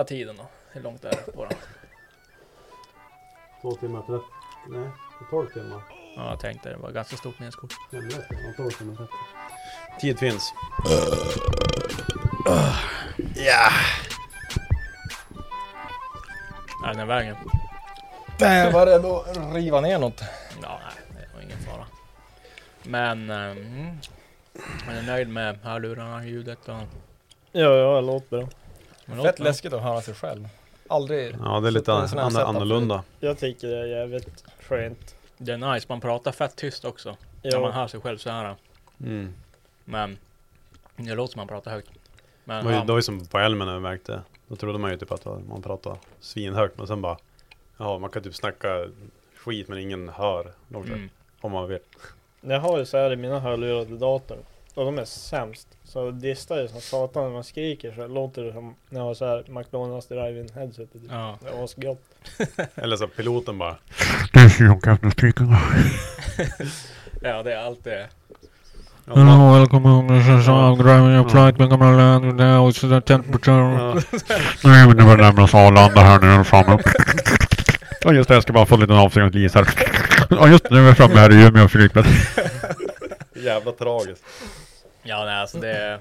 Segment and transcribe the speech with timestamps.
[0.00, 0.46] Hela tiden då?
[0.72, 1.58] Hur långt är det på den?
[3.60, 4.24] Två timmar 30.
[4.68, 4.88] Nej,
[5.30, 5.82] 12 timmar.
[6.16, 7.70] Ja, jag tänkte det var ganska stort nedskog.
[7.90, 9.12] Nej, men det är 12 timmar 30.
[10.00, 10.52] Tid finns.
[16.82, 17.36] Nej, den här vägen.
[18.38, 20.20] Jag var rädd att riva ner något.
[20.62, 20.80] Ja,
[21.14, 21.86] nej, det var ingen fara.
[22.82, 23.98] Men, eh, mm,
[24.86, 26.74] man är nöjd med hörlurarna, ljudet och...
[27.52, 28.48] Ja, ja, det låter bra.
[29.10, 30.48] Men Fett läskigt att höra sig själv.
[30.88, 33.04] Aldrig Ja, det är lite an- annorlunda.
[33.20, 35.14] Jag tycker det är jävligt skönt.
[35.38, 37.16] Det är nice, man pratar fett tyst också.
[37.42, 38.54] När man Ja, hör sig själv så här.
[39.00, 39.34] Mm.
[39.84, 40.18] Men,
[40.96, 41.90] det låter som man pratar högt.
[42.44, 44.20] Men, Det var ju, ja, det var ju som på Älmen när vi märkte.
[44.48, 46.78] Då trodde man ju typ att man pratade svinhögt.
[46.78, 47.16] Men sen bara,
[47.76, 48.86] jaha, man kan typ snacka
[49.36, 50.52] skit men ingen hör.
[50.74, 51.78] Mm, Om man vill.
[52.40, 54.38] jag har ju så här i mina hörlurar till datorn.
[54.74, 55.68] Och de är sämst.
[55.84, 59.14] Så distar ju som satan när man skriker så låter det som när jag har
[59.14, 60.92] så här McDonalds drive-in headset.
[60.92, 61.02] Typ.
[61.10, 61.38] ja.
[61.40, 62.02] Det var så gott.
[62.74, 63.76] Eller så piloten bara.
[67.22, 68.08] ja, det är allt det.
[69.04, 70.08] Man, welcome home.
[70.18, 71.56] This is I'm driving your flight.
[71.56, 72.68] We're gonna land now.
[72.70, 73.52] It's the temperature.
[73.52, 73.94] ja.
[74.64, 76.78] Nej, men det var närmast Arlanda här nu framme.
[78.00, 79.68] Ja just det, jag ska bara få en liten avstängningslis här.
[80.30, 82.08] Ja just det, nu är vi framme här i Umeå flygplats.
[83.34, 84.24] Jävla tragiskt.
[85.02, 85.98] Ja, nej, alltså det är...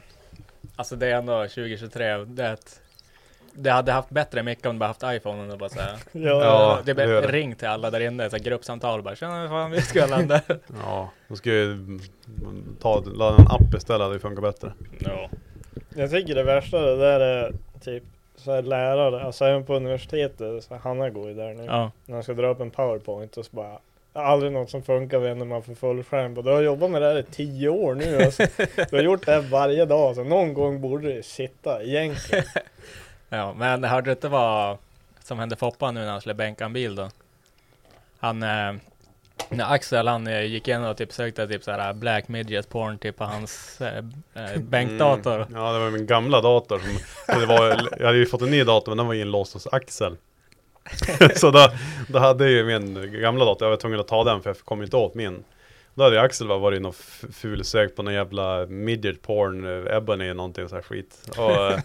[0.76, 2.18] Alltså det är ändå 2023.
[2.18, 2.82] Det, är ett,
[3.54, 5.96] det hade haft bättre mycket om du bara haft iPhone och bara såhär.
[6.12, 6.76] Ja, Ja.
[6.86, 7.28] det det blev det.
[7.32, 10.42] ring till alla där inne, så här gruppsamtal bara Tjena, fan vi ska landa.
[10.86, 12.00] Ja, då ska ju
[12.82, 14.02] ta, ladda en app istället.
[14.02, 14.74] hade ju funkat bättre.
[15.00, 15.30] ja.
[15.96, 18.04] Jag tycker det värsta det där är typ
[18.36, 21.64] så här lärare, alltså även på universitetet, så här, Hanna går ju där nu.
[21.66, 21.92] ja.
[22.06, 23.80] När han ska dra upp en powerpoint och så bara
[24.14, 26.42] Aldrig något som funkar när man får full skärm på.
[26.42, 28.44] Du har jobbat med det här i tio år nu alltså.
[28.90, 32.46] Du har gjort det här varje dag, så någon gång borde det sitta egentligen.
[33.32, 34.78] Ja, men hörde du inte vad
[35.24, 37.10] som hände Foppa nu när han skulle bänka en bil då?
[38.20, 38.74] Han, eh,
[39.50, 43.18] när Axel han eh, gick in och typ sökte typ såhär black midget porn typ
[43.18, 43.98] på hans eh,
[44.34, 45.36] eh, bänkdator.
[45.36, 45.56] Mm.
[45.56, 46.80] Ja, det var min gamla dator.
[46.80, 49.68] Som, det var, jag hade ju fått en ny dator men den var inlåst hos
[49.68, 50.18] Axel.
[51.36, 51.72] så då,
[52.08, 54.58] då hade jag ju min gamla dator, jag var tvungen att ta den för jag
[54.58, 55.44] kom inte åt min.
[55.96, 56.96] Då hade ju Axel bara varit någon och
[57.36, 61.30] fulsökt på någon jävla midget porn, eh, Ebony Ebony någonting så här skit.
[61.38, 61.80] Och, eh,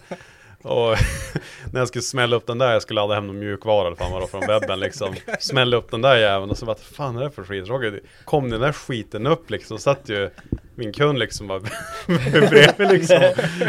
[0.61, 0.97] och
[1.73, 4.11] när jag skulle smälla upp den där, jag skulle ladda hem någon mjukvara eller fan
[4.11, 5.15] vad det från webben liksom.
[5.39, 7.67] Smälla upp den där jäveln och så bara, vad fan är det för skit?
[7.67, 10.29] Roger, kom den där skiten upp liksom, satt ju
[10.75, 11.59] min kund liksom bara
[12.31, 13.23] bredvid liksom.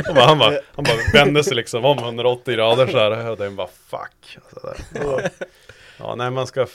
[0.08, 3.30] Och bara, han, bara, han bara vände sig liksom om 180 grader så här.
[3.30, 4.38] Och den bara fuck.
[4.52, 4.76] Så där.
[4.94, 5.20] Ja.
[5.98, 6.66] ja, nej man ska,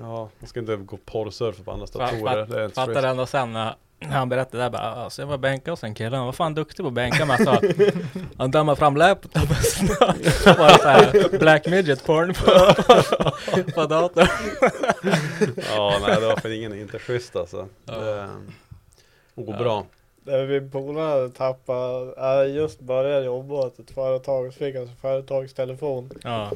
[0.00, 2.46] ja, man ska inte gå porrsurfa på andras datorer.
[2.46, 5.70] Det är inte Fattar ändå sen när han berättade där bara, alltså jag var bänka
[5.70, 7.66] hos en kille, han var fan duktig på att bänka men alltså
[8.38, 8.98] Han dammade fram så
[10.54, 12.44] var det såhär black midget porn på,
[13.72, 14.26] på, datorn
[15.74, 17.68] Ja, nej det var för ingen inte schysst alltså.
[17.84, 18.28] Det,
[19.46, 19.86] oh, bra.
[20.22, 24.86] Där min polare tappat, jag just börjat jobba åt ett företag och så fick han
[24.86, 26.10] sin företagstelefon.
[26.24, 26.50] Ja,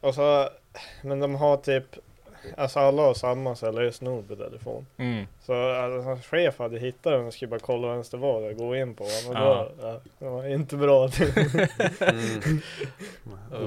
[0.00, 0.48] Och så,
[1.02, 1.84] men de har typ,
[2.56, 3.82] alltså alla har samma så eller
[4.36, 4.86] telefon.
[4.96, 5.26] mm.
[5.46, 8.56] Så alltså, hans chef hade hittat den och skulle bara kolla vem det var och
[8.56, 9.04] gå in på.
[9.04, 9.68] Och Ja.
[9.80, 11.08] då, ja, det var inte bra.
[12.00, 12.60] Mm.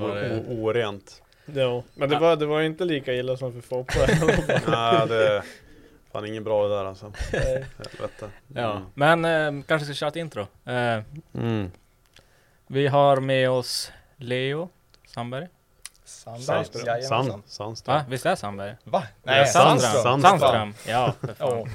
[0.02, 1.22] Var det- o- Orent.
[1.46, 3.94] jo, men det var, det var inte lika illa som för Foppa.
[4.72, 5.44] Nej, det,
[6.16, 7.12] Fan inget bra det där alltså.
[7.32, 8.30] Helvete.
[8.48, 10.42] Ja, men eh, kanske ska köra ett intro.
[10.66, 11.00] Eh,
[11.34, 11.72] Mm.
[12.68, 14.70] vi har med oss Leo
[15.08, 15.48] Sandberg.
[16.06, 16.66] Sandberg.
[16.66, 17.28] Sand, Jajamensan.
[17.30, 17.42] Va?
[17.48, 18.02] Sandström.
[18.10, 18.76] Visst är det Sandberg?
[18.84, 19.04] Va?
[19.24, 20.04] Nej, Sandström.
[20.04, 20.22] Sandström.
[20.40, 20.74] Sandström.
[20.88, 21.70] Ja, för fan.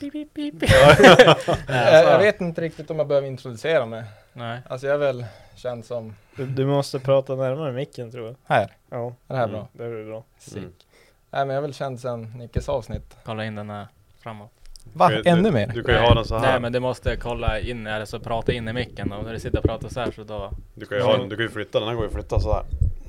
[0.00, 0.54] Pip, pip.
[1.68, 4.04] Eh, Jag vet inte riktigt om jag behöver introducera mig.
[4.32, 4.60] Nej.
[4.68, 5.26] Alltså jag är väl
[5.56, 8.36] känd som Du, du måste prata närmare micken tror jag.
[8.44, 8.76] här.
[8.90, 9.52] Ja, Är det här Mm.
[9.56, 9.68] bra?
[9.72, 10.24] det är bra.
[10.38, 10.85] Sick.
[11.30, 13.16] Nej men jag är väl känd sen Nickes avsnitt.
[13.24, 13.86] Kolla in den här
[14.22, 14.50] framåt.
[14.92, 15.08] Va?
[15.08, 15.66] Du- Ännu du, mer?
[15.66, 16.50] Du kan ju ha den så här.
[16.50, 19.40] Nej men du måste kolla in, eller så prata in i micken och när du
[19.40, 20.52] sitter och pratar så här så då...
[20.74, 22.40] Du kan ju ha den, du kan ju flytta den, här går ju att flytta
[22.40, 22.62] så här.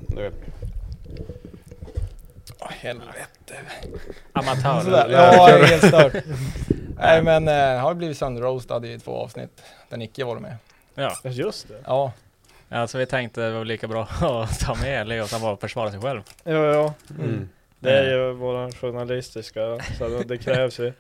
[0.08, 0.34] Du vet.
[2.60, 3.56] Åh helvete.
[4.34, 4.82] Amatör.
[4.82, 5.10] Sådär.
[5.10, 6.24] Ja, det är helt stört.
[6.98, 9.62] Nej men eh, har blivit sönderroastad i två avsnitt.
[9.90, 10.56] Där Nicke var med.
[10.96, 11.16] Ja.
[11.24, 11.74] Ja, Just det.
[11.86, 12.12] Ja.
[12.70, 15.58] ja, så vi tänkte det var lika bra att ta med Leo så han bara
[15.58, 16.22] försvara sig själv.
[16.44, 16.94] Ja, ja.
[17.20, 17.50] Mm.
[17.80, 20.94] Det är ju våran journalistiska, så det, det krävs ju.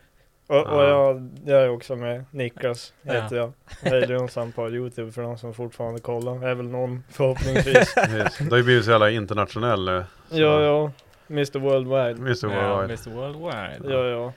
[0.47, 0.87] Och, och Ja.
[0.87, 3.51] jag, jag är också med, Niklas heter Ja.
[3.81, 3.91] jag.
[3.91, 6.47] Hej Jonsson på Youtube för de som fortfarande kollar.
[6.47, 7.93] Är väl någon förhoppningsvis.
[7.95, 8.37] Precis.
[8.37, 9.87] Det har ju blivit så jävla internationell.
[9.87, 10.91] eh, ja, ja.
[11.29, 12.21] Mr Worldwide.
[12.21, 12.83] Mr Ja, Worldwide.
[13.03, 13.93] Mr Worldwide.
[13.95, 14.33] Ja, ja.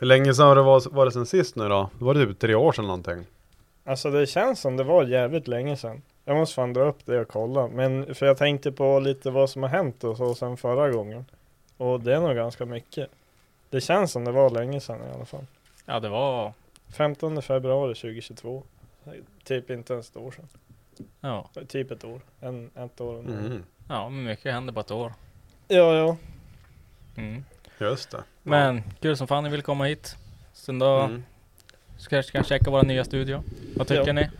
[0.00, 1.90] Hur länge sedan har det var, var det sen sist nu då?
[1.98, 3.26] Var det typ tre år sedan någonting?
[3.86, 6.02] Alltså det känns som det var jävligt länge sedan.
[6.24, 7.68] Jag måste fan dra upp det och kolla.
[7.68, 11.24] Men för jag tänkte på lite vad som har hänt och så sen förra gången.
[11.76, 13.10] Och det är nog ganska mycket.
[13.70, 15.46] Det känns som det var länge sedan i alla fall.
[15.86, 16.52] Ja, det var...
[16.88, 18.62] 15 februari 2022.
[19.44, 20.48] Typ inte ens ett år sedan.
[21.20, 22.20] Ja, Typ ett år.
[22.40, 23.18] En, ett år.
[23.18, 23.62] Mm.
[23.88, 25.12] ja men mycket hände på ett år.
[25.68, 26.16] Ja, ja.
[27.16, 27.44] Mm.
[27.78, 28.22] Just det.
[28.42, 30.16] Men kul som fan ni vill komma hit.
[30.52, 31.24] Sen då Mm.
[32.10, 33.42] jag ska jag checka vår nya studio.
[33.76, 34.12] Vad tycker Ja.
[34.12, 34.30] ni?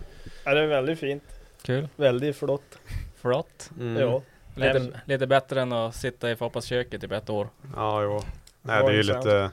[0.45, 0.55] ja.
[0.55, 1.23] Det är väldigt fint.
[1.63, 1.89] Kul?
[1.97, 2.79] Väldigt flott.
[3.17, 3.71] Flott?
[3.81, 3.97] Mm.
[4.03, 4.23] Ja.
[4.55, 7.49] Lite, lite bättre än att sitta i Foppas kök i typ ett år.
[7.77, 8.21] Ja, jo.
[8.62, 9.51] Nej, det är ju det lite,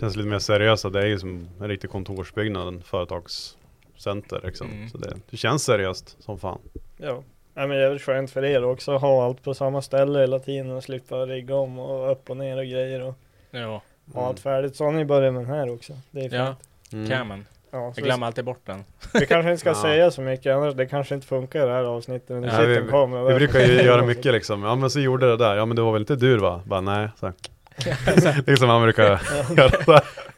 [0.00, 0.92] känns lite mer seriöst.
[0.92, 4.70] Det är ju som en riktig kontorsbyggnad, en företagscenter liksom.
[4.70, 4.88] Mm.
[4.88, 6.58] Så det, det känns seriöst som fan.
[6.96, 7.22] Ja.
[7.54, 10.70] Nej men jävligt skönt för er också att ha allt på samma ställe hela tiden
[10.70, 13.14] och slippa rigga om och upp och ner och grejer och
[13.50, 13.82] Ja,
[14.14, 14.76] ha allt färdigt.
[14.76, 15.92] Så har ni börjat med den här också.
[16.10, 16.32] Det är fint.
[16.32, 16.56] ja
[16.92, 17.08] Mm.
[17.08, 17.46] camen.
[17.70, 18.84] Ja, Jag glömmer alltid bort den.
[19.14, 19.74] vi kanske inte ska Ja.
[19.82, 20.74] säga så mycket annars.
[20.74, 22.28] Det kanske inte funkar i det här avsnittet.
[22.28, 23.34] Men det Ja, vi- Vi där.
[23.34, 24.62] brukar ju göra mycket liksom.
[24.62, 25.56] Ja men så gjorde det där.
[25.56, 26.62] Ja men det var väl inte du va?
[26.64, 27.08] Bara nej.
[27.20, 27.32] Så.
[28.46, 29.20] liksom man brukar göra.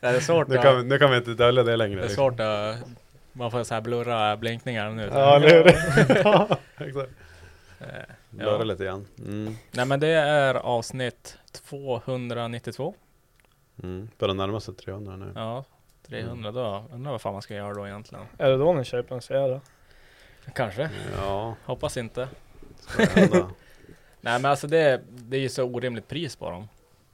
[0.00, 1.94] Det är svårt Nu kan, nu kan vi inte dölja det längre.
[1.96, 2.30] Det är liksom.
[2.30, 2.76] svårt att...
[3.32, 5.10] Man får så här blurra blinkningar nu.
[5.14, 5.64] Ja, eller hur?
[6.24, 6.48] ja,
[6.78, 7.10] exakt.
[7.80, 7.86] Eh,
[8.30, 8.64] Blöra ja.
[8.64, 9.06] lite grann.
[9.18, 9.56] Mm.
[9.70, 11.38] Nej men det är avsnitt
[11.68, 12.94] 292.
[13.82, 14.08] Mm.
[14.18, 15.32] Börjar närma sig 300 nu.
[15.34, 15.64] Ja,
[16.10, 16.84] 300 då.
[16.92, 18.24] Undrar vad fan man ska göra då egentligen.
[18.38, 19.60] Är det då ni köper en Sierra?
[20.54, 20.90] Kanske.
[21.16, 22.28] Ja, Hoppas inte.
[22.78, 23.36] ska det hända.
[24.20, 26.68] Nej men alltså det, det är ju så orimligt pris på dem.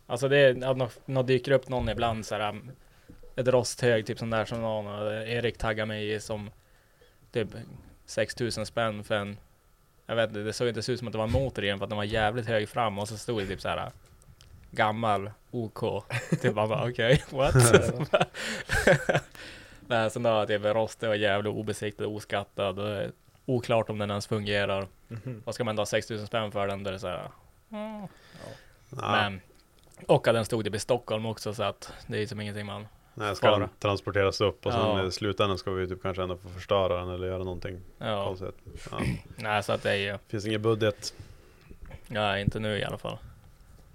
[0.06, 2.48] Alltså det är, att nå- nå dyker upp någon ibland så här.
[2.48, 2.70] um,
[3.36, 6.50] Ett rosthög typ sån där som någon Erik taggar mig i som
[7.32, 7.48] typ
[8.06, 9.36] 6000 spänn för en
[10.06, 11.78] Jag vet inte, det såg inte ut som att det var en motor i den
[11.78, 13.90] för att den var jävligt hög fram och så stod det typ så här
[14.70, 16.04] Gammal OK
[16.42, 17.54] Typ man bara okej, what?
[19.88, 22.78] Nej sen då typ rostig och jävligt obesiktad, oskattad
[23.46, 25.42] Oklart om den ens fungerar Mhm.
[25.44, 26.82] Vad ska man då ha 6000 spänn för den?
[26.82, 27.30] Där det är så här,
[27.72, 28.06] mm.
[28.90, 29.10] Ja.
[29.10, 29.40] Men
[30.06, 32.86] Och att den stod typ i Stockholm också så att det är som ingenting man
[33.14, 35.06] Nej, ska den transporteras upp och sen Ja.
[35.06, 38.54] i slutändan ska vi typ kanske ändå få förstöra den eller göra någonting Ja, konstigt.
[38.90, 38.98] Ja.
[39.36, 41.14] nej så att det är ju Finns ingen budget.
[42.08, 43.18] Ja, inte nu i alla fall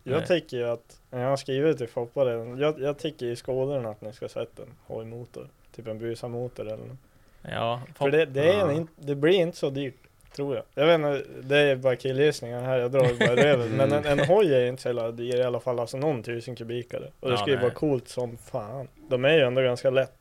[0.04, 0.28] Jag Nej.
[0.28, 4.02] tycker ju att, jag har skrivit till Foppa redan, jag, jag tycker i skådorna att
[4.02, 5.50] ni ska sätta en hojmotor.
[5.76, 6.98] Typ en busamotor eller något.
[7.42, 9.96] Ja, För det, det, är en, det blir inte så dyrt,
[10.36, 10.64] tror jag.
[10.76, 13.70] Jag vet inte, det är bara killgissningar här, jag drar bara över.
[13.70, 16.56] Men en, en hoj är inte så jävla dyr i alla fall, alltså någon tusen
[16.56, 17.12] kubikare.
[17.20, 17.64] Och det Ja, ska ju nej.
[17.64, 18.88] vara coolt som fan.
[19.10, 20.18] De är ju ändå ganska lätt.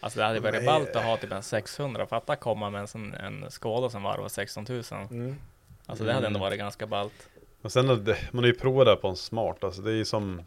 [0.00, 0.66] Alltså det hade varit Nej.
[0.66, 4.28] ballt att ha typ en 600 Fatta komma med en, sån, en Skoda som varvar
[4.28, 5.36] 16 000 Mm.
[5.86, 6.48] Alltså det hade ändå Mm.
[6.48, 7.28] varit ganska ballt
[7.62, 9.94] Och sen, är det- man har ju provat det på en smart, alltså det är
[9.94, 10.42] ju som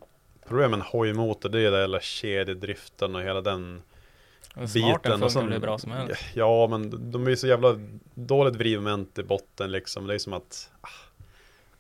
[0.48, 3.82] Problemet med en hojmotor, det är det hela kedjedriften och hela den
[4.56, 5.24] En smart den biten.
[5.24, 7.80] Och funkar hur bra som helst ja, men de är ju så jävla
[8.14, 10.08] dåligt vridmoment i botten liksom.
[10.08, 10.88] Det är som att ah,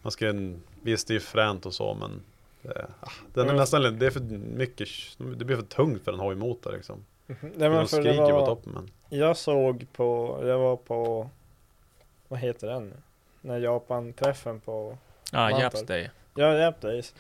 [0.02, 2.22] man ska en, Visst, det är ju fränt och så, men
[2.62, 3.56] det, ah, den är Mm.
[3.60, 4.20] nästan, det är för
[4.56, 7.06] mycket, det blir för tungt för en hojmotor liksom.
[7.28, 9.20] Nej, de men för det skriker på var, toppen men.
[9.20, 11.30] jag såg på, jag var på,
[12.28, 12.94] vad heter den?
[13.42, 14.98] När Japan-träffen på
[15.32, 15.60] Ja.
[15.62, 17.14] Japs Day Ja, Yep Days.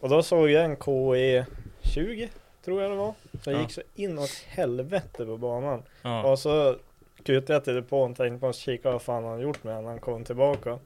[0.00, 1.46] Och då såg jag en KE
[1.82, 2.28] 20,
[2.64, 3.14] tror jag det var.
[3.42, 3.60] Som Ja.
[3.60, 5.82] gick så inåt helvete på banan.
[6.02, 6.76] Ja, Och så
[7.22, 9.90] kutade jag till depån och tänkte på att kika vad fan han gjort med när
[9.90, 10.78] han kom tillbaka.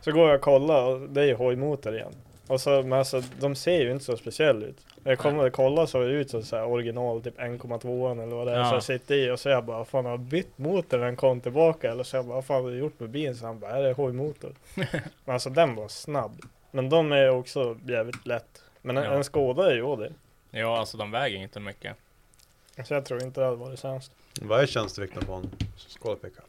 [0.00, 2.14] Så går jag och kollar och det är ju hojmotor igen.
[2.46, 4.76] Och så, men alltså de ser ju inte så speciella ut.
[5.04, 8.52] Jag kommer att kolla så ut som så här original typ 1,2 eller vad det
[8.52, 8.58] är.
[8.58, 8.68] Ja.
[8.68, 11.16] Så jag sitter i och så jag bara, fan har jag bytt motor när den
[11.16, 11.90] kom tillbaka?
[11.90, 13.36] Eller så jag bara, vad fan har du gjort med bilen?
[13.36, 14.54] Så han bara, är det hojmotor?
[15.24, 16.42] men alltså den var snabb.
[16.70, 18.62] Men de är också jävligt lätt.
[18.82, 19.10] Men en, Ja.
[19.10, 20.12] en Skoda är ju det.
[20.50, 21.96] Ja, alltså de väger inte mycket.
[22.84, 24.12] Så jag tror inte det hade varit sämst.
[24.40, 26.44] Vad är tjänstevikten på en Skoda pickup?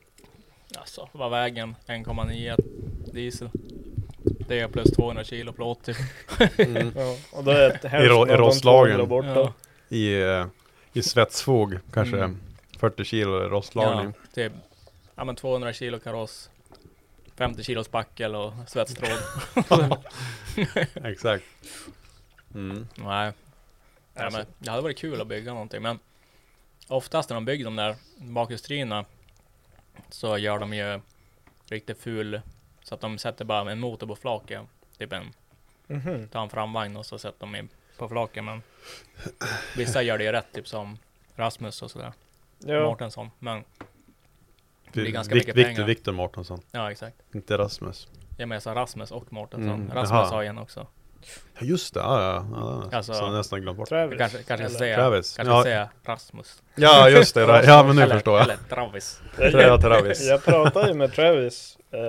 [0.77, 1.75] Alltså, vad vägen?
[1.87, 2.55] 1,9
[3.13, 3.49] diesel.
[4.47, 5.97] Det är plus 200 kilo plåt typ.
[6.57, 6.91] Mm.
[6.95, 8.95] Ja, och då är det I, ro- i rostlagen.
[8.97, 9.27] 200 borta.
[9.39, 9.53] Ja.
[9.95, 10.45] I, eh,
[10.93, 12.37] i svetsfog kanske Mm.
[12.79, 14.13] 40 kilo rostlagning.
[14.21, 14.53] Ja, typ.
[15.15, 16.49] Ja men 200 kilo kaross.
[17.35, 19.17] 50 kilos backel och svetstråd.
[21.03, 21.43] Exakt.
[22.55, 22.87] Mm.
[22.95, 23.31] Nej.
[24.15, 25.99] Alltså- men det hade varit kul att bygga någonting men
[26.87, 29.05] oftast när de bygger de där bakhjulsdrivna
[30.09, 30.99] så gör de ju
[31.69, 32.41] riktigt ful
[32.85, 34.61] så att de sätter bara en motor på flaket.
[34.97, 35.31] Typ en,
[35.87, 36.27] Mhm.
[36.27, 38.61] tar en framvagn och så sätter de in på flaket men
[39.77, 40.97] vissa gör det ju rätt typ som
[41.35, 42.13] Rasmus och sådär.
[42.59, 43.31] Ja, Mårtensson.
[43.39, 43.63] Men
[44.93, 45.87] Det är ganska Vik- mycket Victor, pengar.
[45.87, 47.15] Victor Mårtensson, ja exakt.
[47.35, 48.07] inte Rasmus.
[48.37, 49.73] Jag menar jag sa Rasmus och Mårtensson.
[49.73, 50.25] Mm, Rasmus jaha.
[50.29, 50.87] har en också.
[51.59, 52.45] Ja just det, ja, ja,
[52.91, 52.97] ja.
[52.97, 53.89] Alltså- så jag nästan glömt bort.
[53.89, 54.17] Travis.
[54.19, 55.35] Kanske, kanske Eller- ska säga, Travis.
[55.37, 55.63] kanske Ja.
[55.63, 56.61] säga Rasmus.
[56.75, 58.43] Ja just det, ja men nu eller, förstår jag.
[58.43, 59.21] Eller Travis.
[59.39, 60.27] Jag, Travis.
[60.29, 61.99] jag pratade ju med Travis, eh,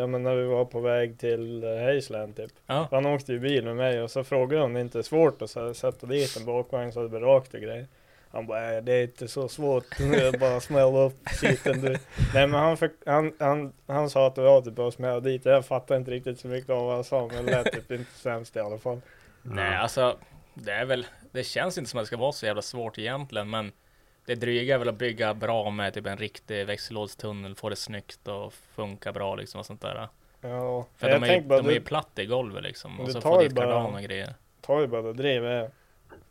[0.00, 2.50] ja men när vi var på väg till eh, Hazeland typ.
[2.66, 2.88] Ja.
[2.90, 5.42] Han åkte ju bil med mig och så frågade jag om det inte är svårt
[5.42, 7.86] att så- sätta dit en bakvagn så det blir rakt och grejer.
[8.32, 11.88] Han bara, "Nej, det är inte så svårt, Jag bara smälla upp skiten du.
[12.34, 15.20] Nej men han, fick, han, han, han sa att det var typ bara att smälla
[15.20, 17.90] dit, jag fattar inte riktigt så mycket av vad han sa men det lät typ
[17.90, 19.00] inte sämst i alla fall.
[19.42, 20.16] Nej, alltså
[20.54, 23.50] det är väl, det känns inte som att det ska vara så jävla svårt egentligen,
[23.50, 23.72] men
[24.26, 28.28] det dryga är väl att bygga bra med typ en riktig växellådstunnel, få det snyggt
[28.28, 30.08] och funka bra liksom och sånt där.
[30.40, 33.10] Ja, För jag de är, ju, de är ju du platta i golvet liksom, och
[33.10, 34.34] så tar få ju dit bara- kardan och grejer.
[34.60, 35.72] tar ju bara det drevet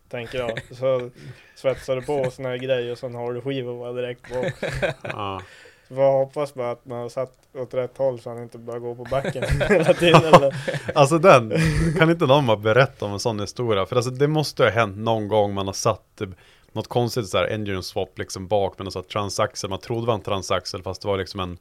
[0.09, 0.61] tänker jag.
[0.75, 1.09] Så
[1.55, 4.45] svetsar du på såna här grejer och sen har du skivor bara direkt på.
[5.03, 5.41] Ja.
[5.87, 8.79] Så jag hoppas bara att man har satt åt rätt håll så han inte bara
[8.79, 10.23] går på backen hela tiden.
[10.25, 10.55] Eller?
[10.95, 11.53] Alltså den,
[11.97, 13.85] kan inte någon bara berätta om en sån historia?
[13.85, 16.29] För alltså det måste ha hänt någon gång man har satt typ,
[16.71, 19.69] något konstigt sådär engine swap liksom bak med någon sån här transaxel.
[19.69, 21.57] Man trodde det var en transaxel fast det var liksom en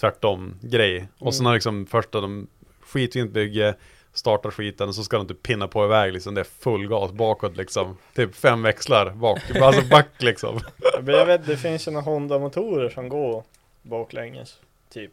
[0.00, 1.08] tvärtom grej.
[1.18, 1.46] Och sen Mm.
[1.46, 2.46] har liksom första de
[2.80, 3.74] skitfint bygge,
[4.18, 6.34] startar skiten och så ska de typ pinna på iväg liksom.
[6.34, 7.96] Det är full gas bakåt liksom.
[8.14, 10.60] Typ fem växlar bak, alltså back liksom.
[11.00, 13.44] Men jag vet, det finns ju några Honda-motorer som går
[13.82, 14.60] baklänges.
[14.92, 15.12] Typ.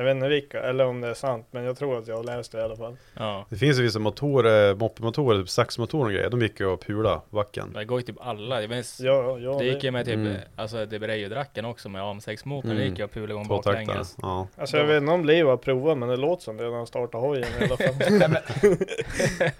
[0.00, 2.24] Jag vet inte vilka, eller om det är sant, men jag tror att jag har
[2.24, 2.96] läst det i alla fall.
[3.18, 6.30] Ja, Det finns ju vissa motorer, moppemotorer, typ saxmotorer och grejer.
[6.30, 7.72] De gick ju att pula backen.
[7.72, 8.60] det går ju typ alla.
[8.60, 10.36] Jag minns, Ja, ja, det gick ju med typ, Mm.
[10.56, 12.88] alltså det blev ju dracken också med AM6-motorn, det Mm.
[12.88, 14.16] gick ju att pula igång baklänges.
[14.22, 14.46] Ja.
[14.56, 16.86] Alltså jag vet inte om Leo har provat, men det låter som det när han
[16.86, 17.94] startar hojen i alla fall.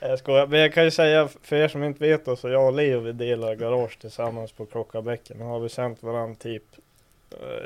[0.00, 2.66] jag skojar, men jag kan ju säga för er som inte vet då, så jag
[2.66, 5.40] och Leo vi delar garage tillsammans på Krockabäcken.
[5.40, 6.64] har vi känt varandra typ,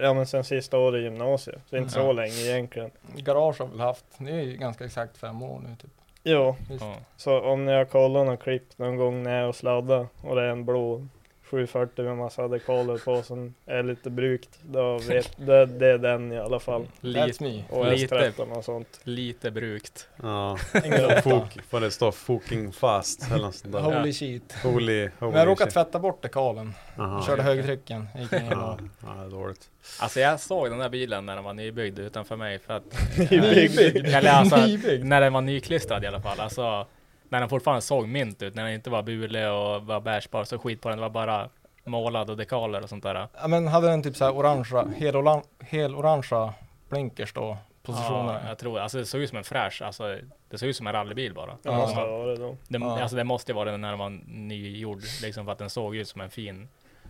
[0.03, 1.59] ja men sen sista året i gymnasiet.
[1.71, 2.13] Så inte så Ja.
[2.13, 2.91] länge egentligen.
[3.17, 5.91] Garage har väl haft, det är ju ganska exakt fem år nu typ.
[6.23, 6.85] Ja, Visst.
[6.85, 6.95] Ja.
[7.17, 10.37] så om ni har kollat någon klipp någon gång när jag är och sladdar och
[10.37, 11.07] det är en blå
[11.51, 14.59] 740 med massa dekaler på som är lite brukt.
[14.63, 16.87] Då vet, det, det är den i alla fall.
[17.01, 17.65] Lite.
[17.71, 18.15] Och Lite.
[18.15, 19.01] S13 och sånt.
[19.05, 20.09] lite brukt.
[20.23, 20.57] Ja.
[21.23, 23.81] Fok, får det stå fucking fast eller något sånt där.
[23.81, 24.53] Holy shit.
[24.63, 26.75] Holy, holy Men jag råkade tvätta bort dekalen.
[26.99, 27.23] Aha.
[27.27, 28.09] Körde högtrycken.
[28.19, 29.71] Gick ner Ja, ja, dåligt.
[30.01, 32.85] Alltså jag såg den där bilen när den var nybyggd utanför mig för att
[33.31, 34.07] Nybyggd.
[34.07, 35.05] Eller alltså, Nybyggd.
[35.05, 36.41] när den var nyklistrad i alla fall.
[36.41, 36.87] Alltså,
[37.29, 40.59] när den fortfarande såg mint ut, när den inte var bule och var bärbar så
[40.59, 40.99] skit på den.
[40.99, 41.49] Det var bara
[41.85, 43.29] målad och dekaler och sånt där.
[43.41, 46.55] Ja men hade den typ såhär orangea, hel, oran, hel orangea
[46.89, 47.57] blinkers då?
[47.83, 48.41] Positioner?
[48.43, 50.19] Ja, jag tror, alltså det såg ut som en fräsch, alltså
[50.51, 51.47] det såg ut som en rallybil bara.
[51.47, 51.77] Det Ja.
[51.77, 52.57] måste ha varit då.
[52.69, 53.01] Det, Ja.
[53.01, 55.97] Alltså det måste ju vara den när den var nygjord, liksom för att den såg
[55.97, 56.69] ut som en fin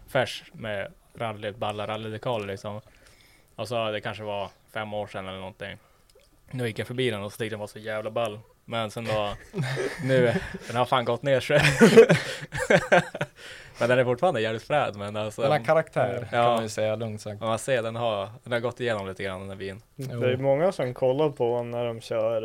[0.09, 2.81] färs med rally, balla rallydekaler liksom.
[3.57, 5.79] Och så det kanske var fem år sedan eller någonting.
[6.51, 8.41] Nu gick jag förbi den och så tyckte den var så jävla ball.
[8.65, 9.35] Men sen då,
[10.05, 10.35] nu,
[10.67, 11.61] den har fan gått ner sig.
[13.79, 15.43] men den är fortfarande jävligt frän men alltså.
[15.43, 16.55] Den har karaktär kan Ja.
[16.55, 17.41] man ju säga lugnt sagt.
[17.41, 19.83] man ser den har, den har gått igenom lite grann den här bilen.
[19.97, 22.43] Det är många som kollar på när de kör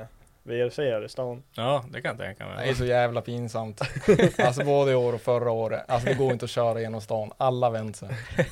[0.00, 0.06] eh,
[0.44, 1.42] VRC här i stan.
[1.54, 2.74] Ja, det kan jag tänka Det är mig.
[2.74, 3.80] så jävla pinsamt.
[4.38, 5.84] Alltså både i år och förra året.
[5.88, 7.30] Alltså det går inte att köra genom stan.
[7.36, 8.08] Alla vänt sig.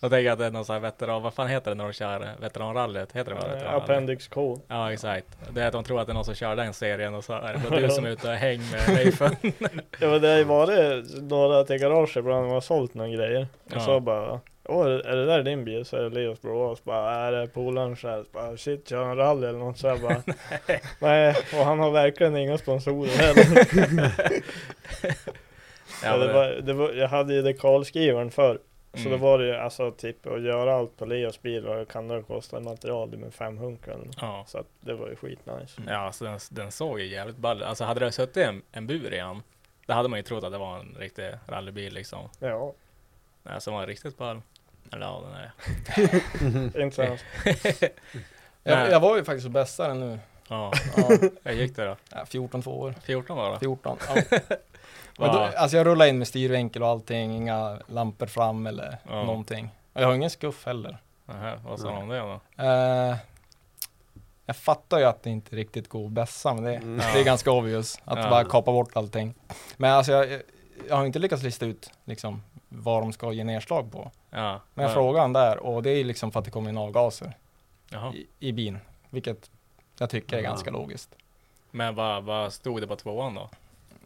[0.00, 1.92] Jag tänker att det är någon sån här veteran, vad fan heter det när de
[1.92, 3.12] kör veteranrallyt?
[3.12, 3.82] Heter det bara Eh, veteranrally?
[3.84, 4.60] Appendix K.
[4.68, 5.26] Ja exakt.
[5.54, 7.32] Det är att de tror att det är någon som kör den serien och så
[7.32, 9.36] är det du som är ute och häng med Reifen.
[10.00, 13.46] Ja men det har ju varit några till garage ibland de har sålt några grejer.
[13.64, 13.80] Och Ja.
[13.80, 15.84] så bara Åh, är det där din bil?
[15.84, 16.74] Så är det Leos bror.
[16.76, 18.24] Så bara, är det polaren själv?
[18.24, 19.78] Så bara, shit, kör han rally eller något?
[19.78, 20.22] Så jag bara,
[20.98, 21.34] nej.
[21.52, 24.42] Och han har verkligen inga sponsorer heller.
[26.04, 28.58] Ja, det var, det var, jag hade ju dekalskrivaren förr.
[28.94, 29.10] Så Mm.
[29.12, 32.22] då var det ju alltså typ att göra allt på Leos bil och kan det
[32.22, 34.16] kosta i material med fem hunkar eller något.
[34.20, 34.44] Ja.
[34.46, 35.80] Så att det var ju skitnice.
[35.86, 39.14] Ja, alltså den, den såg ju jävligt ball Alltså hade det suttit en, en bur
[39.14, 39.42] i han,
[39.86, 42.28] då hade man ju trott att det var en riktig rallybil liksom.
[42.38, 42.72] Ja,
[43.42, 44.42] Nej, som var riktigt ball.
[44.92, 46.80] Eller ja, den är.
[46.82, 47.24] inte så hemskt.
[48.62, 50.18] Jag, jag var ju faktiskt bästare nu.
[50.48, 51.08] Ja, Ja,
[51.44, 51.96] hur gick det då?
[52.10, 52.94] ja, 14 två år.
[53.02, 53.58] 14 var det?
[53.58, 53.98] 14.
[55.18, 55.32] Ja.
[55.32, 59.24] Då, alltså jag rullade in med styrvinkel och allting, inga lampor fram eller Ja.
[59.24, 59.70] någonting.
[59.92, 60.98] Och jag har ingen skuff heller.
[61.26, 62.40] Nähä, vad sa de om det då?
[62.64, 63.16] Eh,
[64.46, 66.96] jag fattar ju att det inte riktigt går att bässa, men det, Mm.
[67.14, 68.30] det är ganska obvious att Ja.
[68.30, 69.34] bara kapa bort allting.
[69.76, 70.42] Men alltså jag,
[70.88, 74.10] jag har inte lyckats lista ut liksom vad de ska ge nedslag på.
[74.30, 74.60] Ja.
[74.74, 74.94] Men jag ja.
[74.94, 77.32] frågade han där och det är liksom för att det kommer in avgaser
[78.14, 79.50] i, i bilen, vilket
[79.98, 80.48] jag tycker är Ja.
[80.50, 81.14] ganska logiskt.
[81.70, 83.50] Men vad, vad stod det på tvåan då?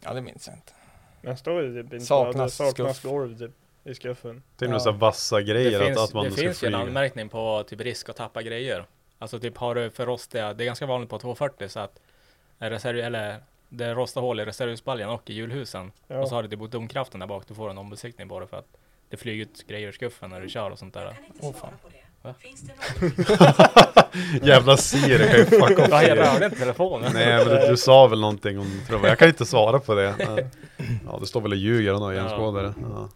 [0.01, 0.73] Ja, det minns jag inte.
[1.21, 3.11] Men står ju typ inte Saknas det saknas skuff.
[3.11, 3.51] golv typ,
[3.83, 4.43] i skuffen.
[4.55, 4.79] Och med Ja.
[4.79, 7.81] så vassa grejer det finns, att, att man det finns ju en anmärkning på typ
[7.81, 8.85] risk att tappa grejer.
[9.19, 11.99] Alltså typ har du för rostiga, det är ganska vanligt på 240 så att
[12.59, 13.37] är reserv, eller
[13.69, 15.91] det rostar hål i reservhjulsbaljan och i hjulhusen.
[16.07, 16.19] Ja.
[16.19, 18.57] Och så har du typ domkraften där bak, du får en ombesiktning på det för
[18.57, 18.77] att
[19.15, 21.13] det flyger ut grejer ur skuffen när du kör och sånt där.
[21.39, 21.71] Åh fan.
[24.41, 27.11] Jävla Siri kan ju fuck off Ja, jag rörde inte telefonen.
[27.13, 29.09] Nej men du, du sa väl någonting om tror jag.
[29.11, 30.15] jag kan inte svara på det.
[31.05, 32.73] Ja du står väl och ljuger och någon hjärnskådare.
[32.81, 33.09] Ja.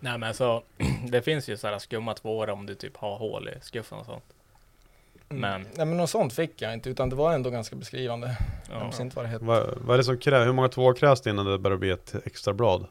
[0.00, 0.62] Nej men så,
[1.08, 4.24] det finns ju sådana skumma tvåor om du typ har hål i skuffen och sånt.
[5.30, 5.40] Mm.
[5.40, 8.36] Men- Nej men något sånt fick jag inte, utan det var ändå ganska beskrivande.
[8.70, 8.84] Jag Ja.
[8.84, 9.44] minns inte vad det hette.
[9.44, 10.46] Vad, vad är det som krävs?
[10.46, 12.86] Hur många två krävs det innan det börjar bli ett extra blad?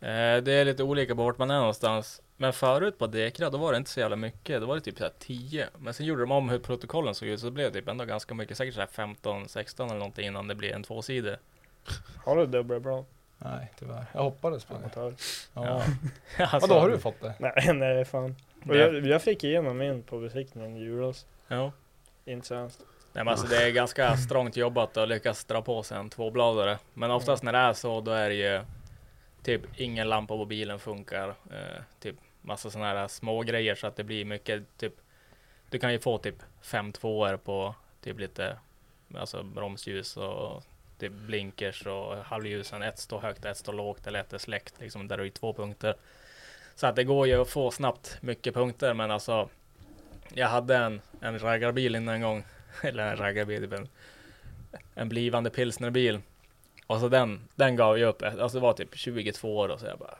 [0.00, 2.22] Eh, det är lite olika på vart man är någonstans.
[2.36, 4.60] Men förut på Dekra, då var det inte så jävla mycket.
[4.60, 5.68] Då var det typ såhär 10.
[5.78, 8.34] Men sen gjorde de om hur protokollen såg ut, så det blev typ ändå ganska
[8.34, 8.56] mycket.
[8.56, 11.34] Säkert såhär 15, 16 eller någonting innan det blir en tvåsidig.
[12.24, 13.04] Har du dubbla bra?
[13.38, 14.04] Nej, tyvärr.
[14.12, 15.12] Jag hoppades på det.
[15.54, 15.82] Ja.
[16.38, 17.34] Alltså, Vadå, har du fått det?
[17.38, 18.36] Nej, nej fan.
[18.68, 21.26] Och jag, jag fick igenom min på besiktningen i julas.
[21.48, 21.72] Ja.
[22.24, 22.80] Inte så hemskt.
[23.12, 26.78] Nej men alltså det är ganska strångt jobbat att lyckas dra på sig en tvåbladare.
[26.94, 28.60] Men oftast när det är så, då är det ju
[29.42, 31.28] typ ingen lampa på bilen funkar.
[31.28, 34.94] Eh, typ massa sådana här små grejer så att det blir mycket typ.
[35.70, 38.58] Du kan ju få typ fem tvåor på typ lite
[39.14, 40.62] alltså bromsljus och
[40.98, 42.82] typ blinkers och halvljusen.
[42.82, 45.08] Ett står högt, ett står lågt eller ett är släckt liksom.
[45.08, 45.96] Där är ju två punkter.
[46.74, 49.48] Så att det går ju att få snabbt mycket punkter, men alltså.
[50.34, 52.44] Jag hade en, en raggarbil innan en gång
[52.82, 53.88] eller en raggarbil, typ en,
[54.94, 56.20] en blivande pilsnerbil.
[56.88, 59.86] Och så den, den gav jag upp, alltså det var typ 22 år och så
[59.86, 60.14] jag bara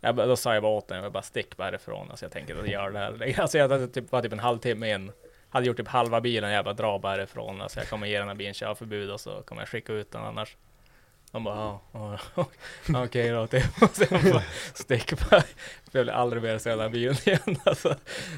[0.00, 2.10] jag, bara- då sa jag bara åt den, jag bara stick bara härifrån.
[2.10, 3.40] Alltså jag tänker att göra det här.
[3.40, 5.12] Alltså jag typ, var typ en halvtimme in.
[5.50, 7.60] Hade gjort typ halva bilen, jag bara dra bara härifrån.
[7.60, 10.22] Alltså jag kommer ge den här bilen körförbud och så kommer jag skicka ut den
[10.22, 10.56] annars.
[11.30, 12.18] De bara, ja,
[13.04, 13.46] okej då.
[13.46, 13.64] Typ.
[13.82, 14.42] Och sen bara
[14.74, 15.42] stick bara.
[15.92, 17.56] Jag vill aldrig mer se den här bilen igen.
[17.64, 17.88] Alltså,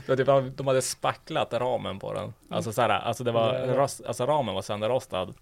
[0.07, 2.35] det var typ, de hade spacklat ramen på den.
[2.51, 3.81] Alltså så här, alltså det var, Mm.
[3.81, 5.35] alltså ramen var sönderrostad.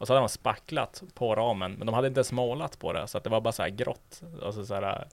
[0.00, 3.06] Och så hade de spacklat på ramen, men de hade inte ens målat på det,
[3.06, 4.22] så att det var bara så här grått.
[4.44, 5.06] Alltså så här,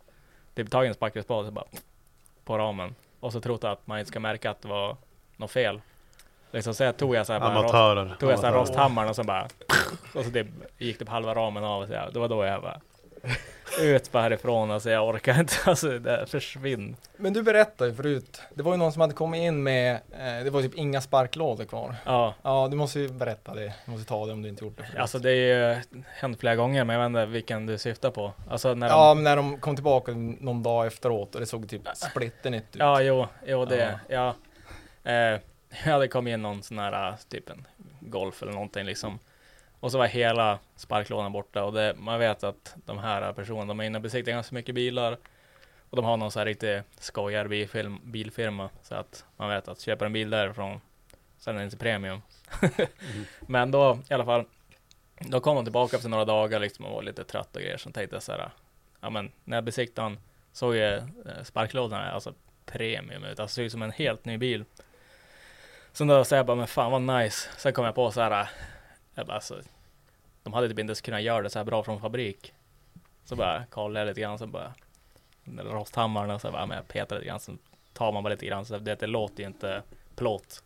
[0.56, 1.66] typ tagit en spackelspade så bara
[2.46, 2.96] på ramen.
[3.20, 4.98] Och så trott att man inte ska märka att det var
[5.38, 5.82] något fel.
[6.52, 8.16] Liksom så jag tog jag så här bara rost, Amatörer.
[8.20, 8.70] tog jag så här Amatörer.
[8.70, 9.48] rosthammaren och så bara
[10.16, 10.48] och så typ,
[10.78, 11.88] gick typ halva ramen av.
[11.88, 12.82] Så jag, det var då jag bara
[13.82, 14.72] ut bara härifrån.
[14.72, 15.54] Alltså jag orkar inte.
[15.66, 16.96] Alltså det försvinn.
[17.18, 20.44] Men du berättade ju förut, det var ju någon som hade kommit in med, eh,
[20.44, 21.96] det var typ inga sparklådor kvar.
[22.06, 23.74] Ja, Ja, du måste ju berätta det.
[23.86, 25.00] Du måste ta det om du inte gjort det förut.
[25.00, 28.34] alltså det är ju hänt flera gånger, men jag vet inte vilken du syftar på.
[28.50, 31.70] Alltså när de, Ja, men när de kom tillbaka någon dag efteråt och det såg
[31.70, 32.80] typ splitternytt ut.
[32.80, 34.36] Ja, jo, jo det, ja.
[35.04, 35.14] Eh,
[35.86, 37.68] jag hade kommit in någon sån här, typ en
[38.00, 39.20] golf eller någonting liksom.
[39.80, 43.80] Och så var hela sparklådan borta och det, man vet att de här personerna, de
[43.80, 45.18] är inne och besiktar ganska mycket bilar.
[45.90, 48.70] Och de har någon sån här riktig skojar bilfilm, bilfirma.
[48.82, 50.82] Så att man vet att köper en bil därifrån,
[51.38, 52.22] så är den inte premium.
[53.48, 54.46] Men då i alla fall,
[55.20, 57.78] då kom de tillbaka efter några dagar liksom och var lite trött och grejer.
[57.78, 58.52] Så tänkte jag så här,
[59.02, 60.20] ja men när jag besiktade den
[60.52, 61.04] såg ju eh,
[61.44, 62.34] sparklådorna, alltså
[62.66, 63.40] premium ut.
[63.40, 64.66] Alltså ser ut som en helt ny bil.
[65.92, 67.50] Så då sa jag bara, men fan vad nice.
[67.58, 68.50] Sen kom jag på så här,
[69.18, 69.62] jag bara, alltså,
[70.44, 72.54] de hade typ inte ens kunnat göra det så här bra från fabrik.
[73.26, 74.74] Så bara kollade jag lite grann, så bara
[75.58, 77.52] rosthammaren och så bara, men jag petade lite grann, så
[77.94, 79.82] tar man bara lite grann, så det, det låter ju inte
[80.16, 80.64] plåt.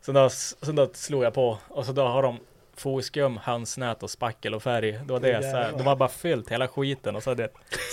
[0.00, 2.40] Så då, så då slog jag på och så då har de
[2.76, 4.92] Foskum, hönsnät och spackel och färg.
[4.92, 7.48] Det var det, så här, de har bara fyllt hela skiten och så hade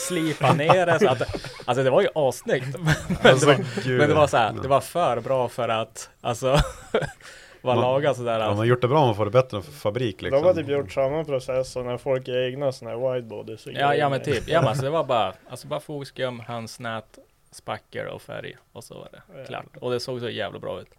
[0.07, 1.21] slipat ner det så att
[1.65, 2.79] Alltså det var ju assnyggt.
[2.79, 6.09] Men, Alltså, det, var, men det var så här, det var för bra för att
[6.21, 6.59] alltså
[7.65, 8.31] Man- lagat sådär.
[8.31, 8.61] Ja, man Alltså.
[8.61, 10.41] har gjort det bra om man får det bättre än fabrik liksom.
[10.41, 13.95] De har typ gjort samma process som när folk är egna sådana här widebodies Ja,
[13.95, 14.43] ja men typ.
[14.47, 17.19] Ja men alltså det var bara, alltså bara foskum, hönsnät,
[17.51, 18.57] spackel och färg.
[18.71, 19.65] Och så var det klart.
[19.81, 20.89] Och det såg så jävla bra ut.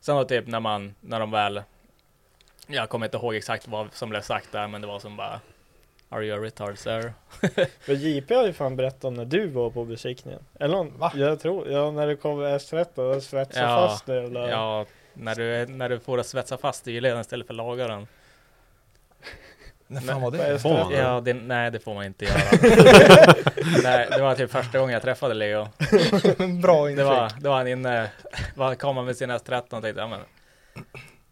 [0.00, 1.62] Sen var det typ när man, när de väl,
[2.66, 5.40] jag kommer inte ihåg exakt vad som blev sagt där, men det var som bara
[6.12, 7.12] Are you a retard sir?
[7.80, 10.40] För JP har ju fan berättat om när du var på besiktningen.
[10.60, 11.12] Eller någon, Va?
[11.14, 14.50] Jag tror, ja när det kom S13 och svetsade Ja, fast det jävla...
[14.50, 14.86] Ja,
[15.20, 18.06] när du, när du får att svetsa fast styrleden istället för laga den.
[19.86, 20.38] När fan var det?
[20.38, 20.58] S13.
[20.58, 20.98] Får man det?
[20.98, 22.36] Ja, det, nej det får man inte göra.
[23.82, 25.64] nej, det var typ första gången jag träffade Leo.
[26.62, 27.06] Bra Det intryck.
[27.06, 28.10] var, det var han inne,
[28.54, 30.20] var, kom han med sin S13 och tänkte, ja men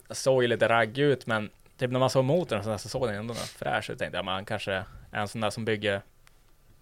[0.08, 3.16] jag såg ju lite ragg ut men typ när man såg motorn så såg den
[3.16, 3.98] ändå fräsch ut.
[3.98, 4.84] Tänkte jag, men han kanske är
[5.20, 6.02] en sån där som bygger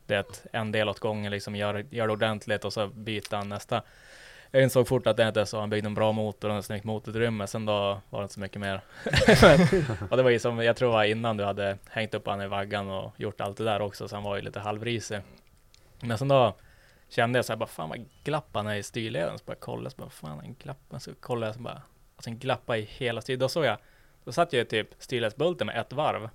[0.07, 3.83] det en del åt gången liksom, gör, gör det ordentligt och så byter han nästa.
[4.51, 6.63] Jag insåg fort att det inte är så, han byggde en bra motor och en
[6.63, 8.81] snyggt motorutrymme, sen då var det inte så mycket mer.
[9.43, 12.27] men, och det var ju som, jag tror det var innan du hade hängt upp
[12.27, 15.21] han i vaggan och gjort allt det där också, så han var ju lite halvrisig.
[16.01, 16.55] Men sen då
[17.09, 19.39] kände jag så här, bara fan vad glapp han är i styrleden.
[19.39, 20.99] Så bara kollade, så bara fan han glappar.
[20.99, 21.83] Så kollade jag så bara,
[22.17, 23.37] alltså en glappa i hela styr.
[23.37, 23.79] Då såg jag,
[24.25, 26.29] då satt jag ju typ styrledsbulten med ett varv.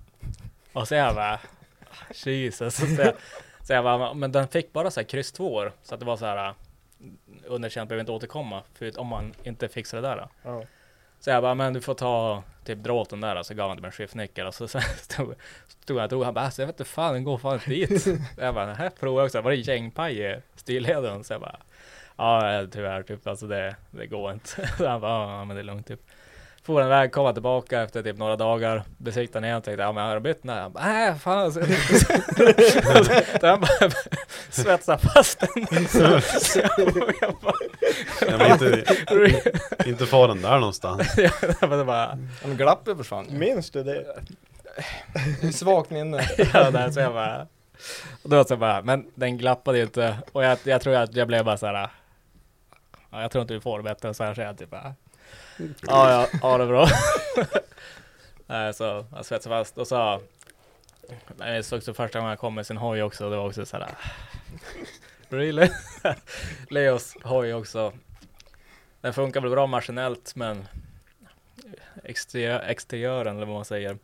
[0.72, 1.40] Och så jag bara,
[2.14, 2.74] Jesus.
[2.96, 3.14] Så jag,
[3.62, 5.72] så jag bara, men den fick bara så här kryss två år.
[5.82, 6.54] Så att det var så här,
[7.46, 8.62] underkänt, behöver inte återkomma.
[8.74, 10.28] För om man inte fixar det där.
[10.42, 10.62] Ja.
[11.20, 13.36] Så jag bara, men du får ta typ dråten där.
[13.36, 14.46] Och så gav han typ en skiftnyckel.
[14.46, 15.34] Och så, så stod,
[15.68, 16.24] stod jag och drog.
[16.24, 18.02] Han bara, alltså, jag vet inte fan, den går fan inte dit.
[18.02, 19.40] Så jag bara, här provar jag också.
[19.40, 21.24] Var det gängpaj i styrleden?
[21.24, 21.56] Så jag bara,
[22.16, 23.26] ja tyvärr typ.
[23.26, 24.68] Alltså det, det går inte.
[24.78, 26.00] Så han bara, ja men det är lugnt typ.
[26.64, 28.82] For den iväg, komma tillbaka efter typ några dagar.
[28.98, 30.60] Besiktade igen och tänkte, ja men har du bytt den här?
[30.60, 31.52] Han bara, nej fan.
[31.52, 31.60] Så,
[33.46, 33.90] han bara
[34.50, 35.86] svetsade fast den.
[35.88, 36.58] Så, så
[37.20, 37.52] jag bara,
[38.28, 38.84] Ja, men inte,
[39.86, 41.14] inte far den där någonstans.
[41.16, 41.32] jag
[41.70, 43.26] bara, bara Men glappet försvann.
[43.30, 44.04] Minns du det?
[45.40, 46.28] Det är Svagt minne.
[46.54, 47.46] ja, där, så jag bara,
[48.22, 50.16] och då så bara, men den glappade ju inte.
[50.32, 51.90] Och jag, jag tror att jag blev bara så här.
[53.10, 54.94] Ja, jag tror inte vi får det bättre än så här, så jag typ bara.
[55.58, 56.88] Ja, ja, ja det är bra.
[58.72, 60.20] Så jag svetsade fast och så.
[61.38, 63.30] jag såg också första gången jag kom med sin hoj också.
[63.30, 63.84] Det var också såhär.
[63.84, 63.96] Ah,
[65.28, 65.68] really?
[66.70, 67.92] Leos hoj också.
[69.00, 70.68] Den funkar väl bra maskinellt, men
[72.04, 73.98] exteriör, exteriören eller vad man säger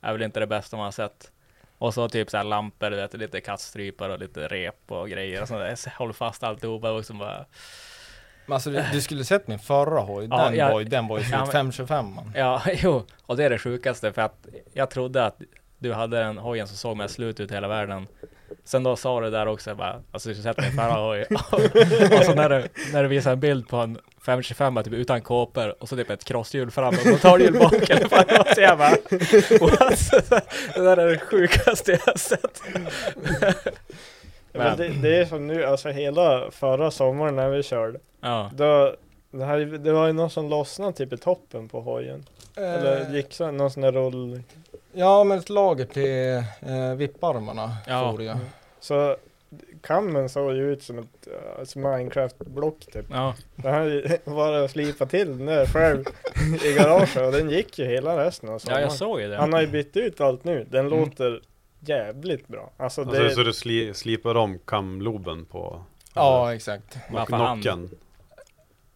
[0.00, 1.30] är väl inte det bästa man har sett.
[1.78, 5.48] Och så typ såhär lampor, du vet, lite kattstrypar och lite rep och grejer och
[5.48, 5.98] sånt där.
[5.98, 7.44] Håller fast alltihopa och liksom bara
[8.48, 10.28] men alltså du, du skulle sett min förra hoj.
[10.30, 12.32] Ja, Den jag- var den var ju Ja, men- 525 man.
[12.34, 15.40] Ja, jo, och det är det sjukaste för att jag trodde att
[15.78, 18.06] du hade en hojen som såg med slut ut i hela världen.
[18.64, 21.22] Sen då sa du där också bara, alltså du ska sätta min förra hoj.
[22.18, 25.74] och så när du, när du visar en bild på en 525 typ utan kåpor
[25.82, 28.54] och så typ ett crosshjul fram och motorhjul bak eller vad det var.
[28.54, 28.90] Så jag bara?
[30.74, 32.62] Det där är det sjukaste jag har sett.
[34.58, 37.98] Men det, det är som nu, alltså hela förra sommaren när vi körde.
[38.20, 38.94] Ja, Då,
[39.30, 42.24] det, här, det var ju någon som lossnade typ i toppen på hojen.
[42.56, 44.42] Eller Eh, gick så, någon sån där rull.
[44.92, 46.36] Ja men ett lager till
[46.70, 48.12] eh, vipparmarna Ja.
[48.12, 48.34] for ju.
[48.80, 49.16] Så
[49.82, 51.28] kammen såg ju ut som ett
[51.68, 53.06] som Minecraft-block typ.
[53.10, 56.04] ja, Det här var att slipa till den där själv
[56.64, 58.82] i garaget och den gick ju hela resten av ja sommaren.
[58.82, 59.36] jag såg ju det.
[59.36, 60.66] Han har ju bytt ut allt nu.
[60.70, 61.00] Den Mm.
[61.00, 61.40] låter
[61.80, 62.70] jävligt bra.
[62.76, 66.96] Alltså det, Alltså, så du sli, slipar om kamloben på Ja exakt.
[67.10, 67.58] Varför nock- han?
[67.58, 67.90] nocken?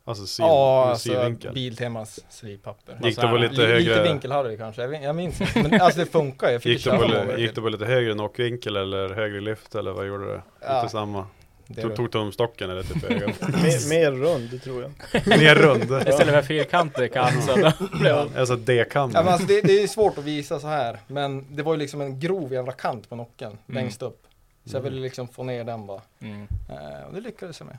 [0.05, 1.35] Alltså syv, Ja alltså.
[1.55, 2.99] Biltemas slipapper.
[3.03, 4.03] Gick det på Li- lite Lite högre?
[4.03, 5.63] vinkel hade det kanske, jag, minns inte.
[5.69, 6.53] Men alltså det funkar ju.
[6.53, 9.93] Jag fick Gick det, på, gick det på lite högre nockvinkel eller högre lyft eller
[9.93, 10.41] vad gjorde du?
[10.61, 10.81] Ja.
[10.81, 11.27] Inte samma?
[11.75, 14.93] Det Tog, tog du om stocken eller typ mer, mer rund tror jag.
[15.39, 15.83] Mer rund?
[16.09, 19.11] Istället för fyrkantig kam så blev Alltså D-kam?
[19.15, 21.79] Ja, men alltså det, det är svårt att visa så här, men det var ju
[21.79, 23.59] liksom en grov jävla kant på nocken Mm.
[23.85, 24.27] längst upp.
[24.65, 26.01] Så jag ville liksom få ner den bara.
[26.21, 26.47] mm.
[26.71, 27.79] Eh, och det lyckades jag med.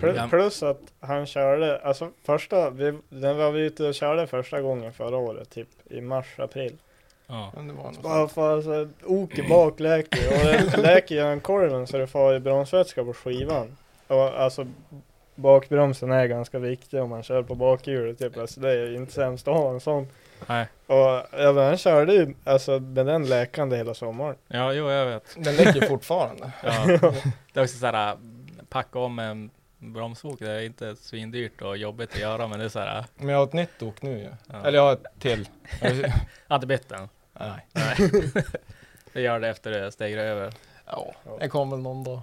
[0.00, 0.26] Plus, Ja.
[0.30, 4.92] plus att han körde, alltså första, vi, den var vi ute och körde första gången
[4.92, 6.76] förra året, typ i mars, april.
[7.26, 7.52] Ja.
[7.56, 12.06] Men det var Bara för alltså, oker bak läker och läker genom korven så det
[12.06, 13.76] får ju bromsvätska på skivan.
[14.06, 14.66] Och alltså
[15.34, 19.48] bakbromsen är ganska viktig om man kör på bakhjulet typ, alltså det är inte sämst
[19.48, 20.08] att ha en sån.
[20.46, 20.66] Nej.
[20.86, 24.36] Och ja, men han körde ju alltså med den läkande hela sommaren.
[24.48, 25.36] Ja, jo jag vet.
[25.36, 26.50] Den läcker fortfarande.
[26.62, 26.86] Ja.
[27.52, 28.16] Det är också såhär,
[28.68, 29.50] packa om en
[29.82, 33.04] bromsok det är inte svindyrt och jobbigt att göra men det är så här.
[33.16, 34.30] Men jag har ett nytt ok nu ju.
[34.46, 34.66] Ja.
[34.66, 35.48] Eller jag har ett till.
[35.82, 36.12] Jag-
[36.48, 37.08] Har inte bytt den?
[37.32, 37.66] Nej.
[37.72, 37.96] Nej.
[39.12, 40.52] det gör det efter det stegrar över.
[40.86, 42.20] Ja, det kommer väl någon dag.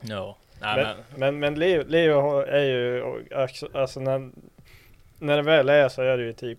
[0.00, 0.36] Ja.
[0.60, 1.20] Nej Men, men.
[1.20, 3.04] men, men Leo, Leo är ju,
[3.72, 4.30] alltså när,
[5.18, 6.58] när det väl är så är det ju typ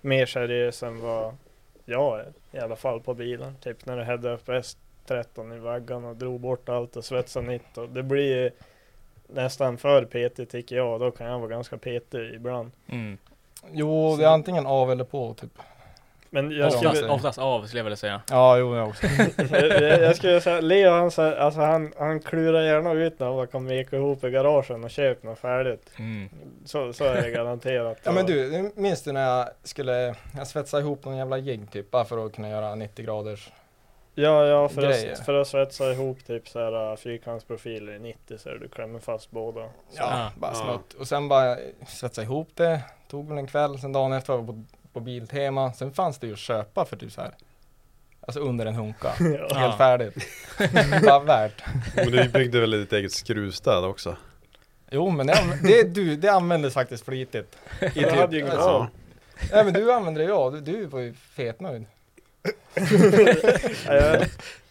[0.00, 1.36] mer seriös än vad
[1.84, 2.32] jag är.
[2.52, 3.56] I alla fall på bilen.
[3.62, 7.78] Typ när du hävdade upp S13 i vaggan och drog bort allt och svetsade nytt.
[7.78, 8.50] Och det blir ju
[9.32, 11.00] nästan för petigt tycker jag.
[11.00, 12.70] Då kan jag vara ganska petig ibland.
[12.88, 13.18] Mm.
[13.72, 15.58] Jo, det är antingen av eller på typ.
[16.32, 18.22] Men jag Oftast, skulle, oftast av skulle jag vilja säga.
[18.30, 19.06] Ja, jo, jag också.
[19.54, 23.66] jag, jag skulle säga, Leo han, alltså han, han klurar gärna ut när han kan
[23.66, 25.90] veka ihop i garagen och köpa något färdigt.
[25.98, 26.28] Mm.
[26.64, 27.98] Så, så är det garanterat.
[28.04, 31.90] Ja men du, minns du när jag skulle, jag svetsade ihop någon jävla jigg typ,
[31.90, 33.50] bara för att kunna göra 90 graders.
[34.20, 35.12] Ja, ja för, grejer.
[35.12, 38.98] att, för att svetsa ihop typ så här uh, fyrkantsprofiler i 90 så du klämmer
[38.98, 39.60] fast båda.
[39.60, 39.70] Så.
[39.96, 40.64] Ja, bara Ja.
[40.64, 40.94] smutt.
[41.00, 41.56] Och sen bara
[41.88, 42.80] svetsa ihop det,
[43.10, 45.72] tog väl en kväll, sen dagen efter var på, på Biltema.
[45.72, 47.34] Sen fanns det ju att köpa för typ så här.
[48.20, 49.12] Alltså under en hunka.
[49.50, 49.58] Ja.
[49.58, 50.14] Helt färdigt.
[51.06, 51.62] bara värt.
[51.96, 54.16] Men du byggde väl ditt eget skruvstäd också?
[54.90, 57.58] Jo men det, det, du, det användes faktiskt flitigt.
[57.80, 58.86] I typ- hade ju alltså.
[59.52, 61.86] Nej men du använde det ja, du, du var ju fetnöjd.
[63.86, 64.26] Ja, jag,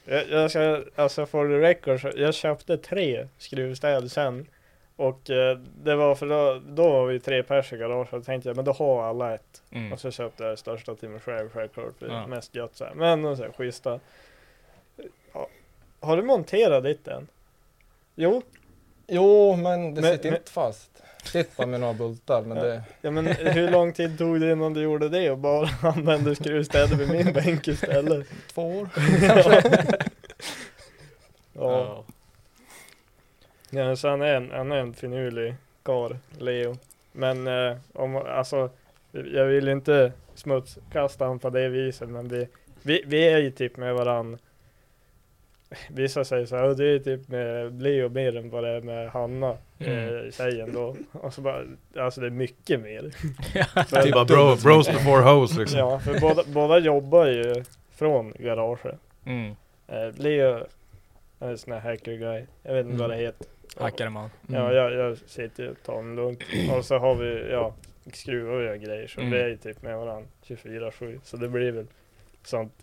[0.05, 4.45] jag, jag ska, alltså for the record, så jag köpte tre skruvstäd sen.
[4.95, 8.49] Och eh, det var för då, då var vi tre pers i garaget och tänkte
[8.49, 9.61] jag men då har alla ett.
[9.71, 9.93] Mm.
[9.93, 11.93] Och så köpte jag det största till mig själv självklart.
[11.99, 12.27] Det är Ja.
[12.27, 12.93] mest gött så här.
[12.93, 13.99] Men så här, schyssta.
[15.33, 15.47] Ja.
[15.99, 17.27] Har du monterat ditt än?
[18.15, 18.41] Jo,
[19.07, 20.88] Jo men det Men- sitter men- inte fast.
[21.23, 22.63] Sitter bara med några bultar men Ja.
[22.63, 26.35] det, Ja men hur lång tid tog det innan du gjorde det och bara använde
[26.35, 28.27] skruvstäder vid min bänk istället?
[28.53, 28.89] två år.
[31.53, 32.03] Ja.
[33.69, 36.77] ja så han är en, han är en finurlig karl, Leo.
[37.11, 38.69] Men eh, om, alltså,
[39.11, 42.47] jag vill inte smutskasta honom på det viset men vi,
[42.81, 44.37] vi, vi är ju typ med varann.
[45.89, 48.81] Vissa säger så här, "Ja, det är typ med Leo mer än vad det är
[48.81, 50.25] med Hanna, Mm.
[50.25, 50.95] eh, tjejen då.
[51.11, 51.63] Och så bara,
[51.97, 53.01] alltså det är mycket mer.
[53.89, 55.79] Typ Typ bara bro, bros before hoes liksom.
[55.79, 58.99] Ja, för båda, båda jobbar ju från garaget.
[59.25, 59.55] Mm.
[59.87, 60.55] Eh, Leo
[61.39, 62.45] är en sån här hacker guy.
[62.63, 62.97] Jag vet inte Mm.
[62.97, 63.47] vad det heter.
[63.77, 64.29] Hackare man.
[64.47, 66.43] Ja, jag, jag sitter och tar det lugnt.
[66.77, 67.73] Och så har vi, ja,
[68.13, 69.07] skruvar och gör grejer.
[69.07, 69.31] Så Mm.
[69.31, 71.19] vi är ju typ med varandra 24-7.
[71.23, 71.87] Så det blir väl
[72.43, 72.73] sånt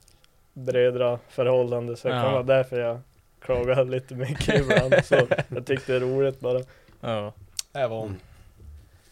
[0.57, 1.97] brödra förhållande.
[1.97, 2.31] Så det kan Ja.
[2.33, 3.01] vara därför jag
[3.41, 4.95] klagar lite mycket ibland.
[5.05, 6.61] Så jag tyckte det är roligt bara.
[7.01, 7.33] Ja.
[7.73, 8.17] Var Mm.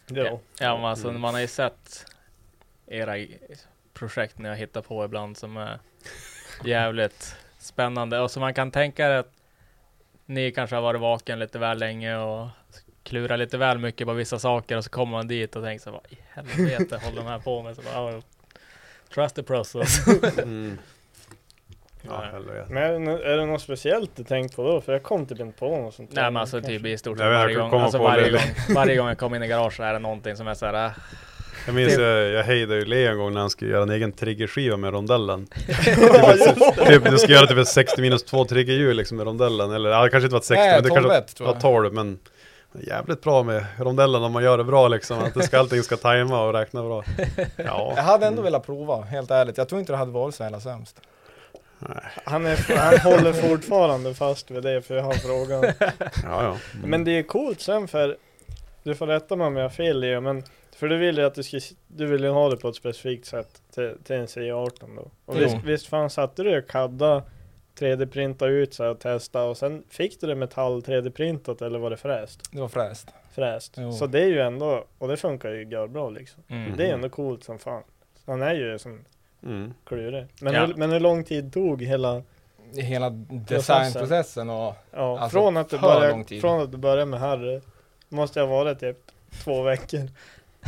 [0.07, 0.39] Ja.
[0.59, 2.05] Ja men alltså man har ju sett
[2.87, 3.25] era
[3.93, 5.79] projekt när jag hittar på ibland som är
[6.65, 9.31] jävligt spännande och så man kan tänka att
[10.25, 12.47] ni kanske har varit vaken lite väl länge och
[13.03, 15.91] klurar lite väl mycket på vissa saker och så kommer man dit och tänker så
[15.91, 17.75] vad i helvete håller de här på med?
[17.75, 18.21] Så bara, "Oh,
[19.13, 20.07] trust the process.
[20.37, 20.77] Mm.
[22.09, 22.65] Ja, helvete.
[22.69, 24.81] Men är det, något speciellt du tänkt på då?
[24.81, 26.11] För jag kom typ inte på något sånt.
[26.13, 26.77] Nej men alltså Kanske.
[26.77, 28.41] typ i stort sett jag varje gång, alltså varje gång,
[28.75, 30.91] varje gång jag kommer in i garaget är det någonting som är så här, äh,
[31.65, 33.89] Jag minns Det- jag, jag hejdade ju Leo en gång när han skulle göra en
[33.89, 35.47] egen triggerskiva med rondellen.
[35.67, 36.85] Det.
[36.85, 39.71] typ, du ska göra typ ett 60 minus 2 triggerhjul liksom med rondellen.
[39.71, 41.53] Eller ja, det kanske inte var ett 60 Nej, men det kanske 12 tror var
[41.53, 41.61] jag.
[41.61, 42.19] 12 men
[42.87, 45.19] jävligt bra med rondellen om man gör det bra liksom.
[45.19, 47.03] Att det ska, allting ska tajma och räkna bra.
[47.57, 47.93] Ja.
[47.95, 49.57] Jag hade ändå velat prova, helt ärligt.
[49.57, 51.01] Jag tror inte det hade varit så jävla sämst.
[52.23, 55.63] Han, är, han håller fortfarande fast vid det för jag har frågan.
[55.99, 56.57] Ja, ja.
[56.73, 56.89] Mm.
[56.89, 58.17] Men det är coolt sen för
[58.83, 60.43] Du får rätta mig om jag har fel Leo men
[60.75, 63.25] För du vill ju att du ska Du vill ju ha det på ett specifikt
[63.25, 67.23] sätt Till, till en C18 då Och visst, visst fan satte du och kadda
[67.79, 71.97] 3D-printa ut så och testa och sen fick du det metall 3D-printat eller var det
[71.97, 72.51] fräst?
[72.51, 73.13] Det var fräst.
[73.31, 73.73] Fräst.
[73.77, 73.91] Jo.
[73.91, 76.43] Så det är ju ändå, och det funkar ju bra liksom.
[76.47, 76.77] mm.
[76.77, 77.83] Det är ändå coolt som fan.
[78.25, 79.05] Han är ju som
[79.45, 79.73] Mm.
[79.87, 80.25] klurig.
[80.41, 80.65] Men, Ja.
[80.65, 82.21] hur, men hur lång tid tog hela,
[82.75, 86.41] Hela designprocessen och ja, Alltså, från, att du började, lång tid.
[86.41, 87.61] från att du började med Harry?
[88.09, 88.97] Måste jag vara typ
[89.43, 90.01] två veckor.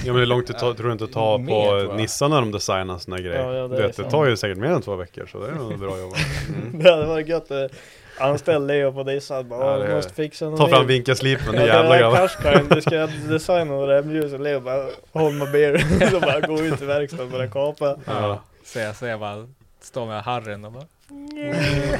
[0.05, 1.95] Ja men hur långt det tar, tror du inte tar på jag.
[1.95, 3.43] Nissar när de designar såna grejer?
[3.43, 5.51] Ja, ja, det vet, det tar ju säkert mer än två veckor så det är
[5.55, 6.17] nog bra jobbat.
[6.49, 6.83] Mm.
[6.83, 7.71] Det hade varit gött att
[8.19, 9.03] anställa Leo på.
[9.43, 12.17] Bara, Ja, måste fixa något Ta fram vinkelslipen, nu jävlar det grabbar.
[12.17, 16.09] Qashqai, du ska designa några remljus och Leo bara Hold my beer.
[16.11, 17.97] så bara gå ut i verkstaden och börja kapa.
[18.05, 18.39] Ja.
[18.67, 19.47] Så jag ser bara,
[19.79, 20.85] står med Harryn och bara,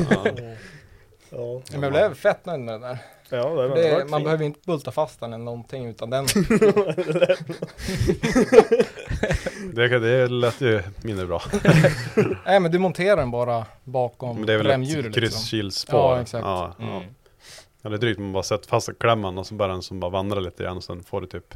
[0.10, 0.26] Ja.
[1.30, 2.98] Ja, Men jag blev fett nöjd med det där.
[3.30, 4.24] ja det Det, det man fint.
[4.24, 6.26] behöver inte bulta fast den eller någonting utan den.
[9.74, 11.42] Det, det lät ju mindre bra.
[12.46, 15.72] Nej men du monterar den bara bakom Men det är väl ett remhjulet liksom.
[15.88, 16.46] Ja, exakt.
[16.46, 16.86] Ja, ja.
[16.86, 17.04] mm.
[17.84, 20.64] Eller drygt, man bara sätter fast klämman och så bara den som bara vandrar lite
[20.64, 21.54] grann och sen får du typ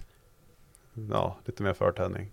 [1.11, 2.31] Ja, lite mer förtändning.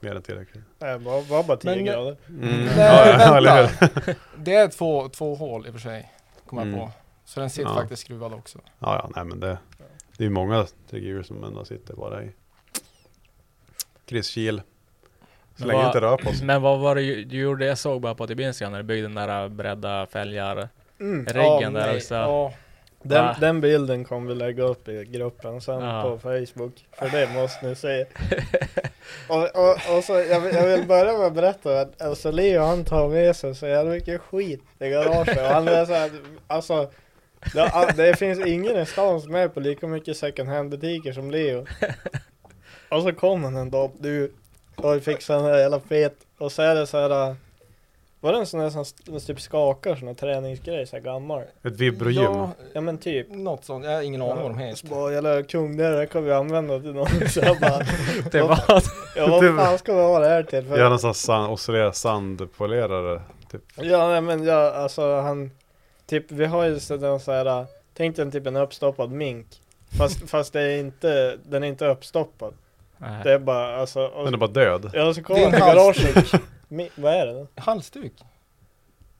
[0.00, 0.64] Mer än tillräckligt.
[0.78, 2.16] Nej, var, var bara 10 Men- grader.
[2.28, 2.40] Mm.
[2.64, 4.14] Nej, Ja, ja, eller vänta.
[4.36, 6.12] Det är två, två hål i och för sig.
[6.46, 6.80] Kommer jag Mm.
[6.80, 6.90] på.
[7.24, 7.74] Så den sitter Ja.
[7.74, 8.58] faktiskt skruvad också.
[8.64, 9.58] Ja, ja, nej men det
[10.16, 12.30] Det är ju många trigger som ändå sitter bara i
[14.06, 14.62] Chris Kiel Så
[15.56, 16.46] Men länge vad- inte rör på sig.
[16.46, 17.66] Men vad var det du gjorde?
[17.66, 20.68] Jag såg bara på Instagram när du byggde den där bredda fälgar
[21.00, 21.26] Mm.
[21.26, 21.96] Riggen där nej.
[21.96, 22.14] också.
[22.14, 22.52] Ja,
[23.02, 23.36] Den, Va?
[23.40, 26.02] den bilden kommer vi lägga upp i gruppen sen Ja.
[26.02, 26.72] på Facebook.
[26.92, 28.06] För det måste ni se.
[29.28, 32.62] och, och, och så, jag, vill- jag vill börja med att berätta att alltså Leo
[32.62, 35.38] han tar med sig så jävla mycket skit i garaget.
[35.38, 36.10] Och han är så här,
[36.46, 36.90] alltså
[37.54, 41.30] det, det finns ingen i stan som är på lika mycket second hand butiker som
[41.30, 41.66] Leo.
[42.88, 44.32] Och så kom han en dag, du
[44.76, 46.14] har ju fixat den här jävla fet.
[46.38, 47.36] Och så är det så här.
[48.22, 51.42] Var det en sån där som st- typ skakar sån här träningsgrej, så här gammal?
[51.62, 52.22] Ett vibrogym.
[52.22, 53.26] ja, Ja men typ.
[53.30, 53.84] något sånt.
[53.84, 54.88] Jag har ingen aning vad de Så heter.
[54.88, 57.10] bara, jävla kung det där kan vi använda till något.
[57.30, 57.78] Så jag bara,
[58.32, 58.58] Det var
[59.16, 60.64] ja vad fan ska vi ha det här till?
[60.64, 63.62] För, Gärna sån här sand, oscillera sandpolerare typ.
[63.76, 65.50] ja nej men jag, alltså han,
[66.06, 69.46] typ vi har ju sådana så här, tänk dig en typ en uppstoppad mink.
[69.98, 72.54] Fast, fast det är inte, den är inte uppstoppad.
[72.98, 73.20] Nej.
[73.24, 74.90] Det är bara, alltså, och, Den är bara död.
[74.94, 76.32] ja så Det kommer är han till garaget.
[76.72, 77.46] Mi, vad är det då?
[77.56, 78.12] Halsduk?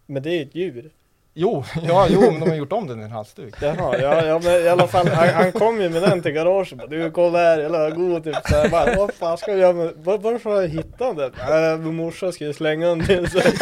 [0.07, 0.91] Men det är ju ett djur.
[1.35, 3.55] Jo, ja, jo, men de har gjort om den till en halsduk.
[3.63, 6.79] Jaha, ja, ja men i alla fall, han, han kom ju med den till garaget
[6.79, 9.93] bara, Du kolla här, jävla god typ såhär bara, Vad fan ska jag göra med,
[9.97, 11.33] var, varför har jag hittat den?
[11.73, 13.43] Äh, min morsa skulle slänga den till sig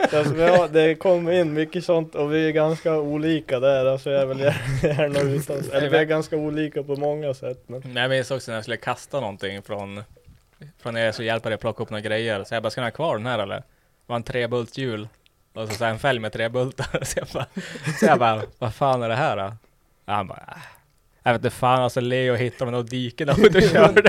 [0.00, 4.22] alltså, har, Det kom in mycket sånt och vi är ganska olika där, alltså jag
[4.22, 8.10] är väl gärna utan, eller vi är ganska olika på många sätt men Men jag
[8.10, 10.02] minns också när jag skulle kasta någonting från
[10.82, 12.44] Från er så hjälper det plocka upp några grejer.
[12.44, 13.56] Så jag bara, ska ni ha kvar den här eller?
[13.56, 13.62] Det
[14.06, 15.08] var en trebultshjul.
[15.54, 16.98] Och så, så en fälg med tre bultar.
[17.04, 17.46] Så jag bara,
[18.00, 19.52] så jag bara vad fan är det här då?
[20.06, 20.62] Ja, han bara, äh.
[21.22, 24.02] Jag vet inte fan alltså Leo hittade något dike där ute och körde.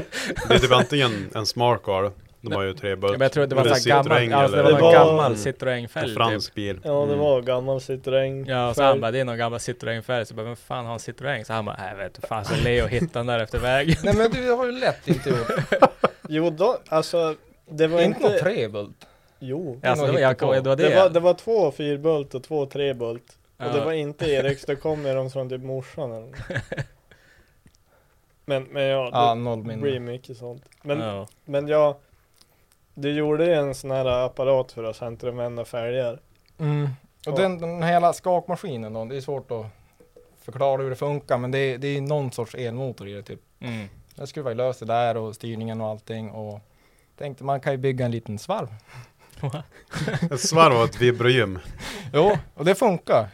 [0.48, 3.12] Det är typ antingen en smart car, de har ju tre Ja, bult.
[3.12, 5.38] men jag tror det var en gammal, alltså det var Det var- gammal Mm.
[5.38, 6.18] Citroën-fälg En typ.
[6.18, 6.80] fransk bil.
[6.84, 7.20] Ja det Mm.
[7.20, 10.26] var gammal Citroën Ja, så han bara, det är någon gammal Citroën-fälg.
[10.26, 11.44] Så jag bara, vem fan har en Citroën?
[11.44, 12.46] Så han bara, jag vet inte fan.
[12.46, 13.96] Så Leo hittade den där efter vägen.
[14.04, 15.48] Nej men du har ju lätt inte gjort.
[16.32, 19.08] Jo då, alltså det var inte något inte, trebult.
[19.40, 20.90] jo Alltså, det var, jag, det var det.
[20.90, 23.74] det var, det var två fyrbult och två trebult Och Ja.
[23.74, 26.38] det var inte Eriks, det kom med dem från typ morsan eller något.
[28.46, 30.66] Men, men ja, Ja, det noll blir mycket sånt.
[30.82, 31.28] Men, ja.
[31.46, 31.96] men jag,
[32.94, 36.20] du gjorde ju en sån här apparat för att centrumvända fälgar.
[36.60, 36.90] Mm.
[37.28, 39.66] Och den, den här hela skakmaskinen då, det är svårt att
[40.42, 43.40] förklara hur det funkar men det är, det är någon sorts elmotor i det typ.
[43.60, 43.88] Mm.
[44.20, 46.60] Jag skruvar ju lös det där och styrningen och allting och
[47.18, 48.68] tänkte man kan ju bygga en liten svarv.
[50.32, 51.60] Ett svarv och ett vibrogym.
[52.14, 53.30] Jo, och det funkar.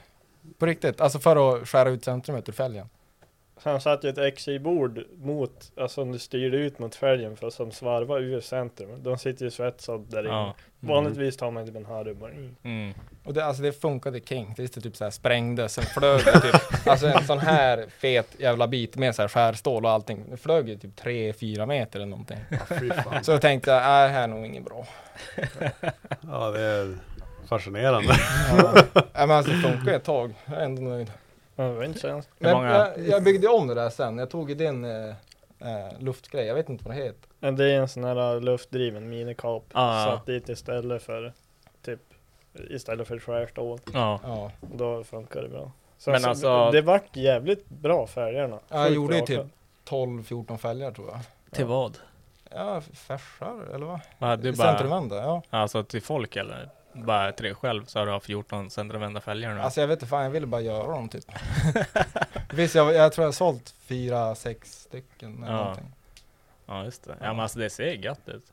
[0.58, 2.90] På riktigt, alltså för att skära ut centrumet ur fälgen.
[3.66, 7.50] Så han satte ju ett XI-bord mot, alltså om du styrde ut mot fälgen för
[7.50, 9.04] som svarvar ur centrum.
[9.04, 10.30] De sitter ju svetsade där inne.
[10.30, 10.56] Ja.
[10.80, 12.32] Vanligtvis tar man typ en harry bara.
[12.32, 12.56] Mm.
[12.64, 12.94] Mm.
[13.24, 14.54] Och det, alltså det funkade king.
[14.58, 18.36] Det är typ så här sprängdes, sen flög det typ, alltså en sån här fet
[18.40, 20.26] jävla bit med så här skärstål och allting.
[20.30, 22.40] Det flög ju typ 3-4 meter eller någonting.
[23.04, 23.24] Fan.
[23.24, 24.88] Så jag tänkte, jag, äh, det här är nog inget bra.
[26.22, 26.98] Ja, det är
[27.48, 28.14] fascinerande.
[29.14, 30.34] Ja, men alltså det funkar ett tag.
[30.46, 31.12] Jag är ändå nöjd.
[31.56, 32.30] Ja, det var inte så hemskt.
[32.40, 34.18] Men många- jag, jag byggde om det där sen.
[34.18, 35.08] Jag tog ju din eh,
[35.60, 36.46] eh, luftgrej.
[36.46, 37.30] Jag vet inte vad det heter.
[37.40, 39.66] Men det är en sån här luftdriven minikap.
[39.72, 40.12] Ah, ja.
[40.18, 41.34] Satt dit istället för
[41.82, 42.00] typ
[42.70, 43.80] istället för skärstål.
[43.94, 44.20] Ja.
[44.24, 44.52] Ja.
[44.62, 45.72] Då funkar det bra.
[45.98, 48.60] Sen Men så, alltså- Det vart jävligt bra färgerna.
[48.70, 49.46] Ja, jag Sjukt gjorde ju typ
[49.86, 51.20] 12-14 fälgar tror jag.
[51.52, 51.98] Till vad?
[52.52, 54.00] Ja, färsar eller vad?
[54.20, 55.42] Va, du bara, Centrumvända, ja.
[55.50, 56.70] alltså till folk eller?
[56.96, 59.62] Bara till dig själv så har du har 14 centrumvända fälgar nu.
[59.62, 61.26] Alltså jag vet inte fan, jag ville bara göra dem typ.
[62.54, 65.60] Visst, jag, jag tror jag har sålt fyra, sex stycken eller Ja.
[65.60, 65.92] någonting.
[66.66, 67.16] Ja just det.
[67.22, 68.46] Ja men alltså det ser gött ut.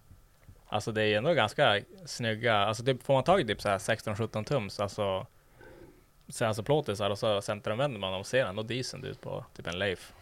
[0.69, 3.79] Alltså det är ändå ganska snygga, alltså typ, får man tag i typ så här
[3.79, 5.27] 16-17 tums, alltså
[6.29, 9.79] Sen alltså plåtisar och så centrumvänder man dem ser ändå decent ut på typ en
[9.79, 10.13] Leif.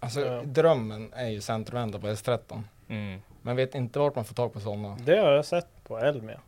[0.00, 0.42] Alltså Ja.
[0.44, 2.62] drömmen är ju centrumvända på S13.
[2.88, 3.20] Mm.
[3.42, 4.96] Men vet inte vart man får tag på sådana.
[5.00, 6.40] Det har jag sett på Elmia.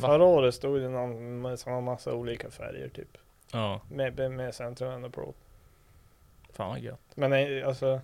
[0.00, 3.18] Förra året stod det någon med som har massa olika färger typ.
[3.52, 5.36] Ja, Med, med, med centrum och plåt.
[6.52, 7.00] fan vad gött.
[7.14, 8.00] Men nej, alltså.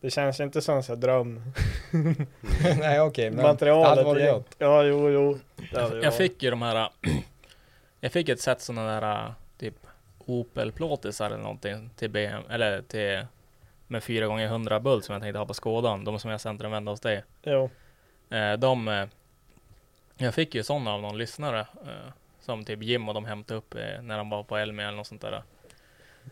[0.00, 1.42] Det känns inte som en sån här dröm.
[2.78, 4.34] Nej okej, men Materialet det hade varit igen.
[4.34, 4.54] gött.
[4.58, 5.38] Ja, jo, jo.
[5.72, 6.14] Jag varit.
[6.14, 6.88] fick ju de här,
[8.00, 9.74] jag fick ett set sådana där typ
[10.26, 13.26] Opel-plåtisar eller någonting till BM, eller till
[13.86, 16.90] med 4 gånger 100 bult som jag tänkte ha på skådan, de som jag centrumvände
[16.90, 17.24] hos dig.
[17.42, 17.70] Jo.
[18.30, 19.06] Eh, de, eh,
[20.16, 23.74] jag fick ju sådana av någon lyssnare eh, som typ Jim och de hämtade upp
[23.74, 25.42] eh, när de var på Elmia eller något sånt där.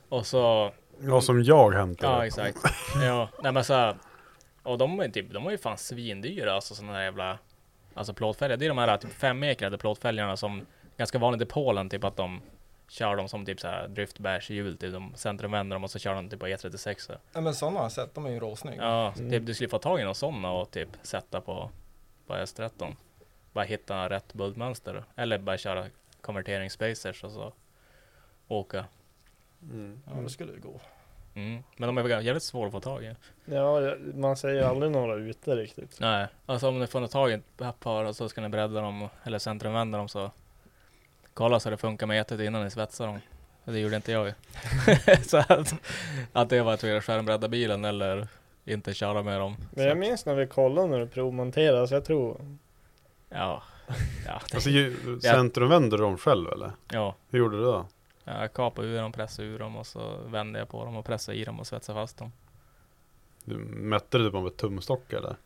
[0.08, 0.72] Och så,
[1.02, 2.12] Ja, som jag hämtade.
[2.12, 2.58] ja exakt.
[3.02, 3.96] Ja, nej men så här,
[4.62, 7.38] Och de är typ, de är ju fan svindyra alltså sådana här jävla
[7.94, 8.56] Alltså plåtfälgar.
[8.56, 10.66] Det är de här typ femekrade plåtfälgarna som
[10.96, 12.40] ganska vanligt i Polen typ att de
[12.88, 14.92] Kör dem som typ såhär driftbärshjul typ.
[14.92, 17.16] De centrumvänder dem och så kör de typ på E36.
[17.32, 18.82] Ja men sådana har jag sett, de är ju råsnygga.
[18.82, 21.70] Ja, typ du skulle få tag i någon sådana och typ sätta på,
[22.26, 22.94] på S13.
[23.52, 25.04] Bara hitta rätt bultmönster.
[25.16, 25.86] Eller bara köra
[26.20, 27.52] konverteringsspacers och så
[28.48, 28.84] åka.
[30.06, 30.80] Ja det skulle ju gå.
[31.34, 31.62] Mm.
[31.76, 33.14] Men de är väl jävligt svåra att få tag i.
[33.44, 36.00] Ja, man säger aldrig några ute riktigt.
[36.00, 39.08] Nej, alltså om ni får tag i ett par och så ska ni bredda dem
[39.22, 40.30] eller centrumvända dem så
[41.34, 43.18] kolla så det funkar med etet innan ni svetsar dem.
[43.64, 44.32] Det gjorde inte jag ju.
[45.22, 45.74] så att,
[46.32, 48.28] att det var att vi skärmbredda bilen eller
[48.64, 49.56] inte köra med dem.
[49.70, 52.40] Men jag minns när vi kollade när du provmonterade, så jag tror...
[53.30, 53.62] Ja,
[54.26, 56.72] ja, det, Alltså, ju- centrumvände du dem själv eller?
[56.92, 57.14] ja.
[57.30, 57.86] Hur gjorde du då?
[58.24, 61.38] Jag kapade ur dem, pressade ur dem och så vände jag på dem och pressade
[61.38, 62.32] i dem och svetsade fast dem.
[63.44, 65.36] Du mätte du dem med tumstock eller?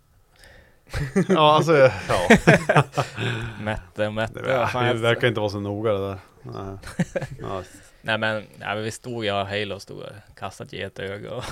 [1.29, 1.91] ja, alltså ja.
[3.61, 4.43] Mätte och mätte.
[4.43, 6.19] Det, fan det verkar inte vara så noga det där.
[6.43, 6.79] Nej.
[7.41, 7.63] Ja.
[8.03, 11.45] Nej men, nej, men vi stod, jag och Halo stod och kastade ett öga och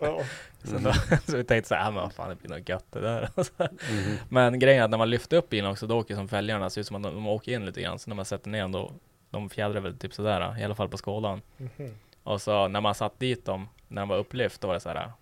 [0.00, 0.20] Ja.
[0.64, 0.92] så, då,
[1.26, 3.30] så vi tänkte så här, "Ah, men vad fan det blir något gött det där.
[3.90, 4.16] Mhm.
[4.28, 6.80] Men grejen är att när man lyfter upp bilen också, då åker som fälgarna, ser
[6.80, 7.98] ut som att de, de åker in lite grann.
[7.98, 8.92] Så när man sätter ner dem då,
[9.30, 11.42] de fjädrar väl typ sådär, i alla fall på skådan.
[11.56, 11.94] Mhm.
[12.22, 14.88] Och så när man satt dit dem, när de var upplyft, då var det så
[14.88, 15.12] här.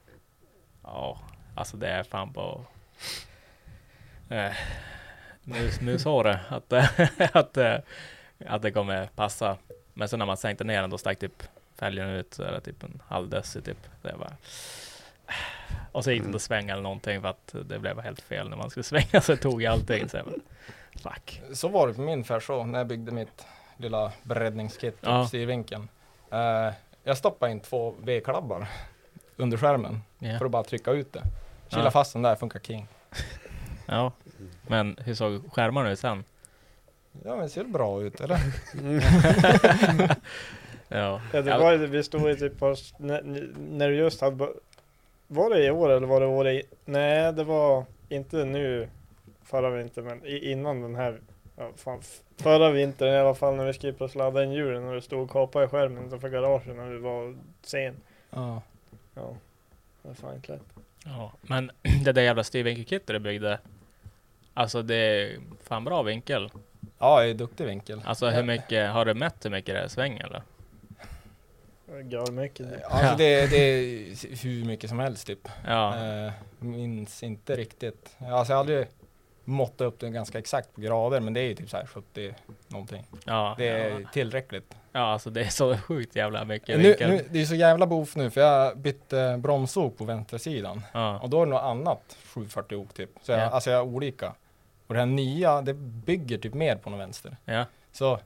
[0.83, 1.19] Ja,
[1.55, 2.65] alltså det är fan på
[4.29, 4.53] eh,
[5.43, 6.87] mus, mushåret att, eh,
[7.33, 7.77] att, eh,
[8.47, 9.57] att det kommer passa.
[9.95, 11.43] Men sen när man sänkte ner den, då stack typ
[11.79, 13.79] fälgen ut, så är det typ en halv deci typ.
[14.03, 14.33] Det var,
[15.93, 18.49] och så gick det inte att svänga eller någonting för att det blev helt fel
[18.49, 20.09] när man skulle svänga, så tog jag allting.
[20.09, 20.35] Så jag bara,
[21.15, 21.43] fuck.
[21.53, 25.27] Så var det på min Ferso när jag byggde mitt lilla breddningskit Ja.
[25.29, 25.89] styrvinkeln.
[26.31, 26.73] Eh,
[27.05, 28.67] jag stoppade in två V-klabbar
[29.37, 30.39] under skärmen Ja.
[30.39, 31.23] för att bara trycka ut det.
[31.69, 31.91] Kila Ja.
[31.91, 32.89] fast den där, funkar king.
[33.87, 34.13] ja.
[34.67, 36.25] Men hur såg skärmarna ut sen?
[37.25, 38.39] Ja men det ser bra ut eller?
[40.89, 41.21] Ja.
[41.33, 43.23] Ja, det var vi stod ju typ på, när,
[43.59, 44.49] när du just hade,
[45.27, 48.89] var det i år eller var det året nej det var inte nu
[49.43, 51.21] förra vintern men innan den här,
[51.57, 52.01] ja, fan,
[52.37, 55.21] förra vintern i alla fall när vi skulle på sladda in hjulen och du stod
[55.21, 57.97] och kapade i skärmen utanför garaget när vi var sen.
[58.31, 58.63] Ja.
[59.15, 59.37] Ja,
[60.03, 60.63] det var fan klätt.
[61.05, 61.71] Ja, men
[62.05, 63.59] det där jävla styrvinkelkittet du byggde.
[64.55, 66.51] Alltså det är fan bra vinkel.
[66.99, 68.03] Ja, jag är duktig vinkel.
[68.05, 70.43] Alltså hur mycket, har du mätt hur mycket det är sväng eller?
[72.03, 72.71] Gar mycket.
[72.71, 72.85] det.
[72.87, 75.49] Alltså det, det är hur mycket som helst typ.
[75.67, 78.17] Ja, Eh, minns inte riktigt.
[78.19, 78.87] Alltså jag har aldrig
[79.45, 82.35] måttat upp det ganska exakt på grader men det är ju typ så här 70
[82.69, 83.05] någonting.
[83.27, 83.73] ja, Det ja.
[83.75, 84.75] är tillräckligt.
[84.93, 88.17] ja, alltså det är så sjukt jävla mycket Nu, nu, det är så jävla boof
[88.17, 92.77] nu för jag bytte bromsok på vänstersidan Ja, och då är det något annat 740
[92.77, 93.11] ok typ.
[93.23, 93.45] Så jag, Ja.
[93.45, 94.35] Alltså jag har olika.
[94.87, 97.37] Och det här nya det bygger typ mer på någon vänster.
[97.45, 98.19] ja, Så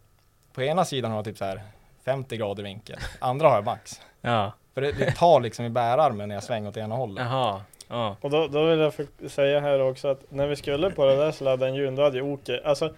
[0.52, 1.62] på ena sidan har jag typ så här
[2.04, 4.00] 50 grader vinkel, andra har jag max.
[4.20, 7.24] ja, För det, det tar liksom i bärarmen när jag svänger åt ena hållet.
[7.24, 8.92] jaha, ja, Och då, då vill jag
[9.30, 11.30] säga här också att när vi skulle på det där
[11.74, 12.94] hjulen, då hade ju Åke, alltså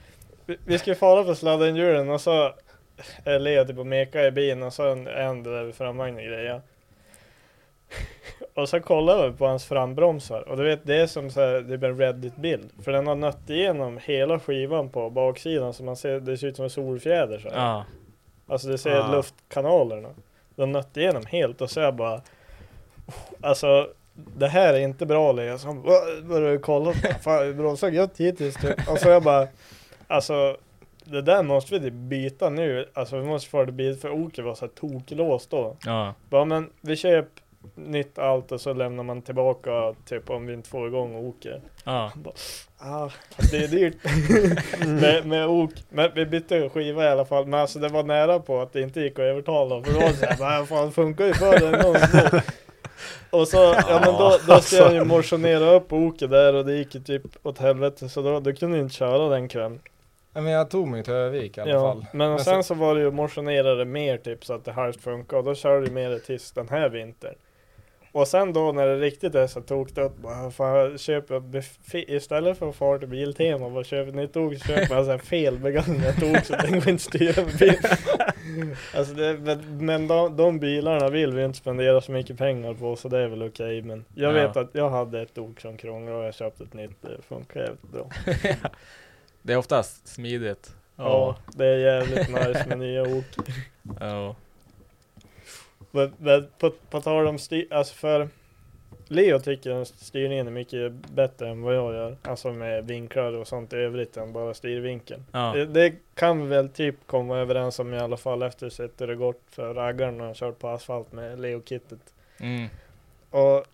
[0.47, 2.53] vi, vi skulle fara för in hjulen och så
[3.25, 6.61] är Leo typ och meka i bilen och så en, en där vid framvagnen grejer.
[8.55, 11.61] Och så kollar vi på hans frambromsar och du vet det är som så här,
[11.61, 12.71] det är en Reddit-bild.
[12.85, 16.57] För den har nött igenom hela skivan på baksidan så man ser, det ser ut
[16.57, 17.57] som en solfjäder så här.
[17.57, 17.85] ja,
[18.47, 19.13] Alltså det ser Ah.
[19.13, 20.09] luftkanalerna.
[20.57, 22.21] De nötte igenom helt och så jag bara
[23.41, 25.59] Alltså det här är inte bra Lea.
[25.59, 25.83] Så han
[26.29, 26.93] började kolla.
[27.23, 28.89] Fan bromsar gött hittills typ.
[28.91, 29.49] Och så jag bara
[30.07, 30.57] Alltså
[31.05, 32.89] det där måste vi typ byta nu.
[32.95, 35.77] Alltså vi måste få det bil för Åke var så toklåst då.
[35.85, 37.43] ja, Bara men vi köper
[37.75, 41.61] nytt allt och så lämnar man tillbaka typ om vi inte får igång Åke.
[41.85, 42.12] Ja,
[42.78, 43.95] Ah, fast det är dyrt
[44.87, 45.70] med, med ok.
[45.89, 47.47] Men vi bytte skiva i alla fall.
[47.47, 49.82] Men alltså det var nära på att det inte gick att övertala.
[49.85, 51.95] För det var såhär, vad fan funkar ju för den ändå.
[53.30, 53.57] Och så,
[53.89, 57.01] ja men då, då ska jag ju motionera upp oket där och det gick ju
[57.01, 58.09] typ åt helvete.
[58.09, 59.80] Så då, då kunde jag inte köra den kvällen.
[60.35, 62.07] Ja, Men jag tog mig till Övik i alla Ja, fall.
[62.12, 64.72] men Men sen så- så var det ju motionera det mer typ så att det
[64.72, 65.37] halvt funkar.
[65.37, 67.35] Och då körde jag med det tills den här vintern.
[68.15, 72.69] Och sen då när det riktigt är så tokigt, bara fan köper jag istället för
[72.69, 75.19] att fara till Biltema och bara köpa ett nytt ok så köper man så här
[75.19, 77.79] felbegagnat ok så den går inte att styra med bil.
[78.95, 82.97] Alltså det, men men de, de bilarna vill vi inte spendera så mycket pengar på
[82.97, 84.47] så det är väl okej men jag Ja.
[84.47, 87.61] vet att jag hade ett ok som krånglade och jag köpte ett nytt, det funkar
[87.61, 88.11] jävligt bra.
[89.43, 90.71] det är oftast smidigt.
[90.97, 93.25] Ja, det är jävligt nice med nya ok.
[94.01, 94.37] ja.
[95.95, 98.29] Men, men på, på tal om styr, alltså för
[99.09, 102.17] Leo tycker att styrningen är mycket bättre än vad jag gör.
[102.23, 105.25] Alltså med vinklar och sånt i övrigt än bara styrvinkeln.
[105.33, 105.53] Ja.
[105.55, 109.07] Det, det kan vi väl typ komma överens om i alla fall efter sett hur
[109.07, 112.15] det gått för raggaren och kört på asfalt med Leo-kittet.
[112.41, 112.69] Mm.
[113.31, 113.65] Och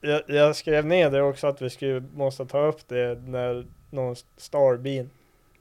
[0.00, 4.16] jag, jag skrev ner det också att vi skulle, måste ta upp det när någon
[4.36, 5.10] star bin.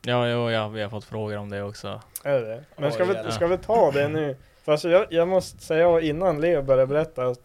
[0.02, 2.02] Ja, jo, ja, vi har fått frågor om det också.
[2.24, 2.64] Är det?
[2.76, 4.36] Men ska, Oj, vi, ska vi ta det nu?
[4.68, 7.40] För alltså jag, jag måste säga innan Leo började berätta att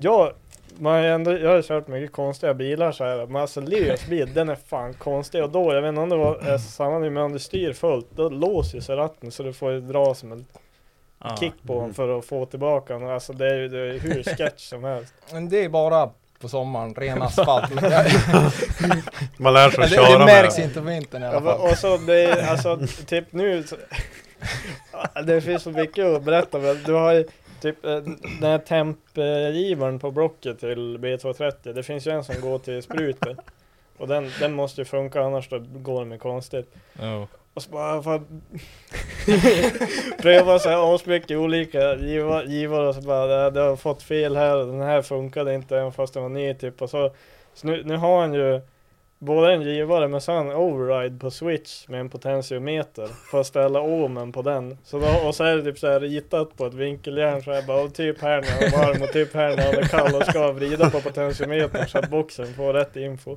[0.00, 0.32] jag,
[0.78, 4.48] man ändå, jag har kört mycket konstiga bilar så här, men alltså Leos bil den
[4.48, 7.32] är fan konstig och då, jag vet inte om det var eh, samma men om
[7.32, 10.46] du styr fullt då låser ju sig ratten så du får ju dra som en
[11.24, 11.36] Ja.
[11.40, 13.08] kick på den för att få tillbaka den.
[13.10, 15.14] Alltså det är ju det är hur sketch som helst.
[15.32, 17.70] Men det är bara på sommaren, ren asfalt.
[19.36, 21.40] Man lär sig att det, köra det märks med inte på vintern i Ja, alla
[21.40, 21.70] fall.
[21.70, 23.64] och så det är alltså typ nu
[25.26, 27.24] Det finns så mycket att berätta men du har ju
[27.60, 27.96] typ eh,
[28.40, 33.36] den här tempgivaren på blocket till B230 Det finns ju en som går till sprutor
[33.98, 36.74] Och den, den måste ju funka annars då går det med konstigt.
[37.02, 37.26] Jo.
[37.54, 38.42] Och så bara fan.
[40.22, 44.56] Pröva så här asmycket olika giva- givare och så bara det har fått fel här
[44.56, 46.82] och den här funkade inte även fast den var ny typ.
[46.82, 47.10] Och så
[47.54, 48.60] Så nu, nu har han ju
[49.18, 53.40] Både en givare men så har han en override på switch med en potentiometer För
[53.40, 56.56] att ställa ohmen på den Så då, och så är det typ så här ritat
[56.56, 59.34] på ett vinkeljärn så här bara och typ här när han är varm och typ
[59.34, 62.96] här när han är kall och ska vrida på potentiometern så att boxen får rätt
[62.96, 63.36] info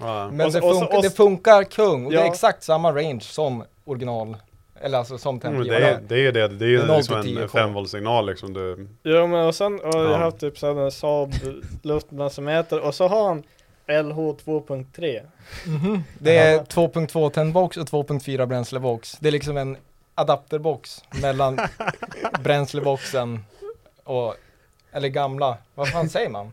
[0.00, 0.30] ja.
[0.32, 2.24] Men Och det, och funkar, och det så- funkar kung och det Ja.
[2.24, 4.36] är exakt samma range som original.
[4.80, 6.96] Eller alltså som Mm, det, är, det är det, det är Det är ju 0
[6.96, 7.60] liksom till 10 en kvar.
[7.60, 10.16] 5 volt signal liksom du, Ja men och sen har jag Ja.
[10.16, 11.32] haft typ sådana Saab
[11.82, 13.42] luftmassamätare och så har han
[14.02, 15.22] LH 2.3
[15.66, 16.04] Mhm.
[16.18, 19.16] Det är 2.2 tändbox och 2.4 bränslebox.
[19.20, 19.76] Det är liksom en
[20.14, 21.58] adapterbox mellan
[22.40, 23.44] bränsleboxen
[24.04, 24.34] och,
[24.92, 26.52] eller gamla, vad fan säger man?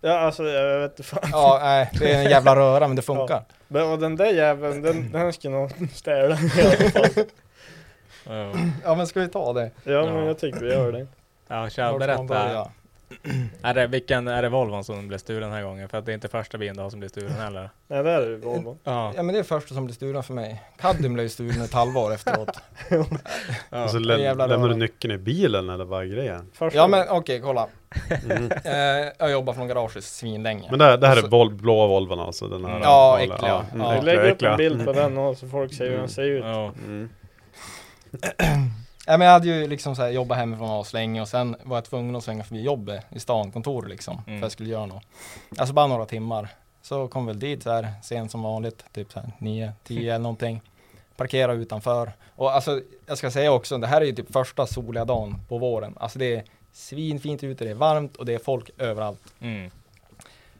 [0.00, 3.02] Ja alltså jag vet inte fan Ja, nej, det är en jävla röra men det
[3.02, 3.42] funkar.
[3.68, 5.70] Men och den där jäveln, den, den ska nog
[8.30, 8.52] Jo.
[8.84, 9.70] Ja men ska vi ta det?
[9.84, 10.24] Ja men Ja.
[10.26, 11.06] jag tycker vi gör det
[11.48, 12.70] Ja, kör, berätta.
[13.62, 15.88] Är det, vilken, är det Volvon som blev stulen den här gången?
[15.88, 17.70] För att det är inte första bilen du har som blir stulen heller.
[17.88, 19.12] Nej det är det Volvo Ja.
[19.16, 20.62] Ja men det är första som blir stulen för mig.
[20.80, 22.48] Caddy blev stulen ett halvår efteråt.
[22.90, 23.04] ja.
[23.70, 26.50] alltså, en lä, lämnar du nyckeln i bilen eller vad är grejen?
[26.52, 27.66] Första Ja men okej, kolla.
[28.30, 28.50] Mm.
[28.64, 30.66] Eh, jag jobbar från garaget svinlänge.
[30.70, 32.48] Men det, här- det här är Så- vol, blåa Volvon alltså?
[32.48, 32.82] Den här, Mm.
[32.82, 33.36] Ja, äckliga.
[33.72, 33.88] mm, Ja.
[33.88, 35.14] Jag äckliga, lägger upp en bild på Mm.
[35.14, 36.72] den också så folk ser hur den ser ut Ja.
[36.86, 37.08] Mm.
[38.10, 38.28] Ja,
[39.16, 42.16] men jag hade ju liksom så här jobbat hemifrån aslänge och sen var jag tvungen
[42.16, 44.22] att svänga förbi jobbet i stan, kontor liksom.
[44.26, 44.38] Mm.
[44.38, 45.02] För jag skulle göra något.
[45.58, 46.48] Alltså bara några timmar.
[46.82, 50.22] Så kom väl dit så här sent som vanligt, typ så här 9, 10 eller
[50.22, 50.62] någonting.
[51.16, 52.12] Parkera utanför.
[52.34, 55.58] Och alltså jag ska säga också, det här är ju typ första soliga dagen på
[55.58, 55.94] våren.
[56.00, 59.34] Alltså det är svinfint ute, det är varmt och det är folk överallt.
[59.40, 59.70] Mm.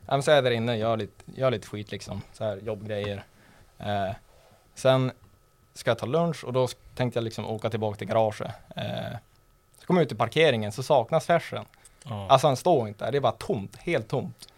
[0.07, 3.25] Ja, så är jag där inne, gör lite, gör lite skit liksom, så här jobbgrejer.
[3.79, 4.11] Eh,
[4.75, 5.13] sen
[5.75, 6.69] ska jag ta lunch och då
[6.99, 8.51] tänkte jag liksom åka tillbaka till garaget.
[8.77, 9.17] Eh,
[9.81, 11.65] så kommer jag ut i parkeringen så saknas färsen.
[12.05, 12.27] Ja.
[12.29, 14.49] Alltså han står inte det är bara tomt, helt tomt.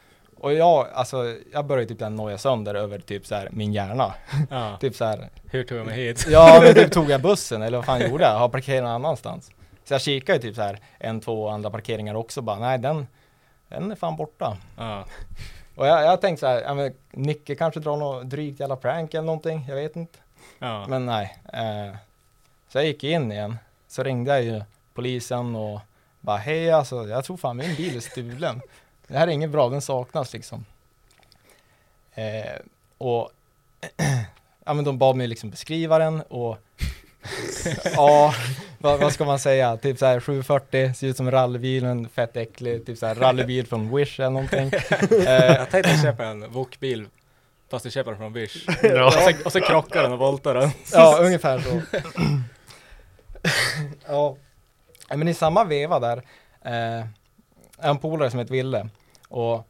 [0.41, 4.15] Och jag, alltså jag började typ noja sönder över typ så här min hjärna.
[4.51, 4.77] ja.
[4.81, 6.27] typ så här, Hur tog jag mig hit?
[6.31, 8.39] ja men typ tog jag bussen eller vad fan gjorde jag?
[8.39, 9.51] Har parkerat någon annanstans.
[9.85, 13.07] Så jag kikade ju typ så här en, två andra parkeringar också bara, nej den,
[13.69, 14.57] den är fan borta.
[14.77, 15.05] Ja.
[15.75, 19.15] Och jag, jag tänkte så här, ja, men Nicke kanske drar något drygt jävla prank
[19.15, 20.19] eller någonting, jag vet inte.
[20.59, 20.87] Ja.
[20.89, 21.37] Men nej.
[21.53, 21.97] Eh,
[22.73, 23.59] så jag gick in igen,
[23.89, 24.63] så ringde jag ju
[24.95, 25.81] polisen och
[26.21, 28.61] bara hej alltså, jag tror fan min bil är stulen.
[29.07, 30.65] Det här är inget bra, den saknas liksom.
[32.15, 32.61] Eh,
[32.99, 33.31] och
[34.65, 36.59] ja men de bad mig liksom beskriva den och
[37.95, 38.35] ja,
[38.79, 39.77] vad, vad ska man säga?
[39.77, 43.15] Typ så här 740, ser ut som en rallybil, en fett äcklig, typ så här
[43.15, 44.71] rallybil från Wish eller någonting.
[45.27, 47.07] Eh, Jag tänkte köpa en Wok-bil
[47.71, 48.67] Fast du köper den från Wish.
[48.83, 49.07] Ja.
[49.07, 50.71] Och, så, och så krockar den och voltar den.
[50.93, 51.81] Ja, ungefär så.
[54.07, 54.37] ja.
[55.09, 56.23] Men i samma veva där,
[56.63, 57.07] eh,
[57.79, 58.89] en polare som heter Ville
[59.29, 59.67] och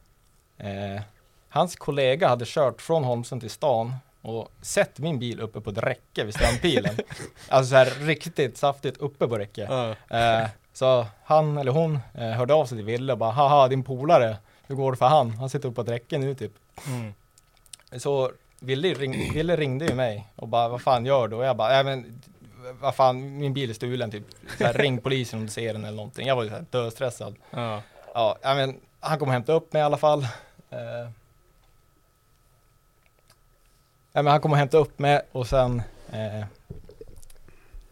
[0.59, 1.01] eh,
[1.49, 5.79] hans kollega hade kört från Holmsund till stan och sett min bil uppe på ett
[5.79, 6.97] räcke vid strandpilen.
[7.49, 9.69] alltså så här riktigt saftigt uppe på räcke.
[9.71, 10.19] Ja.
[10.19, 13.83] Eh, så han eller hon eh, hörde av sig till Ville och bara haha din
[13.83, 15.31] polare, hur går det för han?
[15.31, 16.53] Han sitter uppe på ett räcke nu typ.
[16.87, 17.15] Mm.
[18.01, 21.37] Så Ville, ring, Ville ringde ju mig och bara vad fan gör du?
[21.37, 22.23] Och jag bara, äh, men
[22.81, 24.25] vad fan min bil är stulen typ.
[24.61, 26.27] Här, ring polisen om du ser den eller någonting.
[26.27, 27.37] Jag var ju döstressad.
[27.51, 27.83] Ja.
[28.15, 30.23] Ja, ja, men han kom och hämtade upp mig i alla fall.
[30.71, 31.11] Eh,
[34.13, 35.83] ja, men han kom och hämtade upp mig och sen
[36.13, 36.45] eh,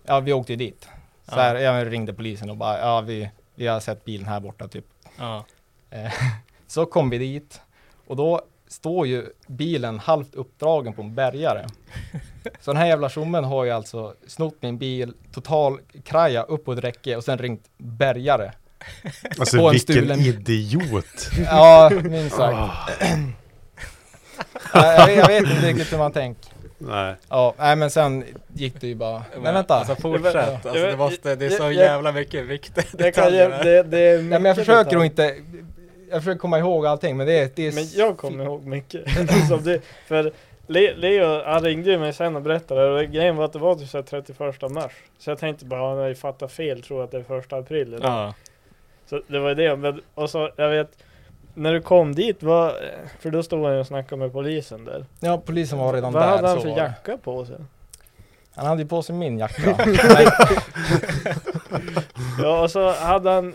[0.04, 0.88] Ja vi åkte ju dit.
[1.24, 1.42] Så Ja.
[1.42, 4.84] här, jag ringde polisen och bara ja vi, Vi har sett bilen här borta typ.
[5.18, 5.44] Ja.
[5.90, 6.12] Eh,
[6.66, 7.60] så kom vi dit
[8.06, 11.66] och då står ju bilen halvt uppdragen på en bärgare.
[12.60, 16.72] Så den här jävla tjommen har ju alltså snott min bil, total kraja upp på
[16.72, 18.52] ett räcke och sen ringt bärgare.
[19.38, 21.30] Alltså På en vilken stulen- idiot!
[21.46, 22.58] Ja, minst sagt.
[24.74, 26.52] Nej, jag, vet, jag vet inte riktigt hur man tänker.
[26.78, 27.14] nej.
[27.28, 29.22] Ja, nej men sen gick det ju bara.
[29.42, 29.74] Men vänta.
[29.74, 30.36] Alltså fortsätt.
[30.66, 32.88] Alltså, det, måste, det är så jävla mycket viktigt.
[32.98, 35.34] Det, kan, jag, det, det är Ja, men jag försöker att inte,
[36.10, 39.04] jag försöker komma ihåg allting men det är, det är Men jag kommer ihåg mycket.
[39.48, 40.32] Som det, för
[40.66, 43.74] Le, Leo, han ringde ju mig sen och berättade och grejen var att det var
[43.74, 44.92] typ så här 31 mars.
[45.18, 47.94] Så jag tänkte bara, han har ju fattat fel, tror att det är första april
[47.94, 48.10] idag.
[48.10, 48.34] Ja.
[49.06, 49.76] Så det var ju det.
[49.76, 50.88] Men, och så, jag vet,
[51.54, 52.72] när du kom dit, var,
[53.20, 55.04] för då stod han ju och snackade med polisen där.
[55.20, 56.28] Ja, polisen var redan Vad där.
[56.28, 57.56] hade han så för jacka på sig?
[58.54, 59.76] Han hade ju på sig min jacka.
[62.42, 63.54] Ja, och så hade han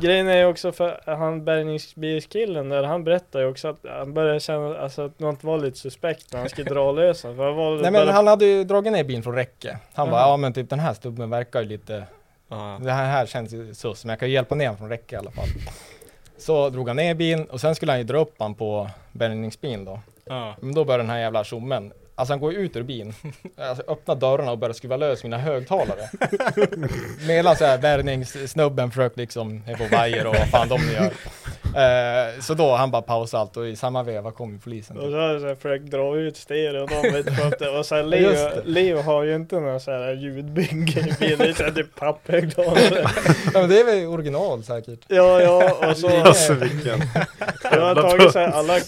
[0.00, 4.40] Grejen är ju också för han bärgningsbilskillen där, han berättade ju också att han började
[4.40, 7.36] känna alltså, att något var lite suspekt när han skulle dra lösen.
[7.36, 9.78] För han var Nej men han hade ju dragit ner bilen från räcke.
[9.94, 12.04] Han bara, ja men typ den här stubben verkar ju lite,
[12.80, 15.14] det här, här känns ju sus, men jag kan ju hjälpa ner honom från räcke
[15.14, 15.48] i alla fall.
[16.38, 19.84] Så drog han ner bilen och sen skulle han ju dra upp han på bärgningsbilen
[19.84, 20.00] då.
[20.60, 23.14] Men då började den här jävla tjommen, alltså han går ju ut ur bilen,
[23.56, 26.10] alltså öppnar dörrarna och börjar skruva lös mina högtalare.
[27.26, 27.78] Medan så här
[28.90, 31.12] försöker liksom, är på vajer och vad fan de gör.
[31.76, 34.96] Eh, så då han bara pausade allt och i samma veva kom ju polisen.
[34.96, 37.94] Och så jag så här försökt dra ut stereon och de vet inte Och så
[37.94, 38.34] här, Leo.
[38.64, 41.94] Leo har ju inte några så här ljudbygge i bilen, det är så här typ
[41.94, 43.10] papphögtalare.
[43.54, 45.00] Ja, men det är väl original säkert.
[45.08, 47.00] Ja, ja, och så Alltså vilken...
[47.62, 48.78] Jag har tagit så här alla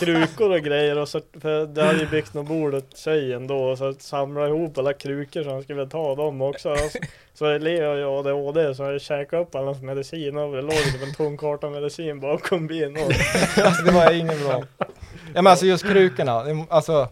[0.00, 3.58] krukor och grejer och så, för det hade ju byggt något bord åt tjejen då
[3.58, 6.70] och så samla ihop alla krukor så han skulle ta dem också.
[6.70, 6.98] Och så,
[7.34, 11.02] så Leo och jag ADHD så jag käkade upp alla medicin och det låg typ
[11.02, 12.35] en tom karta medicin bakom
[12.68, 12.96] bilen.
[12.96, 13.12] Och,
[13.64, 14.62] Alltså, det var inget bra.
[15.34, 17.08] Ja men alltså just krukorna, alltså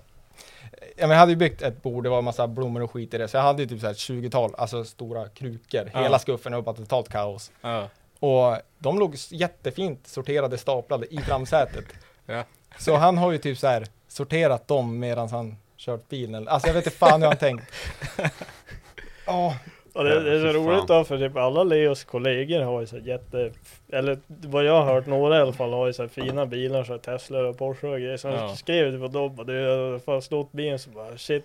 [0.96, 3.14] Ja men jag hade ju byggt ett bord, det var en massa blommor och skit
[3.14, 6.02] i det, så jag hade ju typ så här ett 20-tal, alltså stora krukor, Ja.
[6.02, 7.50] hela skuffen, bara totalt kaos.
[7.60, 7.88] Ja.
[8.20, 11.84] Och de låg jättefint sorterade, staplade i framsätet.
[12.26, 12.44] Ja.
[12.78, 16.48] Så han har ju typ så här sorterat dem medan han kört bilen.
[16.48, 17.64] Alltså jag vet inte fan hur han tänkt.
[19.26, 19.56] Ja,
[19.94, 22.98] och det, det är så roligt då för typ alla Leos kollegor har ju så
[22.98, 23.50] jätte
[23.92, 26.98] eller vad jag har hört, några i alla fall har ju så fina bilar, så
[26.98, 28.16] Tesla och Porsche och grejer.
[28.16, 28.56] Så Ja.
[28.56, 31.44] skrev det på dem, bara, du har fan snott bilen så bara shit.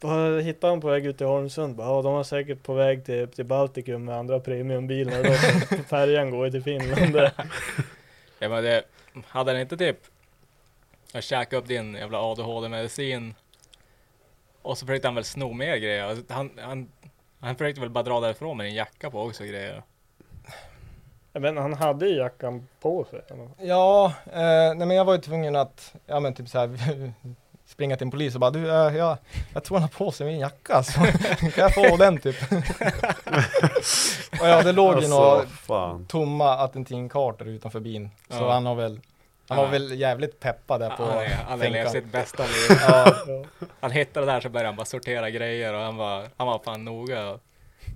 [0.00, 3.04] Bara hittade han på väg ut till Holmsund, bara, ja de var säkert på väg
[3.04, 5.32] till, till Baltikum med andra premiumbilar då.
[5.88, 7.16] Färjan går ju till Finland.
[8.38, 8.82] Ja men det,
[9.26, 9.96] hade den inte typ
[11.12, 13.34] jag käkat upp din jävla ADHD-medicin
[14.62, 16.04] och så försökte han väl sno mer grejer.
[16.04, 16.88] Alltså, Han, han,
[17.44, 19.82] han försökte väl bara dra därifrån med din jacka på också grejer.
[21.32, 23.20] Men han hade ju jackan på sig.
[23.58, 24.42] ja eh,
[24.74, 26.68] nej men jag var ju tvungen att, ja men typ så här
[27.66, 29.16] springa till en polis och bara du, eh, jag,
[29.54, 31.00] jag tror han har på sig min jacka så
[31.38, 32.36] kan jag få den typ?
[34.40, 36.06] och ja det låg ju några Alltså fan.
[36.06, 38.10] tomma attentinkartor utanför bilen.
[38.28, 38.52] Så Ja.
[38.52, 39.00] han har väl,
[39.48, 42.78] han var väl jävligt peppad där på Han, han levt sitt bästa liv.
[42.88, 43.14] Ja,
[43.80, 46.58] Han hittade det där så började han bara sortera grejer och han var, han var
[46.58, 47.28] fan noga.
[47.30, 47.40] Och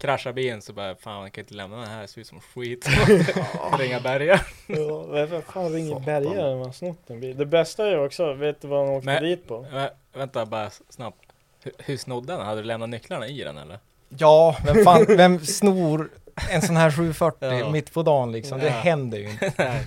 [0.01, 2.41] kraschade bilen så bara, fan man kan inte lämna den här, det ser ut som
[2.41, 2.89] skit.
[3.79, 4.41] Ringa berga.
[4.67, 6.05] Ja, vem fan ringer Satan.
[6.05, 7.37] bärgare när man har snott en bil?
[7.37, 9.67] Det bästa är ju också, vet du vad han åkte Men- dit på?
[9.73, 11.19] Vä- Vänta bara snabbt.
[11.63, 12.47] Hur, hur snodde han?
[12.47, 13.79] Hade du lämnat nycklarna i den eller?
[14.19, 16.11] ja vem fan, vem snor
[16.51, 17.71] en sån här 740 Ja.
[17.71, 18.59] mitt på dagen liksom?
[18.59, 18.73] Det Ja.
[18.73, 19.83] händer ju inte.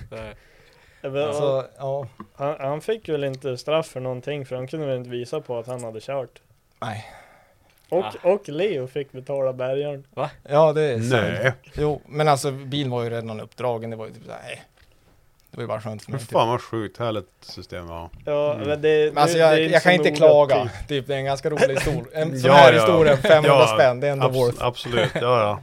[1.02, 4.96] Det- Ja, Så, han, han fick väl inte straff för någonting för han kunde väl
[4.96, 6.40] inte visa på att han hade kört.
[6.80, 7.06] nej.
[7.88, 8.12] Och, Ah.
[8.22, 10.04] och Leo fick betala bärgaren.
[10.48, 11.10] Ja det är sant.
[11.42, 11.52] Nej.
[11.74, 14.62] Jo, men alltså bilen var ju redan uppdragen, det var ju typ såhär, nej.
[15.50, 16.26] Det var ju bara skönt för Men mig.
[16.26, 16.32] Typ.
[16.32, 18.10] fan vad sjukt härligt system ja.
[18.26, 18.68] Ja, Mm.
[18.68, 20.16] men det, Men alltså det- det jag, är jag kan så inte noga,
[20.54, 20.88] klaga, typ.
[20.88, 22.04] typ det är en ganska rolig historia.
[22.12, 22.80] En sån Ja, här ja.
[22.80, 24.64] historia, 500 Ja, spänn, det är ändå Abs- worth.
[24.64, 25.60] Absolut, ja ja.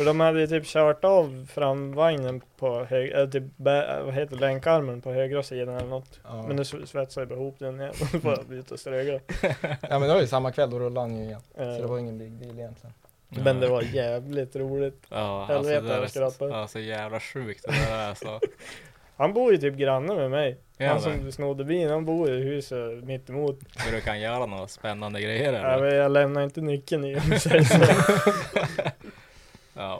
[0.00, 4.36] För de hade ju typ kört av framvagnen på hög, eller typ, bä, vad heter
[4.36, 6.20] länkarmen på högra sidan eller något.
[6.24, 6.42] Ja.
[6.46, 7.94] Men nu svetsade jag ihop den igen.
[8.22, 9.12] Bara byta ströga.
[9.62, 11.40] ja men det var ju samma kväll, då rullade han ju igen.
[11.54, 12.94] Så det var ingen big deal egentligen.
[13.28, 15.06] Men det var jävligt roligt.
[15.08, 16.62] Ja, Helvete, alltså det jag skrattar.
[16.62, 18.40] är så jävla sjukt det där alltså.
[19.16, 20.56] Han bor ju typ granne med mig.
[20.76, 23.58] Ja, han men, som snodde bilen, han bor i huset mitt emot.
[23.76, 25.80] hur du kan göra några spännande grejer Ja, eller?
[25.80, 27.20] men jag lämnar inte nyckeln i om.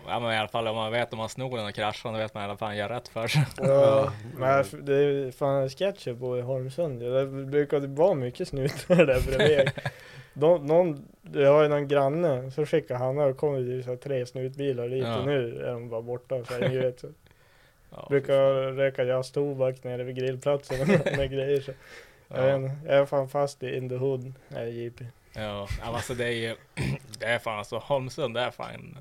[0.08, 2.18] Ja, men i alla fall om man vet om man snor den och kraschar, då
[2.18, 3.44] vet man i alla fall gör rätt för sig.
[3.56, 7.00] Ja, men det är fan sketcher på i Holmsund.
[7.02, 9.70] Det brukar vara mycket snutar där bredvid.
[10.34, 13.96] de, någon, jag har ju någon granne, så skickar han och kommer ju så här
[13.96, 15.18] tre snutbilar dit Ja.
[15.18, 16.44] och nu är de bara borta.
[16.44, 17.06] Så här, vet, så.
[17.90, 21.72] Ja, Brukar röka jazztobak nere vid grillplatsen med, grejer så.
[22.28, 25.04] Jag, vet Ja, inte, jag är fan fast i in the hood, jag är JP.
[25.32, 26.54] ja, Ja, alltså det är ju,
[27.18, 28.98] det är fan alltså Holmsund, det är fan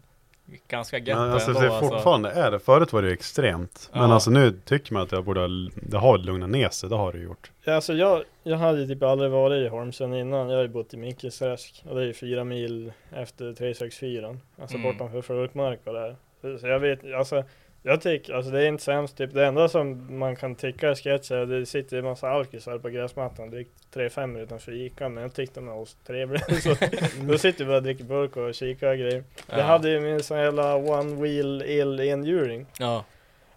[0.68, 1.90] ganska gött Men alltså, ändå det är alltså.
[1.90, 2.60] fortfarande är det.
[2.60, 3.90] Förut var det ju extremt.
[3.94, 4.14] Men Ja.
[4.14, 6.90] alltså nu tycker man att det borde ha, det har lugnat ner sig.
[6.90, 7.52] Det har det gjort.
[7.64, 10.50] Ja, Alltså jag, jag hade typ aldrig varit i Holmsund innan.
[10.50, 14.38] Jag har ju bott i Mickesträsk och det är ju fyra mil efter 364.
[14.62, 14.92] Alltså Mm.
[14.92, 16.16] bortanför Förortmark och där.
[16.60, 17.44] Så jag vet, alltså
[17.84, 19.34] jag tycker, alltså det är inte sämst typ.
[19.34, 22.78] Det enda som man kan tycka är sketch är att det sitter en massa alkisar
[22.78, 25.10] på gräsmattan och dricker tre fem utanför Ica.
[25.10, 26.42] Men jag tyckte de var trevliga.
[26.62, 26.76] så
[27.22, 29.24] då sitter vi bara och dricker burk och kikar och grejer.
[29.50, 29.56] Ja.
[29.56, 32.66] Det hade ju min sån jävla one wheel el enhjuling.
[32.80, 33.06] Ja,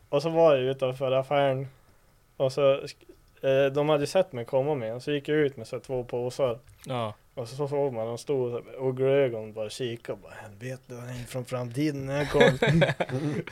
[0.08, 1.66] Och så var jag utanför affären
[2.36, 2.72] och så
[3.42, 6.04] eh, de hade sett mig komma med och så gick jag ut med så två
[6.04, 10.82] påsar ja, och och så såg man de stod och ögon bara kikade bara helvete
[10.86, 12.42] vad är från framtiden när jag kom.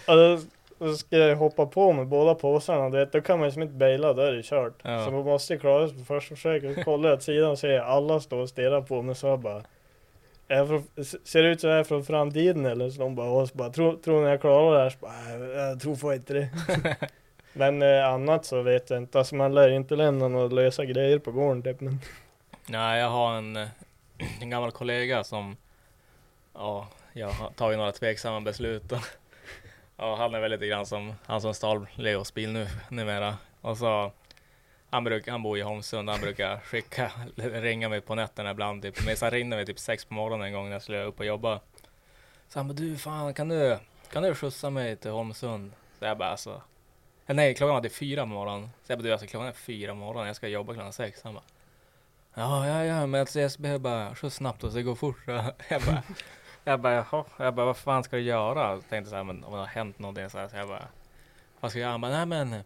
[0.07, 0.41] och då,
[0.87, 3.62] då ska jag hoppa på med båda påsarna, du vet, då kan man ju som
[3.62, 4.74] inte baila, då är det kört.
[4.83, 5.05] Ja.
[5.05, 6.74] Så man måste ju klara sig på första försöket.
[6.74, 9.39] Så kollar jag åt sidan och ser alla stå och stirra på mig så jag
[9.41, 9.62] bara
[10.49, 10.85] jag från,
[11.24, 12.91] ser det ut så här från framtiden eller?
[12.91, 14.91] Så de bara, och så bara tror, tror ni jag klarar det här?
[14.91, 16.49] Så bara, "Nej, jag tror fan inte det.
[17.53, 20.85] Men eh, annat så vet jag inte, alltså man lär ju inte lämna några lösa
[20.85, 21.81] grejer på gården typ.
[21.81, 22.01] Men
[22.66, 23.68] Nej, jag har en, eh,
[24.41, 25.57] en gammal kollega som,
[26.55, 28.93] ja, jag har tagit några tveksamma beslut.
[28.93, 28.99] Och,
[30.01, 33.36] ja, han är väl lite grann som han som stal Leos bil nu, numera.
[33.61, 34.12] Och så,
[34.90, 38.82] han, bruk, han bor i Holmsund, han brukar skicka, ringa mig på nätterna ibland.
[38.82, 39.07] Typ.
[39.07, 41.18] Men så han ringde mig typ sex på morgonen en gång när jag skulle upp
[41.20, 41.61] och jobba.
[42.48, 43.78] Så han bara, du fan kan du,
[44.12, 45.72] kan du skjutsa mig till Holmsund?
[45.98, 46.62] Så jag bara alltså,
[47.26, 48.70] eh, nej klockan var det fyra på morgonen.
[48.82, 51.20] Så jag bara, du alltså klockan är fyra på morgonen, jag ska jobba klockan sex.
[51.24, 51.44] Han bara,
[52.34, 55.16] Ja, ja, ja, men alltså jag behöver bara skjuts snabbt och så det går fort.
[55.24, 55.30] Så
[55.68, 56.03] Jag bara,
[56.65, 58.77] jag bara, jaha, jag bara, vad fan ska du göra?
[58.77, 60.89] Så tänkte så här, men om det har hänt någonting så här, så jag bara,
[61.61, 61.93] vad ska jag göra?
[61.93, 62.63] Han bara, nej men, nej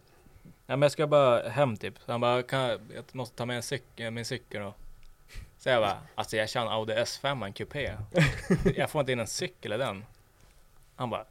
[0.67, 1.93] men jag ska bara hem typ.
[2.05, 4.73] Så han bara, kan, jag jag måste ta med en cykel, min cykel då.
[5.57, 7.93] Så jag bara, alltså jag kör en Audi S5, en kupé.
[8.75, 10.05] Jag får inte in en cykel i den.
[10.95, 11.25] Han bara,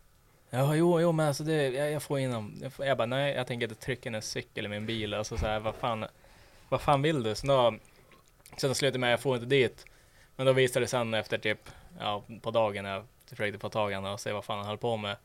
[0.50, 3.06] ja, jo, jo, men alltså det, jag, jag får in en, jag, får, jag bara,
[3.06, 5.14] nej, jag tänker inte trycka in en cykel i min bil.
[5.14, 6.04] Alltså så här, vad fan,
[6.68, 7.34] vad fan vill du?
[7.34, 7.74] Så då,
[8.56, 9.86] så det slutade med jag får inte dit.
[10.36, 13.92] Men då visade det sen efter typ, ja, på dagen när jag försökte få tag
[13.92, 15.16] i honom och se vad fan han höll på med.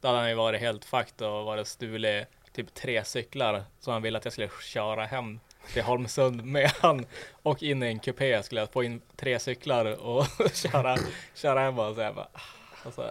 [0.00, 3.64] Då hade han ju varit helt fucked och varit stulit typ tre cyklar.
[3.80, 5.40] Så han ville att jag skulle köra hem
[5.72, 7.06] till Holmsund med han
[7.42, 10.96] och in i en kupé skulle jag få in tre cyklar och köra,
[11.34, 12.40] köra hem och så jag bara, ah,
[12.84, 13.10] alltså,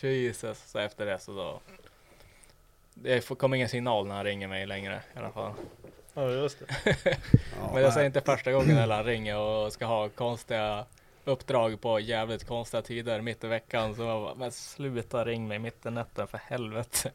[0.00, 0.62] Jesus.
[0.66, 1.60] Så efter det så då,
[2.94, 5.52] det kom ingen signal när han ringer mig längre i alla fall.
[6.14, 6.94] ja just det.
[7.74, 10.84] Men det är inte första gången heller han ringer och ska ha konstiga
[11.24, 13.94] uppdrag på jävligt konstiga tider mitt i veckan.
[13.94, 17.10] Så jag bara, men sluta ring mig mitt i natten för helvete.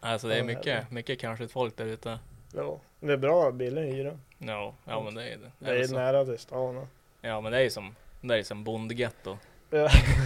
[0.00, 2.18] Alltså det är mycket, mycket kanske folk där ute.
[2.54, 4.18] Ja, det är bra billig hyra.
[4.38, 5.50] Ja, ja men det är det.
[5.58, 5.94] Det är så.
[5.94, 6.86] nära till stan.
[7.20, 9.38] Ja men det är ju som, det är ju som bondgetto.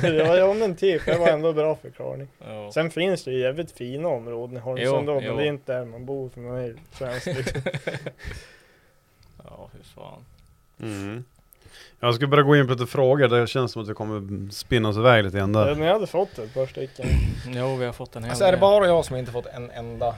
[0.02, 2.28] Ja, ja, men typ, det var ändå bra förklaring.
[2.38, 2.72] Ja.
[2.72, 6.06] Sen finns det ju jävligt fina områden i Holmsund men det är inte där man
[6.06, 7.62] bor för man är svensk liksom.
[9.44, 10.24] ja, hur fan.
[10.80, 11.24] Mm.
[12.00, 13.28] Jag ska bara gå in på lite frågor.
[13.28, 15.74] Det känns som att vi kommer spinna oss iväg lite Ja, där.
[15.74, 17.06] Men jag hade fått ett par stycken.
[17.46, 19.70] Jo, vi har fått en hel Alltså är det bara jag som inte fått en
[19.70, 20.14] enda?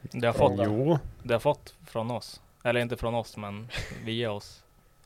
[0.00, 0.98] Det har fått, Jo.
[1.22, 2.40] det har fått från oss.
[2.64, 3.68] Eller inte från oss, men
[4.04, 4.62] via oss.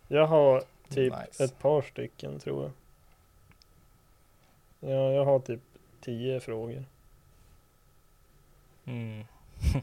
[0.09, 1.45] Jag har typ Nice.
[1.45, 2.73] ett par stycken tror jag.
[4.91, 5.61] Ja, jag har typ
[6.01, 6.85] tio frågor.
[8.85, 9.25] Mm.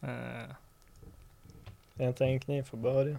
[0.00, 0.54] Eh,
[1.94, 3.18] Jag tänkte ni får börja.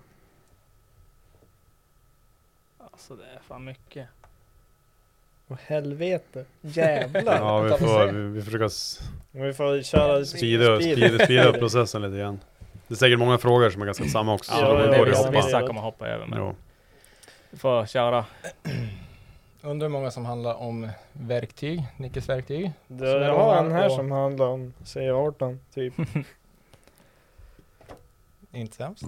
[2.92, 4.08] Alltså det är fan mycket.
[5.48, 6.46] Åh helvete.
[6.62, 7.36] Jävlar.
[7.38, 9.00] Ja, vi får, vi, vi försöker s-
[9.32, 12.40] Vi får köra speeda, speeda, speeda upp processen lite grann.
[12.88, 14.52] Det är säkert många frågor som är ganska samma också.
[14.52, 15.18] Ja, så det visst.
[15.26, 15.32] hoppa.
[15.32, 16.56] Vissa kommer hoppa över, men Jo.
[17.50, 18.26] vi får köra.
[19.62, 22.72] Undrar hur många som handlar om verktyg, Nickes verktyg.
[22.88, 25.94] Det, Så jag har det en här och- som handlar om C18 typ.
[28.52, 29.04] Inte sämst.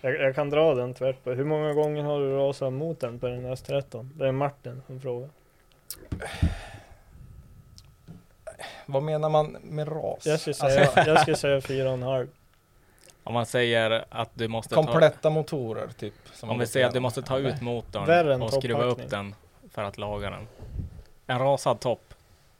[0.00, 1.30] Jag, jag kan dra den tvärt på.
[1.30, 4.10] Hur många gånger har du rasat mot den på den S13?
[4.14, 5.28] Det är Martin som frågar.
[8.86, 10.26] Vad menar man med ras?
[10.26, 12.28] Jag skulle säga, Alltså, jag skulle säga fyra och en halv.
[13.24, 16.14] Om man säger att du måste ta, kompletta motorer typ.
[16.32, 19.34] som om vi säger att du måste ta ut motorn och skruva upp den
[19.70, 20.48] för att laga den.
[21.26, 22.14] En rasad topp.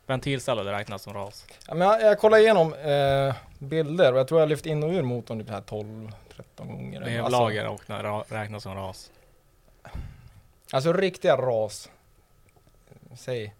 [0.07, 1.47] Ventilställe det räknas som ras.
[1.68, 4.82] Ja, men jag, jag kollar igenom eh, bilder och jag tror jag har lyft in
[4.82, 6.12] och ur motorn typ här 12,
[6.43, 7.01] 13 gånger.
[7.01, 7.82] eller- Vevlager och
[8.32, 9.12] räknas som ras.
[9.82, 10.01] Alltså,
[10.76, 11.91] alltså riktiga ras.
[13.16, 13.55] Säg,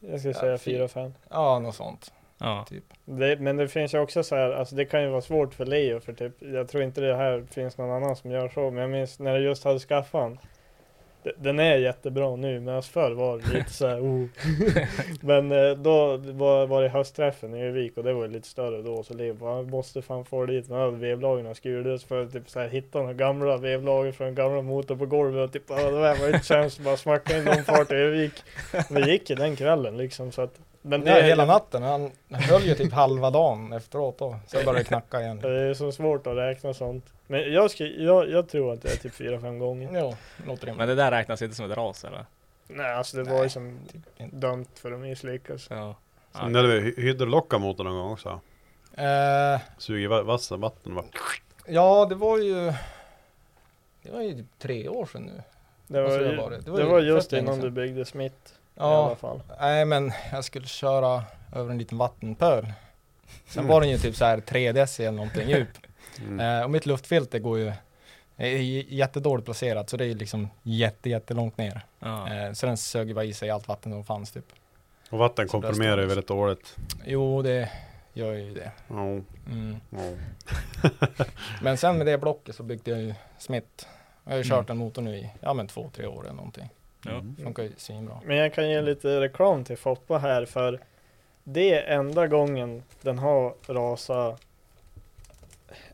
[0.00, 1.12] Jag skulle säga fy- 4-5.
[1.30, 2.12] ja något sånt.
[2.38, 2.64] Ja.
[2.68, 2.84] Typ.
[3.04, 5.66] Det, men det finns ju också så här, alltså det kan ju vara svårt för
[5.66, 8.80] Leo för typ, jag tror inte det här finns någon annan som gör så, men
[8.82, 9.78] jag minns när jag just hade.
[9.78, 10.38] D-
[11.36, 14.26] Den är jättebra nu, men förr var det lite så här, oh.
[15.20, 19.02] Men eh, då var, var det höstträffen i Övik och det var lite större då,
[19.02, 22.50] så Leo bara, "Jag måste fan få dit, man hade vevlagen skurades för att typ
[22.50, 26.00] så här, hitta några gamla vevlager från gamla motor på golvet och typ, ja, det
[26.00, 28.42] där var inte sämst, bara smacka in någon fart i Övik.
[28.88, 31.82] Det gick ju den kvällen liksom, så att men Det är hela natten.
[31.82, 34.36] Han höll ju typ halva dagen efteråt då.
[34.46, 35.38] Sen började det knacka igen.
[35.42, 37.04] Det är så svårt att räkna sånt.
[37.26, 39.98] Men jag, ska, jag, jag tror att det är typ 4-5 gånger.
[39.98, 40.16] Ja,
[40.46, 40.78] låter rimligt.
[40.78, 42.26] Men det där räknas inte som ett ras eller?
[42.68, 44.02] Nej, alltså det var Nej, ju som typ
[44.32, 45.66] dömt för att misslyckas.
[45.70, 45.94] Ja.
[46.32, 48.40] Så ni hade väl hy- hydrolocka-motor någon gång också?
[48.94, 51.04] Eh, Suger va- vassen, vatten va?
[51.66, 52.72] ja, det var ju...
[54.02, 55.42] Det var ju typ tre år sedan nu.
[55.86, 56.64] Det var, det ju, ha varit.
[56.66, 58.36] det Det var var, ju just innan du byggde Smith.
[58.76, 59.42] I alla Ja, fall.
[59.60, 62.72] nej men jag skulle köra över en liten vattenpöl.
[63.46, 63.72] Sen Mm.
[63.72, 65.68] var den ju typ så här 3 deci eller någonting djup.
[66.18, 66.40] Mm.
[66.40, 67.72] Eh, och mitt luftfilter går ju
[68.36, 68.56] är
[68.92, 71.80] jättedåligt placerat så det är ju liksom jätte, jättelångt ner.
[71.98, 72.34] Ja.
[72.34, 74.44] Eh, så den sög ju bara i sig allt vatten som fanns typ.
[75.10, 76.76] Och vatten Så komprimerar ju väldigt dåligt.
[77.04, 77.70] Jo, det
[78.12, 78.70] gör ju det.
[78.88, 78.94] Ja,
[79.50, 79.80] Mm.
[79.90, 79.98] ja.
[81.62, 83.86] Men sen med det blocket så byggde jag ju Smith.
[84.24, 84.66] Jag har ju kört Mm.
[84.66, 86.68] den motorn nu i, ja men två, tre år eller någonting.
[87.04, 87.10] Ja.
[87.10, 87.36] Mm.
[87.36, 88.20] Funkar ju svinbra.
[88.24, 90.80] Men jag kan ge lite reklam till Foppa här för
[91.44, 94.40] det är enda gången den har rasat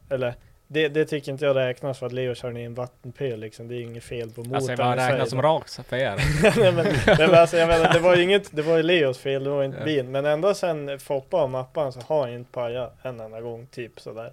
[0.08, 0.34] eller
[0.70, 3.68] det, det tycker inte jag räknas för att Leo kör ner en vattenpöl liksom.
[3.68, 4.54] Det är inget fel på motorn.
[4.54, 6.16] Alltså vad räknas som ras för er?
[6.60, 9.18] nej, men, nej, men alltså, jag menar, det var ju inget, det var ju Leos
[9.18, 9.84] fel, det var inte Ja.
[9.84, 10.10] bin.
[10.10, 14.00] Men ända sen Foppa och Mappan så har jag inte pajat en enda gång, typ
[14.00, 14.32] sådär.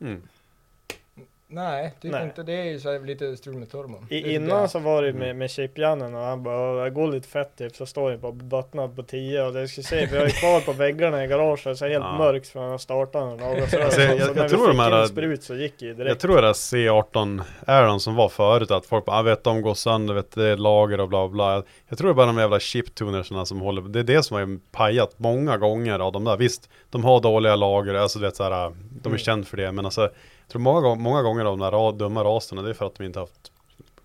[0.00, 0.22] Mm.
[1.50, 2.24] Nej, typ Nej.
[2.24, 2.42] inte.
[2.42, 3.68] Det är ju så här lite strul med.
[4.08, 4.68] Det I, typ innan det.
[4.68, 5.38] så var det med, Mm.
[5.38, 8.32] med chipjannen och han bara "Åh, jag går lite fett typ så står jag på
[8.32, 11.78] bottnad på 10 och det ska se vi har ju kvar på väggarna i garaget
[11.78, 12.18] så är helt Ja.
[12.18, 14.58] mörkt för han har startat den och så, Alltså, jag- så jag när vi tror
[14.58, 16.08] fick de här- in sprut så gick det direkt.
[16.08, 19.62] Jag tror det är C18 Aeron som var förut att folk bara, ah, vet de
[19.62, 21.52] går sönder, vet det är lager och bla bla.
[21.54, 24.36] Jag, jag tror det är bara de jävla chiptunersarna som håller, det är det som
[24.36, 26.36] har pajat många gånger av de där.
[26.36, 29.18] Visst, de har dåliga lager, alltså du vet såhär, de är Mm.
[29.18, 29.72] kända för det.
[29.72, 30.10] Men alltså,
[30.48, 33.04] jag tror många, många gånger av de där dumma raserna, det är för att de
[33.04, 33.52] inte haft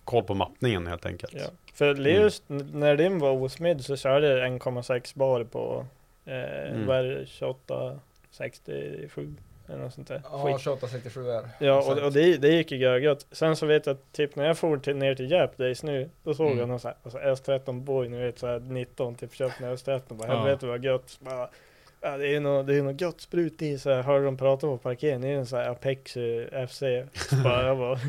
[0.04, 1.34] koll på mappningen helt enkelt.
[1.36, 1.46] Ja.
[1.74, 5.86] För Leos, n- när din var osmidd så körde jag 1,6 bar på
[6.26, 6.34] eh,
[6.72, 6.88] Mm.
[6.88, 8.00] vad är det, 28,
[8.32, 9.36] 67
[9.68, 10.22] eller något sånt där.
[10.24, 10.64] Ja, Skit.
[10.64, 11.50] 2867 är.
[11.60, 13.26] Ja, och, och det, det gick ju görgött.
[13.32, 16.10] Sen så vet jag att typ när jag for till, ner till Jap Days nu,
[16.24, 16.60] då såg Mm.
[16.60, 20.02] jag någon sån här, alltså S13 Boy, ni vet såhär 19, typ köpt en S13,
[20.10, 20.36] bara Ja.
[20.39, 21.18] helvete vad gött.
[21.20, 21.50] Bara,
[22.04, 24.78] ja, det är det är nog gött sprut i, så jag hörde dem prata på
[24.78, 26.80] parkeringen, det är en sån här Apex eh, FC.
[27.30, 27.99] Så, bara, jag bara,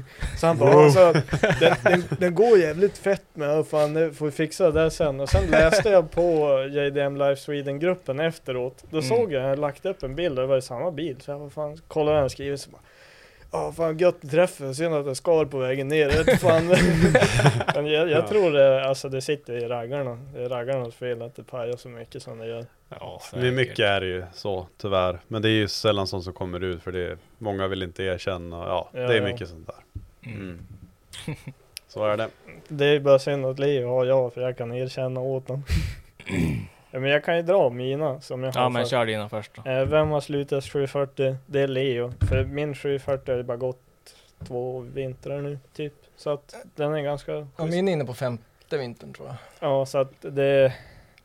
[0.41, 1.13] så han bara, Wow.
[1.61, 4.91] den, den, den går jävligt fett med, ja, fan det får vi fixa det där
[4.91, 5.21] sen.
[5.21, 8.85] Och sen läste jag på JDM Live Sweden-gruppen efteråt.
[8.91, 9.09] Då Mm.
[9.09, 11.17] såg jag, jag hade lagt upp en bild och det var i samma bil.
[11.21, 12.81] Så jag bara, fan, kollade den skrivit så bara
[13.57, 16.11] Ja fan gött träffen, synd att jag skar på vägen ner.
[16.27, 16.67] Jag fan.
[17.75, 18.29] Men jag, jag Ja.
[18.29, 20.19] tror det, alltså det sitter i raggarna.
[20.35, 22.67] Det är raggarnas fel att det pajar så mycket som det gör.
[22.89, 25.19] Ja, Det mycket är det ju så, tyvärr.
[25.29, 28.03] Men det är ju sällan sånt som kommer ut, för det är, många vill inte
[28.03, 29.25] erkänna, ja, Ja, det är ja.
[29.25, 29.77] mycket sånt där.
[30.33, 30.41] Mm.
[30.43, 30.59] Mm.
[31.89, 32.29] Så är det.
[32.69, 35.63] Det är bara synd att Leo har jag för jag kan erkänna åt dem.
[36.95, 38.61] ja, men jag kan ju dra mina som jag har.
[38.61, 39.71] Ja men kör dina först då.
[39.71, 41.37] Eh, vem har slutat 740?
[41.47, 42.13] Det är Leo.
[42.29, 43.81] För min 740 har ju bara gått
[44.47, 45.93] två vintrar nu, typ.
[46.17, 47.71] Så att den är ganska Ja, schysst.
[47.71, 49.37] min är inne på femte vintern tror jag.
[49.61, 50.73] Ja, så att det,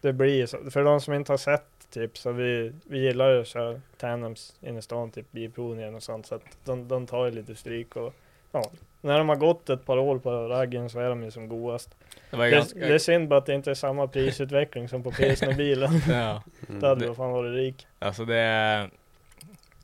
[0.02, 0.72] det blir så.
[0.72, 4.56] För de som inte har sett typ, så vi, vi gillar ju att köra tandems
[4.62, 6.26] inne i stan, typ bilprovningen och sånt.
[6.26, 8.14] Så att de, de tar ju lite stryk och
[8.52, 8.64] ja,
[9.02, 11.96] när de har gått ett par år på raggen så är de ju som godast.
[12.32, 12.80] Det Det, ganska...
[12.80, 15.92] det är synd bara att det inte är samma prisutveckling som på PS-bilen.
[16.10, 16.82] Ja, Mm.
[16.82, 17.88] Då hade Det- du fan varit rik.
[18.00, 18.90] alltså det...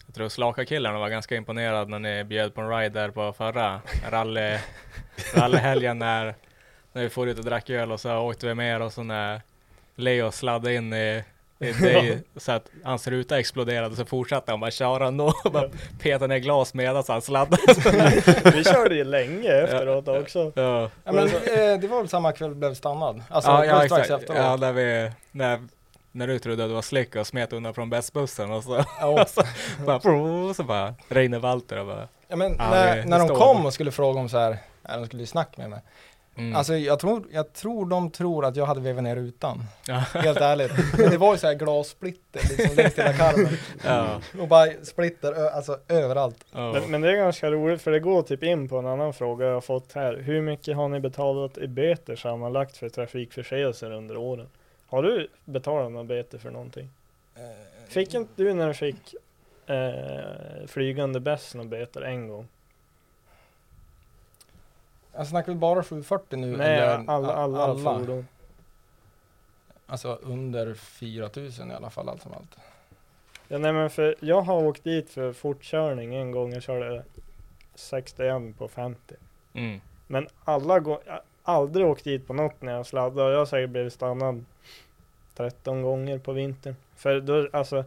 [0.06, 3.82] Jag tror Slaka-killarna var ganska imponerade när ni bjöd på en ride där på förra
[4.10, 4.58] rally,
[5.36, 6.36] rallyhelgen när,
[6.94, 9.04] när vi får ut och drack öl och så åkte vi med er och så
[9.04, 9.42] när
[9.96, 11.24] Leo sladdade in i,
[11.60, 15.70] i dig så att hans ruta exploderade så fortsatte han bara köra ändå och bara
[16.02, 17.62] petade ner glas medan han sladdade.
[18.54, 20.52] Vi körde ju länge efteråt också.
[20.56, 23.24] Ja, Ja, men eh, det var väl samma kväll vi blev stannad?
[23.30, 24.22] Alltså ja, det ja strax exakt.
[24.24, 24.38] efteråt.
[24.44, 25.12] Ja, när vi...
[25.32, 25.60] När,
[26.12, 29.26] när du trodde att du var slick och smet undan från bästbussen och så, Ja.
[29.30, 29.44] så
[29.86, 30.00] bara,
[30.54, 33.66] så bara Reine Walter och bara Ja, men Ja, när, det- när det de kom
[33.66, 35.80] och skulle fråga om så här, ja, de skulle ju snacka med mig.
[36.38, 36.56] Mm.
[36.56, 39.64] Alltså jag tror, jag tror de tror att jag hade vevat ner rutan.
[39.88, 39.94] Ja.
[40.14, 40.72] Helt ärligt.
[40.98, 43.58] Men det var ju så här glassplitter liksom längs hela karmen.
[43.84, 44.22] Ja.
[44.40, 46.46] Och bara splitter alltså överallt.
[46.52, 46.74] Ja.
[46.74, 49.46] Men, men det är ganska roligt för det går typ in på en annan fråga
[49.46, 50.18] jag har fått här.
[50.18, 54.48] Hur mycket har ni betalat i böter sammanlagt för trafikförseelser under åren?
[54.88, 56.90] Har du betalat några böter för någonting?
[57.88, 59.16] Fick inte du när du fick
[59.66, 62.48] eh, flygande bäst några böter en gång?
[65.18, 66.58] Jag snackar väl bara 740 nu?
[66.58, 68.00] Nej, eller alla, alla, alla?
[68.00, 68.28] fordon.
[69.88, 72.58] Alltså under 4000 i alla fall allt som allt.
[73.48, 76.54] Ja, nej men för jag har åkt dit för fortkörning en gång.
[76.54, 77.04] Jag körde
[77.76, 79.16] 61 på 50.
[79.54, 79.82] Mm.
[80.08, 83.32] Men alla gånger, jag har aldrig åkt dit på något när jag sladdar.
[83.32, 84.46] Jag har säkert blivit stannad
[85.36, 86.76] 13 gånger på vintern.
[86.96, 87.86] För då, alltså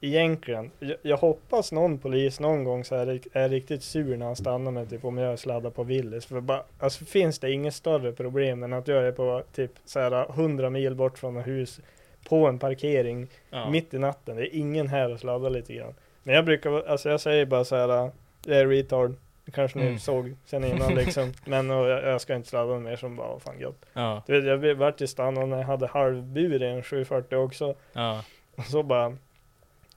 [0.00, 4.36] egentligen, jag, jag hoppas någon polis någon gång så är, är riktigt sur när han
[4.36, 6.26] stannar mig typ om jag sladdar på Willys.
[6.26, 10.00] För bara, alltså finns det inget större problem än att jag är på typ så
[10.00, 11.80] här 100 mil bort från ett hus
[12.28, 13.70] på en parkering Ja.
[13.70, 14.36] mitt i natten.
[14.36, 15.94] Det är ingen här och sladdar lite grann.
[16.22, 18.10] Men jag brukar, alltså jag säger bara så här,
[18.46, 19.14] jag är retard.
[19.44, 19.98] Det kanske ni Mm.
[19.98, 21.32] såg sen innan liksom.
[21.44, 23.86] Men och jag, jag ska inte sladda mer som bara, vad fan gött.
[23.92, 24.22] Ja.
[24.26, 27.74] Du vet, jag vart ju stannad när jag hade halvbur i en 740 också.
[27.92, 28.24] Ja.
[28.56, 29.16] Och så bara...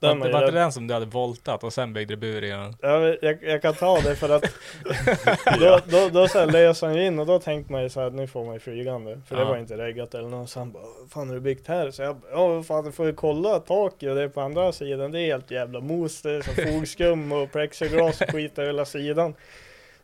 [0.08, 2.74] Var var inte den som du hade voltat och sen byggde bur i den?
[2.80, 4.42] jag, jag, jag kan ta det för att
[5.60, 8.00] då, då, då så här löser han ju in och då tänkte man ju så
[8.00, 9.20] här nu får man ju flygande.
[9.28, 9.48] För det Ja.
[9.48, 10.50] var inte reggat eller något.
[10.50, 11.90] Så han bara, "Vad fan har du byggt här?
[11.90, 15.12] Så jag ja fan du får ju kolla taket och det är på andra sidan.
[15.12, 16.22] Det är helt jävla mos.
[16.22, 19.34] Det är så fogskum och plexiglas och skit över hela sidan.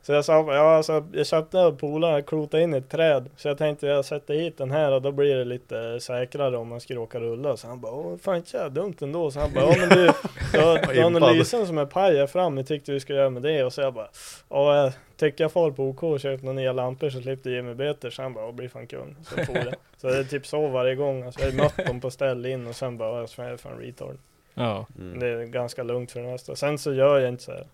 [0.03, 3.30] Så jag sa, ja alltså jag köpte av polaren, klotade in i ett träd.
[3.36, 6.68] Så jag tänkte jag sätter hit den här och då blir det lite säkrare om
[6.68, 7.57] man ska råka rulla.
[7.57, 9.30] Så han bara, åh fan inte jävla dumt ändå.
[9.30, 9.96] Så han bara, ja men du,
[10.53, 12.57] du har, du har som är paj här fram.
[12.57, 13.64] Jag tyckte vi skulle göra med det.
[13.64, 14.09] Och så jag bara,
[14.48, 17.62] ja jag tycker jag far på OK och köper några nya lampor så slipper ge
[17.62, 18.11] mig böter.
[18.11, 19.16] Så han bara, ja blir fan kung.
[19.22, 19.74] Så får det.
[19.96, 21.22] Så det är typ så varje gång.
[21.22, 23.78] Alltså jag har mött dem på ställ in och sen bara, ja, jag är fan
[23.78, 24.16] retard.
[24.55, 24.86] Ja.
[24.98, 25.18] Mm.
[25.18, 26.57] Det är ganska lugnt för det mesta.
[26.57, 27.66] Sen så gör jag inte så här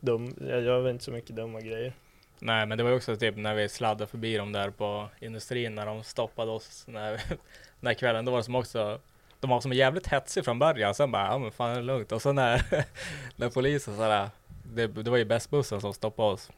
[0.00, 1.92] dum, jag gör väl inte så mycket dumma grejer.
[2.38, 5.74] Nej men det var ju också typ när vi sladdade förbi dem där på industrin
[5.74, 7.20] när de stoppade oss när,
[7.80, 8.24] den kvällen.
[8.24, 9.00] Då var det som också
[9.40, 10.94] de var som jävligt hetsig från början.
[10.94, 12.12] Sen bara, ja men fan är det lugnt.
[12.12, 12.62] Och sen när,
[13.36, 14.30] när polisen sådär,
[14.62, 16.50] det, det var ju bästbussen som stoppade oss.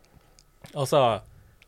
[0.74, 1.20] Och så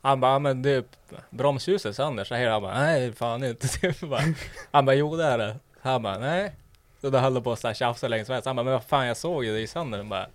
[0.05, 0.85] han bara, men du,
[1.31, 2.25] bromsljuset är sönder.
[2.25, 3.69] Så här han bara, nej fan inte.
[4.71, 5.57] Han bara, jo det är det.
[5.81, 6.53] Han bara, nej.
[7.01, 8.43] Så då höll de på att tjafsa längs vägen.
[8.45, 9.99] Han bara, men vad fan jag såg ju det i sönder.
[9.99, 10.27] Han bara,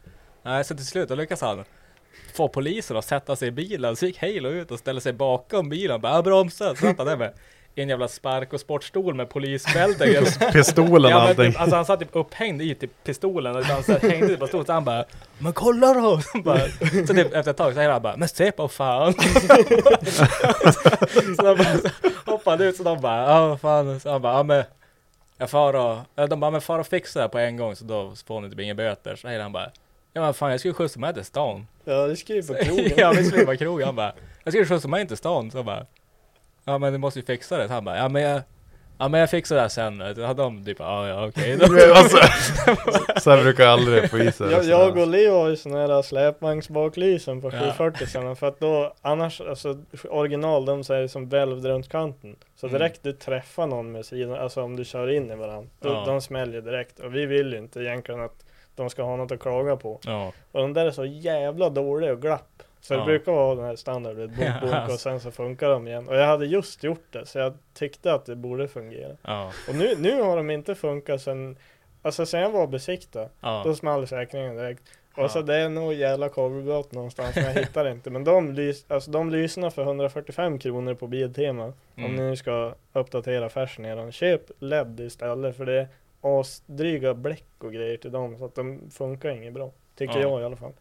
[0.44, 1.64] nej så till slut då lyckas han
[2.34, 3.96] få polisen att sätta sig i bilen.
[3.96, 6.02] Så gick Halo ut och ställde sig bakom bilen.
[6.02, 6.70] Bara, "Ja, bromsa.
[6.76, 7.34] Så satt han där med
[7.76, 10.24] en jävla spark och sportstol med polisbälte.
[10.54, 11.52] Pistolen och Ja, allting.
[11.52, 14.48] typ, alltså han satt typ upphängd i typ pistolen och han så här hängde på
[14.48, 15.06] stolen så han bara
[15.38, 16.22] Men kolla då!
[16.32, 16.60] Så, bara,
[17.08, 19.14] så typ efter ett tag så han bara Men se på fan!
[21.38, 21.78] så han bara
[22.26, 24.64] hoppade ut så de bara Ja fan Så han bara Ja men
[25.38, 28.14] Jag far och De bara men far och fixa det på en gång så då
[28.28, 29.70] får ni typ inga böter Så han bara
[30.14, 32.92] Ja men fan jag skulle skjutsa mig till stan Ja, det ska ju på krogen.
[32.98, 35.66] Ja vi skulle vara krogen Han bara Jag skulle skjutsa mig till stan Så jag
[35.66, 35.86] bara
[36.66, 38.42] Ja men du måste ju fixa det han bara Ja men jag
[39.02, 40.24] Ja men jag fixar det här sen du.
[40.24, 42.18] Hade de typ Ja ja okej då Men alltså,
[43.20, 45.02] så här brukar aldrig poliser Jag, så jag här.
[45.02, 47.60] och Leo har ju såna här släpvagnsbaklysen på Ja.
[47.60, 49.78] 740 sen för att då annars, alltså
[50.10, 52.36] original de säger som välvd runt kanten.
[52.56, 52.80] Så Mm.
[52.80, 56.04] direkt du träffar någon med sidan, alltså om du kör in i varandra, då, Ja.
[56.06, 57.00] de smäller direkt.
[57.00, 58.46] Och vi vill ju inte egentligen att
[58.80, 60.00] de ska ha något att klaga på.
[60.06, 62.64] Ja Och de där är så jävla dåliga och glapp.
[62.82, 63.00] Så Ja.
[63.00, 66.08] det brukar vara den här standard, bunk, bunk och sen så funkar de igen.
[66.08, 69.16] Och jag hade just gjort det, så jag tyckte att det borde fungera.
[69.22, 71.58] Ja Och nu, nu har de inte funkat sen,
[72.02, 73.30] alltså sen jag var besiktad.
[73.42, 74.84] Ja Då small säkringen direkt.
[75.16, 75.30] Och Ja.
[75.30, 78.10] så det är nog jävla kabelbrott någonstans men jag hittar inte.
[78.10, 81.64] Men de, lys, alltså de lyssnar för 145 kronor på Biltema.
[81.66, 82.16] Om Mm.
[82.16, 84.12] ni nu ska uppdatera färsen eran.
[84.12, 85.88] Köp LED istället för det
[86.22, 88.38] asdryga bläck och grejer till dem.
[88.38, 89.72] Så att de funkar inget bra.
[89.96, 90.30] Tycker Ja.
[90.30, 90.74] jag i alla fall.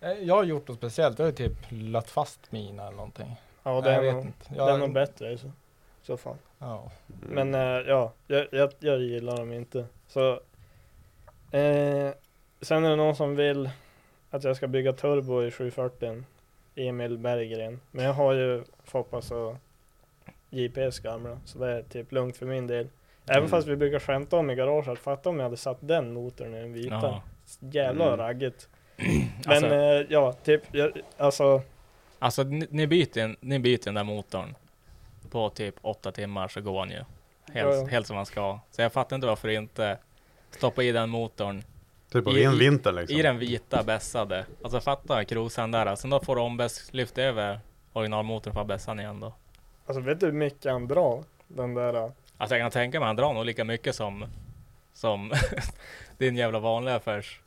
[0.00, 1.18] Eh, Jag har gjort något speciellt.
[1.18, 3.36] Jag har typ lagt fast mina eller någonting.
[3.62, 4.54] Ja det är, nog, inte.
[4.54, 5.50] det är nog bättre i så,
[6.02, 6.36] så fall.
[6.58, 6.90] Ja.
[7.06, 9.86] Men eh, ja, jag, jag, jag gillar dem inte.
[10.08, 10.32] Så
[11.50, 12.10] eh,
[12.60, 13.70] Sen är det någon som vill
[14.30, 16.24] att jag ska bygga turbo i 740
[16.74, 17.80] Emil Berggren.
[17.90, 19.56] Men jag har ju Foppas och
[20.50, 21.38] JPS gamla.
[21.44, 22.88] Så det är typ lugnt för min del.
[23.26, 23.50] Även Mm.
[23.50, 24.98] fast vi brukar skämta om i garaget.
[24.98, 26.94] Fatta om jag hade satt den motorn i den vita.
[27.02, 27.22] Ja.
[27.60, 28.16] Jävlar Mm.
[28.18, 28.68] raggigt.
[28.96, 31.62] Men Alltså- eh, ja, typ jag, alltså.
[32.18, 34.54] Alltså ni, ni byter en- ni byter den där motorn
[35.30, 36.96] på typ åtta timmar så går han ju.
[36.96, 37.06] Helt,
[37.54, 37.86] Ja, ja.
[37.86, 38.58] helt som man ska.
[38.70, 39.98] Så jag fattar inte varför inte
[40.50, 41.62] stoppa i den motorn
[42.12, 43.18] Typ i- en vinter liksom.
[43.18, 44.46] i den vita bässade.
[44.64, 45.86] Alltså fatta cruisaren där.
[45.86, 47.60] Alltså då får du ombäst lyft över
[47.92, 49.32] originalmotorn för bässan igen då.
[49.86, 51.24] Alltså vet du hur mycket han drar?
[51.48, 52.12] Den där...
[52.38, 54.24] Alltså jag kan tänka mig han drar nog lika mycket som
[54.92, 55.32] som
[56.18, 57.40] din jävla vanliga affärs.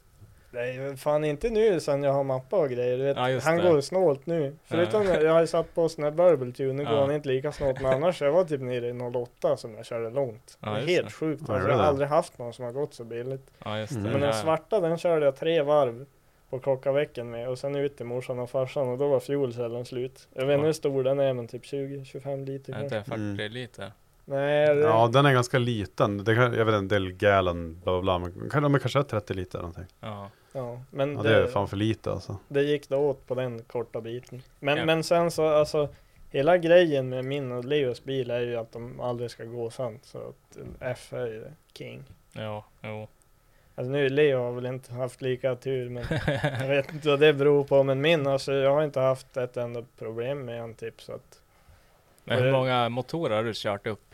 [0.52, 2.98] Nej fan inte nu sen jag har mappa och grejer.
[2.98, 3.64] Du vet, Ja, han det.
[3.72, 4.56] går snålt nu.
[4.66, 5.22] Förutom Ja.
[5.22, 7.02] jag, har ju satt på sån här Burble Tune, nu går Ja.
[7.02, 7.82] han inte lika snålt.
[7.82, 10.58] Men annars jag var typ nere i 08 som jag körde långt.
[10.62, 11.14] Ja, det är helt det.
[11.14, 11.50] sjukt.
[11.50, 13.52] Alltså, jag har aldrig haft någon som har gått så billigt.
[13.66, 14.00] Ja just det.
[14.00, 14.12] Mm.
[14.12, 16.06] Men den svarta den körde jag tre varv
[16.50, 20.28] på Klockaväcken med och sen ut till morsan och farsan och då var fuelcellen slut.
[20.34, 20.66] Jag vet inte Ja.
[20.66, 23.52] hur stor den är men typ 20-25 liter inte 40 Mm.
[23.52, 23.92] liter?
[24.30, 26.24] Nej, det, Ja, den är ganska liten.
[26.24, 28.20] Det kan, jag vet inte, del gallon, bla bla bla.
[28.36, 29.86] Men kan, de kanske är 30 liter någonting.
[30.00, 30.30] Ja.
[30.54, 32.38] ja, men Ja, det är fan för lite alltså.
[32.48, 34.42] det gick då åt på den korta biten.
[34.60, 34.86] Men, Ja.
[34.86, 35.90] men sen så alltså
[36.32, 40.06] Hela grejen med min och Leos bil är ju att de aldrig ska gå sant.
[40.06, 42.04] Så att F är ju king.
[42.34, 43.08] Jo, jo.
[43.76, 46.04] Alltså nu Leo har väl inte haft lika tur men
[46.62, 47.84] jag vet inte vad det beror på.
[47.84, 51.42] Men min alltså jag har inte haft ett enda problem med en typ så att
[52.24, 54.07] Men hur det- många motorer har du kört upp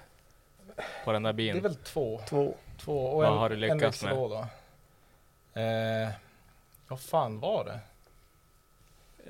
[1.05, 1.63] på den där Det är bilen?
[1.63, 2.21] väl två.
[2.29, 2.53] två.
[2.77, 4.11] Två och Vad en, har du en lyckats med?
[4.11, 4.47] växellåda.
[5.53, 6.09] Eh,
[6.87, 7.79] vad fan var det?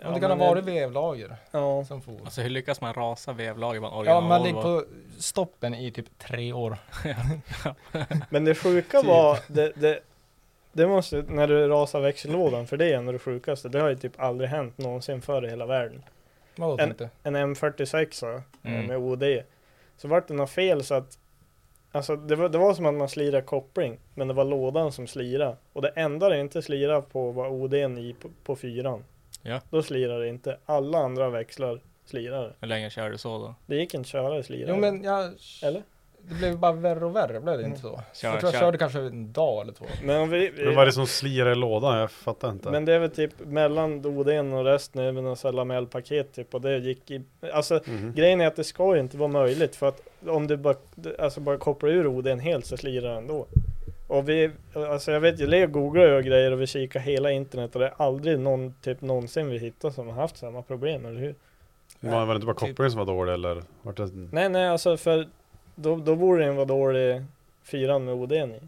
[0.02, 1.86] Ja, Om det kan ha varit vevlager Ja.
[1.86, 2.20] som for.
[2.26, 4.62] Alltså hur lyckas man rasa vevlager på en Ja, original man Volvo?
[4.62, 4.86] på
[5.20, 6.78] stoppen i typ tre år.
[8.30, 9.08] Men det sjuka Typ.
[9.08, 10.00] var, det, det,
[10.72, 13.70] det måste, när du rasar växellådan, för det är ändå det sjukaste.
[13.70, 16.04] Det har ju typ aldrig hänt någonsin förr i hela världen.
[16.56, 17.10] Vadå En-?
[17.24, 18.86] En M46 Mm.
[18.86, 19.24] med OD.
[19.98, 21.18] Så vart det något fel så att
[21.96, 25.08] Alltså det var, det var som att man slirade koppling Men det var lådan som
[25.08, 29.04] slirade Och det enda det inte slirade på var ODn i på, på fyran
[29.42, 29.62] Ja.
[29.70, 33.56] Då slirade det inte Alla andra växlar slirade Hur länge kör du så då?
[33.66, 35.34] Det gick inte att köra i slirade Jo men jag...
[35.64, 35.84] Eller?
[36.30, 38.02] Det blev bara värre och värre, blev det inte så?
[38.14, 38.60] Kör, jag tror jag kör.
[38.60, 39.86] körde kanske en dag eller två.
[40.04, 41.98] Men om vi, Men vad är det som slirar i lådan?
[41.98, 42.72] Jag fattar inte.
[42.72, 46.54] Men det är väl typ mellan ODn och resten är väl något sånt lamellpaket typ
[46.54, 47.22] och det gick i
[47.54, 48.14] Alltså Mhm.
[48.16, 50.76] grejen är att det ska ju inte vara möjligt för att om du bara,
[51.20, 53.46] alltså bara kopplar ur ODn helt så slirar den ändå.
[54.08, 57.32] Och vi, alltså jag vet ju, Leo googlar ju och grejer och vi kikar hela
[57.32, 61.06] internet och det är aldrig någon, typ någonsin vi hittar som har haft samma problem,
[61.06, 61.36] eller hur?
[62.00, 62.60] Var, var det inte bara Typ.
[62.70, 63.64] kopplingen som var dålig eller?
[63.82, 64.10] Vart det...
[64.32, 65.28] Nej nej alltså för
[65.76, 67.24] då, då borde den vara dålig
[67.64, 68.60] fyran med ODn i.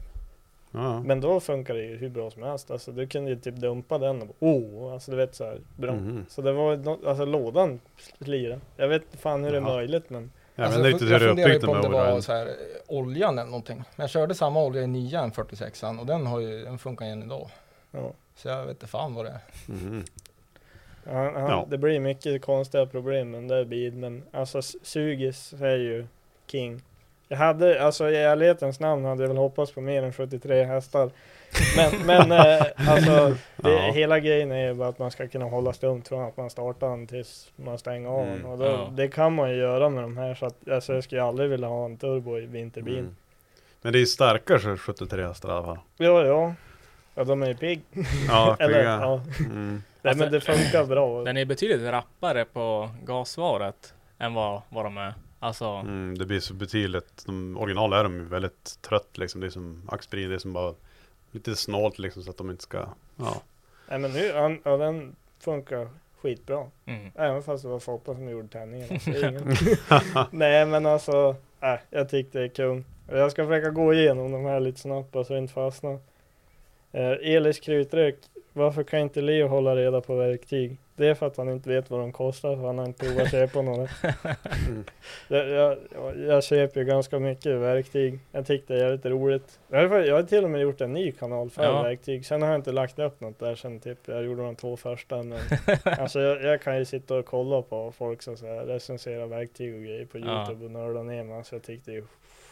[0.72, 1.02] Ja.
[1.02, 2.72] Men då funkar det ju hur bra som helst.
[2.72, 5.60] Alltså du kunde ju typ dumpa den och bara, oh, alltså du vet så här,
[5.78, 5.94] bra.
[5.94, 6.26] Mhm.
[6.30, 6.72] Så det var
[7.08, 7.80] alltså lådan
[8.22, 8.60] slirade.
[8.78, 11.22] Jag vet inte fan hur det är möjligt men Jag Alltså, jag riktigt hur jag
[11.22, 12.52] är funderar ju på om med det var så här, eh,
[12.88, 13.78] oljan eller någonting.
[13.78, 17.24] Men jag körde samma olja i 9 46an och den har ju, den funkar än
[17.24, 17.50] idag.
[17.92, 18.12] ja.
[18.36, 19.40] Så jag vet inte fan vad det är.
[19.68, 20.04] Mhm.
[21.04, 21.66] Ja, ja, Ja.
[21.70, 26.08] Det blir mycket konstiga problem med den där bilen men alltså Sugis är ju
[26.48, 26.82] king.
[27.28, 31.10] Jag hade, alltså i ärlighetens namn hade jag väl hoppats på mer än 73 hästar.
[31.78, 33.92] Men, men eh, alltså det, Ja.
[33.92, 36.90] hela grejen är ju bara att man ska kunna hålla stumt från att man startar
[36.90, 38.34] den tills man stänger av den.
[38.36, 38.90] Mm, Och då, ja.
[38.96, 41.68] Det kan man ju göra med de här så att alltså, jag skulle aldrig vilja
[41.68, 43.00] ha en turbo i vinterbil.
[43.00, 43.16] Mm.
[43.82, 45.80] Men det är ju starkare 73 hästar i alla fall.
[45.98, 46.54] Ja, ja.
[47.16, 47.82] Ja, de är ju pigg.
[48.28, 48.84] Ja, Eller, pigga.
[48.92, 49.22] ja.
[49.40, 49.84] Mm.
[50.02, 51.24] Nej Alltså, men det funkar bra.
[51.24, 55.14] Den är betydligt rappare på gasvaret än vad, vad de är.
[55.46, 59.42] Alltså, Mm, det blir så betydligt, de original är de ju väldigt trött liksom.
[59.42, 60.74] Det är som Axbrin, det är som bara
[61.32, 62.86] lite snålt liksom så att de inte ska,
[63.16, 63.42] ja.
[63.90, 64.26] Nej men nu,
[64.64, 65.90] ja, den funkar
[66.22, 66.68] skitbra.
[66.86, 67.12] mm.
[67.16, 68.88] Även fast det var Foppa som gjorde tändningen.
[68.92, 70.28] Alltså.
[70.32, 72.86] Nej men alltså, äh, jag tyckte det är kung.
[73.08, 76.00] Och Jag ska försöka gå igenom de här lite snabbt bara så jag inte fastnar.
[76.92, 78.16] Eh, Elis krutrök.
[78.54, 80.78] Varför kan inte Leo hålla reda på verktyg?
[80.98, 83.32] Det är för att han inte vet vad de kostar för han har inte provat
[83.32, 83.88] köpa några.
[84.68, 84.84] Mm.
[85.28, 85.78] Jag, jag,
[86.28, 88.20] jag, köper ju ganska mycket verktyg.
[88.32, 89.60] Jag tyckte det är lite roligt.
[89.68, 91.82] Jag har, jag har till och med gjort en ny kanal för Ja.
[91.84, 92.26] verktyg.
[92.26, 95.24] Sen har jag inte lagt upp något där sen typ jag gjorde de två första.
[95.24, 95.40] Men
[95.84, 99.76] alltså jag, jag kan ju sitta och kolla på folk som så här recenserar verktyg
[99.76, 100.26] och grejer på Ja.
[100.48, 101.44] Youtube och nörda ner mig.
[101.44, 102.04] Så jag tyckte det är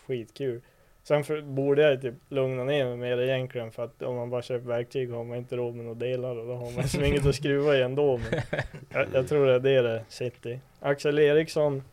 [0.08, 0.62] skitkul.
[1.04, 4.42] Sen för, borde jag typ lugna ner mig mer egentligen för att om man bara
[4.42, 7.26] köper verktyg har man inte råd med några delar och då har man som inget
[7.26, 8.18] att skruva i ändå.
[8.18, 8.42] Men
[8.94, 10.60] jag, jag tror det är det det sitter i.
[10.80, 11.84] Axel Eriksson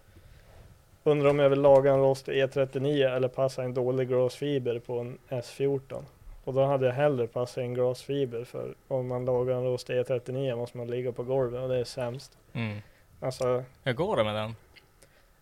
[1.05, 5.19] undrar om jag vill laga en rostig E39 eller passa en dålig glasfiber på en
[5.29, 6.03] S14.
[6.45, 10.57] Och då hade jag hellre passat en glasfiber för om man lagar en rostig E39
[10.57, 12.39] måste man ligga på golvet och det är sämst.
[12.53, 12.79] Mm.
[13.21, 14.55] Alltså, Hur går det med den?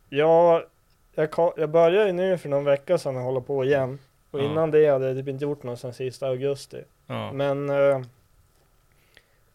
[0.09, 0.63] jag,
[1.19, 3.99] jag, jag började ju nu för någon vecka sedan att hålla på igen.
[4.31, 4.45] Och Ja.
[4.45, 6.83] innan det hade jag typ inte gjort något sedan sista augusti.
[7.07, 7.33] Ja.
[7.33, 8.01] Men eh,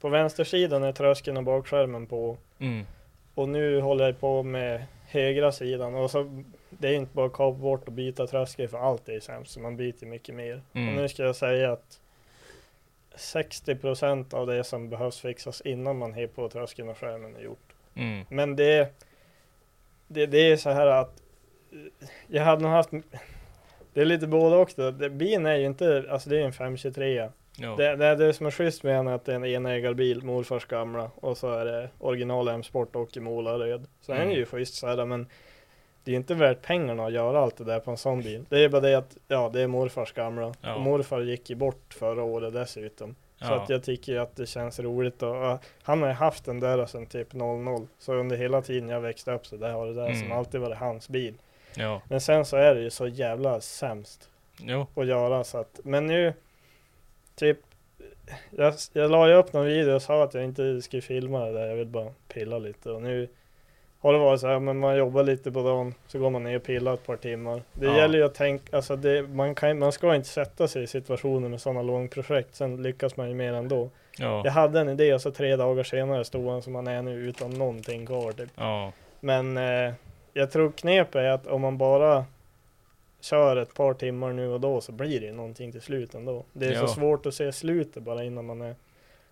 [0.02, 2.38] på vänstersidan är tröskeln och bakskärmen på.
[2.60, 2.86] Mm.
[3.36, 5.96] Och nu håller jag på med högra sidan.
[5.96, 9.20] Och så, det är inte bara att kapa bort och byta tröskel för allt är
[9.20, 9.52] sämst.
[9.52, 10.62] Så man byter mycket mer.
[10.74, 10.90] Mm.
[10.90, 12.00] Och nu ska jag säga att
[13.16, 17.74] 60% av det som behövs fixas innan man har på tröskeln och skärmen är gjort.
[17.96, 18.26] Mm.
[18.30, 19.02] Men det,
[20.08, 21.23] det, det är så här att
[22.28, 22.90] jag hade nog haft
[23.94, 24.92] det är lite både och då.
[25.10, 27.76] Bilen är ju inte, alltså det är en 523 Jo.
[27.76, 30.66] det, det, det som är schysst med den är att det är en enägarbil, morfars
[30.66, 33.88] gamla och så är det original M-sport och i Målaröd.
[34.02, 34.36] Så den är Mm.
[34.38, 35.28] ju schysst så här, men
[36.04, 38.46] det är ju inte värt pengarna att göra allt det där på en sån bil.
[38.50, 40.54] Det är bara det att, ja det är morfars gamla.
[40.62, 40.76] Ja.
[40.76, 43.16] Och morfar gick ju bort förra året dessutom.
[43.40, 43.62] Så Ja.
[43.64, 46.86] att jag tycker att det känns roligt och uh, han har ju haft den där
[46.86, 47.88] sedan typ 00.
[48.00, 50.20] Så under hela tiden jag växte upp så där har det där Mm.
[50.20, 51.34] som alltid varit hans bil.
[51.76, 52.02] Jo.
[52.10, 54.88] Men sen så är det ju så jävla sämst Jo.
[54.96, 56.34] att göra så att, men nu
[57.36, 57.58] typ
[58.52, 61.54] jag, jag la ju upp någon video och sa att jag inte skulle filma det
[61.54, 63.28] där, jag vill bara pilla lite och nu
[64.00, 66.56] har det varit så här, men man jobbar lite på dagen så går man ner
[66.56, 67.62] och pillar ett par timmar.
[67.74, 67.98] Det Ja.
[67.98, 71.50] gäller ju att tänka, alltså det, man, kan, man ska inte sätta sig i situationer
[71.50, 73.90] med sådana långprojekt, sen lyckas man ju mer ändå.
[74.18, 74.42] Ja.
[74.46, 77.12] Jag hade en idé och så tre dagar senare stod han som han är nu
[77.16, 78.50] utan någonting kvar typ.
[78.56, 78.92] Ja.
[79.20, 79.94] Men eh,
[80.34, 82.26] jag tror knepet är att om man bara
[83.20, 86.44] kör ett par timmar nu och då så blir det ju någonting till slut ändå.
[86.54, 86.88] Det är Ja.
[86.88, 88.76] så svårt att se slutet bara innan man är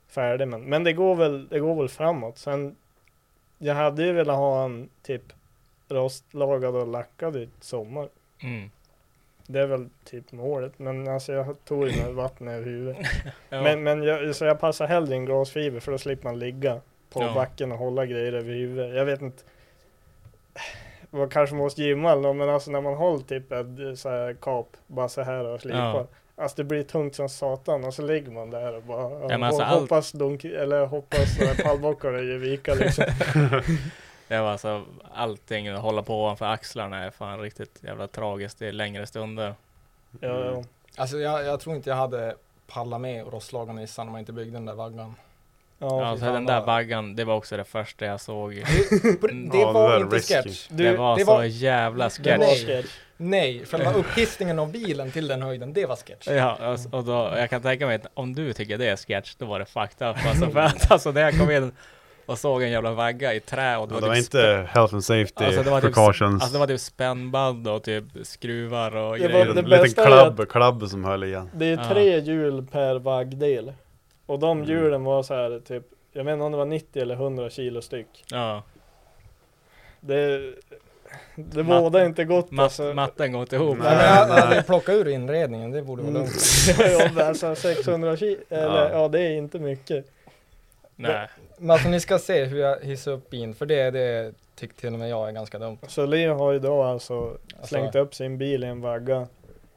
[0.07, 0.47] färdig.
[0.47, 2.37] Men, men det, går väl, det går väl framåt.
[2.37, 2.75] Sen,
[3.57, 5.23] jag hade ju velat ha en typ
[5.89, 8.09] rostlagad och lackad i sommar.
[8.43, 8.71] Mm.
[9.47, 10.79] Det är väl typ målet.
[10.79, 12.97] Men alltså jag tog ju med vatten över huvudet.
[13.49, 13.61] Ja.
[13.61, 17.21] Men, men jag, så jag passar hellre in glasfiber för då slipper man ligga på
[17.21, 17.33] Ja.
[17.33, 18.95] backen och hålla grejer över huvudet.
[18.95, 19.43] Jag vet inte.
[21.11, 24.33] Man kanske måste gymma eller något, men alltså när man håller typ ett så här
[24.41, 25.79] kap bara så här och slipar.
[25.95, 26.07] Ja.
[26.35, 29.43] Alltså det blir tungt som satan och så ligger man där och bara Ja, men
[29.43, 33.05] alltså ho- allt- hoppas dunk, eller hoppas pallbockarna ger vika liksom.
[34.27, 34.83] Det var alltså
[35.13, 39.53] allting att hålla på ovanför axlarna är fan riktigt jävla tragiskt i längre stunder.
[40.19, 40.63] Ja, ja.
[40.97, 42.35] Alltså jag, jag tror inte jag hade
[42.67, 45.15] pallat med rostlaga Nissan om jag inte byggde den där vaggan.
[45.81, 48.53] Ja, alltså den där vaggan, det var också det första jag såg.
[48.53, 48.63] Det
[49.57, 50.33] Ja, det var där är inte risky.
[50.33, 50.67] sketch.
[50.69, 52.27] Du, det var det så var- jävla det sketch.
[52.27, 52.65] var Nej.
[52.65, 52.91] sketch.
[53.17, 56.27] Nej, själva upphissningen av bilen till den höjden, det var sketch.
[56.27, 59.35] Ja, alltså, och då, jag kan tänka mig att om du tycker det är sketch,
[59.37, 60.15] då var det fucked up.
[60.27, 61.71] Alltså, för att, alltså när jag kom in
[62.25, 65.03] och såg en jävla vagga i trä och Ja, det var typ inte health and
[65.03, 66.41] safety Alltså, det var typ- precautions.
[66.43, 69.45] Alltså det var typ spännband och typ skruvar och Det var grejer.
[69.49, 71.49] en det liten bästa är klabb, klabb som höll igen.
[71.55, 73.73] Det är tre hjul per vaggdel.
[74.31, 74.69] Och de Mm.
[74.69, 78.23] hjulen var så här typ, jag inte om det var 90 eller 100 kilo styck.
[78.31, 78.63] Ja,
[79.99, 80.53] Det,
[81.35, 82.93] det båda inte gott mat, alltså.
[82.93, 83.77] matten går inte ihop.
[83.81, 84.39] Nej, men Nej, jag nej.
[84.41, 86.21] hade plockat ur inredningen, det borde vara Mm.
[86.21, 86.41] lugnt.
[86.99, 88.89] ja, men alltså 600 kilo, eller Ja.
[88.91, 89.07] ja.
[89.07, 90.05] det är inte mycket.
[90.95, 91.27] Nej.
[91.57, 94.93] Men alltså ni ska se hur jag hissar upp bilen, för det, det tyckte till
[94.93, 95.77] och med jag är ganska dumt.
[95.87, 99.27] Så Leo har ju då alltså Alltså, slängt upp sin bil i en vagga.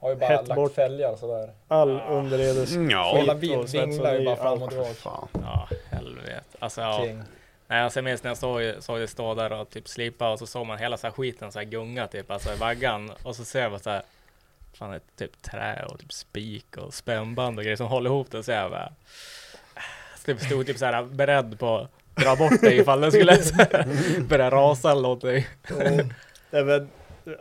[0.05, 0.75] Har ju bara hett lagt bort.
[0.75, 1.51] fälgar sådär.
[1.69, 3.11] All underredes Mm, ja.
[3.13, 5.29] skit Hela och bilen vinglar ju i bara fram och tillbaka.
[5.33, 6.43] Ja, helvete.
[6.59, 7.01] Alltså ja.
[7.05, 7.23] King.
[7.67, 10.39] Nej, alltså jag minns när jag såg, såg det stå där och typ slipa och
[10.39, 13.11] så såg man hela så här skiten så här gunga typ, alltså i vaggan.
[13.23, 14.03] Och så ser jag bara så här,
[14.75, 18.31] fan det är typ trä och typ spik och spännband och grejer som håller ihop
[18.31, 18.43] det.
[18.43, 18.93] Så jag bara,
[20.19, 21.91] så typ stod typ så här beredd på att
[22.25, 23.39] dra bort det ifall den skulle
[24.29, 25.47] börja rasa eller någonting.
[26.51, 26.87] Väl,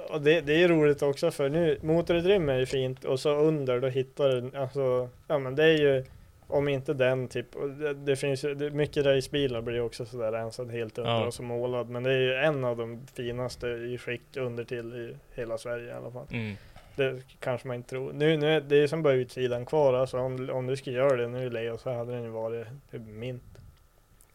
[0.09, 3.79] och det, det är roligt också för nu, motorutrymme är ju fint och så under
[3.79, 6.03] då hittar du, alltså, ja men det är ju
[6.47, 7.47] om inte den typ,
[7.79, 11.25] det, det finns ju, det, mycket racebilar blir ju också sådär rensad helt under Ja.
[11.25, 14.93] och så målad men det är ju en av de finaste i skick under till
[14.93, 16.27] i hela Sverige i alla fall.
[16.31, 16.55] Mm.
[16.95, 18.13] Det kanske man inte tror.
[18.13, 21.15] Nu, nu är det är som bara utsidan kvar alltså om, om du skulle göra
[21.17, 23.43] det nu Leo så hade den ju varit typ mint.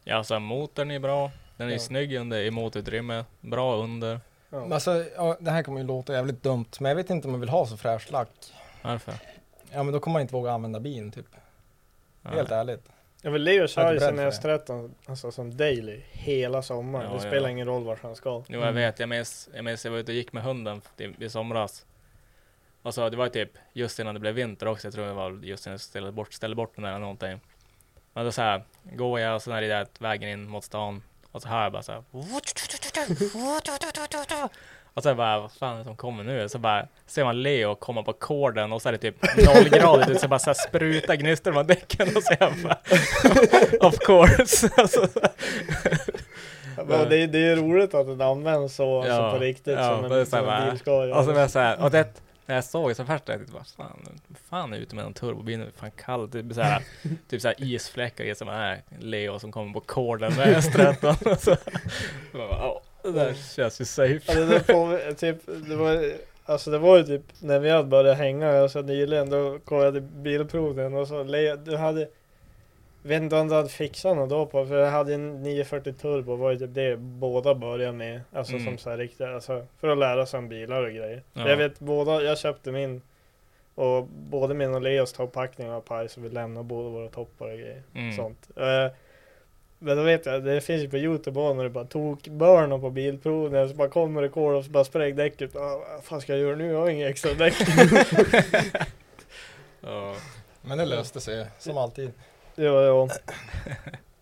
[0.04, 1.30] Ja, alltså motorn är bra.
[1.56, 1.78] Den är Ja.
[1.78, 3.24] snygg under i motorutrymme.
[3.40, 4.20] Bra under.
[4.50, 4.74] Ja.
[4.74, 7.40] Alltså, ja, det här kommer ju låta jävligt dumt, men jag vet inte om jag
[7.40, 8.30] vill ha så fräsch lack.
[8.82, 9.14] Varför?
[9.72, 11.26] Ja men då kommer man inte våga använda bilen typ.
[12.24, 12.88] Helt ärligt.
[13.22, 17.04] Ja men Leo Jag kör ju sin beredd för S13 alltså som daily hela sommaren.
[17.04, 17.30] Ja, det ja.
[17.30, 18.30] spelar ingen roll vart han ska.
[18.30, 18.74] Jo jag Mm.
[18.74, 21.86] vet, jag minns, jag minns jag var ute och gick med hunden i, i somras.
[22.82, 25.30] Och så det var typ just innan det blev vinter också, jag tror det var
[25.44, 27.40] just innan jag ställde bort, ställde bort den där eller någonting.
[28.12, 31.02] Men då så här, går jag och så är det där vägen in mot stan
[31.32, 32.02] och så hör jag bara så här.
[34.94, 36.48] Och så bara, vad fan är det som kommer nu?
[36.48, 39.16] Så bara ser man Leo komma på korden och så är det typ
[39.46, 42.78] nollgradigt, så bara så här spruta gnistor från däcken och så jag bara,
[43.88, 44.68] of course.
[44.76, 45.08] Alltså,
[46.90, 49.96] Ja, det, är- det är roligt att den används så Ja, alltså på riktigt ja,
[50.02, 51.18] som är en, så som en bil ska göra.
[51.18, 52.08] Och så var jag så här, och det,
[52.48, 55.04] när jag såg det så först tänkte jag, bara, fan, vad fan är ute med
[55.04, 55.70] en turbobil nu?
[55.76, 56.82] Fan kallt, typ såhär
[57.28, 61.36] typ såhär isfläckar i som är Leo som kommer på korden med S13.
[61.36, 61.56] Så,
[62.32, 64.20] bara, det där känns ju safe.
[64.26, 65.36] Ja, det, där på, typ,
[65.68, 66.12] det, var,
[66.44, 69.94] alltså det var ju typ när vi hade börjat hänga alltså nyligen då kom jag
[69.94, 72.08] till bilprovningen och så Leo, du hade
[73.02, 76.36] vet inte om du hade fixat något då på, för jag hade en 940 turbo,
[76.36, 78.20] var ju typ det båda började med.
[78.32, 78.64] Alltså Mm.
[78.64, 81.22] som så här riktiga, alltså för att lära sig om bilar och grejer.
[81.32, 81.48] Ja.
[81.48, 83.02] Jag vet båda, jag köpte min
[83.74, 87.58] och både min och Leos toppackning var paj så vi lämnade båda våra toppar och
[87.58, 87.82] grejer.
[87.94, 88.16] Mm.
[88.16, 88.48] Sånt.
[88.56, 88.92] Eh,
[89.78, 92.90] men då vet jag, det finns ju på youtube när det bara tog börna på
[92.90, 95.56] bilprovningen så bara kommer det kol och så bara spräng däcket.
[95.56, 96.72] Ah, vad fan ska jag göra nu?
[96.72, 97.54] Jag har inga extra däck.
[99.80, 100.14] Ja.
[100.62, 102.10] Men det löste sig som alltid.
[102.58, 103.08] Ja, ja.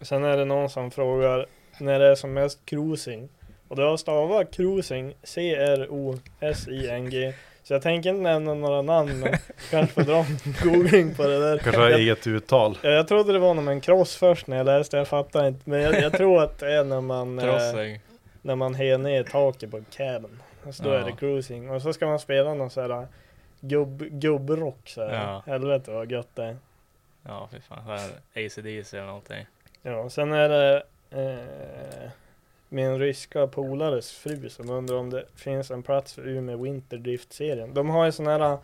[0.00, 1.46] Sen är det någon som frågar
[1.80, 3.28] när det är som mest cruising.
[3.68, 7.32] Och det har stavat cruising, C-R-O-S-I-N-G.
[7.62, 9.34] Så jag tänker inte nämna några namn, men
[9.70, 10.38] kanske får dra en
[10.72, 11.58] googling på det där.
[11.58, 12.78] Kanske har jag, eget uttal.
[12.82, 15.70] ja, jag trodde det var någon en cross först när jag läste, jag fattar inte.
[15.70, 18.00] Men jag, jag tror att det är när man, eh, Crossing.
[18.42, 20.42] när man har ner taket på caben.
[20.70, 20.94] Så då Ja.
[20.94, 21.70] är det cruising.
[21.70, 23.06] Och så ska man spela någon sån här
[23.60, 25.14] gubb, gubbrock så här.
[25.14, 25.42] Ja.
[25.46, 26.56] Helvete vad gött det är.
[27.26, 27.98] Ja, fy fan.
[28.34, 29.46] ACDC eller någonting.
[29.82, 32.10] Ja, sen är det eh,
[32.68, 37.74] min ryska polares fru som undrar om det finns en plats för Umeå Winterdrift-serien.
[37.74, 38.58] De har ju såna här,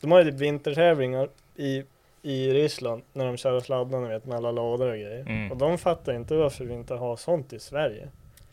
[0.00, 1.84] de har ju typ vintertävlingar i,
[2.22, 5.20] i Ryssland när de kör och sladdar ni vet med alla lådor och grejer.
[5.20, 5.52] Mm.
[5.52, 8.08] Och de fattar inte varför vi inte har sånt i Sverige.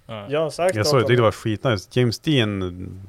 [0.05, 0.25] Ja.
[0.29, 1.89] Jag har sagt Jag såg, tyckte det var skitnice.
[1.91, 3.03] James Dean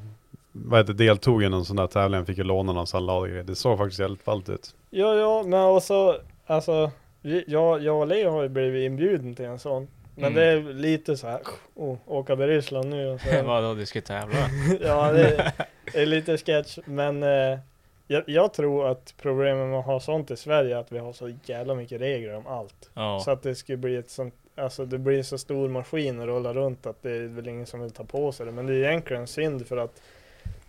[0.56, 3.26] vad heter, det, deltog i någon sån där tävling, fick ju låna någon sån och
[3.28, 3.42] grejer.
[3.42, 4.74] Det såg faktiskt jävligt ballt ut.
[4.90, 6.90] Ja, ja, men också, alltså,
[7.22, 9.88] vi- jag, jag och Leo har ju blivit inbjuden till en sån.
[10.16, 10.34] Men Mm.
[10.34, 11.40] det är lite så här,
[11.74, 13.42] oh, åka till Ryssland nu och så.
[13.46, 14.38] Vadå, du ska tävla?
[14.80, 15.52] ja, det,
[15.92, 17.58] det är lite sketch, men eh,
[18.06, 21.12] jag, jag tror att problemet med att ha sånt i Sverige är att vi har
[21.12, 22.90] så jävla mycket regler om allt.
[22.94, 23.20] Ja.
[23.24, 26.52] Så att det skulle bli ett sånt, alltså det blir så stor maskin att rulla
[26.54, 28.52] runt att det är väl ingen som vill ta på sig det.
[28.52, 30.00] Men det är egentligen synd för att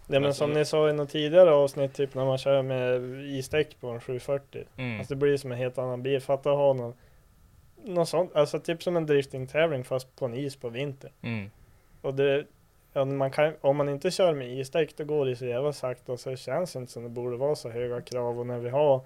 [0.08, 3.02] det men Alltså- som ni sa i något tidigare avsnitt, typ när man kör med
[3.26, 4.64] isdäck på en 740.
[4.78, 4.98] Mm.
[5.00, 6.22] Alltså det blir som en helt annan bil.
[6.22, 6.94] Fatta att ha någon,
[7.84, 11.12] något sånt, alltså typ som en driftingtävling fast på en is på vintern.
[11.22, 11.50] Mm.
[12.02, 12.46] Och det,
[12.94, 16.12] ja, man kan, om man inte kör med isdäck då går det så jävla sakta
[16.12, 18.40] och så det känns inte som det borde vara så höga krav.
[18.40, 19.02] Och när vi har,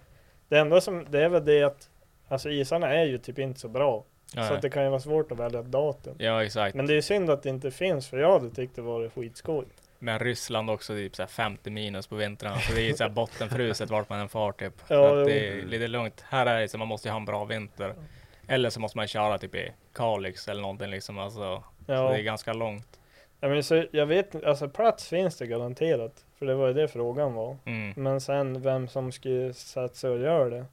[0.47, 1.89] det enda som, det är väl det att
[2.31, 4.03] Alltså isarna är ju typ inte så bra.
[4.25, 4.53] Så Nej.
[4.53, 6.15] att det kan ju vara svårt att välja ett datum.
[6.19, 6.75] Ja, exakt.
[6.75, 9.65] Men det är synd att det inte finns för jag hade tyckt det var skitskoj.
[9.99, 12.59] Men Ryssland också typ så här 50 minus på vintrarna.
[12.59, 14.73] Så det är ju så här bottenfruset vart man än far typ.
[14.87, 16.23] Ja, Så det är lite lugnt.
[16.29, 17.93] Här är det så man måste ju ha en bra vinter.
[18.47, 21.19] Eller så måste man köra typ i Kalix eller någonting liksom.
[21.19, 21.39] Alltså,
[21.85, 22.09] Så Ja.
[22.11, 22.99] det är ganska långt.
[23.39, 26.25] Ja, men så, jag vet alltså plats finns det garanterat.
[26.39, 27.57] För det var ju det frågan var.
[27.65, 27.93] Mm.
[27.95, 30.65] Men sen vem som skulle satsa och göra det.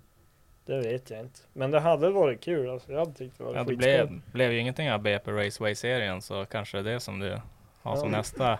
[0.66, 1.40] Det vet jag inte.
[1.52, 2.92] Men det hade varit kul alltså.
[2.92, 6.44] Jag hade tyckt det var Ja, det blev, blev ju ingenting av BP Raceway-serien så
[6.44, 7.40] kanske det är det som du
[7.82, 8.18] har som Ja.
[8.18, 8.58] nästa.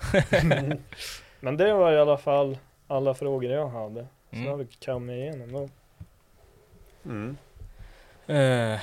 [1.40, 4.06] Men det var i alla fall alla frågor jag hade.
[4.30, 4.48] Så Mm.
[4.48, 5.68] har vi kommit igenom då.
[7.04, 7.36] Mm.
[8.30, 8.80] Uh,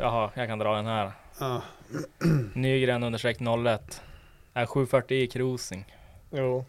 [0.00, 1.12] jaha, jag kan dra den här.
[1.40, 1.62] Ja.
[2.54, 4.02] Nygren understreck 01.
[4.54, 5.94] Är 740 i cruising.
[6.30, 6.64] Jo.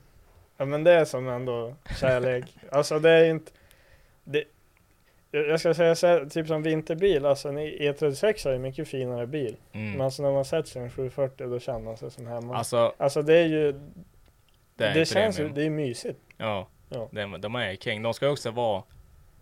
[0.57, 2.57] Ja men det är som ändå kärlek.
[2.71, 3.51] alltså det är inte...
[4.23, 4.43] Det,
[5.31, 9.55] jag ska säga så typ som vinterbil, alltså en E36 är ju mycket finare bil.
[9.73, 9.91] Mm.
[9.91, 12.55] Men alltså när man sätter sig i en 740 då känner man sig som hemma.
[12.57, 13.71] Alltså, Alltså det är ju...
[13.71, 13.79] det
[14.75, 16.19] Det, är känns ju, det är mysigt.
[16.37, 17.07] Ja, Ja.
[17.11, 18.01] De, de är king.
[18.03, 18.83] De ska också vara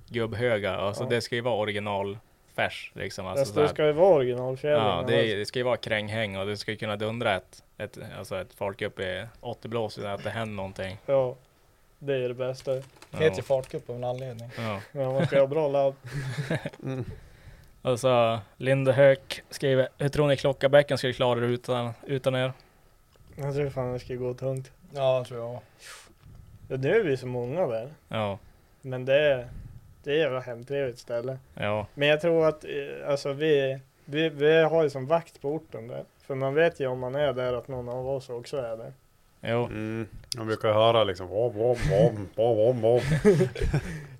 [0.09, 0.75] gubbhöga.
[0.75, 1.09] Alltså Ja.
[1.09, 2.17] det ska ju vara original
[2.55, 3.25] färs liksom.
[3.27, 4.83] Alltså, Alltså, så det ska ju vara originalfjädring.
[4.85, 7.63] ja, det, är, det ska ju vara kränghäng och det ska ju kunna dundra ett,
[7.77, 10.97] ett, alltså ett folk upp i 80 blås utan att det händer någonting.
[11.05, 11.35] Ja,
[11.99, 12.71] det är det bästa.
[13.17, 14.49] Det heter ju fartcup av en anledning.
[14.57, 14.79] Ja.
[14.91, 15.93] Ja, man ska ha bra ladd.
[17.81, 22.53] Och så Linde Höök skriver, hur tror ni Klockabäcken skulle klara det utan, utan er?
[23.35, 24.71] Jag tror fan det ska gå tungt.
[24.93, 25.59] Ja, tror jag.
[26.69, 27.89] Ja, nu är vi så många där.
[28.07, 28.39] Ja,
[28.81, 29.47] Men det är,
[30.03, 31.37] det är jävla hemtrevligt ställe.
[31.53, 35.49] ja, Men jag tror att eh, alltså vi, vi, vi har ju som vakt på
[35.49, 36.03] orten där.
[36.21, 38.93] För man vet ju om man är där att någon av oss också är där.
[39.47, 39.65] Jo.
[39.65, 40.07] Mm.
[40.37, 43.01] Man brukar höra liksom vom, vom, vom, vom, vom.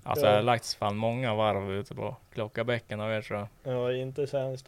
[0.02, 3.74] Alltså jag har lagt fan många varv ute på Klockabäcken av er tror jag.
[3.74, 4.66] Ja, inte sämst.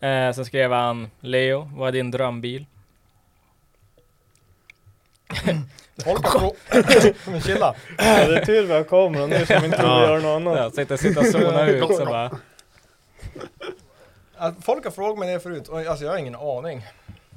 [0.00, 2.66] Eh, sen skrev han, Leo, vad är din drömbil?
[6.04, 7.74] Folk har frå- Men chilla.
[7.98, 10.02] Ja, det är tur vi har kameran nu som inte Ja.
[10.02, 10.56] göra något annat.
[10.58, 12.30] Ja, sitta, sitta och zona ut så bara.
[14.36, 16.86] Att Folk har frågat mig det förut och alltså jag har ingen aning.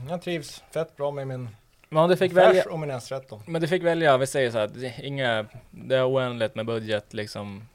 [0.09, 1.49] Jag trivs fett bra med min
[1.93, 3.39] Men om du fick välja, Färs och min S13.
[3.47, 7.68] men du fick välja, vi säger så här, inga, det är oändligt med budget liksom.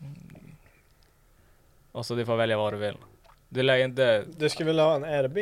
[1.92, 2.96] Och så du får välja vad du vill.
[3.48, 5.38] Du lär ju inte, Du skulle vilja ha en RB?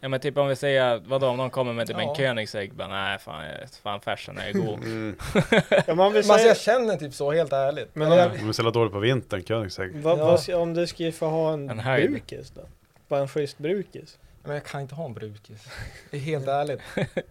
[0.00, 2.08] ja men typ om vi säger, vadå om någon kommer med typ Ja.
[2.10, 3.44] en Koenigsegg, bara nej fan,
[3.82, 4.78] fan färsen är god.
[4.82, 5.16] Mm.
[5.86, 7.94] Ja, man vill säga, jag känner typ så helt ärligt.
[7.94, 9.92] Men om- jag, De är så dåliga på vintern, Koenigsegg.
[9.94, 10.36] vad, Ja.
[10.38, 12.10] ska, om du ska få ha en, En höjd.
[12.10, 12.60] brukis då?
[13.08, 14.18] Bara en schysst brukis?
[14.42, 15.68] men jag kan inte ha en brukis.
[16.10, 16.80] Det är helt ärligt.
[16.94, 17.04] Ja,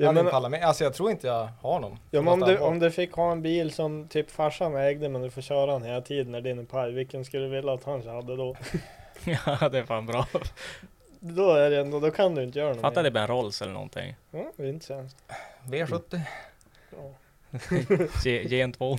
[0.00, 0.62] jag, men, men, palla med.
[0.64, 1.98] Alltså jag tror inte jag har någon.
[2.10, 5.22] ja, men om, du, om du fick ha en bil som typ farsan ägde men
[5.22, 7.84] du får köra den hela tiden när din är paj, vilken skulle du vilja att
[7.84, 8.56] han hade då?
[9.24, 10.26] ja det är fan bra.
[11.20, 13.10] Då är det ändå, då kan du inte göra något Fatta mer.
[13.10, 14.14] typ en Rolls eller någonting.
[14.30, 15.16] Ja, det är inte sämst.
[15.66, 16.20] V70.
[16.90, 17.14] Ja.
[18.24, 18.98] Ge- Gen 2.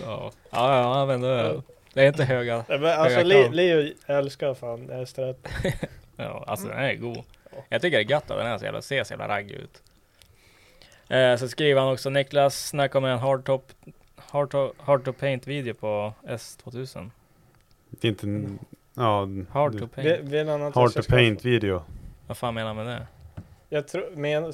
[0.00, 1.62] ja, ja, ja men det,
[1.94, 2.64] det är inte höga.
[2.68, 3.48] Ja, men alltså Höga.
[3.50, 5.34] Leo älskar fan S30.
[6.16, 7.22] Ja, alltså den är god.
[7.68, 9.82] Jag tycker det är gött att den är så jävla, ser så jävla raggig ut.
[11.08, 13.72] Eh, så skriver han också Niklas snacka om en hardtop
[14.16, 17.10] hard to, hard to paint video på S2000.
[17.90, 18.26] Det är inte...
[18.26, 18.58] en-
[18.94, 20.20] Ja, Hard to paint.
[20.20, 21.82] vill han att jag Hard to paint video.
[22.26, 23.06] Vad fan menar han med det?
[23.68, 24.52] Jag tror, men En,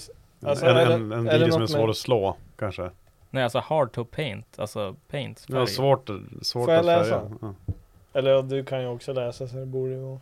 [0.48, 2.90] Alltså, en, en, en är det video som är svår med- att slå, kanske.
[3.30, 5.44] Nej alltså hard to paint, alltså paint.
[5.48, 6.10] Det var svårt,
[6.42, 7.30] svårt Får jag att läsa?
[7.42, 7.54] Ja.
[8.12, 10.20] Eller ja, du kan ju också läsa så det borde ju vara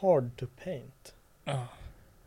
[0.00, 1.14] Hard to paint.
[1.44, 1.66] Ja,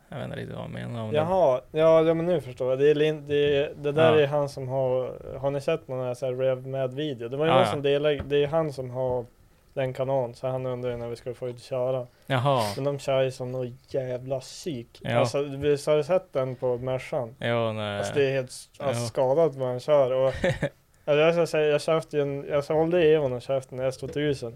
[0.09, 2.79] jag vet inte riktigt vad han menar om Jaha, ja, ja men nu förstår jag.
[2.79, 4.19] Det, är, Lin- det, är- det där Ja.
[4.21, 7.29] är han som har, har ni sett någon så här Rev med video?
[7.29, 7.71] Det var ju Ja, någon ja.
[7.71, 9.25] som delade, det är han som har
[9.73, 11.99] den kanalen, så han undrar ju när vi ska få ut och köra.
[11.99, 12.07] det.
[12.27, 14.99] Jaha, Men de kör ju som något jävla psyk.
[15.01, 15.15] Ja.
[15.19, 17.35] Alltså visst har du sett den på Mercan?
[17.39, 17.97] jo nej.
[17.97, 19.07] Alltså det är helt s- alltså, Ja.
[19.07, 20.11] skadat vad han kör.
[20.11, 20.27] Och,
[21.05, 24.53] alltså, jag ska säga, jag köpte ju en, jag sålde Evon och köpte en S2000.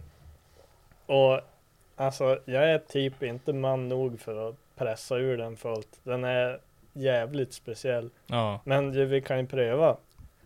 [1.06, 1.40] Och
[2.02, 6.00] alltså jag är typ inte man nog för att pressa ur den fullt.
[6.04, 6.60] Den är
[6.94, 8.10] jävligt speciell.
[8.28, 9.98] Ja, Men ju, vi kan ju pröva.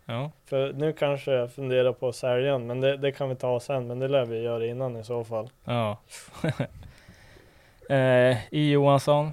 [0.04, 0.30] ja.
[0.44, 3.60] För nu kanske jag funderar på att sälja den, men det, det kan vi ta
[3.60, 3.86] sen.
[3.86, 5.50] Men det lär vi göra innan i så fall.
[5.64, 5.98] Ja.
[7.88, 9.32] eh, I Johansson.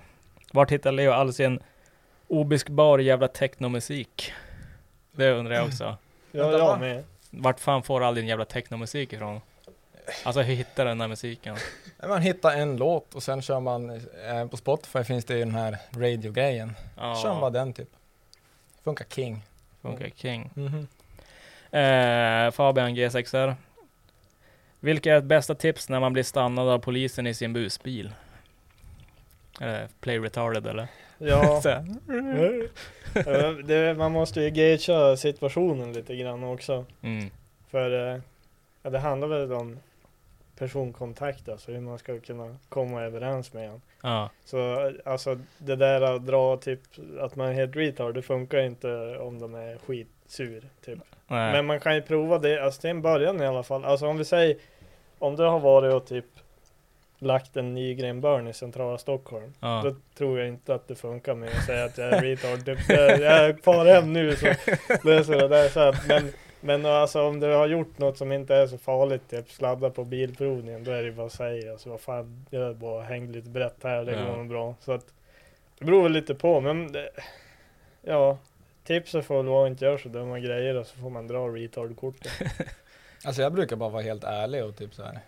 [0.54, 1.60] Vart hittar Leo all sin
[2.28, 4.34] obiskbar jävla technomusik?
[5.12, 5.98] Det undrar jag också.
[6.32, 7.04] Ja, jag med.
[7.30, 9.42] Vart fan får all din jävla technomusik ifrån?
[10.24, 11.56] Alltså hur hittar du den där musiken?
[12.08, 13.90] Man hittar en låt och sen kör man,
[14.30, 16.74] eh, på Spotify finns det ju den här radio-grejen.
[16.96, 17.90] Kör man bara den typ.
[18.84, 19.44] Funkar king.
[19.82, 20.50] Funkar king.
[20.54, 20.88] Mhm.
[21.72, 23.56] Eh, Fabian G6R.
[24.80, 28.14] Vilka är ett bästa tips när man blir stannad av polisen i sin busbil?
[29.60, 30.88] Det play retarded eller?
[31.18, 31.62] Ja.
[33.16, 33.64] Här.
[33.64, 36.86] Det, man måste ju gagea situationen lite grann också.
[37.02, 37.30] Mm.
[37.72, 38.22] För eh,
[38.84, 39.80] ja, det handlar väl om
[40.64, 43.82] personkontakt, alltså hur man ska kunna komma överens med en.
[44.04, 44.30] Ja.
[44.46, 46.80] Så alltså det där att dra typ
[47.20, 51.00] att man är helt retard, det funkar inte om de är skitsur typ.
[51.28, 51.52] Nej.
[51.52, 53.86] Men man kan ju prova det, alltså till en början i alla fall.
[53.86, 54.58] Alltså om vi säger,
[55.20, 56.26] om du har varit och typ
[57.20, 59.54] lagt en Nygren Burn i centrala Stockholm.
[59.60, 59.82] ja.
[59.84, 62.66] Då tror jag inte att det funkar med att säga att jag är retard.
[62.66, 64.46] Typ, jag, jag far hem nu så
[65.04, 65.70] löser det där.
[65.70, 65.96] Så här.
[66.08, 66.32] Men,
[66.64, 70.04] men alltså om du har gjort något som inte är så farligt, typ sladda på
[70.04, 71.72] bilprovningen, då är det ju bara att säga.
[71.72, 74.26] Alltså vad fan, jag bara hängde lite brett här, det Ja.
[74.26, 74.76] går nog bra.
[74.80, 75.06] Så att
[75.80, 77.10] det beror väl lite på, men det,
[78.02, 78.38] ja.
[78.84, 81.48] Tipset får väl vara att inte göra så dumma grejer och så får man dra
[81.48, 82.32] retard-kortet.
[83.26, 85.20] Alltså jag brukar bara vara helt ärlig och typ så här.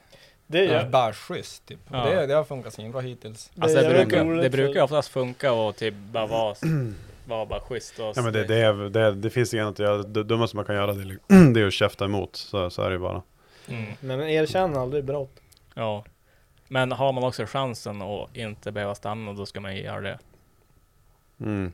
[0.48, 1.80] Det gör Bara schysst typ.
[1.91, 2.06] Ja.
[2.06, 3.52] Det, det har funkat svinbra hittills.
[3.60, 6.56] Alltså det, jävligt brukar, det brukar oftast funka och typ bara vara,
[7.26, 9.80] vara bara schysst och Ja men det, det, är, det, är, det finns inget att
[9.80, 11.20] göra, det dummaste man kan göra det är, li-
[11.54, 13.22] det är att käfta emot, så, så är det ju bara.
[13.68, 13.94] Mm.
[14.00, 15.36] Men erkänn aldrig brott.
[15.74, 16.06] Ja.
[16.68, 20.20] Men har man också chansen att inte behöva stanna, då ska man ju göra det.
[21.40, 21.72] Mm.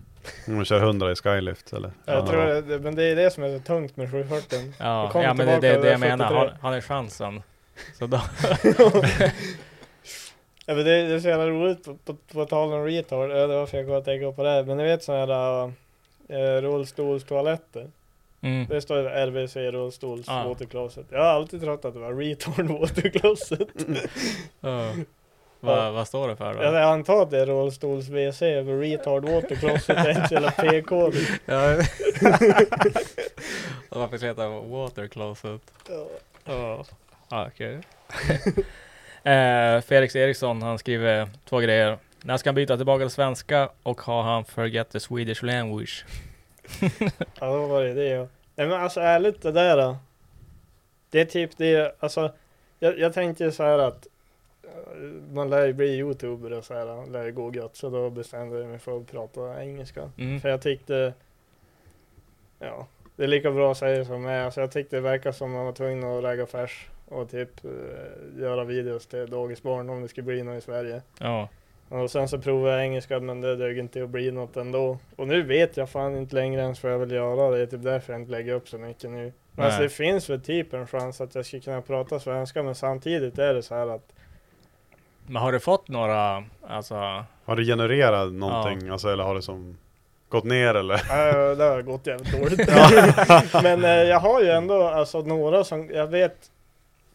[0.48, 1.92] Om man kör 100 i skylift eller?
[2.06, 4.74] Jag tror det, men det är det som är så tungt med 740.
[4.78, 6.26] Ja, ja men det är det, det jag menar.
[6.26, 6.38] 73.
[6.38, 7.42] Har, har ni chansen?
[8.00, 8.18] Så då,
[10.66, 13.48] Ja, men det, det är så jävla roligt på, på, på tal om retard, ja,
[13.48, 14.64] det var för jag kom att tänka på det här.
[14.64, 15.72] Men ni vet sådana här
[16.28, 17.88] äh, rullstolstoaletter?
[18.42, 18.66] mm.
[18.70, 20.48] Det står ju RVC rullstols Ja.
[20.48, 21.06] watercloset.
[21.10, 23.68] Jag har alltid trott att det var retard watercloset.
[24.60, 24.94] Ja.
[25.64, 26.64] Vad, vad står det för då?
[26.64, 31.12] Jag antar att det är rullstols WC, för retard watercloset är inte så jävla PK.
[31.46, 31.76] Ja.
[33.90, 35.62] Varför ska det heta water closet?
[35.90, 36.06] Ja.
[36.46, 36.86] Ja,
[37.30, 37.80] ah, okej.
[39.24, 41.98] eh, Felix Eriksson, han skriver två grejer.
[42.24, 46.06] När ska han byta tillbaka till svenska och har han forget the Swedish language?
[47.40, 48.28] Ja, då var det det ja.
[48.56, 49.98] Nej men alltså ärligt det där då.
[51.10, 52.32] Det är typ det, alltså.
[52.80, 54.08] Jag, jag tänkte så här att
[54.64, 57.76] eh, man lär ju bli youtuber och så här, lär ju gå gött.
[57.76, 60.12] Så då bestämde jag mig för att prata engelska.
[60.18, 60.42] Mm.
[60.42, 61.14] För jag tyckte,
[62.60, 64.46] ja, det är lika bra att säga som är.
[64.46, 68.42] Alltså jag tyckte det verkar som man var tvungen att ragga färs och typ eh,
[68.42, 71.02] göra videos till dagisbarn om det skulle bli något i Sverige.
[71.20, 71.50] Ja.
[71.90, 74.98] Och sen så provade jag engelska men det dög inte att bli något ändå.
[75.16, 77.52] Och nu vet jag fan inte längre ens vad jag vill göra.
[77.52, 79.34] Det är typ därför jag inte lägger upp så mycket nu.
[79.52, 82.76] Men alltså det finns väl typ en chans att jag skulle kunna prata svenska men
[82.76, 84.14] samtidigt är det så här att
[85.28, 86.96] Men har du fått några, alltså,
[87.46, 88.90] Har du genererat någonting?
[88.90, 89.78] Alltså, eller har det som
[90.30, 91.02] gått ner eller?
[91.56, 92.70] det har gått jävligt dåligt.
[93.64, 96.52] men eh, jag har ju ändå alltså några som, jag vet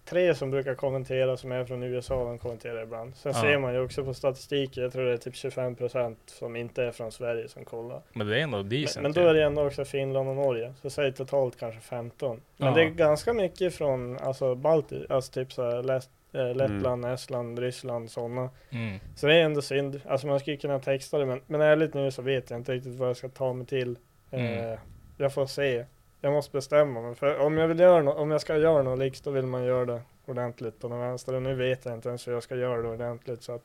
[0.06, 3.16] tre som brukar kommentera som är från USA, de kommenterar ibland.
[3.16, 3.40] Sen Ja.
[3.42, 6.90] ser man ju också på statistiken, jag tror det är typ 25% som inte är
[6.90, 8.00] från Sverige som kollar.
[8.12, 9.26] men det är ändå Men, decent men då ju.
[9.28, 12.40] är det ändå också Finland och Norge, så säg totalt kanske 15.
[12.56, 12.74] Men Ja.
[12.74, 17.58] det är ganska mycket från alltså Balti, alltså typ så här, Läst, eh, Lettland, Estland,
[17.58, 18.50] Ryssland, sådana.
[18.70, 18.98] Mm.
[19.16, 20.00] Så det är ändå synd.
[20.06, 22.94] Alltså man skulle kunna texta det men, men ärligt nu så vet jag inte riktigt
[22.98, 23.98] vad jag ska ta mig till.
[24.30, 24.72] Mm.
[24.72, 24.78] Eh,
[25.18, 25.84] jag får se.
[26.26, 27.14] Jag måste bestämma mig.
[27.14, 29.64] För om jag vill göra no- om jag ska göra något likt då vill man
[29.64, 31.34] göra det ordentligt på den vänster.
[31.34, 33.62] Och nu vet jag inte ens hur jag ska göra det ordentligt så att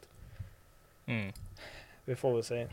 [1.05, 1.31] Mm.
[2.05, 2.67] vi får väl se.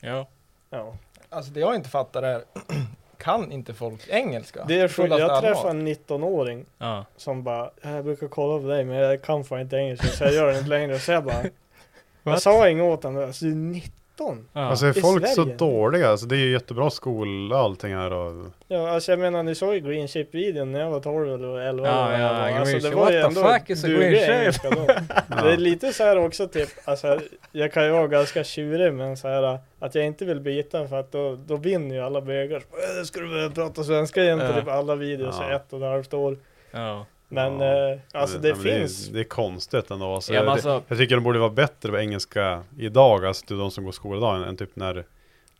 [0.00, 0.26] Ja.
[0.70, 0.94] Ja.
[1.28, 2.42] Alltså det jag inte fattar är,
[3.18, 4.64] kan inte folk engelska?
[4.68, 5.10] Det är sjukt.
[5.18, 7.04] Jag träffade en 19-åring Ja.
[7.16, 10.32] som bara, jag brukar kolla på dig men jag kan fan inte engelska så jag
[10.34, 10.98] gör det inte längre.
[10.98, 11.44] Så jag bara,
[12.22, 13.90] jag sa inget åt honom, alltså du är 19.
[14.18, 14.60] Ja.
[14.60, 16.08] Alltså är I folk så dåliga?
[16.10, 18.46] Alltså det är ju jättebra skola och allting här och...
[18.68, 21.86] Ja, alltså jag menar ni såg ju Green Chip-videon när jag var 12 eller 11
[21.88, 22.46] Ja, eller ja.
[22.48, 24.28] Green Alltså det var ju ändå fuck is a Green Chip?
[24.30, 24.86] engelska då.
[25.42, 27.20] Det är lite så här också typ, alltså
[27.52, 31.00] jag kan ju vara ganska tjurig men så här att jag inte vill byta för
[31.00, 32.56] att då, då vinner ju alla bögar.
[32.56, 34.52] "Äh, Ska du börja prata svenska igen på Ja.
[34.60, 35.50] typ alla videos Ja.
[35.52, 36.38] i ett och ett halvt år.
[36.70, 37.06] Ja.
[37.34, 37.92] Men Ja.
[37.92, 39.06] eh, alltså det men finns.
[39.06, 40.14] Det är, det är konstigt ändå.
[40.14, 43.46] Alltså, Ja, men jag, alltså- jag tycker de borde vara bättre på engelska idag, alltså
[43.46, 45.04] till de som går skola idag, än, än typ när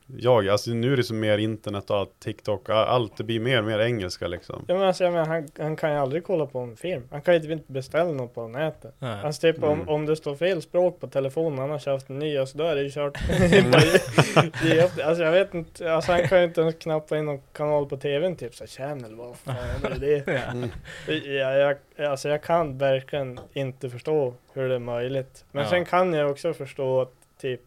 [0.06, 3.58] jag, alltså nu är det så mer internet och allt, TikTok, allt det blir mer
[3.58, 4.64] och mer engelska liksom.
[4.68, 7.02] Ja men alltså jag menar, han, han kan ju aldrig kolla på en film.
[7.10, 8.94] Han kan ju typ inte beställa något på nätet.
[8.98, 9.20] Nej.
[9.24, 9.88] Alltså typ om, Mm.
[9.88, 12.74] om det står fel språk på telefonen, han har köpt en ny, alltså då är
[12.74, 13.18] det ju kört.
[13.54, 14.88] Mm.
[15.04, 17.96] Alltså jag vet inte, alltså han kan ju inte ens knappa in någon kanal på
[17.96, 19.54] tvn typ så channel, vad fan
[19.92, 20.24] är det?
[21.06, 21.12] Ja.
[21.22, 21.58] Jag,
[21.96, 25.44] jag, alltså jag kan verkligen inte förstå hur det är möjligt.
[25.52, 25.70] Men Ja.
[25.70, 27.60] sen kan jag också förstå att typ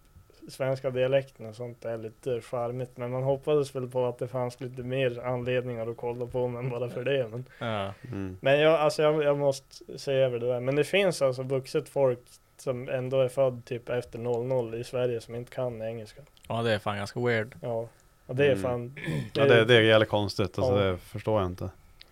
[0.48, 2.98] svenska dialekten och sånt är lite charmigt.
[2.98, 6.70] Men man hoppades väl på att det fanns lite mer anledningar att kolla på men
[6.70, 7.28] bara för det.
[7.32, 7.94] Men, Ja.
[8.08, 8.38] Mm.
[8.42, 10.60] men jag, alltså jag, jag måste se över det där.
[10.60, 12.20] Men det finns alltså vuxet folk
[12.58, 16.22] som ändå är född typ efter 00 i Sverige som inte kan engelska.
[16.48, 17.56] ja, det är fan ganska weird.
[17.62, 17.88] Ja,
[18.26, 18.62] och det är Mm.
[18.64, 18.96] fan.
[19.34, 20.92] Ja, det, det är jävligt konstigt, alltså Ja.
[20.92, 21.64] det förstår jag inte.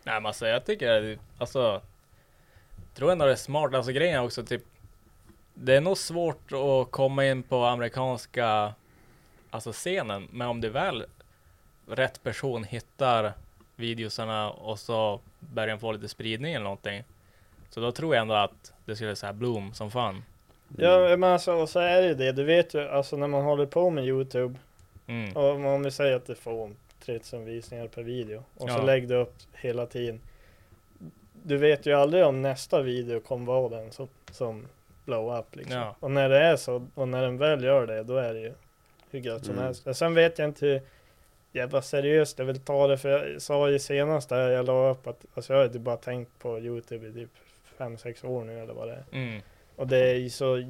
[0.03, 1.81] Nej men alltså jag tycker, det- alltså
[2.95, 4.61] Tror ändå det är smart, alltså grejen är också typ
[5.57, 8.73] Det är nog svårt att komma in på amerikanska
[9.49, 11.05] Alltså scenen, men om du väl
[11.87, 13.33] Rätt person hittar
[13.75, 17.03] videosarna och så börjar den få lite spridning eller någonting
[17.69, 20.23] Så då tror jag ändå att det skulle säga bloom som fan
[20.77, 22.31] Ja men alltså, och så är det ju det.
[22.31, 24.59] Du vet ju, alltså när man håller på med Youtube
[25.07, 25.35] mm.
[25.35, 26.71] Och om vi säger att det får
[27.05, 28.83] 3000 visningar per video och så Ja.
[28.83, 30.21] lägger du upp hela tiden.
[31.43, 34.65] Du vet ju aldrig om nästa video kommer vara den som, som
[35.05, 35.77] blow up liksom.
[35.77, 35.95] Ja.
[35.99, 38.53] Och när det är så, och när den väl gör det, då är det ju
[39.11, 39.65] hur gött som Mm.
[39.65, 39.87] helst.
[39.87, 40.81] Och Sen vet jag inte hur
[41.51, 45.07] jävla seriöst jag vill ta det, för jag sa ju senast där jag la upp
[45.07, 47.29] att, alltså jag har ju typ bara tänkt på Youtube i typ
[47.77, 49.03] 5-6 år nu eller vad det är.
[49.11, 49.41] Mm.
[49.75, 50.63] Och det är ju så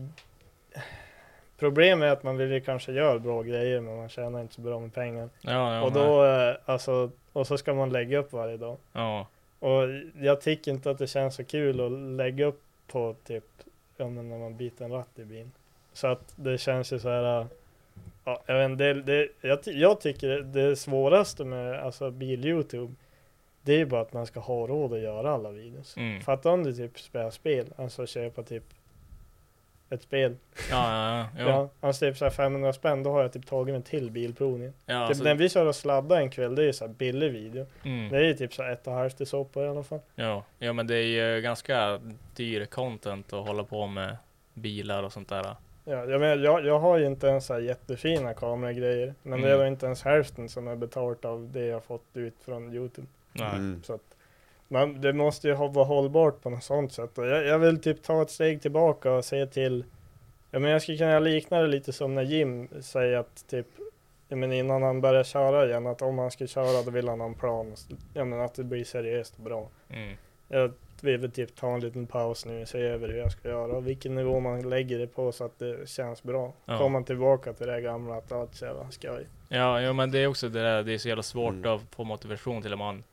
[1.59, 4.61] Problemet är att man vill ju kanske göra bra grejer men man tjänar inte så
[4.61, 5.29] bra med pengar.
[5.41, 8.77] Ja, ja, och då, eh, alltså, och så ska man lägga upp varje dag.
[8.93, 9.27] ja.
[9.59, 9.81] Och
[10.21, 13.43] jag tycker inte att det känns så kul att lägga upp på typ,
[13.97, 15.51] ja men när man byter en ratt i bilen.
[15.93, 17.47] Så att det känns ju så här, eh,
[18.25, 22.93] ja, jag vet det, det, jag, jag tycker det svåraste med alltså bil-youtube,
[23.61, 25.97] det är ju bara att man ska ha råd att göra alla videos.
[25.97, 26.21] Mm.
[26.21, 28.63] Fatta om du typ spelar spel, alltså köpa typ
[29.89, 30.35] ett spel.
[30.71, 31.49] Ja, ja, ja.
[31.49, 34.73] Ja, alltså typ så här 500 spänn, då har jag typ tagit mig till bilprovningen.
[34.85, 36.93] ja typ alltså, när vi kör och sladdar en kväll, det är ju så här
[36.93, 37.65] billig video.
[37.83, 38.09] mm.
[38.11, 39.99] Det är ju typ så här ett och halvt i soppa i alla fall.
[40.15, 41.99] Ja, ja men det är ju ganska
[42.35, 44.17] dyr content att hålla på med
[44.53, 45.55] bilar och sånt där.
[45.87, 49.13] Ja, jag, menar, jag, jag har ju inte ens så här jättefina kameragrejer.
[49.23, 49.59] Men det är Mm.
[49.59, 53.07] då inte ens hälften som är betalt av det jag fått ut från Youtube.
[53.33, 53.49] Nej.
[53.55, 53.81] Mm.
[53.83, 54.14] Så att
[54.67, 57.11] man, det måste ju ha, vara hållbart på något sånt sätt.
[57.15, 59.83] Jag, jag vill typ ta ett steg tillbaka och se till
[60.51, 63.67] Ja men jag skulle kunna likna det lite som när Jim säger att typ
[64.27, 67.19] Ja men innan han börjar köra igen att om han ska köra då vill han
[67.19, 67.75] ha en plan.
[68.13, 69.69] Ja men att det blir seriöst och bra.
[69.89, 70.15] Mm.
[70.47, 70.71] Jag
[71.01, 73.71] vill väl typ ta en liten paus nu och se över hur jag ska göra
[73.71, 76.53] och vilken nivå man lägger det på så att det känns bra.
[76.65, 76.77] Ja.
[76.77, 79.27] Kommer man tillbaka till det gamla att allt är jävla skoj.
[79.49, 81.71] Ja, ja, men det är också det där, det är så jävla svårt Mm.
[81.71, 83.03] att få motivation till om man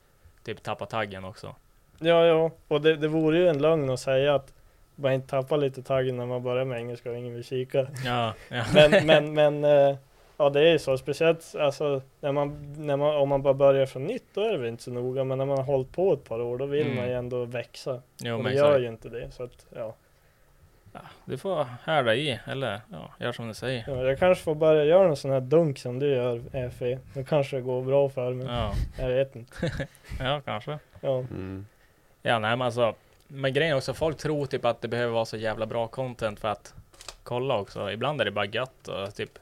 [0.44, 1.54] typ tappar taggen också.
[1.98, 4.54] Ja, ja, och det, det vore ju en lögn att säga att
[4.94, 7.86] man inte tappar lite taggen när man börjar med engelska och ingen vill kika.
[8.04, 8.64] Ja, ja.
[8.74, 9.96] Men, men, men eh,
[10.36, 13.86] ja det är ju så, speciellt alltså när man, när man, om man bara börjar
[13.86, 16.12] från nytt då är det väl inte så noga, men när man har hållit på
[16.12, 16.96] ett par år då vill Mm.
[16.96, 18.02] man ju ändå växa.
[18.22, 19.94] Jo, och det gör ju inte det, så att ja.
[20.92, 23.84] Ja, du får härda i, eller ja, gör som du säger.
[23.86, 24.02] ja.
[24.04, 26.98] Jag kanske får börja göra en sån här dunk som du gör FE.
[27.14, 28.46] Då kanske det går bra för mig.
[28.46, 29.72] Ja, Jag vet inte.
[30.20, 30.78] ja kanske.
[31.00, 31.18] Ja.
[31.18, 31.66] Mm.
[32.22, 32.94] Ja, nej men alltså.
[33.28, 36.40] Men grejen är också, folk tror typ att det behöver vara så jävla bra content
[36.40, 36.74] för att
[37.22, 37.90] kolla också.
[37.92, 39.38] Ibland är det bara gött och typ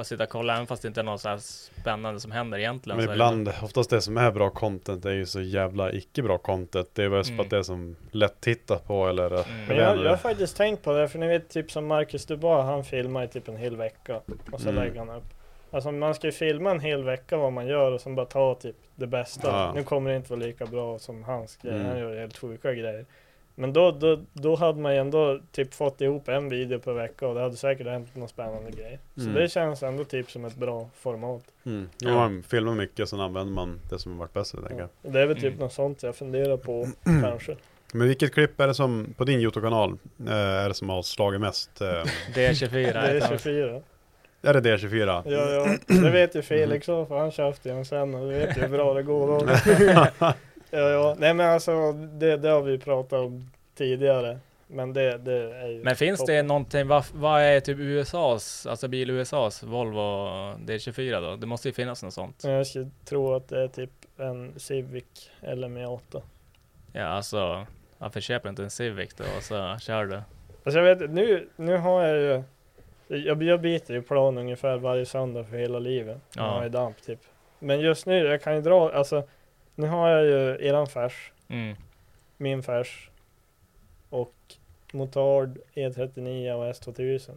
[0.00, 1.38] bara sitta och kolla även fast det inte är något så här
[1.80, 3.00] spännande som händer egentligen.
[3.00, 6.90] Men ibland, oftast det som är bra content är ju så jävla icke bra content.
[6.94, 7.40] Det är väl för Mm.
[7.44, 9.44] att det är som lätt titta på eller Mm.
[9.68, 12.64] Men jag, jag har faktiskt tänkt på det, för ni vet typ som Marcus Dubois,
[12.64, 14.20] han filmar i typ en hel vecka
[14.52, 14.84] och så Mm.
[14.84, 15.24] lägger han upp.
[15.70, 18.54] Alltså man ska ju filma en hel vecka vad man gör och sen bara ta
[18.54, 19.48] typ det bästa.
[19.48, 19.72] Ja.
[19.74, 21.88] Nu kommer det inte vara lika bra som hans grejer, Mm.
[21.90, 23.06] han gör helt sjuka grejer.
[23.60, 27.26] Men då, då, då hade man ju ändå typ fått ihop en video per vecka
[27.28, 28.98] och det hade säkert hänt någon spännande grej.
[29.14, 29.34] Så Mm.
[29.34, 31.42] det känns ändå typ som ett bra format.
[31.66, 31.88] Mm.
[31.98, 32.08] Ja.
[32.10, 34.88] Om man filmar mycket så använder man det som har varit bäst Ja.
[35.02, 35.58] Det är väl typ Mm.
[35.58, 36.88] något sånt jag funderar på
[37.22, 37.56] kanske.
[37.92, 41.40] Men vilket klipp är det som, på din Youtube-kanal, eh, är det som har slagit
[41.40, 41.80] mest?
[41.80, 41.86] Eh,
[42.34, 42.70] D24.
[42.70, 43.38] Det är heter han.
[43.38, 43.80] 24.
[44.42, 45.22] är det D24?
[45.26, 48.38] Ja, ja, det vet ju Felix också för han köpte ju en sen och du
[48.38, 49.46] vet ju hur bra det går då.
[50.70, 51.16] ja, ja.
[51.18, 54.38] Nej men alltså det, det har vi pratat om tidigare.
[54.66, 56.46] Men det, det är ju Men finns det toppen.
[56.46, 60.00] någonting, vad, vad är typ USAs, alltså bil USAs Volvo
[60.56, 61.36] D24 då?
[61.36, 62.44] Det måste ju finnas något sånt.
[62.44, 66.22] Jag skulle tro att det är typ en Civic LME8.
[66.92, 67.66] Ja, alltså
[67.98, 70.20] varför köper du inte en Civic då och så kör du?
[70.64, 72.42] Alltså jag vet nu, nu har jag ju
[73.26, 76.18] jag, jag byter ju plan ungefär varje söndag för hela livet.
[76.36, 76.50] Jag Ja.
[76.50, 77.20] har ju damp typ.
[77.58, 79.22] Men just nu, jag kan ju dra, alltså
[79.80, 81.76] nu har jag ju eran färs, Mm.
[82.36, 83.10] min färs
[84.10, 84.34] och
[84.92, 87.30] Motard E39 och S2000.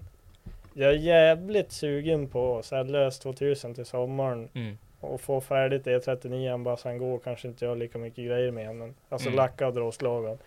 [0.73, 4.77] Jag är jävligt sugen på att sälja S2000 till sommaren Mm.
[4.99, 8.93] och få färdigt E39 bara sen går kanske inte jag lika mycket grejer med men
[9.09, 9.37] alltså Mm.
[9.37, 10.37] lackad rostlagen.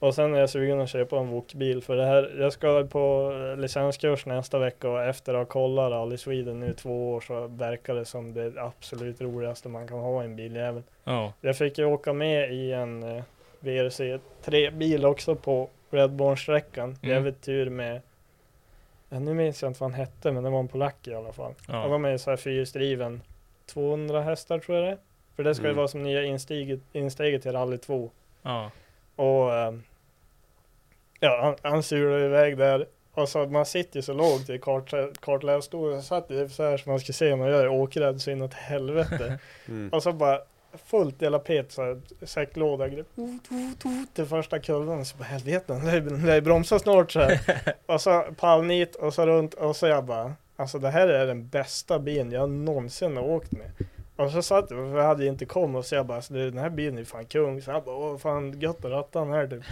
[0.00, 2.36] Och sen är jag sugen att köpa en wokbil för det här.
[2.40, 6.72] Jag ska på eh, licenskurs nästa vecka och efter att ha kollat Rally Sweden nu
[6.74, 10.82] två år så verkar det som det absolut roligaste man kan ha i en biljävel.
[11.04, 11.32] Ja.
[11.40, 13.22] Jag fick ju åka med i en eh,
[13.60, 14.00] VRC
[14.44, 16.96] 3-bil också på Redborn-sträckan.
[17.02, 17.14] Mm.
[17.14, 18.00] Jävligt tur med,
[19.08, 21.32] ja, nu minns jag inte vad han hette, men det var en polack i alla
[21.32, 21.52] fall.
[21.68, 21.74] Ja.
[21.74, 23.22] Han var med i så här fyrhjulsdriven,
[23.66, 24.98] 200 hästar tror jag det är.
[25.36, 25.76] För det ska ju Mm.
[25.76, 28.10] vara som nya insteget, insteget till Rally 2.
[28.42, 28.70] Ja.
[29.18, 29.82] Och ehm,
[31.20, 32.86] ja, han, han surade iväg där.
[33.14, 35.94] Och så man sitter ju så lågt i kart, kartlässtolen.
[35.94, 38.54] Jag satt ju så här så man ska se när jag är åkrädd så inåt
[38.54, 39.38] helvete.
[39.68, 39.88] Mm.
[39.92, 40.40] Och så bara
[40.86, 42.88] fullt jävla pet så här, säcklåda.
[42.88, 43.06] grepp,
[44.14, 45.04] Till första kullen.
[45.04, 47.40] Så bara helvete, den lär ju- bromsa snart så här.
[47.86, 49.54] och så palnit och så runt.
[49.54, 53.52] Och så jag bara, alltså det här är den bästa bilen jag någonsin har åkt
[53.52, 53.70] med.
[54.18, 56.50] Och så satt jag, för jag hade inte kommit och så jag bara, alltså, du,
[56.50, 57.62] den här bilen är fan kung.
[57.62, 59.62] Så han bara, åh fan gött att ratta den här typ.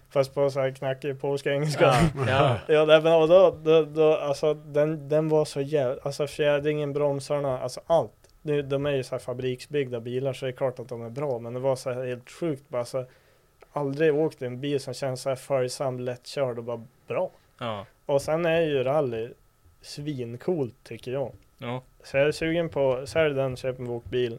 [0.10, 1.84] Fast på så här knackig polska engelska.
[1.84, 2.24] Ja.
[2.28, 2.58] ja.
[2.74, 6.92] Ja, nej, men och då, då, då, alltså den, den var så jävla, alltså fjädringen,
[6.92, 8.12] bromsarna, alltså allt.
[8.42, 11.10] Nu, de är ju så här fabriksbyggda bilar så det är klart att de är
[11.10, 13.04] bra, men det var så här helt sjukt bara så
[13.72, 17.30] Aldrig åkt i en bil som känns så här följsam, lättkörd och bara bra.
[17.58, 17.86] Ja.
[18.06, 19.30] Och sen är ju rally
[19.80, 21.32] svincoolt tycker jag.
[21.58, 21.82] Ja.
[22.02, 24.38] Så jag är sugen på, sälj den, köp en bokbil,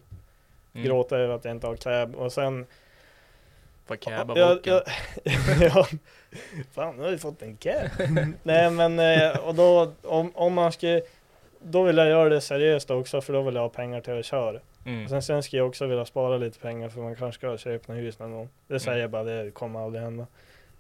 [0.74, 0.86] Mm.
[0.88, 2.66] gråta över att jag inte har cab och sen
[3.88, 4.26] På caba
[4.56, 4.74] boken.
[4.74, 4.84] ja,
[5.62, 5.88] ja.
[6.72, 7.76] Fan, nu har vi fått en cab.
[8.44, 11.02] Nej men, eh, och då om, om man ska
[11.60, 14.26] Då vill jag göra det seriöst också för då vill jag ha pengar till att
[14.26, 14.60] köra.
[14.86, 15.10] Mm.
[15.10, 18.00] Sen, sen ska jag också vilja spara lite pengar för man kanske ska köpa ett
[18.00, 18.50] hus någon gång.
[18.68, 19.02] Det säger Mm.
[19.02, 20.28] jag bara, det kommer aldrig hända.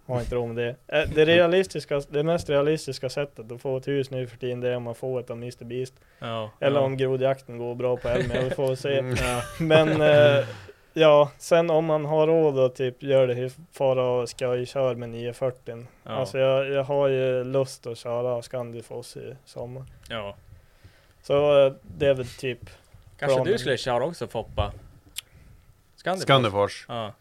[0.09, 1.05] Har inte råd med det.
[1.15, 4.75] Det realistiska, det mest realistiska sättet att få ett hus nu för tiden det är
[4.75, 5.93] om man får ett av Mr Beast.
[6.19, 6.51] Ja.
[6.59, 6.85] Eller ja.
[6.85, 8.97] om grodjakten går bra på Elmia, vi får se.
[8.97, 9.15] Mm.
[9.21, 9.41] Ja.
[9.59, 10.01] Men
[10.37, 10.45] eh,
[10.93, 14.93] ja, sen om man har råd att typ gör det, fara och ska ju köra
[14.93, 15.85] med 940.
[16.03, 16.11] Ja.
[16.11, 19.83] Alltså jag, jag har ju lust att köra Scandifoss i sommar.
[20.09, 20.35] ja.
[21.21, 22.59] Så eh, det är väl typ
[23.19, 23.53] Kanske Planen.
[23.53, 24.73] du skulle köra också Foppa?
[25.95, 26.23] Skandifors?
[26.23, 26.85] Skandifors.
[26.87, 27.13] Ja.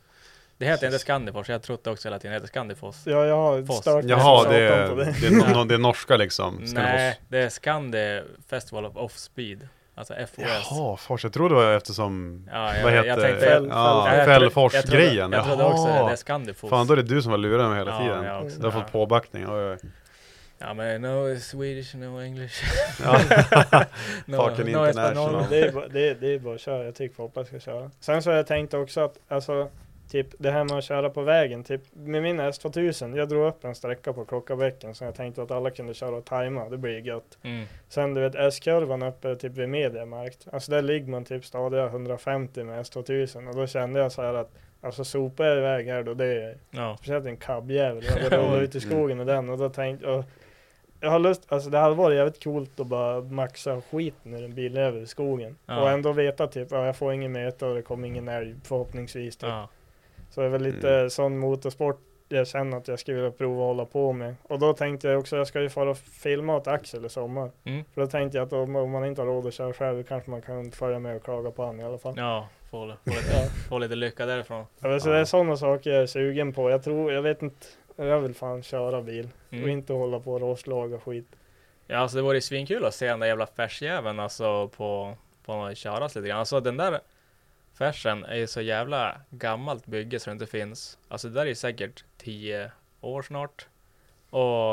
[0.58, 2.30] Det heter inte Skandifors, jag har trott det också hela tiden.
[2.32, 2.96] Det heter Skandifors.
[3.04, 3.78] Ja, jag har Foss.
[3.80, 5.26] stört mig Jaha, det är, det det.
[5.26, 6.54] är, no, det är norska liksom.
[6.56, 7.14] Nej, Skandifors.
[7.28, 9.68] det är Scandi Festival of Off-Speed.
[9.94, 10.44] Alltså FOS.
[10.70, 11.24] Jaha, Fors.
[11.24, 14.24] Jag trodde det var eftersom, Ja, jag, vad jag heter tänkte- Fäll- ja, Ja, jag
[14.26, 15.32] trodde- Fällfors-grejen.
[15.32, 16.16] Jag trodde, jag trodde också det, det är.
[16.16, 16.70] Skandifors.
[16.70, 18.24] Fan, då är det du som var lurad mig hela Ja, tiden.
[18.24, 18.58] jag också.
[18.60, 19.46] Du har fått påbackning.
[19.48, 19.78] Oj, oj.
[20.58, 22.54] Ja men no Swedish, no English.
[23.04, 23.12] Ja.
[24.26, 24.98] no, Fucking international.
[24.98, 25.44] Espanol.
[25.50, 27.90] Det är, bara- det, är, det är bara att köra, jag tycker Foppa ska köra.
[28.00, 29.68] Sen så har jag tänkt också att, alltså
[30.10, 33.64] typ det här med att köra på vägen, typ med min S2000, jag drog upp
[33.64, 36.98] en sträcka på Klockabäcken som jag tänkte att alla kunde köra och tajma, det blir
[36.98, 37.38] gött.
[37.42, 37.64] Mm.
[37.88, 42.64] Sen du vet S-kurvan uppe typ vid Mediamarkt, alltså där ligger man typ stadiga 150
[42.64, 46.14] med S2000 och då kände jag så här att Alltså sopar jag iväg här då,
[46.14, 46.96] det är Ja.
[46.96, 50.24] speciellt en cabbjävel, jag vill rulla ut i skogen med den och då tänkte jag
[51.00, 54.54] jag har lust, alltså det hade varit jävligt coolt att bara maxa skiten ur en
[54.54, 55.56] biljävel i skogen.
[55.66, 55.80] Ja.
[55.82, 59.36] Och ändå veta typ, ja, jag får ingen möte och det kommer ingen älg förhoppningsvis.
[59.36, 59.48] Typ.
[59.48, 59.68] Ja.
[60.38, 63.66] Så det är väl lite sån motorsport jag känner att jag skulle vilja prova att
[63.66, 64.34] hålla på med.
[64.42, 67.50] Och då tänkte jag också, jag ska ju fara och filma åt Axel i sommar.
[67.64, 67.84] Mm.
[67.94, 70.30] För då tänkte jag att om, om man inte har råd att köra själv, kanske
[70.30, 72.14] man kan följa med och klaga på honom i alla fall.
[72.16, 74.64] Ja, få, lite, få lite lycka därifrån.
[74.80, 76.70] Ja, så det är sådana saker jag är sugen på.
[76.70, 77.66] Jag tror, jag vet inte,
[77.96, 79.28] jag vill fan köra bil.
[79.48, 79.68] Och Mm.
[79.68, 81.28] inte hålla på och rostlaga skit.
[81.86, 85.74] Ja, alltså det vore ju svinkul att se den där jävla färsjäveln alltså på, på
[85.74, 86.38] köras lite grann.
[86.38, 87.00] Alltså den där
[87.78, 90.98] färsen är ju så jävla gammalt bygge så det inte finns.
[91.08, 93.66] Alltså det där är ju säkert 10 år snart.
[94.30, 94.72] Och,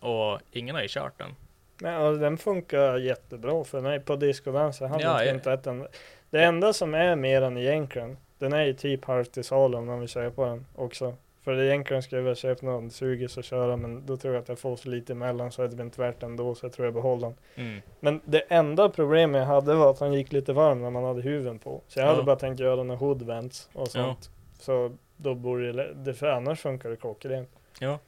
[0.00, 1.34] och ingen har ju kört den.
[1.80, 4.80] Men alltså, den funkar jättebra för mig på discodans.
[4.80, 5.88] Jag hade Ja, jag- inte ett enda.
[6.30, 9.86] Det enda som är mer än egentligen, den är ju typ halvt till salu om
[9.86, 11.16] man vill köpa den också.
[11.46, 14.48] För egentligen skulle jag vilja köpa någon sugis och köra men då tror jag att
[14.48, 16.94] jag får så lite emellan så är det inte värt ändå så jag tror jag
[16.94, 17.36] behåller den.
[17.66, 17.82] Mm.
[18.00, 21.22] Men det enda problemet jag hade var att han gick lite varm när man hade
[21.22, 21.82] huven på.
[21.88, 22.24] Så jag hade Ja.
[22.24, 24.30] bara tänkt göra några hoodvents och sånt.
[24.58, 27.50] Så då borde det, det, för annars funkar det klockrent.
[27.80, 27.98] Ja.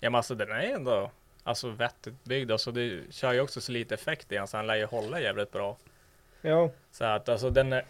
[0.00, 1.10] Ja men alltså den är ändå
[1.42, 2.50] alltså vettigt byggd.
[2.50, 5.20] Alltså det kör ju också så lite effekt i den så han lär ju hålla
[5.20, 5.76] jävligt bra.
[6.42, 7.84] Ja, Så att alltså den är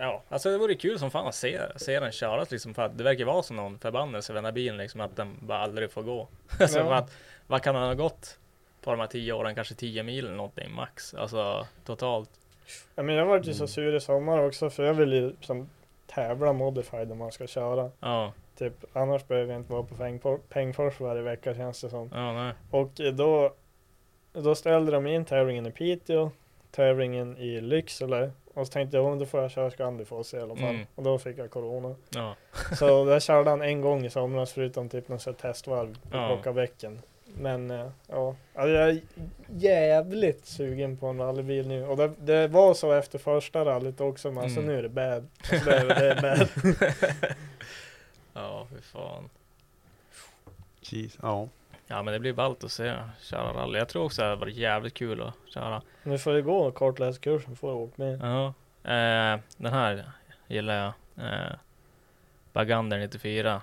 [0.00, 2.98] Ja, alltså det vore kul som fan att se, se den köras liksom för att
[2.98, 5.90] det verkar vara som någon förbannelse vid den här bilen liksom att den bara aldrig
[5.90, 6.28] får gå.
[6.60, 6.94] alltså Ja.
[6.94, 7.12] att,
[7.46, 8.38] vad kan han ha gått
[8.80, 9.54] på de här tio åren?
[9.54, 11.14] Kanske 10 mil eller någonting max.
[11.14, 12.30] Alltså totalt.
[12.94, 13.54] Ja, men jag var ju Mm.
[13.54, 15.68] så sur i sommar också för jag vill ju som
[16.06, 17.90] tävla modified om man ska köra.
[18.00, 22.10] Ja, Typ, annars behöver jag inte vara på Pengfor- Pengfors varje vecka känns det som.
[22.12, 22.52] ja nej.
[22.70, 23.54] Och då,
[24.32, 26.30] då ställde de in tävlingen i Piteå,
[26.70, 28.30] tävlingen i Lycksele.
[28.60, 30.74] Och så tänkte jag, "Oh, då får jag köra Scandifoss i alla fall.
[30.74, 30.86] Mm.
[30.94, 31.94] Och då fick jag corona.
[32.10, 32.34] Ja.
[32.78, 36.26] Så där körde han en gång i somras förutom typ något testvarv på Ja.
[36.28, 37.00] Klockabäcken.
[37.34, 39.00] Men eh, ja, alltså jag är
[39.56, 41.86] jävligt sugen på en rallybil nu.
[41.86, 44.72] Och det, det var så efter första rallyt också, men alltså Mm.
[44.72, 45.26] nu är det bad.
[45.52, 46.48] Alltså det, är, det är bad.
[48.34, 49.30] Ja, fy fan.
[50.80, 51.48] Jeez, ja.
[51.92, 53.78] Ja men det blir ballt att se köra rally.
[53.78, 55.82] Jag tror också att det var jävligt kul att köra.
[56.02, 58.20] Nu får du gå kortläskursen får du åka med.
[58.22, 58.46] Ja.
[58.90, 60.04] Eh, den här
[60.48, 60.92] gillar jag.
[61.26, 61.52] Eh,
[62.52, 63.60] Bagander 94.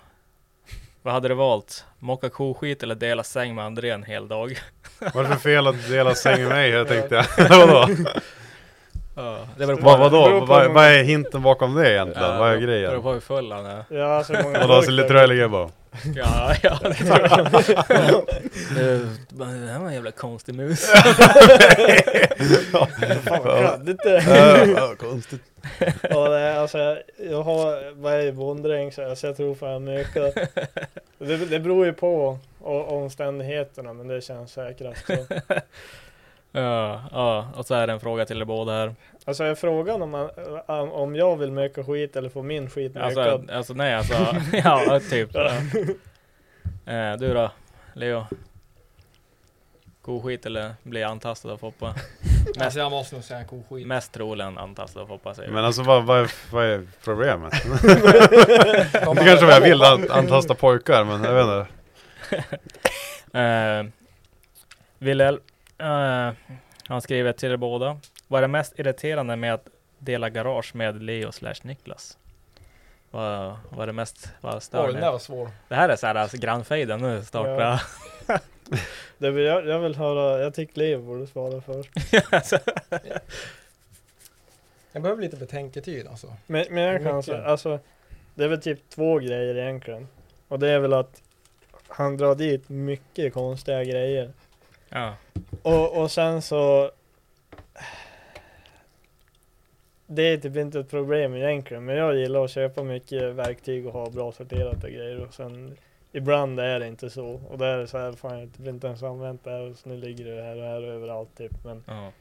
[1.01, 1.85] Vad hade du valt?
[1.99, 4.57] Mocka koskit eller dela säng med André en hel dag?
[4.99, 6.69] Vad är det för fel att dela säng med mig?
[6.69, 7.15] Jag tänkte,
[7.49, 7.87] vadå?
[9.15, 10.39] Ja, det beror på, Vad, beror vadå?
[10.39, 12.29] på Vad, vad är hinten bakom det egentligen?
[12.31, 13.01] Ja, vad är beror- Beror grejen?
[13.01, 13.83] på hur full han är.
[13.89, 15.69] Ja, alltså hur många Vadå, så lite ligger bara?
[16.15, 17.39] Ja, ja det tror jag.
[17.45, 18.99] Eh,
[19.29, 20.85] Det här var en jävla konstig mus.
[22.71, 24.67] Fan vad kladdigt det är.
[24.75, 25.41] ja, Konstigt.
[26.09, 26.97] Ja, det är, alltså,
[27.29, 30.35] jag, har, vad är bondräng så alltså, jag tror fan mycket.
[31.17, 32.39] Det, det beror ju på
[32.87, 35.05] omständigheterna men det känns säkrast.
[35.07, 35.13] Så.
[36.61, 38.95] Ja, ja, och så är det en fråga till er båda här.
[39.25, 40.29] Alltså är frågan om, man,
[40.67, 43.17] om- om jag vill möka skit eller få min skit mökad?
[43.27, 44.13] Alltså, alltså nej alltså,
[44.63, 45.29] ja typ.
[45.33, 45.51] Ja.
[46.85, 47.51] Eh, du då,
[47.93, 48.25] Leo?
[50.01, 51.93] Koskit eller bli antastad av Foppa?
[52.59, 53.87] Alltså jag måste nog säga koskit.
[53.87, 55.51] Mest troligen antastad av Foppa säger.
[55.51, 57.53] Men alltså vad, vad, är, vad är problemet?
[57.81, 62.57] det kanske vad jag vill, att antasta pojkar, men jag vet inte.
[63.39, 63.85] Eh,
[64.99, 65.39] Wilhelm,
[65.77, 66.31] eh,
[66.87, 67.99] han skriver till er båda.
[68.27, 69.67] Vad är det mest irriterande med att
[69.99, 72.17] dela garage med Leo slash Niklas?
[73.11, 75.49] Vad, vad är det mest, vad stör Oj, den där var svår.
[75.67, 77.81] Det här är såhär alltså, grannfejden nu startar.
[79.17, 81.89] Det vill jag, jag vill höra, jag tycker Leo borde svara först.
[82.33, 82.59] Alltså,
[84.91, 86.33] Jag behöver lite betänketid alltså.
[86.47, 87.79] Men, men jag kan säga, alltså
[88.35, 90.07] det är väl typ två grejer egentligen.
[90.47, 91.21] Och det är väl att
[91.87, 94.31] han drar dit mycket konstiga grejer.
[94.89, 95.13] Ja.
[95.61, 96.91] Och, och sen så
[100.07, 103.93] Det är typ inte ett problem egentligen men jag gillar att köpa mycket verktyg och
[103.93, 105.77] ha bra sorterat och grejer och sen
[106.11, 107.41] Ibland är det inte så.
[107.49, 109.69] Och då är det så här, fan jag har typ inte ens använt det här
[109.69, 111.63] och så nu ligger det här och här överallt typ.
[111.63, 112.11] Men ja.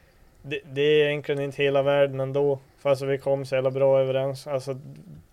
[0.41, 4.47] det, det är egentligen inte hela världen ändå Fast vi kom så jävla bra överens.
[4.47, 4.79] Alltså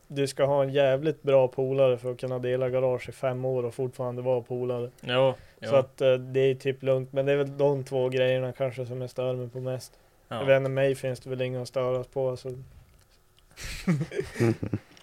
[0.09, 3.65] Du ska ha en jävligt bra polare för att kunna dela garage i fem år
[3.65, 4.91] och fortfarande vara polare.
[5.01, 5.35] Jo,
[5.65, 5.71] jo.
[5.71, 8.87] Så att eh, det är typ lugnt Men det är väl de två grejerna kanske
[8.87, 9.93] som jag stör mig på mest
[10.29, 10.37] ja.
[10.39, 12.49] jag vet inte, mig finns det väl inga att störas på alltså.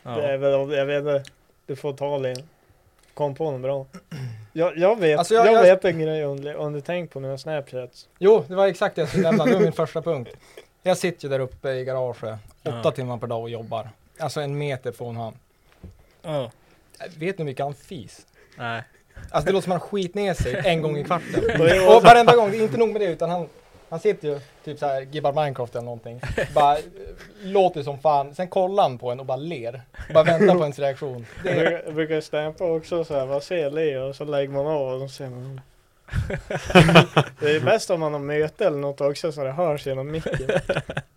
[0.04, 0.16] Ja.
[0.16, 1.24] Det är väl, jag vet inte,
[1.66, 2.36] du får ta det.
[3.14, 3.86] Kom på något bra.
[4.54, 7.14] Jag, jag vet, Alltså, jag, jag- jag- vet en grej om, du- om du tänkt
[7.14, 8.08] på nu Snapchat.
[8.20, 9.46] Jo, det var exakt det jag skulle nämna.
[9.46, 10.30] Det var min första punkt.
[10.84, 12.18] Jag sitter ju där uppe i garaget
[12.64, 12.92] åtta Ja.
[12.92, 13.90] timmar per dag och jobbar.
[14.20, 15.34] Alltså en meter från han.
[16.22, 16.52] Ja.
[17.00, 18.28] Vet ni hur mycket han fis?
[18.58, 18.84] Nej.
[19.30, 21.44] Alltså det låter som han skit ner sig en gång i kvarten.
[21.88, 23.48] Och varenda gång, inte nog med det utan han
[23.92, 26.22] han sitter ju typ så här, gibbar Minecraft eller någonting.
[26.56, 26.84] Bara eh,
[27.44, 28.36] låter som fan.
[28.36, 29.82] Sen kollar han på en och bara ler.
[30.14, 31.26] Bara väntar på ens reaktion.
[31.44, 34.10] Det är, brukar, jag brukar stämpla också så här, vad ser Leo?
[34.10, 35.62] Och så lägger man av och så ser man.
[37.40, 40.50] det är bäst om man har möte eller något också så det hörs genom micken.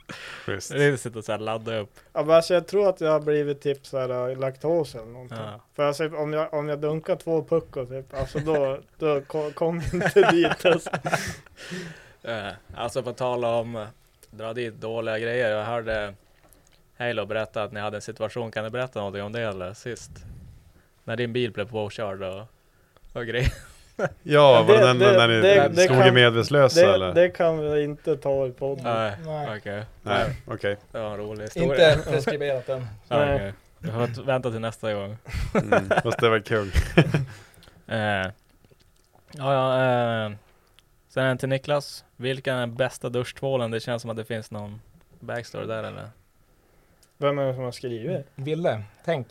[0.45, 0.71] Schysst.
[0.71, 1.91] Det är sitta och så här ladda upp.
[2.13, 5.07] Ja, men alltså, jag tror att jag har blivit typ så här äh, laktos eller
[5.07, 5.39] någonting.
[5.39, 5.61] Ja.
[5.75, 9.83] För alltså, om, jag, om jag dunkar två puckor typ, alltså då, då kom, kom
[9.93, 10.91] inte dit alltså.
[12.27, 13.87] Eh, alltså på tal om eh,
[14.31, 15.51] dra dit dåliga grejer.
[15.51, 16.15] Jag hörde
[16.97, 18.51] Halo berätta att ni hade en situation.
[18.51, 20.11] Kan du berätta någonting om det eller sist?
[21.05, 22.47] När din bil blev påkörd och,
[23.13, 23.53] och grejer.
[24.23, 27.15] Ja, var det, Det- den det- när ni det- det stod kan- medvetslösa Det, eller?
[27.15, 28.85] det kan vi inte ta i podden.
[28.85, 29.59] Nej, Nej.
[29.59, 29.85] okej.
[30.03, 30.77] Nej, okej.
[30.93, 31.93] Det var en rolig historia.
[31.95, 32.87] inte preskriberat än.
[33.09, 33.35] Nej.
[33.35, 33.53] okej.
[33.79, 35.17] Du får t- vänta till nästa gång.
[35.55, 36.71] Mm, fast det var kul.
[37.87, 38.31] Eh, ja,
[39.33, 39.83] ja.
[40.27, 40.33] Eh,
[41.09, 42.05] sen en till Niklas.
[42.17, 43.71] Vilken är den bästa duschtvålen?
[43.71, 44.81] Det känns som att det finns någon
[45.21, 46.09] backstory där eller?
[47.19, 48.27] Vem är det som har skrivit?
[48.35, 49.27] Ville, tänk,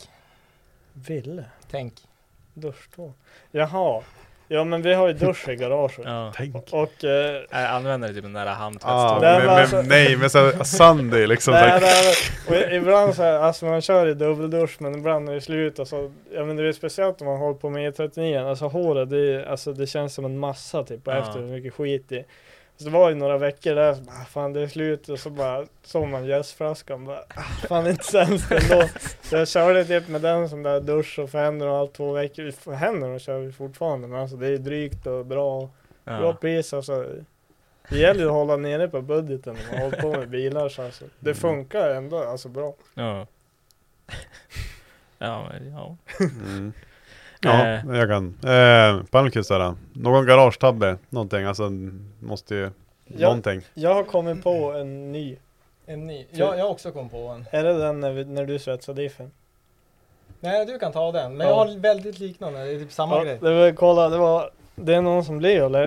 [0.92, 1.44] Ville?
[1.70, 1.94] tänk.
[2.54, 3.12] Duschtvål?
[3.50, 4.02] Jaha.
[4.48, 5.98] Ja men vi har ju dusch i garaget.
[6.04, 6.32] Ja.
[6.36, 6.56] Tänk.
[6.72, 9.20] Och eh, Jag använder typ den där Ah, handtvättstvålen.
[9.22, 11.54] Nej, men, men men, alltså- nej, men så Sunday liksom.
[11.54, 12.04] Nej, så här-
[12.50, 15.40] nej, och i- ibland så här, alltså man kör i dubbeldusch men ibland när det
[15.40, 19.10] slutar så, ja men det är speciellt om man håller på med E39, alltså håret
[19.10, 21.18] det, är, alltså, det känns som en massa typ och Ja.
[21.18, 22.24] efter hur mycket skit i.
[22.76, 25.30] Så det var ju några veckor där, så bara, fan det är slut och så
[25.30, 28.88] bara såg man jäsflaskan bara, ah, fan inte sämst ändå.
[29.22, 32.12] Så jag körde typ med den som där dusch och för händerna och allt två
[32.12, 32.72] veckor.
[32.74, 35.60] Händerna kör vi fortfarande men alltså det är drygt och bra,
[36.04, 36.32] bra Ja.
[36.40, 37.06] pris alltså.
[37.90, 40.82] Det gäller ju att hålla nere på budgeten när man håller på med bilar så
[40.82, 41.04] alltså.
[41.20, 41.40] Det Mm.
[41.40, 42.74] funkar ändå alltså bra.
[42.94, 43.26] Ja.
[45.18, 45.96] Ja, men, ja.
[46.20, 46.72] Mm.
[47.44, 47.96] Ja, Eh.
[47.98, 48.34] jag kan.
[48.44, 49.74] Eh, Palmqvist där.
[49.92, 51.44] Någon garagetabbe, någonting.
[51.44, 51.70] Alltså
[52.20, 52.70] måste ju,
[53.06, 53.26] Ja.
[53.28, 53.60] någonting.
[53.74, 55.36] Jag har kommit på en ny.
[55.86, 56.26] En ny.
[56.30, 57.44] Jag, jag har också kommit på en.
[57.50, 59.30] Är det den när, vi, när du svetsar diffen?
[60.40, 61.36] Nej, du kan ta den.
[61.36, 61.52] Men Ja.
[61.52, 62.64] jag har väldigt liknande.
[62.64, 63.38] Det är typ samma Ja, grej.
[63.40, 65.86] det var, kolla, det var, det är någon som Leo lär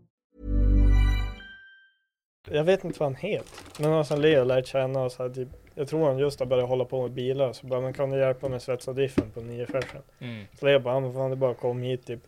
[2.49, 3.47] Jag vet inte vad han heter.
[3.79, 6.45] Men han som Leo lärt känna och så här, typ, Jag tror han just har
[6.47, 7.53] börjat hålla på med bilar.
[7.53, 10.01] Så bara, men kan du hjälpa mig svetsa diffen på 9 färsen?
[10.19, 10.45] Mm.
[10.59, 12.19] Så Leo bara, "Ja, men fan det är bara kom hit typ.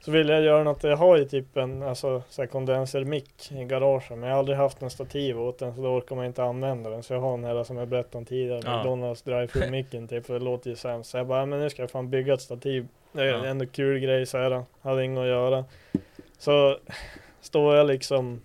[0.00, 0.82] Så vill jag göra något.
[0.84, 4.10] Jag har ju typ en alltså, kondensermick i garaget.
[4.10, 5.74] Men jag har aldrig haft en stativ åt den.
[5.76, 7.02] Så då orkar man inte använda den.
[7.02, 8.60] Så jag har den här som jag berättade om tidigare.
[8.64, 8.76] Ja.
[8.76, 10.26] McDonalds drive micken typ.
[10.26, 11.10] För det låter ju sämst.
[11.10, 12.86] Så jag bara, "Ja, men nu ska jag fan bygga ett stativ.
[13.12, 13.44] Det är Ja.
[13.46, 14.62] ändå kul grej så här.
[14.82, 15.64] Hade inget att göra.
[16.38, 16.78] Så
[17.40, 18.40] står jag liksom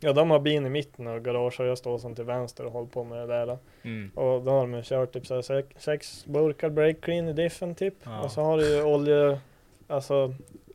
[0.00, 2.72] Ja de har bilen i mitten av garaget och jag står som till vänster och
[2.72, 3.58] håller på med det där.
[3.82, 4.10] Mm.
[4.14, 7.94] Och då har de kört typ så sex, sex burkar break clean i diffen typ.
[8.02, 8.20] Ja.
[8.20, 9.40] Och så har du ju olje,
[9.86, 10.34] alltså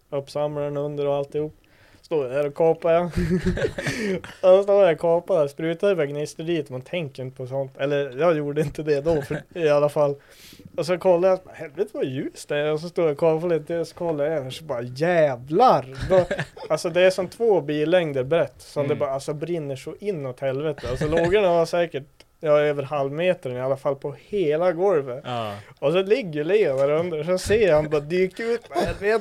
[0.09, 1.55] uppsamlaren under och alltihop.
[2.01, 3.05] Står jag där och kapar jag.
[4.57, 7.77] och står jag och kapar, sprutar bara gnistor dit, man tänker inte på sånt.
[7.77, 10.15] Eller jag gjorde inte det då för, i alla fall.
[10.77, 12.71] Och så kollar jag, helvete vad ljust det är.
[12.71, 15.85] Och så står jag och kapar lite och så kollar jag och så bara jävlar.
[16.09, 16.25] Då,
[16.69, 18.53] alltså det är som två billängder brett.
[18.61, 18.89] Som Mm.
[18.89, 20.87] det bara alltså, brinner så inåt helvete.
[20.89, 22.03] Alltså lågorna var säkert
[22.39, 25.21] Ja, över halvmetern i alla fall på hela golvet.
[25.25, 25.55] Ja.
[25.79, 29.17] Och så ligger Leo där under, så ser jag han bara dyka ut med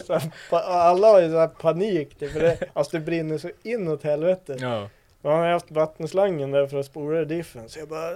[0.00, 3.50] så här, pa- alla har ju så panik typ, för det, alltså det brinner så
[3.62, 4.56] inåt helvete.
[4.60, 4.88] Ja.
[5.22, 8.10] Och han har haft vattenslangen där för att spola diffen, så jag bara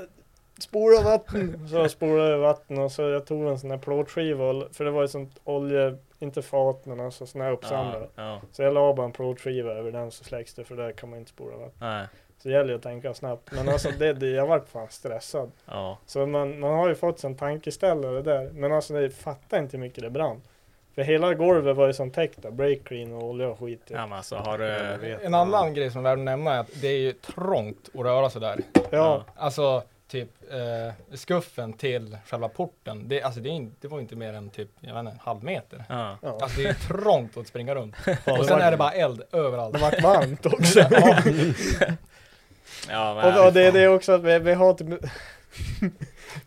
[0.63, 1.67] Spola vatten!
[1.71, 5.03] Så jag spolade vatten och så jag tog en sån här plåtskiva, för det var
[5.03, 8.09] ju sånt olje, inte fat men alltså sån här uppsamlare.
[8.15, 8.41] Ja, ja.
[8.53, 11.19] Så jag la bara en plåtskiva över den så släcks det, för där kan man
[11.19, 11.73] inte spola vatten.
[11.81, 12.07] Nej.
[12.39, 13.53] Så det gäller ju att tänka snabbt.
[13.53, 15.51] Men alltså det, det jag vart fan stressad.
[15.67, 15.99] Ja.
[16.07, 18.51] Så man, man har ju fått sin tankeställare där.
[18.55, 20.43] Men alltså det fattar inte hur mycket det brann.
[20.95, 23.83] För hela golvet var ju som täckt av break clean och olja och skit.
[23.87, 25.15] Ja men alltså har du...
[25.23, 28.01] En annan grej som är värd att nämna är att det är ju trångt att
[28.01, 28.61] röra sig där.
[28.91, 29.25] Ja.
[29.37, 29.83] Alltså
[30.13, 33.09] typ eh, skuffen till själva porten.
[33.09, 35.19] Det, alltså det, är inte, det var inte mer än typ, jag vet inte, en
[35.21, 35.85] halv meter.
[35.89, 36.17] Ja.
[36.23, 37.97] Alltså det är trångt att springa runt.
[38.07, 39.75] Ja, och sen var- är det bara eld överallt.
[39.75, 40.81] Det vart varmt också.
[40.91, 41.23] ja.
[42.89, 43.39] Ja men...
[43.39, 44.89] och, och det är det också att vi, vi har typ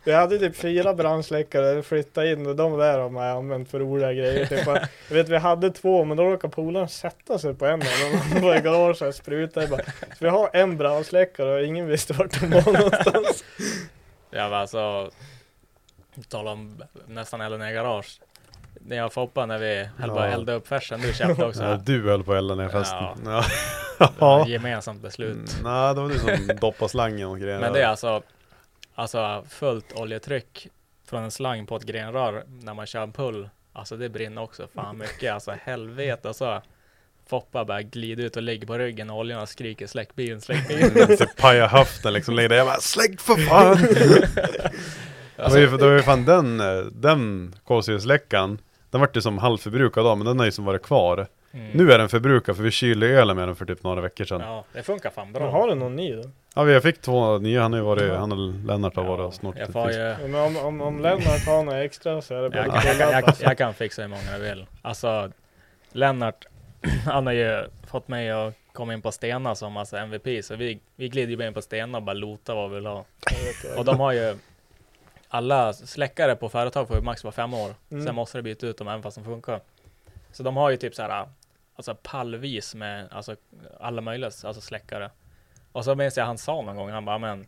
[0.03, 4.13] Vi hade typ fyra brandsläckare flyttade in och de där har man använt för roliga
[4.13, 4.45] grejer.
[4.45, 4.67] Typ,
[5.09, 8.21] jag vet vi hade två men då råkade polaren sätta sig på en av dem.
[8.33, 9.81] De var i garaget och sprutade bara.
[9.83, 13.43] Så vi har en brandsläckare och ingen visste vart de var någonstans.
[14.29, 15.11] Ja men alltså...
[16.29, 18.19] Tala om nästan elda ner garage.
[18.81, 21.63] När jag och Foppa när vi höll på att elda upp färsen, du köpte också.
[21.63, 22.97] Ja, du höll på att elda ner festen.
[22.97, 23.11] Ja.
[23.25, 23.43] Ja.
[23.97, 25.31] Det var ett gemensamt beslut.
[25.31, 27.59] Mm, Nej, det var du som doppade slangen och grejer.
[27.59, 28.21] Men det är alltså,
[28.95, 30.67] alltså fullt oljetryck
[31.07, 33.49] från en slang på ett grenrör när man kör en pull.
[33.73, 35.33] Alltså det brinner också fan mycket.
[35.33, 36.27] Alltså helvete.
[36.27, 36.61] Alltså,
[37.27, 40.67] Foppa bara glider ut och ligger på ryggen och oljan och skriker släck bilen, släck
[40.93, 41.17] bilen.
[41.37, 43.77] Pajar höften liksom, ligger jag bara släck för fan!
[45.57, 46.57] ju, det var ju fan den,
[47.01, 48.59] den kolsyresläckan,
[48.89, 51.27] den vart ju som halvförbrukad av, men den har ju som varit kvar.
[51.51, 51.71] Mm.
[51.71, 54.41] Nu är den förbrukad för vi kylde ölen med den för typ några veckor sedan.
[54.41, 55.43] Ja, Ja, det funkar fan bra.
[55.43, 56.23] Men har du någon ny då?
[56.63, 59.55] Vi fick två nya, han har ju varit, han och Lennart har varit och snott
[59.57, 62.49] Jag får ju, Ja, Men om, om, om Lennart har några extra så är det
[62.49, 63.33] bara jag, kan, jag, kan, jag, på.
[63.39, 64.65] jag kan fixa hur många jag vill.
[64.81, 65.31] Alltså,
[65.91, 66.45] Lennart,
[67.05, 70.79] han har ju fått mig att komma in på Stena som alltså MVP, så vi,
[70.95, 73.05] vi glider ju in på Stena och bara lota vad vi vill ha.
[73.77, 74.35] Och de har ju
[75.27, 77.75] alla släckare på företag får ju max vara fem år.
[77.89, 78.05] Mm.
[78.05, 79.61] Sen måste det byta ut dem även fast de funkar.
[80.31, 81.27] Så de har ju typ så här,
[81.75, 83.35] alltså pallvis med alltså
[83.79, 85.11] alla möjliga alltså släckare.
[85.75, 87.47] Och så minns jag han sa någon gång, han bara men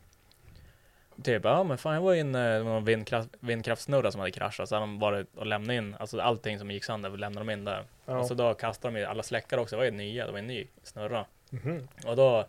[1.23, 4.75] Typ, ja men fan jag var inne, var någon vindkraft, vindkraftsnurra som hade kraschat, så
[4.75, 7.83] hade de varit och lämnat in, alltså allting som gick sönder lämnade de in där.
[8.05, 8.17] Ja.
[8.17, 10.39] Och så då kastade de ju alla släckare också, det var ju nya, det var
[10.39, 11.25] en ny snurra.
[11.49, 11.87] Mhm.
[12.05, 12.45] Och då,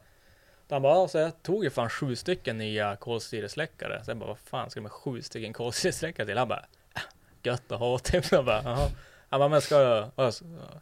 [0.69, 4.05] då han bara, så jag tog ju fan sju stycken nya kolsyresläckare.
[4.05, 6.39] Så jag bara, vad fan ska jag med sju stycken kolsyresläckare till?
[6.39, 6.65] Han bara,
[6.95, 7.03] äh,
[7.43, 8.33] gött att ha typ.
[8.33, 8.89] Jag bara, jaha.
[9.29, 10.11] Han bara, men ska jag,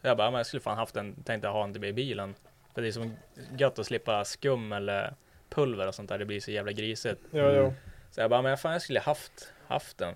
[0.02, 2.34] jag bara, men jag skulle fan haft en, tänkte ha en till i bilen.
[2.76, 3.16] För det är som
[3.58, 5.14] gött att slippa skum eller
[5.50, 7.20] pulver och sånt där, det blir så jävla grisigt.
[7.30, 7.72] Ja, ja.
[8.10, 10.14] Så jag bara, men fan jag skulle haft, haft den.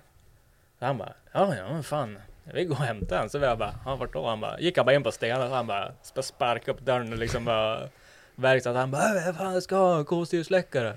[0.79, 3.31] Så han bara, ja ja men fan, vi går och hämtar den.
[3.31, 4.27] Så jag bara, ja vart då?
[4.29, 7.13] Han bara, gick han bara in på stenen och han bara sp- sparkade upp dörren
[7.13, 7.89] och liksom bara
[8.35, 8.73] verkstad.
[8.73, 10.97] Han bara, "Äh, fan jag ska ha en kolsyresläckare.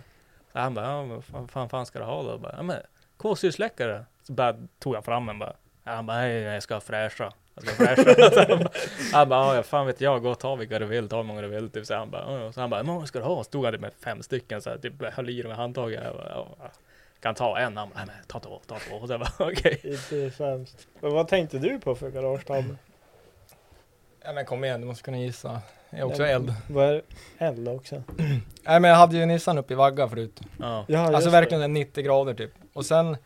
[0.53, 2.30] Så han bara, ja men fan, fan, ska du ha då?
[2.30, 2.77] Jag bara, ja men
[3.18, 4.06] kolsyresläckare.
[4.23, 5.53] Så bara tog han fram den bara.
[5.84, 7.31] Han bara, nej jag ska ha fräscha.
[7.55, 8.31] Jag ska ha fräscha.
[8.31, 11.23] Så han bara- ja fan vet jag, gå och ta vilka du vill, ta hur
[11.23, 11.69] många du vill.
[11.69, 11.85] Typ.
[11.85, 12.51] Så han bara, ja.
[12.51, 13.43] så han bara, hur många ska du ha?
[13.43, 16.01] Stod han med fem stycken så här, typ höll i dem med handtaget.
[16.03, 16.47] Jag bara, ja,
[17.19, 17.77] kan ta en.
[17.77, 19.07] Han bara, nej men ta två, ta två.
[19.07, 19.97] Så jag bara, okej.
[20.38, 20.88] Sämst.
[20.99, 22.75] Men vad tänkte du på för garagetabbe?
[24.25, 25.61] Ja men kom igen, du måste kunna gissa.
[25.89, 26.53] Det är också eld.
[26.67, 27.01] Vad är
[27.38, 28.03] eld också?
[28.63, 30.41] Nej men jag hade ju Nissan uppe i vagga förut.
[30.59, 30.85] Ja.
[30.88, 32.51] Ja, Alltså verkligen en 90 grader typ.
[32.73, 33.17] Och sen,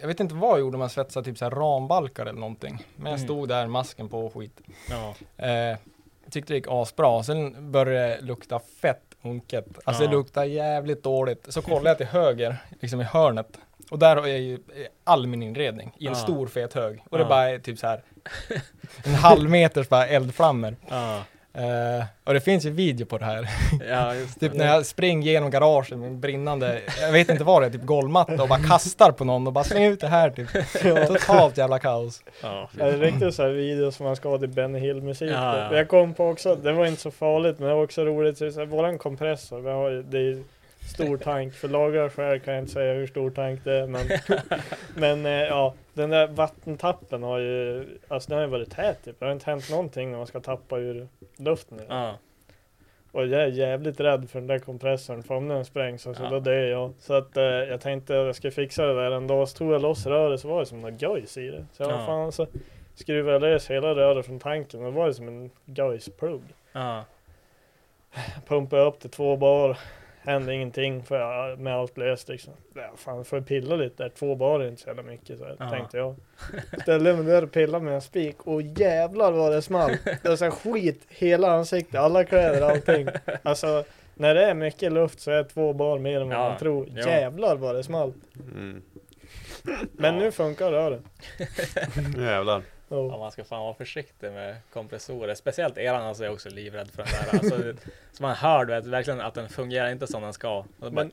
[0.00, 2.86] jag vet inte vad jag gjorde jag svetsade typ så här rambalkar eller någonting.
[2.96, 3.26] Men jag Mm.
[3.28, 4.60] stod där, masken på och skit.
[4.90, 5.14] Ja.
[5.46, 5.76] Eh,
[6.30, 7.22] tyckte det gick asbra.
[7.22, 9.66] Sen började det lukta fett unket.
[9.84, 10.08] Alltså Ja.
[10.10, 11.46] det luktade jävligt dåligt.
[11.48, 13.58] Så kollade jag till höger, liksom i hörnet.
[13.90, 14.60] Och där är ju eh,
[15.04, 16.18] all min inredning i en Ja.
[16.18, 17.02] stor fet hög.
[17.10, 18.02] Och det bara är typ så här
[19.04, 20.76] en halv meters bara eldflammor.
[20.88, 21.22] Ja.
[21.54, 23.48] Eh, och det finns ju video på det här.
[23.88, 24.58] Ja, just Typ det.
[24.58, 27.82] när jag springer genom garaget med en brinnande, jag vet inte vad det är, typ
[27.84, 30.48] golvmatta och bara kastar på någon och bara släng ut det här typ.
[31.08, 32.22] Totalt jävla kaos.
[32.42, 35.02] Ja, Ja, det är riktigt så här video som man ska ha till Benny Hill
[35.02, 35.76] musik Ja, ja.
[35.76, 38.44] Jag kom på också, det var inte så farligt men det var också roligt, så
[38.44, 40.42] här, våran kompressor, vi har det är
[40.88, 41.54] stor tank.
[41.54, 43.86] För lagar skäl kan jag inte säga hur stor tank det är.
[43.86, 44.06] Men,
[44.96, 49.18] men eh, ja, den där vattentappen har ju, alltså den har ju varit tät typ.
[49.18, 51.80] Det har inte hänt någonting när man ska tappa ur luften.
[51.88, 52.14] Ja.
[53.12, 56.30] Och jag är jävligt rädd för den där kompressorn, för om den sprängs alltså, Ja.
[56.30, 56.92] då dör jag.
[56.98, 59.48] Så att eh, jag tänkte att jag ska fixa det där en dag.
[59.48, 61.66] Så tog jag loss röret så var det som något gojs i det.
[61.72, 62.06] Så jag, Ja.
[62.06, 62.46] fan, så
[62.94, 66.42] skruvade jag lös hela röret från tanken och det var som en gojsplugg.
[66.72, 67.04] Ja.
[68.46, 69.78] Pumpade upp till två bar,
[70.22, 72.52] hände ingenting för jag, med allt löst liksom.
[72.74, 75.44] Ja, fan, får jag pilla lite där, två bar är inte så jävla mycket så
[75.44, 75.70] här, Ja.
[75.70, 76.14] tänkte jag.
[76.82, 79.90] Ställde mig där och pillade med en spik och jävlar vad det small.
[80.22, 83.08] Det var så här skit, hela ansiktet, alla kläder, allting.
[83.42, 83.84] Alltså,
[84.14, 86.88] när det är mycket luft så är två bar mer än vad Ja, man tror.
[86.94, 87.06] ja.
[87.08, 88.12] Jävlar vad det small.
[88.54, 88.82] Mm.
[89.92, 91.02] Men nu funkar röret.
[92.18, 92.62] Jävlar.
[92.88, 95.34] Ja, man ska fan vara försiktig med kompressorer.
[95.34, 97.38] Speciellt eran alltså är jag också livrädd för den där.
[97.38, 97.82] Alltså,
[98.12, 100.58] så man hör vet, verkligen att den fungerar inte som den ska.
[100.58, 101.08] Och då bara,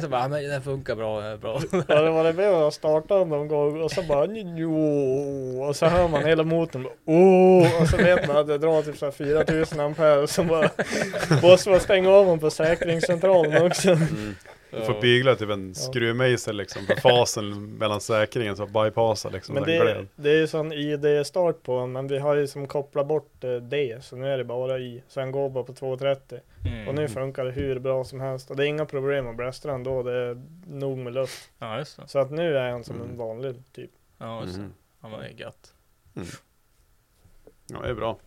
[0.00, 1.60] så bara, "Ja, men den funkar bra, den bra.
[1.88, 5.86] Ja det var det med att starta någon gång och så bara jo och så
[5.86, 9.04] hör man hela motorn bara, oh, och så vet man att det drar typ så
[9.04, 10.70] här 4000 ampere och så bara
[11.42, 13.90] måste man stänga av dem på säkringscentralen också.
[13.90, 14.34] Mm.
[14.70, 19.62] Du får bygla typ en skruvmejsel liksom på fasen mellan säkringen så bypassa liksom Men
[19.64, 20.06] den det, gled.
[20.16, 24.04] det är ju sån ID-start på men vi har ju som kopplat bort eh, det
[24.04, 25.02] så nu är det bara i.
[25.08, 26.88] Så den går bara på 230 Mm.
[26.88, 29.72] och nu funkar det hur bra som helst och det är inga problem att blästra
[29.72, 31.50] den då, det är nog med luft.
[31.58, 32.08] Ja, just det.
[32.08, 33.08] Så att nu är han som Mm.
[33.10, 33.90] en vanlig typ.
[34.18, 34.60] Ja, just det.
[34.62, 34.72] Mhm.
[35.02, 35.74] Ja, men det är gött.
[37.66, 38.18] Ja det är bra.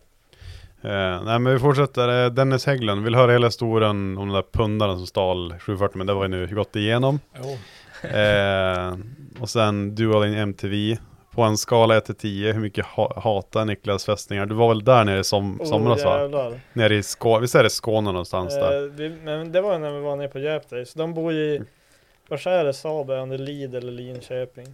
[0.84, 2.24] Eh, nej men vi fortsätter.
[2.24, 6.06] Eh, Dennis Hägglund vill höra hela historien om den där pundaren som stal 740 men
[6.06, 7.20] det var ju nu gått igenom.
[7.42, 7.56] Jo.
[8.08, 8.94] Eh,
[9.40, 10.96] och sen Dual in MTV.
[11.30, 14.46] På en skala 1 till 10, hur mycket ha hatar Niklas fästningar?
[14.46, 16.18] Du var väl där nere i som Oh, somras va?
[16.20, 16.60] jävlar.
[16.72, 18.84] Nere i Skåne, visst är det Skåne någonstans där?
[18.84, 20.94] Eh, vi, men det var när vi var nere på Jäpdays.
[20.94, 21.62] De bor ju i,
[22.28, 23.10] vars är det Saab?
[23.10, 24.66] Är det Lid eller Linköping?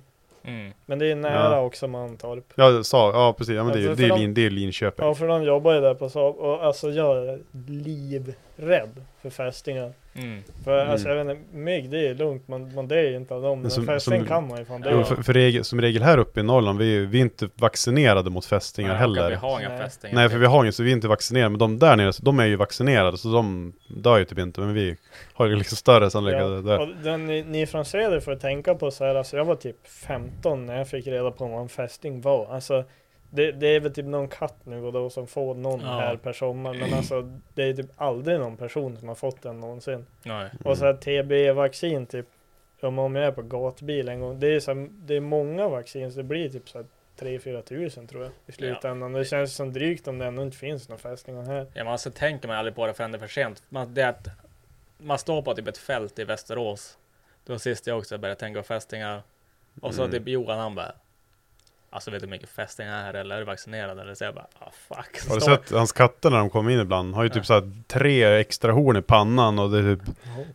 [0.45, 0.73] Mm.
[0.87, 1.61] Men det är nära Ja.
[1.61, 2.45] också Mantorp.
[2.55, 4.51] Ja, sa, ja precis, ja, men det, är Ja, för- det, är Lin, det är
[4.51, 5.07] Linköping.
[5.07, 7.39] Ja, för de jobbar ju där på Saab och alltså jag är
[7.69, 9.93] livrädd för fästingar.
[10.19, 10.43] Mm.
[10.65, 10.93] För Mm.
[10.93, 13.61] alltså jag vet inte, mygg det är lugnt, man, man dör ju inte av dem.
[13.63, 15.05] Men Som- fästing som- kan man ju fan dö Jo, av.
[15.05, 18.31] för, för regel, som regel här uppe i Norrland, vi, är- vi är inte vaccinerade
[18.31, 19.29] mot fästingar Nej, heller.
[19.31, 19.79] Vi har inga Nej.
[19.79, 20.15] fästingar.
[20.15, 22.23] Nej för vi har ju så vi är inte vaccinerade, men de där nere, så
[22.23, 24.97] de är ju vaccinerade så de dör ju typ inte, men vi
[25.35, 28.91] har ju liksom större sannolikhet Ja, och den, ni, ni från Söder får tänka på
[28.91, 29.77] så här, alltså jag var typ
[30.07, 32.47] 15 när jag fick reda på vad en fästing var.
[32.55, 32.85] Alltså
[33.31, 35.87] det, det är väl typ någon katt nu och då som får någon Ja.
[35.87, 39.61] här per sommar, men alltså det är typ aldrig någon person som har fått den
[39.61, 40.07] någonsin.
[40.23, 40.51] Nej.
[40.65, 42.27] Och så här TB-vaccin typ,
[42.83, 45.69] om om jag är på gatbil en gång, det är, så här, det är många
[45.69, 46.87] vaccin så det blir typ så här
[47.19, 49.13] 3-4 tusen tror jag i slutändan.
[49.13, 51.67] Det känns som drygt om det ändå inte finns några fästingar här.
[51.75, 53.63] Ja, men alltså tänker man aldrig på det förrän det är för sent.
[53.69, 54.29] Man, det är att
[54.99, 56.99] man står på typ ett fält i Västerås.
[57.47, 59.23] Var sist jag också började tänka på fästingar.
[59.83, 60.13] Och så Mm.
[60.13, 60.93] typ Johan han bara.
[61.91, 64.15] Alltså vet du hur mycket fästingar är här eller är du vaccinerad eller?
[64.15, 65.29] Så jag bara, ah fuck.
[65.29, 67.15] Har du sett hans katter när de kommer in ibland?
[67.15, 70.05] Har ju typ så här tre extra horn i pannan och det är typ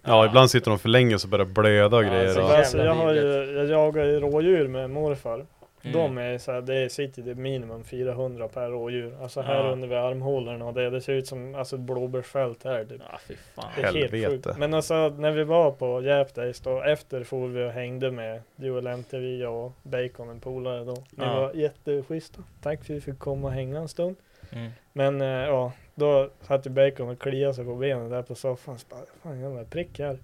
[0.03, 2.77] Ja, ibland sitter de för länge så börjar blöda och Ja, grejer så och, Alltså,
[2.77, 5.45] jag, har ju, jag jagar ju rådjur med morfar.
[5.85, 5.93] Mm.
[5.97, 9.18] De är så här, det sitter det minimum 400 per rådjur.
[9.22, 9.72] Alltså här Ja.
[9.72, 13.01] under vid armhålorna och det, det ser ut som alltså, ett blåbärsfält här typ.
[13.11, 13.65] Ja, fy fan.
[13.76, 14.30] Det är helt Helvete.
[14.49, 14.57] sjukt.
[14.57, 18.88] Men alltså när vi var på Jäpdays då, efter for vi och hängde med Dual
[18.88, 20.93] MTV och Bacon, en polare då.
[20.93, 21.39] Ni Ja.
[21.41, 22.41] var jätteschyssta.
[22.61, 24.15] Tack för att vi fick komma och hänga en stund.
[24.51, 24.72] Mm.
[24.93, 28.80] Men eh, ja, då satt ju Bacon och kliade sig på benen där på soffan.
[28.80, 30.18] Så bara, fan jag har en prick här.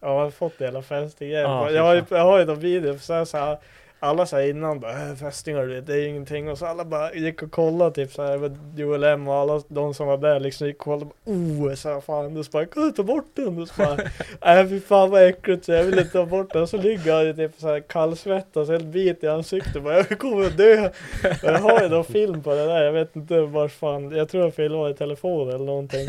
[0.00, 1.42] Ja, jag har fått hela fästing igen.
[1.42, 3.58] Ja, fy jag, har ju, jag har ju någon video, så här, så här,
[4.06, 6.50] alla sa innan bara, äh, fästingar du vet, det är ingenting.
[6.50, 9.62] Och så alla bara gick och kollade typ så här med Joel M och alla
[9.68, 11.10] de som var där liksom gick och kollade.
[11.24, 12.34] Bara, oh, så här, fan.
[12.34, 13.66] Då så bara, kan du ta bort den?
[13.66, 13.96] Så bara,
[14.44, 16.66] nej fy fan vad äckligt, så jag vill inte ta bort den.
[16.66, 19.82] Så ligger han ju typ så här kallsvettas, helt vit i ansiktet.
[19.82, 20.86] Bara, jag kommer att dö.
[21.22, 24.28] Och jag har ju någon film på det där, jag vet inte vars fan, jag
[24.28, 26.08] tror jag filmade i telefon eller någonting.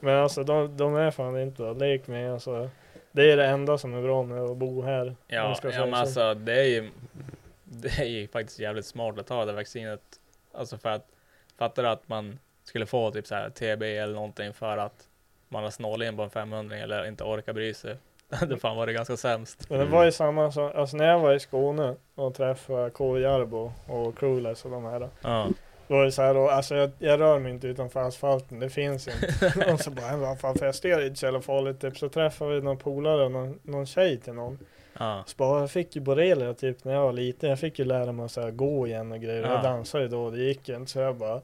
[0.00, 2.70] Men alltså de, de är fan inte att lek med alltså.
[3.12, 5.14] Det är det enda som är bra med att bo här.
[5.28, 5.96] Ja, ja men så.
[5.96, 6.90] alltså det är ju
[7.82, 10.00] Det är ju faktiskt jävligt smart att ta det vaccinet
[10.52, 11.06] Alltså för att
[11.58, 15.08] Fattar du att man skulle få typ så här TB eller någonting för att
[15.48, 17.96] Man har snålat in på en 500 eller inte orkar bry sig
[18.48, 21.32] Det fan varit ganska sämst Men det var ju samma som, alltså när jag var
[21.32, 23.18] i Skåne och träffade K.
[23.18, 25.08] Jarbo och Clueless och de här.
[25.20, 25.48] Ja,
[25.88, 28.70] Då var det så här då, alltså jag, jag rör mig inte utanför asfalten, det
[28.70, 29.72] finns inte.
[29.72, 31.80] och så bara, vad fan fästingar är inte så jävla farligt.
[31.80, 34.58] Typ så träffade vi någon polare, någon, någon tjej till någon.
[34.98, 37.50] Ja, Så bara, jag fick ju borrelia typ när jag var liten.
[37.50, 39.42] Jag fick ju lära mig att så här, gå igen och grejer.
[39.42, 39.52] Ja.
[39.52, 40.90] Jag dansade ju då och det gick ju inte.
[40.92, 41.34] Så jag bara,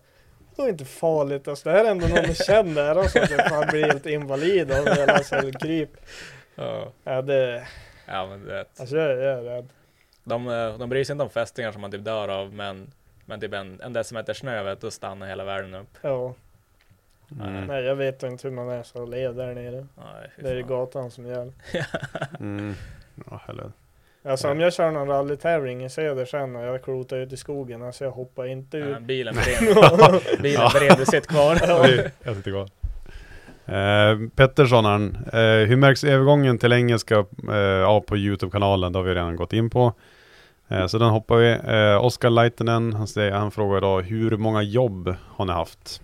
[0.56, 1.68] Det var inte farligt alltså.
[1.68, 4.72] Det här är ändå någon man känner och så att jag fan blir helt invalid
[4.72, 5.90] av hela cellkryp.
[6.54, 6.92] Ja.
[7.04, 7.66] Ja det,
[8.06, 8.80] Ja men du vet.
[8.80, 9.68] alltså jag, jag är rädd.
[10.24, 12.90] De, eh, de bryr sig inte om fästingar som man typ dör av men
[13.24, 15.88] Men typ en, en decimeter snö vet du, då stannar hela världen upp.
[16.02, 16.34] Ja.
[17.40, 17.66] Mm.
[17.66, 19.86] Nej jag vet inte hur man är så lev där nere.
[19.96, 21.52] Nej, Det är gatan som gäller.
[22.40, 22.74] Mm.
[23.30, 23.72] Ja, helvete.
[24.26, 27.82] Alltså om jag kör någon rallytävling i söder sen och jag klotar ut i skogen,
[27.82, 29.00] alltså jag hoppar inte Ja, ut.
[29.02, 29.82] bilen bred,
[30.42, 31.58] bilen bredvid sitter kvar.
[31.68, 32.68] Ja, det- Jag sitter kvar.
[33.66, 34.84] Eh, Pettersson
[35.32, 38.92] eh, hur märks övergången till engelska eh, ja, på Youtube-kanalen?
[38.92, 39.92] Det har vi redan gått in på.
[40.68, 41.50] Eh, så den hoppar vi.
[41.50, 46.02] Eh, Oskar Laitinen, han, säger, han frågar idag, hur många jobb har ni haft?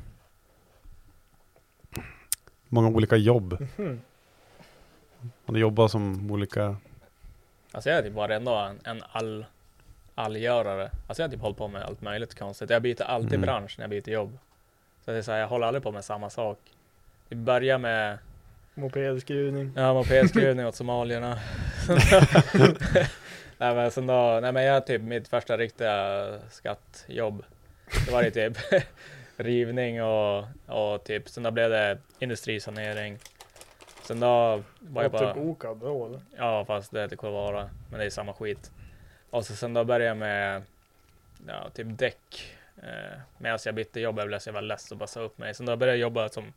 [2.68, 3.66] Många olika jobb.
[3.76, 4.00] Mhm.
[5.46, 6.76] Har ni jobbat som olika...
[7.72, 9.44] Alltså jag är typ varenda en, en all,
[10.14, 10.90] allgörare.
[11.06, 12.70] Alltså jag har typ hållit på med allt möjligt konstigt.
[12.70, 13.40] Jag byter alltid Mm.
[13.40, 14.38] bransch när jag byter jobb.
[15.04, 16.58] Så det är så här, jag håller aldrig på med samma sak.
[17.28, 18.18] Vi börjar med
[18.74, 19.72] Mopedskruvning.
[19.76, 21.38] ja, mopedskruvning åt somalierna.
[23.58, 27.44] nej men sen då, nej men jag typ mitt första riktiga skattjobb.
[28.06, 28.58] Det var det typ
[29.36, 33.18] rivning och, och typ, sen då blev det industrisanering.
[34.10, 35.34] Sen då var jag bara...
[35.74, 36.20] Då eller?
[36.36, 37.70] Ja, fast det heter Kolvara.
[37.90, 38.70] Men det är samma skit.
[39.30, 40.62] Och så sen då började jag med
[41.46, 42.56] ja, typ däck.
[42.82, 45.54] Eh, medan jag bytte jobb, jag blev så jävla less och bara sa upp mig.
[45.54, 46.52] Sen då började jag jobba som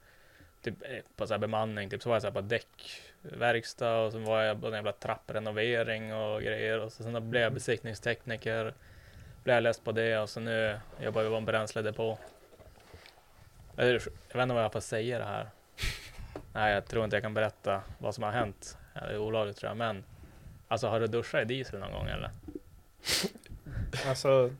[0.61, 4.11] typ eh, på så här bemanning, typ så var jag så här på däckverkstad och
[4.11, 6.79] så var jag på en jävla trapprenovering och grejer.
[6.79, 8.73] Och så sen då blev jag besiktningstekniker.
[9.43, 12.17] Blev jag less på det och så nu jobbar jag på en bränsledepå.
[13.75, 15.49] Jag vet inte vad jag får säga det här.
[16.53, 18.77] Nej, jag tror inte jag kan berätta vad som har hänt.
[18.93, 20.03] Det är olagligt tror jag, men
[20.67, 22.31] alltså har du duschat i diesel någon gång eller?
[24.07, 24.51] Alltså,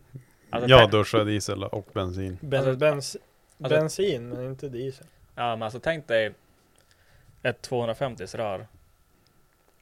[0.49, 2.38] Alltså, Jag duschar diesel och bensin.
[2.41, 3.18] ben, Alltså- bens,
[3.60, 5.07] alltså- bensin men inte diesel.
[5.36, 6.34] Ja, men alltså tänk dig
[7.44, 8.68] ett 250 rör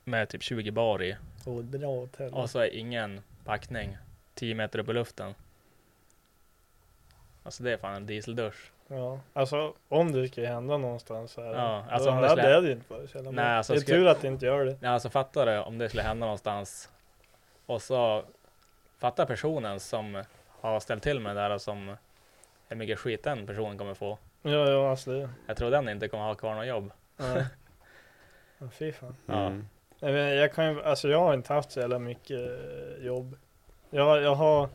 [0.04, 3.98] med typ 20 bar i Och dra åt och så är ingen packning
[4.34, 5.34] 10 meter upp i luften.
[7.44, 8.72] Alltså det är fan en dieseldusch.
[8.94, 11.54] Ja, alltså om det ska hända någonstans så här.
[11.54, 13.82] Ja, alltså då om det hade skulle- jag inte varit så Nej, alltså Det är
[13.82, 14.78] skulle- tur att det inte gör det.
[14.82, 16.90] Ja, alltså fattar du om det skulle hända någonstans
[17.66, 18.24] och så
[19.00, 20.24] fattar personen som
[20.62, 21.96] har ställt till med det där som
[22.68, 24.18] hur mycket skit den personen kommer få.
[24.42, 25.30] Ja, ja, alltså det.
[25.48, 26.92] Jag tror den inte kommer ha kvar något jobb.
[27.18, 27.26] Ja.
[28.58, 29.16] Ja, fy fan.
[29.26, 29.46] Ja.
[29.46, 29.68] Mm.
[30.00, 32.40] Nej, men jag kan ju, alltså jag har inte haft så jävla mycket
[33.00, 33.38] jobb.
[33.90, 34.70] Jag, jag har,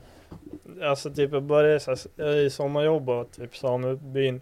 [0.82, 4.40] alltså typ jag började så här, jag är sommarjobb och typ samebyn.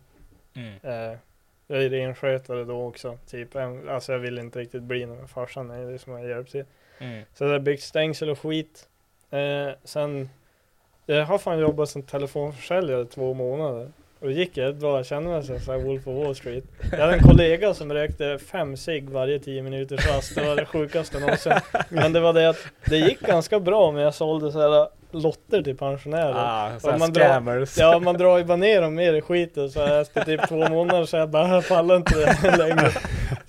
[0.55, 0.75] Mm.
[0.83, 1.19] Eh,
[1.67, 3.19] jag är renskötare då också.
[3.27, 6.51] Typ, alltså jag vill inte riktigt bli någon farsan, det är det som har hjälpt
[6.51, 6.65] till.
[6.99, 7.25] Mm.
[7.35, 8.89] Så jag har byggt stängsel och skit.
[9.31, 10.31] Eh, sen,
[11.07, 13.93] jag har fan jobbat som telefonförsäljare två månader.
[14.25, 16.65] Och det gick jävligt bra, jag kände mig som Wolf of Wall Street.
[16.93, 20.65] Jag hade en kollega som rökte fem cigg varje tio minuters rast, det var det
[20.67, 21.53] sjukaste någonsin.
[21.89, 25.63] Men det var det att det gick ganska bra men jag sålde så här lotter
[25.63, 26.35] till pensionärer.
[26.37, 27.79] Ah, Och man drar- scammers.
[27.79, 30.69] Ja man drar ju bara ner dem mer i skiten så här, efter typ två
[30.69, 32.91] månader så jag bara jag pallar inte det längre.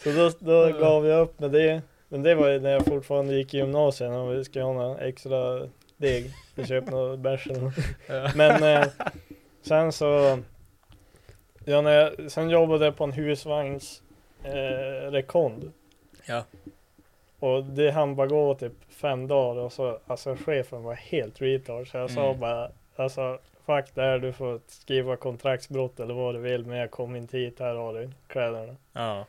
[0.04, 1.82] Så då, då gav jag upp med det.
[2.10, 4.98] Men det var ju när jag fortfarande gick i gymnasiet och vi skulle ha några
[4.98, 5.60] extra
[5.98, 6.32] deg.
[6.56, 7.48] Vi köpte något bärs.
[8.36, 8.88] Men eh,
[9.68, 10.38] sen så
[11.66, 14.04] Ja, när jag, sen jobbade jag på en husvagns
[14.44, 15.72] eh, rekond.
[16.28, 16.44] Ja.
[17.40, 21.88] Och det hann bara gå typ fem dagar och så, alltså chefen var helt retard.
[21.92, 22.40] Så jag sa Mm.
[22.40, 26.92] bara, alltså fuck det här, du får skriva kontraktsbrott eller vad du vill, men jag
[26.92, 28.76] kom inte hit, här har du kläderna.
[28.94, 29.26] Ja.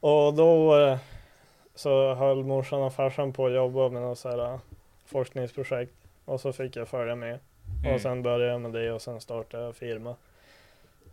[0.00, 0.98] Och då eh,
[1.74, 4.58] så höll morsan och farsan på att jobba med något så här eh,
[5.06, 5.92] forskningsprojekt.
[6.24, 7.38] Och så fick jag följa med.
[7.82, 7.94] Mm.
[7.94, 10.16] Och sen började jag med det och sen startade jag firma.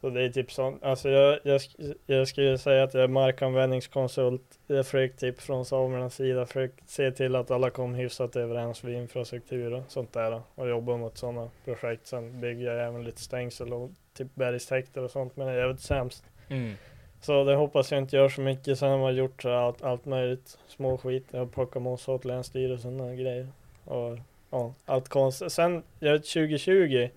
[0.02, 1.62] Så det är typ sånt, alltså jag, jag,
[2.06, 4.60] jag skulle säga att jag är markanvändningskonsult.
[4.68, 8.96] Jag försöker typ från samernas sida försökt se till att alla kom hyfsat överens vid
[8.96, 10.42] infrastruktur och sånt där.
[10.56, 12.08] Och jobba mot sådana projekt.
[12.08, 15.36] Sen bygger jag även lite stängsel och typ bergstäkter och sånt.
[15.36, 16.24] Men jag är jävligt sämst.
[16.50, 16.74] Mm.
[17.22, 18.80] Så det hoppas jag inte gör så mycket.
[18.80, 20.58] Sen har man gjort så allt, allt möjligt.
[20.68, 21.28] Små skit.
[21.32, 23.48] Jag har plockat mossa åt Länsstyrelsen och grejer.
[23.86, 24.18] Och
[24.50, 25.52] ja, allt konstigt.
[25.52, 27.10] Sen, jag vet 2020.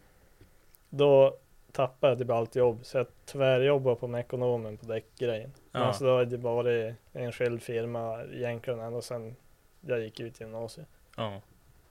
[0.91, 1.37] Då
[1.73, 2.79] tappade typ allt jobb.
[2.83, 5.53] Så jag tvärjobbade på Mekonomen på däckgrejen.
[5.73, 5.89] Men Ja.
[5.89, 9.37] alltså då har det varit en själv firma egentligen ända sen
[9.81, 10.87] jag gick ut gymnasiet.
[11.17, 11.41] Ja.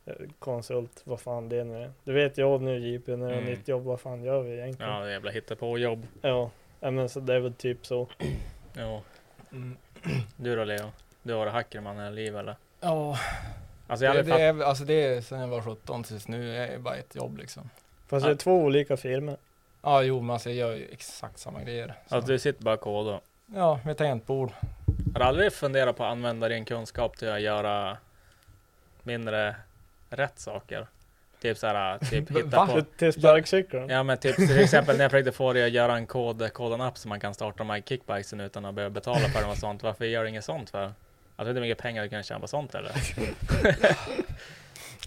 [0.05, 1.91] Eh, Konsult, vad fan det nu är.
[2.03, 3.49] Du vet jag nu JP, när jag Mm.
[3.49, 4.91] nytt jobb, vad fan gör vi egentligen?
[4.91, 6.07] Ja, det är jävla hittepå-jobb.
[6.21, 8.07] Ja, ja men så det är väl typ så.
[8.73, 9.01] Ja.
[9.51, 9.77] Mm.
[10.37, 10.91] Du då Leo?
[11.23, 12.55] Du har varit hackerman hela livet eller?
[12.81, 13.17] Ja,
[13.87, 16.55] Alltså jag det, hade det, är, alltså det är sen jag var 17 tills nu
[16.57, 17.69] är det bara ett jobb liksom.
[18.07, 18.27] Fast Ja.
[18.29, 19.37] det är två olika firmor.
[19.81, 21.93] Ja, jo, men alltså jag gör ju exakt samma grejer.
[22.07, 22.15] Så.
[22.15, 23.19] Alltså du sitter bara och kodar.
[23.55, 24.51] Ja, med tangentbord.
[25.13, 27.97] Har du aldrig funderat på att använda din kunskap till att göra
[29.03, 29.55] mindre
[30.09, 30.87] rätt saker?
[31.41, 32.67] Typ såhär, typ hitta Va?
[32.67, 32.81] på...
[32.81, 33.89] Till sparkcykeln?
[33.89, 36.83] Ja men typ till exempel när jag försökte få dig att göra en kod, koda
[36.85, 39.57] app så man kan starta de här kickbikesen utan att behöva betala för dem och
[39.57, 39.83] sånt.
[39.83, 40.93] Varför gör du inget sånt för?
[41.35, 42.91] Alltså det är mycket pengar du kan tjäna på sånt eller?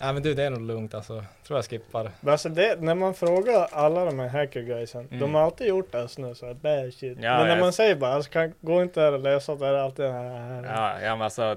[0.00, 1.24] Nej men du, det är nog lugnt alltså.
[1.46, 2.10] Tror jag skippar.
[2.20, 5.20] Men alltså det, när man frågar alla de här hacker guysen, Mm.
[5.20, 7.18] de har alltid gjort det nu så här, bad shit.
[7.20, 9.66] Ja, Men när jag- man säger bara, alltså kan, gå inte här och läsa, det
[9.66, 10.62] är alltid det här.
[10.64, 11.56] Ja, ja men alltså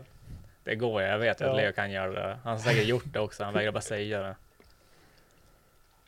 [0.64, 1.58] Det går jag vet ju att Ja.
[1.58, 2.38] Leo kan göra det.
[2.44, 4.36] Han har säkert gjort det också, han vägrar bara säga det.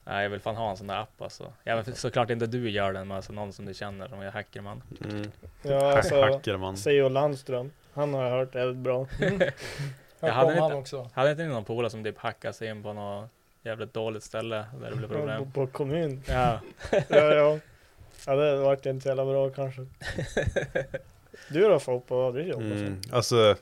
[0.03, 1.53] Nej, jag vill fan ha en sån där app alltså.
[1.63, 4.31] Jag vet såklart inte du gör den, men alltså någon som du känner som är
[4.31, 4.81] hackerman.
[5.05, 5.31] Mm.
[5.61, 6.77] Ja, alltså, Hackerman.
[6.77, 7.09] C.O.
[7.09, 7.71] Landström.
[7.93, 9.07] Han har jag hört är väldigt bra.
[10.19, 11.09] Jag Här hade inte, också.
[11.13, 13.29] hade inte någon polare som typ hackade sig in på något
[13.63, 15.51] jävligt dåligt ställe där det blev På, problem?
[15.51, 16.23] på kommun.
[16.27, 16.59] Ja.
[16.91, 17.01] ja,
[17.33, 17.59] ja.
[18.25, 19.85] Ja, det vart inte så jävla bra kanske.
[21.49, 22.63] Du då Foppa, vad har du jobbat?
[22.71, 23.01] Mm.
[23.11, 23.55] Alltså,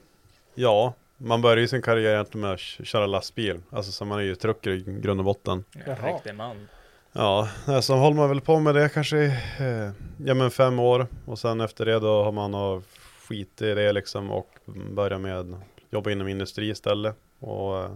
[0.56, 0.94] ja.
[1.18, 3.60] Man börjar ju sin karriär egentligen med att köra lastbil.
[3.70, 5.64] Alltså så man är ju trucker i grund och botten.
[5.74, 6.14] Ja, Jaha.
[6.16, 6.68] riktig man.
[7.14, 7.50] Ja,
[7.82, 9.18] så håller man väl på med det kanske
[9.60, 9.90] eh,
[10.26, 11.08] ja men fem år.
[11.26, 12.86] Och sen efter det då har man av
[13.28, 14.50] skit i det liksom och
[14.92, 15.56] börjar med
[15.90, 17.16] jobba inom industri istället.
[17.40, 17.92] Och eh,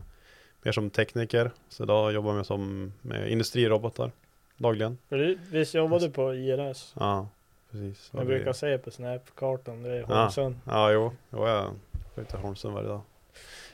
[0.61, 1.51] mer som tekniker.
[1.69, 4.11] Så idag jobbar jag som med industrirobotar
[4.57, 4.97] dagligen.
[5.09, 6.93] Du, visst jobbade du på IRS?
[6.99, 7.27] Ja,
[7.71, 8.09] precis.
[8.13, 10.55] Jag brukar se på Snap-kartan, det är Ja, Holmsund.
[10.65, 13.01] ja jo, jo jag till Holmsund varje dag.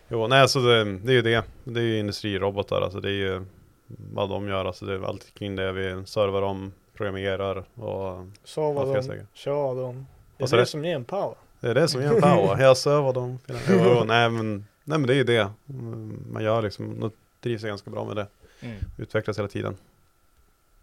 [0.09, 1.43] Jo, nej så det, det är ju det.
[1.63, 3.45] Det är ju industrirobotar, alltså det är ju
[3.87, 5.71] vad de gör, alltså det är allt kring det.
[5.71, 10.07] Vi servar dem, programmerar och Sova vad ska jag dem, köra dem.
[10.37, 11.35] Det är det som ger en power.
[11.59, 12.61] Det är det som ger en power.
[12.63, 13.39] Jag servar dem.
[13.69, 15.49] Jo, nej men, nej men det är ju det.
[16.31, 17.11] Man gör liksom, då
[17.41, 18.27] trivs jag ganska bra med det.
[18.59, 18.77] Mm.
[18.97, 19.75] Utvecklas hela tiden.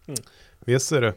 [0.07, 0.19] Mm.
[0.59, 1.13] Visst är det.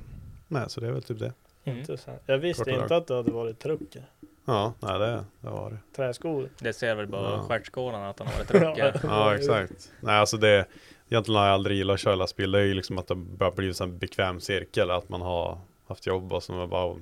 [0.48, 1.32] Nej, så det är väl typ det.
[1.64, 1.78] Mm.
[1.78, 2.22] Intressant.
[2.26, 4.02] Jag visste Kort och inte att du hade varit trucker.
[4.44, 5.78] Ja, nej det, det var det.
[5.96, 6.48] Träskor.
[6.58, 7.44] Det ser väl på Ja.
[7.48, 9.00] stjärtskålarna att han har varit trucker.
[9.02, 9.92] Ja, exakt.
[10.00, 10.64] Nej, alltså det,
[11.08, 12.50] egentligen har jag aldrig gillat att köra lastbil.
[12.50, 14.90] Det är ju liksom att det bara blivit en bekväm cirkel.
[14.90, 15.58] Att man har
[15.88, 16.96] haft jobb och som har bara,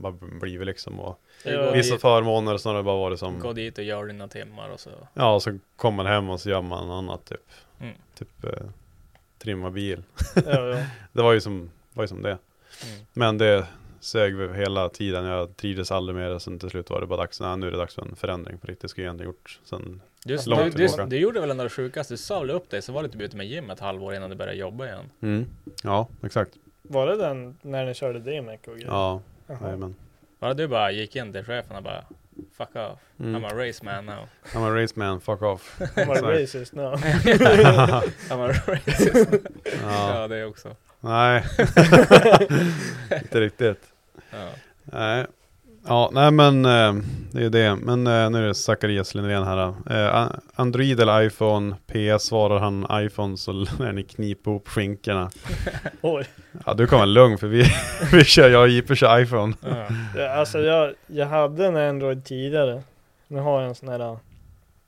[0.00, 1.00] bara blivit liksom.
[1.00, 1.20] Och
[1.74, 4.68] vissa dit- förmåner så har det bara varit som, Gå dit och gör dina timmar
[4.70, 4.90] och så.
[5.14, 7.50] ja, och så kommer man hem och så gör man annat typ.
[7.80, 7.94] Mm.
[8.18, 8.50] Typ eh,
[9.38, 10.02] trimma bil.
[10.34, 10.84] Ja, ja.
[11.12, 12.38] det var ju som, var ju som det.
[12.84, 13.04] Mm.
[13.12, 13.66] Men det
[14.00, 15.24] sög vi hela tiden.
[15.24, 16.40] Jag trivdes aldrig med det.
[16.40, 17.40] Sen till slut var det bara dags.
[17.40, 18.90] Nej, nu är det dags för en förändring på riktigt.
[18.90, 21.06] Skulle jag ändå gjort sen Du, långt du, tillbaka.
[21.06, 23.20] du gjorde väl ändå det sjukaste, du sa väl upp dig så var du typ
[23.20, 25.04] ute med gym ett halvår innan du började jobba igen.
[25.20, 25.46] Mm.
[25.82, 26.50] Ja, exakt.
[26.88, 28.88] Var det den när ni körde DMEC och grejer?
[28.88, 29.20] Ja,
[29.60, 29.94] jajamän.
[30.38, 32.04] Var det du bara gick in till chefen och bara
[32.56, 33.36] Fuck off, Mm.
[33.36, 34.28] I'm a race man now.
[34.54, 35.80] I'm a race man, fuck off.
[35.96, 36.94] I'm a racist now.
[38.30, 39.26] I'm a racist.
[39.82, 40.20] Ja.
[40.20, 40.76] ja, det också.
[41.00, 41.44] Nej,
[43.22, 43.92] inte riktigt.
[44.30, 44.48] Ja.
[44.84, 45.26] Nej.
[45.86, 46.94] Ja, nej men eh,
[47.32, 47.76] det är det.
[47.76, 49.74] Men eh, nu är det Zacharias Lindgren här.
[49.90, 51.76] Eh, Android eller iPhone?
[51.86, 55.30] PS svarar han iPhone så lär ni knipa ihop skinkorna.
[56.00, 56.24] Oj.
[56.66, 57.64] Ja, du kan vara lugn för vi,
[58.12, 59.54] vi kör, jag och JP kör iPhone.
[59.60, 59.86] Ja.
[60.16, 62.82] Ja, alltså jag, jag hade en Android tidigare.
[63.28, 64.18] Nu har jag en sån här äh,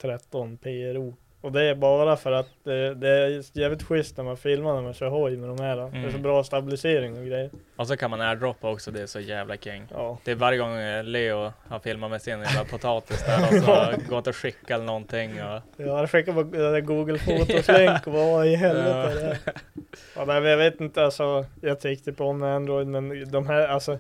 [0.02, 1.14] 13 PRO.
[1.46, 4.82] Och det är bara för att det, det är jävligt schysst när man filmar när
[4.82, 5.76] man kör hoj med de här.
[5.76, 6.22] Det är så Mm.
[6.22, 7.50] bra stabilisering och grejer.
[7.76, 9.82] Och så kan man airdroppa också, det är så jävla king.
[9.92, 10.18] Ja.
[10.24, 14.08] Det är varje gång eh, Leo har filmat med sin jävla potatis där och så
[14.08, 15.60] går inte att skicka eller någonting och...
[15.76, 19.38] Jag hade skickat på där Google Fotos länk och vad i helvete.
[20.16, 21.44] Ja, nej, men jag vet inte alltså.
[21.60, 23.98] Jag tyckte på med Android men de här alltså.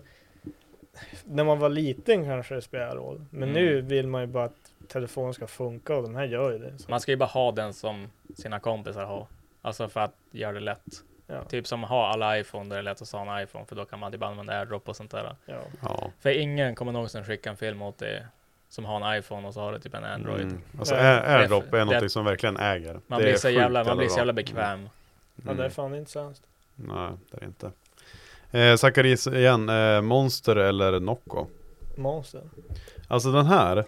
[1.24, 3.24] När man var liten kanske det spelar roll.
[3.30, 3.54] Men Mm.
[3.64, 6.78] nu vill man ju bara att telefonen ska funka och de här gör ju det.
[6.78, 6.90] Så.
[6.90, 9.26] Man ska ju bara ha den som sina kompisar har.
[9.62, 10.84] Alltså för att göra det lätt.
[11.26, 11.44] Ja.
[11.44, 13.84] Typ som ha alla iPhone, där det är lätt att ha en iPhone för då
[13.84, 15.36] kan man typ använda airdrop och sånt där.
[15.46, 15.60] Ja.
[15.82, 16.10] Ja.
[16.20, 18.26] För ingen kommer någonsin skicka en film åt dig
[18.68, 20.42] som har en iPhone och så har du typ en Android.
[20.42, 20.60] Mm.
[20.78, 23.00] Alltså airdrop är något det- som verkligen äger.
[23.06, 24.88] Man Det blir är så jävla, man blir så jävla bekväm.
[25.36, 25.70] Ja, det är Mm.
[25.70, 26.42] fan inte sämst.
[26.74, 27.70] Nej, det är det inte.
[28.50, 31.46] Eh, Zacharias igen, eh, Monster eller Nocco?
[31.96, 32.42] Monster.
[33.08, 33.84] Alltså den här,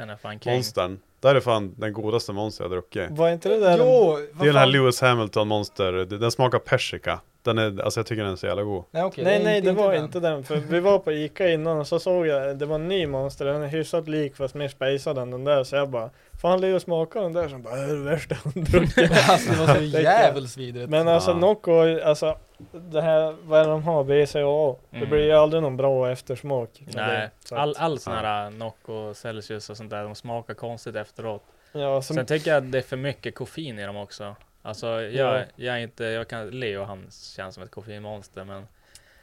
[0.00, 0.52] Den är fan king.
[0.52, 3.10] Monstern, där är fan den godaste monster jag druckit.
[3.10, 4.66] Var inte det där Jo, Det är den här?
[4.66, 7.20] Lewis Hamilton Monster, Det- den smakar persika.
[7.42, 8.84] Den är, alltså jag tycker den är så jävla god.
[8.90, 10.04] Nej okej, nej nej inte- det var den.
[10.04, 10.44] inte den.
[10.44, 13.44] För vi var på Ica innan och så såg jag, det var en ny monster.
[13.44, 15.64] Den är hyfsat lik fast mer spejsad än den där.
[15.64, 16.10] Så jag bara,
[16.42, 17.48] fan Leo smaka den där.
[17.48, 19.10] Så bara, det är det värsta har druckit.
[19.30, 20.90] Alltså det var så jävligt vidrigt.
[20.90, 21.36] Men alltså Ja.
[21.36, 22.36] Nocco, alltså
[22.72, 24.04] det här, vad är det de har?
[24.04, 24.76] BCAA.
[24.90, 25.10] Det Mm.
[25.10, 26.82] blir ju aldrig någon bra eftersmak.
[26.94, 27.56] Nej, det.
[27.56, 31.42] All, all sån här Nocco, Celsius och sånt där, de smakar konstigt efteråt.
[31.72, 34.36] Ja, som, Sen tycker jag att det är för mycket koffein i dem också.
[34.62, 38.66] Alltså jag, jag är inte, jag kan, Leo han känns som ett koffeinmonster men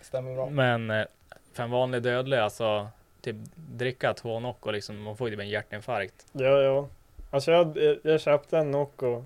[0.02, 0.50] Stämmer bra.
[0.50, 1.06] Men eh,
[1.54, 2.88] för en vanlig dödlig alltså
[3.22, 6.26] typ dricka två Nocco liksom, man får ju typ en hjärtinfarkt.
[6.32, 6.88] Ja, ja.
[7.32, 9.24] Alltså jag, jag köpte en Nocco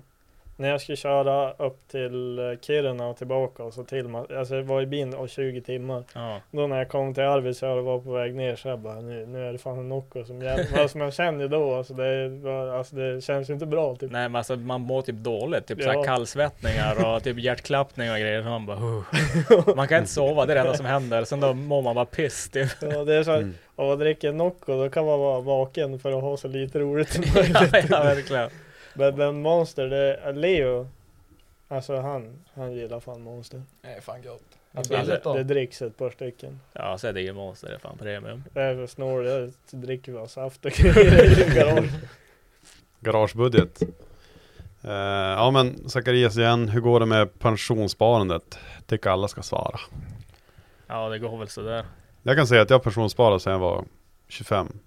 [0.56, 4.82] när jag skulle köra upp till Kiruna och tillbaka och så till Alltså jag var
[4.82, 6.04] i bilen och 20 timmar.
[6.14, 6.40] Ja.
[6.50, 9.26] Då när jag kom till Arvidsjaur och var på väg ner så jag bara nu,
[9.26, 10.66] nu är det fan en Nocco som gäller.
[10.80, 12.30] alltså man känner då alltså det,
[12.78, 14.10] alltså det känns ju inte bra typ.
[14.12, 15.92] Nej men alltså man mår typ dåligt, typ Ja.
[15.92, 18.42] såhär kallsvettningar och typ hjärtklappning och grejer.
[18.42, 19.02] Så man bara "Huh."
[19.76, 21.24] Man kan inte sova, det är det enda som händer.
[21.24, 22.68] Sen då mår man bara piss typ.
[22.80, 23.54] Ja, det är så här, Mm.
[23.76, 27.08] om man dricker Nocco då kan man vara vaken för att ha så lite roligt
[27.08, 27.86] som ja, möjligt.
[27.90, 28.50] ja verkligen.
[28.94, 30.88] Men, men Monster, det är Leo.
[31.68, 33.62] Alltså han, han gillar fan Monster.
[33.82, 34.42] Det är fan gott.
[34.74, 36.60] Alltså, Det, det dricks ett par stycken.
[36.72, 38.44] Ja så är det ju monster, det är fan premium.
[38.52, 41.90] Det är för snål, jag dricker bara saft och grejer i garage.
[43.00, 43.82] Garagebudget.
[44.82, 48.58] Eh, ja men Zacharias igen, hur går det med pensionssparandet?
[48.86, 49.80] Tycker alla ska svara.
[50.86, 51.84] Ja det går väl sådär.
[52.22, 53.84] Jag kan säga att jag har pensionssparat sedan jag var
[54.28, 54.78] 25,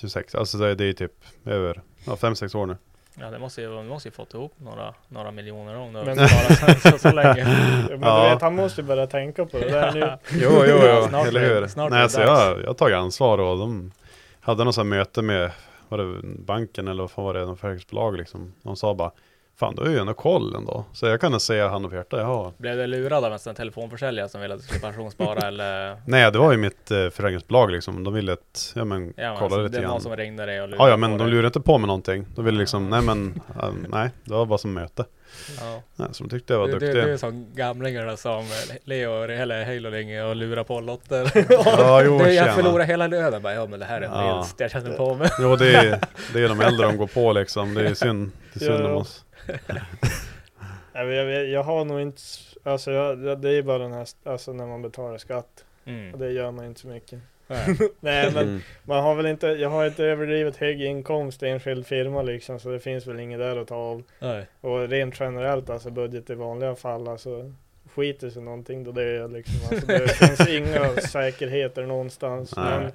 [0.00, 0.34] 26.
[0.34, 1.12] Alltså det, det är typ
[1.44, 2.76] över ja, 5-6 år nu.
[3.20, 6.16] Ja det måste ju, man måste ju fått ihop några, några miljoner om det Men-
[6.16, 7.44] bara så, så, så länge.
[7.90, 8.24] Men Ja.
[8.24, 10.00] du vet, han måste ju börja tänka på det där nu.
[10.32, 11.66] Jo, jo, Ja, jo, snart eller hur?
[11.66, 12.30] snart Nej, alltså dags.
[12.40, 13.92] jag, jag har tagit ansvar och de
[14.40, 15.50] hade något möte med
[15.88, 18.52] var det banken eller vad fan var det, någon försäkringsbolag liksom.
[18.62, 19.10] De sa bara
[19.56, 20.84] Fan du har ju ändå koll ändå.
[20.92, 22.52] Så jag kan säga hand på hjärtat, jag har.
[22.58, 25.96] Blev du lurad av en sån telefonförsäljare som ville att du skulle pensionsspara eller?
[26.06, 28.04] Nej det var ju mitt eh, försäkringsbolag liksom.
[28.04, 30.00] De ville att, ja men Ja, men kolla alltså, lite det är någon grann.
[30.00, 31.26] som ringde dig och lurade Ja, ja men de dig.
[31.28, 32.26] lurade inte på mig någonting.
[32.34, 34.10] De ville liksom, nej men, äh, nej.
[34.24, 35.04] Det var bara som möte.
[35.60, 35.82] Ja.
[35.96, 37.04] Nej, de tyckte jag var Du, du, duktig.
[37.04, 38.44] du är som gamlingarna som
[38.84, 41.30] Leo eller Halo ringer och lurar på lotter.
[41.48, 43.42] Ja, jo, du, jag förlorar hela lönen.
[43.42, 44.34] Bara, Ja men det här är en Ja.
[44.36, 45.28] vinst, jag känner på mig.
[45.40, 46.00] Jo det är,
[46.32, 47.74] det är de äldre de går på liksom.
[47.74, 48.96] Det är synd, det är synd om Ja.
[48.96, 49.23] oss.
[50.92, 52.22] Jag, jag, har nog inte,
[52.62, 55.64] alltså jag, det är bara den här, alltså när man betalar skatt.
[55.84, 56.12] Mm.
[56.12, 57.20] Och det gör man inte så mycket.
[57.46, 57.76] Nej.
[58.00, 58.60] Nej men Mm.
[58.84, 62.68] man har väl inte, jag har inte överdrivet hög inkomst i enskild firma liksom så
[62.68, 64.02] det finns väl inget där att ta av.
[64.18, 64.46] Nej.
[64.60, 67.52] Och rent generellt alltså budget i vanliga fall alltså
[67.94, 72.56] skiter sig någonting då det är liksom alltså, det finns inga säkerheter någonstans.
[72.56, 72.78] Nej.
[72.78, 72.92] Men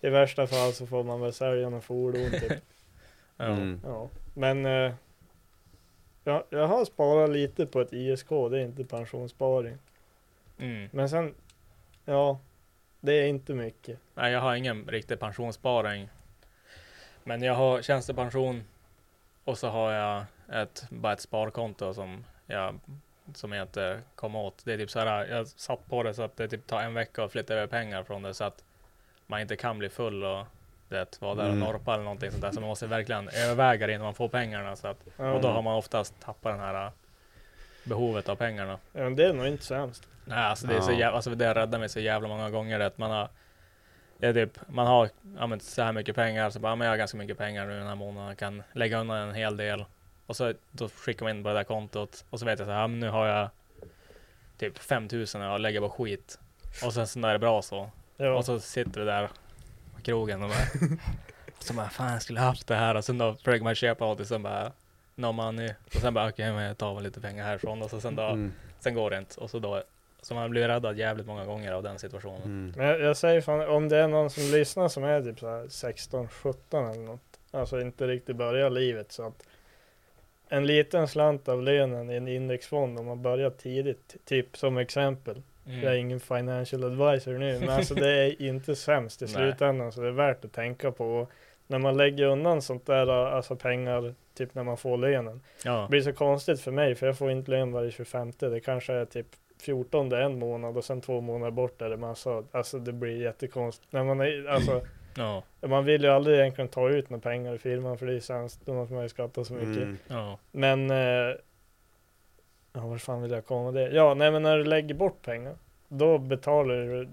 [0.00, 2.52] i värsta fall så får man väl sälja några fordon typ.
[3.36, 3.44] Ja.
[3.44, 3.80] Mm.
[3.84, 4.08] Ja.
[4.34, 4.92] Men eh,
[6.24, 9.78] jag, jag har sparat lite på ett ISK, det är inte pensionssparing.
[10.58, 10.88] Mm.
[10.92, 11.34] Men sen,
[12.04, 12.40] ja,
[13.00, 13.98] det är inte mycket.
[14.14, 16.08] Nej, jag har ingen riktig pensionssparing.
[17.24, 18.64] Men jag har tjänstepension
[19.44, 22.80] och så har jag ett, bara ett sparkonto som jag,
[23.34, 24.64] som jag inte kommer åt.
[24.64, 26.94] Det är typ så här, jag satt på det så att det typ tar en
[26.94, 28.64] vecka att flytta över pengar från det så att
[29.26, 30.46] man inte kan bli full och
[30.90, 31.60] det, vara där och Mm.
[31.60, 32.50] norpa eller någonting sånt där.
[32.52, 34.76] Så man måste verkligen överväga det innan man får pengarna.
[34.76, 36.90] Så att, och då har man oftast tappat den här äh,
[37.84, 38.78] behovet av pengarna.
[38.92, 40.08] ja, men det är nog inte sämst.
[40.24, 42.80] Nej, alltså det är så jävla, alltså det har räddat mig så jävla många gånger
[42.80, 43.28] att man har
[44.18, 45.08] det är typ, man har
[45.38, 47.86] ja, så här mycket pengar, så bara, men jag har ganska mycket pengar nu den
[47.86, 49.84] här månaden, kan lägga undan en hel del.
[50.26, 52.72] Och så då skickar man in på det där kontot och så vet jag så
[52.72, 53.48] här, men nu har jag
[54.58, 56.38] typ 5000 och jag lägger på skit.
[56.84, 57.90] Och sen så när det är bra så.
[58.16, 58.32] Ja.
[58.34, 59.28] Och så sitter du där
[60.00, 60.96] på krogen och bara,
[61.58, 62.94] så bara, fan jag skulle haft det här.
[62.94, 64.72] Och sen då försöker man köpa något och sen bara,
[65.14, 65.70] no money.
[65.94, 67.82] Och sen bara, okej men jag tar väl lite pengar härifrån.
[67.82, 68.52] Och så sen då, Mm.
[68.80, 69.40] sen går det inte.
[69.40, 69.82] Och så då,
[70.22, 72.42] så man blir räddad jävligt många gånger av den situationen.
[72.42, 72.72] Mm.
[72.76, 75.48] Men jag, jag säger fan, om det är någon som lyssnar som är typ så
[75.48, 77.20] här 16, 17 eller något.
[77.50, 79.42] Alltså inte riktigt börjar livet så att
[80.48, 85.42] en liten slant av lönen i en indexfond om man börjar tidigt, typ som exempel.
[85.70, 85.84] Mm.
[85.84, 90.00] Jag är ingen financial advisor nu, men alltså det är inte sämst i slutändan så
[90.00, 91.04] det är värt att tänka på.
[91.06, 91.30] Och
[91.66, 95.40] när man lägger undan sånt där, alltså pengar, typ när man får lönen.
[95.64, 95.82] Ja.
[95.82, 98.32] Det blir så konstigt för mig för jag får inte lön varje 25.
[98.38, 99.26] Det kanske är typ
[99.60, 103.92] 14 en månad och sen två månader bort är det massa, alltså det blir jättekonstigt.
[103.92, 104.80] När man är, alltså,
[105.16, 105.42] Ja.
[105.60, 108.60] man vill ju aldrig egentligen ta ut några pengar i firman för det är sämst,
[108.64, 109.82] då måste man ju skatta så mycket.
[109.82, 109.98] Mm.
[110.08, 110.38] Ja.
[110.52, 111.34] Men, eh,
[112.72, 113.94] ja var fan vill jag komma med det?
[113.94, 115.54] Ja, nej men när du lägger bort pengar,
[115.88, 117.08] då betalar du,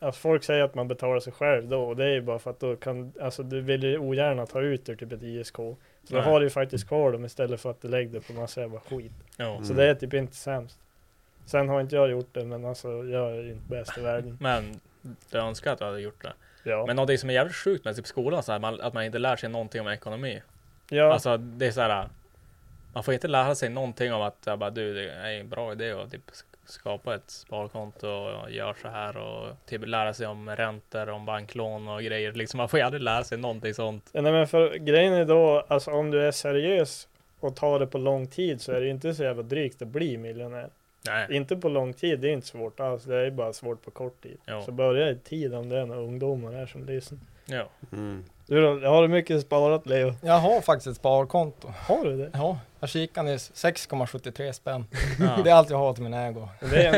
[0.00, 2.50] alltså folk säger att man betalar sig själv då och det är ju bara för
[2.50, 5.56] att då kan, alltså du vill ju ogärna ta ut ur typ ett ISK.
[5.56, 5.76] Så
[6.14, 8.60] då har du ju faktiskt kvar dem istället för att du lägger det på massa
[8.60, 9.12] jävla skit.
[9.36, 9.60] Ja.
[9.64, 10.78] Så det är typ inte sämst.
[11.46, 14.38] Sen har inte jag gjort det, men alltså jag är inte bäst i världen.
[14.40, 14.80] Men
[15.30, 16.32] du önskar att du hade gjort det.
[16.70, 19.04] Ja, Men något som är jävligt sjukt med typ skolan, så här, man, att man
[19.04, 20.42] inte lär sig någonting om ekonomi.
[20.90, 22.08] ja, Alltså det är så här.
[22.98, 25.72] Man får inte lära sig någonting om att jag bara, du, det är en bra
[25.72, 26.30] idé att typ
[26.64, 31.88] skapa ett sparkonto och göra så här och typ lära sig om räntor, om banklån
[31.88, 32.32] och grejer.
[32.32, 34.10] Liksom man får ju aldrig lära sig någonting sånt.
[34.12, 37.08] Ja, nej men för grejen är då, alltså om du är seriös
[37.40, 39.88] och tar det på lång tid så är det ju inte så jävla drygt att
[39.88, 40.70] bli miljonär.
[41.06, 41.36] Nej.
[41.36, 43.04] Inte på lång tid, det är inte svårt alls.
[43.04, 44.38] Det är bara svårt på kort tid.
[44.44, 44.62] Ja.
[44.62, 47.20] Så börja i tid om det är några ungdomar här som lyssnar.
[47.46, 47.68] Ja.
[47.92, 48.24] Mm.
[48.48, 50.14] Du då, har du mycket sparat Leo?
[50.22, 51.68] Jag har faktiskt ett sparkonto.
[51.86, 52.30] Har du det?
[52.32, 53.50] Ja, jag kikade nyss.
[53.54, 54.86] 6,73 spänn.
[55.20, 55.42] Ja.
[55.44, 56.48] Det är allt jag har till min ägo.
[56.60, 56.94] Det är,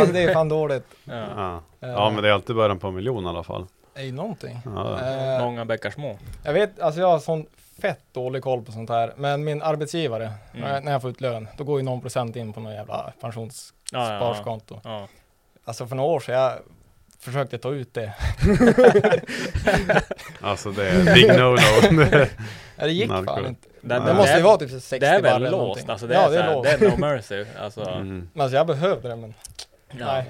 [0.00, 0.84] Alltså det är fan dåligt.
[1.04, 1.14] Ja.
[1.36, 1.62] Ja.
[1.88, 3.66] Eh, ja men det är alltid början på en miljon i alla fall.
[3.94, 4.60] Det är ju någonting.
[4.64, 5.00] Ja.
[5.36, 6.18] Eh, Många bäckar små.
[6.44, 7.46] Jag vet, alltså jag har sån
[7.82, 9.12] fett dålig koll på sånt här.
[9.16, 10.60] Men min arbetsgivare, Mm.
[10.68, 12.72] när jag- när jag får ut lön, då går ju någon procent in på någon
[12.72, 14.80] jävla pensionssparskonto.
[14.84, 15.08] Ja, ja.
[15.64, 16.52] Alltså för några år sedan, jag
[17.20, 18.14] försökte ta ut det.
[20.40, 22.26] Alltså det är big no-no.
[22.76, 23.24] Ja, det gick Narko.
[23.34, 23.68] fan inte.
[23.80, 26.30] Det, Det måste ju vara typ 60 Det är väl låst, alltså det Ja, är,
[26.30, 26.70] det är så här, låst.
[26.80, 27.44] det är no mercy.
[27.60, 28.28] Alltså, Mm.
[28.32, 29.34] Men alltså jag behövde det men
[29.90, 30.06] ja.
[30.06, 30.24] nej.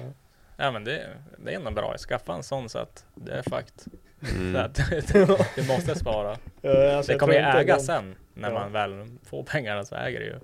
[0.57, 1.07] ja men det,
[1.37, 1.97] det är nog bra.
[1.97, 3.81] Skaffa en sån så att det är fakt.
[4.21, 4.55] Så Mm.
[4.65, 4.75] att
[5.55, 6.37] du måste spara.
[6.61, 8.15] Ja, alltså, Det kommer ju äga de- sen.
[8.33, 8.53] När Ja.
[8.59, 10.39] man väl får pengarna så äger det ju.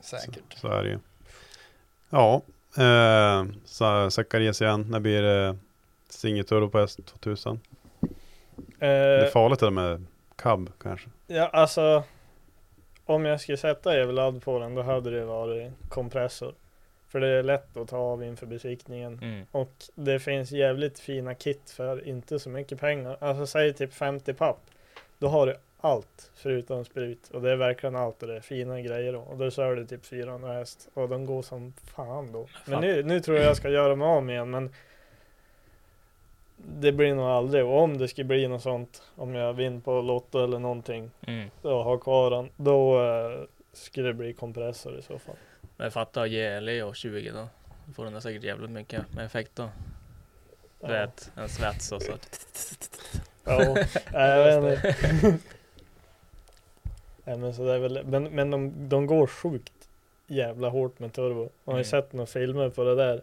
[0.00, 0.58] Säkert.
[0.60, 0.98] Så är det ju.
[2.10, 2.42] Ja,
[2.78, 3.44] eh,
[4.60, 4.86] igen.
[4.90, 5.56] När blir det
[6.08, 7.58] singelturbo på S2000?
[8.78, 10.04] Det är Eh, farligt det där med
[10.36, 11.08] cab kanske.
[11.26, 12.02] ja, alltså.
[13.06, 16.54] Om jag skulle sätta evladd på den, då hade det varit kompressor.
[17.08, 19.18] För det är lätt att ta av inför besiktningen.
[19.22, 19.46] Mm.
[19.50, 23.16] Och det finns jävligt fina kit för inte så mycket pengar.
[23.20, 24.60] Alltså säg typ 50 papp.
[25.18, 27.30] Då har du allt förutom sprut.
[27.30, 29.18] Och det är verkligen allt och det är fina grejer då.
[29.18, 30.88] Och då kör du typ 400 häst.
[30.94, 32.48] Och de går som fan då.
[32.64, 34.50] Men nu, nu tror jag jag ska göra mig av med igen.
[34.50, 34.70] Men
[36.56, 37.64] det blir nog aldrig.
[37.64, 39.02] Och om det skulle bli något sånt.
[39.16, 41.10] Om jag vinner på Lotto eller någonting.
[41.26, 41.50] Mm.
[41.62, 42.48] Då har kvar den.
[42.56, 43.40] Då eh,
[43.72, 45.36] skulle det bli kompressor i så fall.
[45.76, 47.48] Men fatta att ge Leo 20 då.
[47.86, 49.68] Då får den säkert jävligt mycket med effekt då.
[50.80, 52.12] Du vet, en svets och så.
[53.44, 53.76] Ja,
[54.12, 55.38] jag vet inte.
[57.24, 59.72] Nej men så det är väl, men, men de, de går sjukt
[60.26, 61.40] jävla hårt med turbo.
[61.40, 61.84] Man har ju Mm.
[61.84, 63.22] sett några filmer på det där.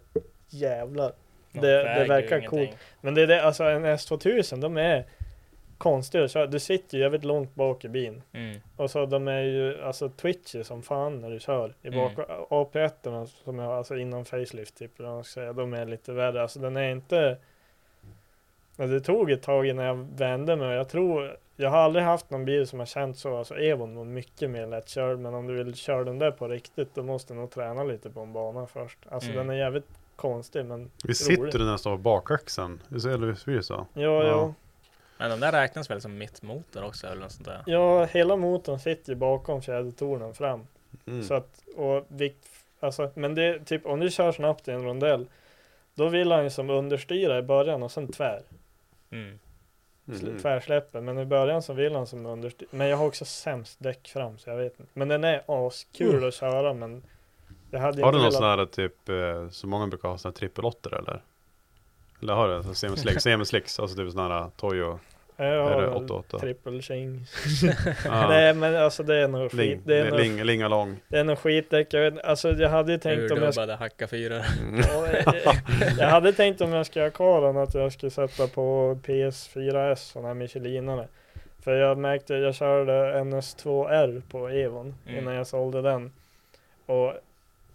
[0.49, 1.11] Jävlar.
[1.51, 2.69] De Det, det verkar coolt.
[3.01, 5.05] Men det är det, alltså en S2000, de är
[5.77, 6.47] konstiga att köra.
[6.47, 8.21] Du sitter ju jävligt långt bak i bilen.
[8.33, 8.57] Mm.
[8.75, 11.73] Och så de är ju alltså twitchy som fan när du kör.
[11.81, 12.11] I bak,
[12.49, 16.41] AP1 som är alltså innan facelift typ, man ska säga, de är lite värre.
[16.41, 17.37] Alltså den är inte
[18.81, 22.29] men det tog ett tag innan jag vände mig jag tror Jag har aldrig haft
[22.29, 23.37] någon bil som har känt så.
[23.37, 26.95] Alltså Evon var mycket mer lättkörd men om du vill köra den där på riktigt
[26.95, 28.99] då måste du nog träna lite på en bana först.
[29.09, 29.47] Alltså Mm.
[29.47, 32.81] den är jävligt konstig men Vi sitter du nästan på bakaxeln?
[32.87, 33.87] Visst- Eller visst blir det så?
[33.93, 34.53] Ja, ja.
[35.17, 37.63] Men de där räknas väl som mittmotor också eller något sånt där?
[37.65, 40.67] Ja, hela motorn sitter ju bakom fjädertornen fram.
[41.07, 41.23] Mm.
[41.23, 42.45] Så att, och vikt,
[42.79, 45.25] alltså, men det är typ om du kör snabbt i en rondell,
[45.95, 48.41] då vill han ju som understyra i början och sen tvär.
[49.11, 49.39] Mm.
[50.07, 50.39] Mm.
[50.39, 52.69] Tvärsläpper, men i början så vill han som understyra.
[52.71, 54.91] Men jag har också sämst däck fram så jag vet inte.
[54.93, 56.27] Men den är askul Mm.
[56.27, 57.03] att köra men
[57.71, 60.29] jag hade Har du någon velat- sån här typ, eh, som många brukar ha, sån
[60.29, 61.21] här trippelåttor eller?
[62.21, 64.99] Eller har du semislicks, semislicks, alltså typ sån här Toyo Jag
[65.37, 66.39] är det har 88?
[66.39, 67.25] trippel king.
[68.05, 68.29] Ja.
[68.29, 69.59] Nej men alltså det är nog skit.
[69.59, 70.97] Ling, Det är nog, ling, lingalong.
[71.07, 71.93] det är nog skitdäck.
[71.93, 74.35] Jag, vet, alltså jag hade ju tänkt om jag Urdubbade hacka fyra.
[74.61, 74.81] Mm.
[74.89, 75.45] Ja, jag,
[75.99, 79.95] jag hade tänkt om jag ska ha kvar den att jag skulle sätta på PS4S,
[79.95, 81.07] sån här Michelinare.
[81.63, 85.19] För jag märkte, jag körde NS2R på Evon Mm.
[85.19, 86.11] innan jag sålde den.
[86.85, 87.13] Och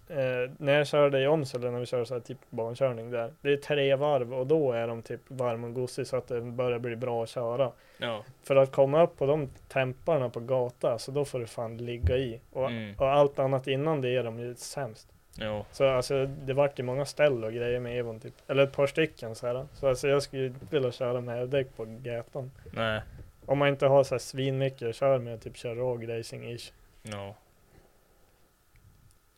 [0.09, 3.33] eh, när jag körde i Åmsele, när vi körde så här typ bankörning där.
[3.41, 6.41] Det är tre varv och då är de typ varm och gosig så att det
[6.41, 7.73] börjar bli bra att köra.
[7.99, 8.25] Ja.
[8.43, 12.17] För att komma upp på de temparna på gata, så då får du fan ligga
[12.17, 12.41] i.
[12.53, 12.95] Och, Mm.
[12.99, 15.09] och allt annat innan det är de ju sämst.
[15.39, 15.65] Jo.
[15.73, 18.35] Så alltså det vart ju många ställ och grejer med Evon typ.
[18.47, 19.67] Eller ett par stycken så här.
[19.75, 22.51] Så alltså jag skulle inte vilja köra med däck på gatan.
[22.73, 23.01] Nej.
[23.47, 26.73] Om man inte har så här svinmycket att köra med, typ köra rag racing ish.
[27.03, 27.35] No.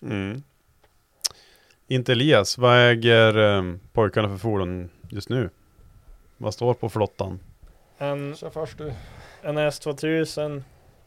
[0.03, 0.43] Mm.
[1.91, 5.51] Inte Elias, vad äger um, pojkarna för fordon just nu?
[6.37, 7.41] Vad står på flottan?
[7.99, 8.93] En, Så först du.
[9.43, 10.63] en S2000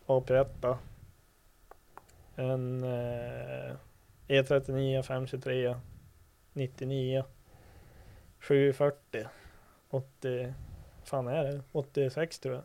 [0.06, 0.48] AP1.
[0.62, 0.78] då.
[2.36, 3.74] En eh,
[4.28, 5.76] E39 523
[6.53, 7.24] 99
[8.40, 9.26] 740
[9.90, 10.53] 80
[11.03, 11.62] fan är det?
[11.72, 12.64] 86 tror jag.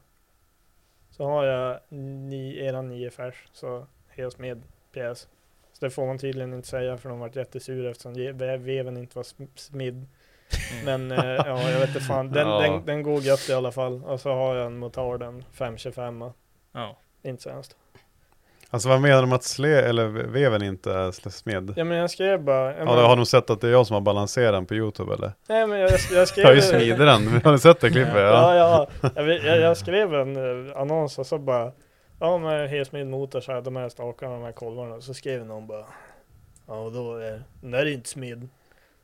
[1.10, 4.62] Så har jag ni, era 9 färs så helt med
[4.92, 5.28] pjäs.
[5.78, 8.12] Så det får man tydligen inte säga för de vart jättesura eftersom
[8.64, 10.06] veven inte var sm- smidd.
[10.84, 12.30] Men eh, ja, jag vet inte fan.
[12.32, 12.60] Den, Ja.
[12.60, 14.04] den, den går gött i alla fall.
[14.04, 16.24] Och så har jag en motor den 525.
[16.74, 16.98] Ja.
[17.22, 17.76] Inte så hemskt.
[18.70, 21.72] Alltså vad menar de att sle, eller veven inte är smed?
[21.76, 22.64] Ja men jag skrev bara.
[22.72, 24.74] jag Ja, men- har de sett att det är jag som har balanserat den på
[24.74, 25.32] Youtube eller?
[25.48, 28.14] Nej men jag, jag skrev Jag har ju smidit den, har ni sett det klippet?
[28.16, 28.86] Ja, ja.
[29.14, 30.36] Jag, vet- jag, jag skrev en
[30.70, 31.72] eh, annons och så bara
[32.20, 35.00] ja med helsmidd motor så här, de här stakarna, de här kolvarna.
[35.00, 35.86] Så skrev någon bara,
[36.66, 38.48] ja och då är den där är inte smidd.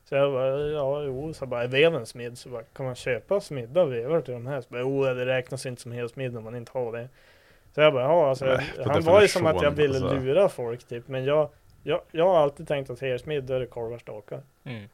[0.03, 2.37] Så jag bara, ja jo, så jag bara, är veven smidd?
[2.37, 4.61] Så bara, kan man köpa smidda vevar till de här?
[4.61, 7.09] Så bara, jo det räknas inte som helsmidd om man inte har det.
[7.75, 10.15] Så jag bara, ja alltså, Nej, han var ju som att jag ville alltså.
[10.15, 11.07] lura folk typ.
[11.07, 11.49] Men jag,
[11.83, 14.41] jag, jag har alltid tänkt att helsmidd, då är det kolvar stakar.
[14.63, 14.89] Mm.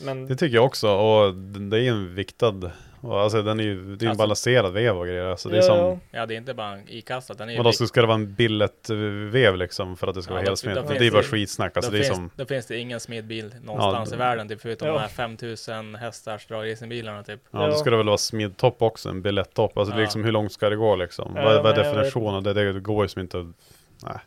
[0.00, 2.70] Men Det tycker jag också och det är en viktad,
[3.00, 5.24] och alltså den är ju, det är en Alltså- balanserad vev och grejer.
[5.24, 7.38] Alltså det är som, Ja, det är inte bara ikastat.
[7.38, 10.30] Den är ju vikt- så ska det vara en billet-vev liksom för att det ska
[10.30, 10.74] Ja, vara då- helsmidd?
[10.76, 11.76] då Det finns är bara det- skitsnack.
[11.76, 14.48] Alltså då, det är finns, som, då finns det ingen smidbil någonstans Ja, i världen
[14.48, 14.94] typ, förutom Ja.
[14.94, 17.40] de här 5000 hästars dragracingbilarna typ.
[17.50, 19.78] ja då ska det väl vara smidtopp också, en billettopp.
[19.78, 21.32] Alltså det är liksom hur långt ska det gå liksom?
[21.36, 22.42] Ja, vad, vad men är definitionen?
[22.42, 23.52] Det, det går ju som inte
[24.04, 24.18] nej.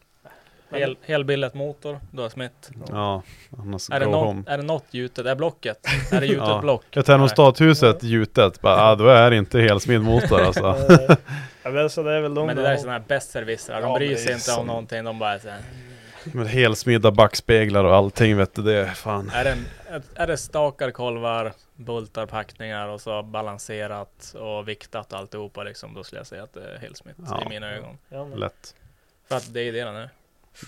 [0.80, 2.72] Hel, helbillet motor, du har smitt.
[2.90, 3.22] Ja,
[3.60, 4.44] annars Är det, go något, home.
[4.48, 5.26] är det något gjutet?
[5.26, 5.78] Är blocket?
[6.12, 6.60] Är det gjutet Ja.
[6.62, 6.84] block?
[6.92, 10.62] Ja, termostathuset gjutet, bara, ah, då är det inte helsmidd motor alltså.
[11.64, 13.92] Ja, men så det är väl de Men det där är sådana här besserwissrar, de
[13.92, 15.60] Ja, bryr sig inte om någonting, de bara såhär
[16.24, 19.30] Med helsmidda backspeglar och allting vet du, det är fan.
[19.34, 19.58] Är det,
[20.16, 26.20] är det stakar, kolvar, bultar, packningar och så balanserat och viktat alltihopa liksom, då skulle
[26.20, 27.44] jag säga att det är helsmitt Ja.
[27.46, 27.98] i mina ögon.
[28.10, 28.76] Ja, men Lätt.
[29.30, 30.10] För att det är det den är.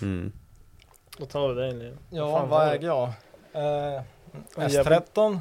[0.02, 0.32] Mm.
[1.18, 1.98] då tar vi det in igen.
[2.10, 3.08] Ja, fan vad äger jag?
[3.52, 4.02] Eh,
[4.56, 5.38] En S13.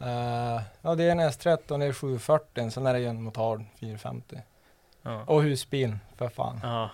[0.00, 3.64] Eh, ja, det är en S13, det är 740, sen är det ju en motard
[3.80, 4.40] 450.
[5.02, 5.24] Ja.
[5.26, 6.60] Och husbil, för fan.
[6.62, 6.90] Ja.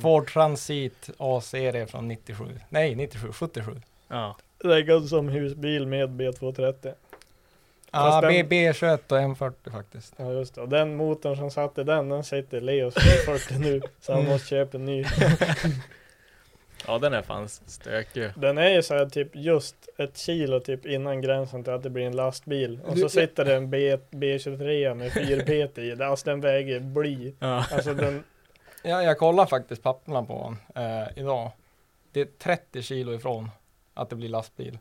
[0.00, 2.60] Ford Transit A-serie från 97.
[2.68, 3.82] Nej, 97, 77.
[4.08, 4.36] Ja.
[4.58, 6.94] Reggad som husbil med B230.
[7.96, 10.14] Ja, den- B, B21 och M40 faktiskt.
[10.16, 10.60] Ja just det.
[10.60, 12.94] Och den motorn som satt i den, den sitter i Leos
[13.26, 13.82] 440 nu.
[14.00, 15.04] Så han måste köpa en ny.
[16.86, 18.30] ja, den är fan stökig.
[18.36, 21.90] Den är ju så här typ just ett kilo typ innan gränsen till att det
[21.90, 22.80] blir en lastbil.
[22.86, 25.96] Och Du- så sitter det en B, B23 med 4 PT i.
[26.02, 27.34] Alltså den väger bly.
[27.38, 27.64] Ja.
[27.72, 28.24] Alltså den,
[28.82, 31.50] Ja, jag kollar faktiskt papperna på den eh, idag.
[32.12, 33.50] Det är 30 kilo ifrån
[33.94, 34.78] att det blir lastbil.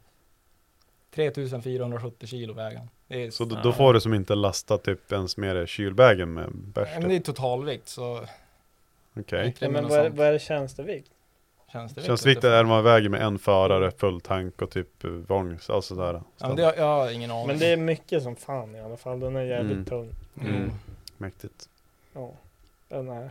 [1.15, 5.69] 3470 kilo väger är, Så då, då får du som inte lasta typ ens med
[5.69, 8.25] kylbägen med bärs Ja, men det är totalvikt så
[9.19, 9.55] Okej.
[9.59, 11.09] Ja, men vad är, vad är det tjänstevikt?
[11.71, 12.07] tjänstevikt.
[12.07, 12.59] Känns vet viktigt jag.
[12.59, 16.13] är man väger med en förare, full tank och typ vagn, alltså där.
[16.13, 17.47] Ja, men det, har- jag har ingen aning.
[17.47, 19.19] Men det är mycket som fan i alla fall.
[19.19, 19.85] Den är jävligt Mm.
[19.85, 20.09] tung.
[20.41, 20.71] Mm.
[21.17, 21.69] Mäktigt.
[22.13, 22.31] Ja.
[22.89, 23.29] Den är.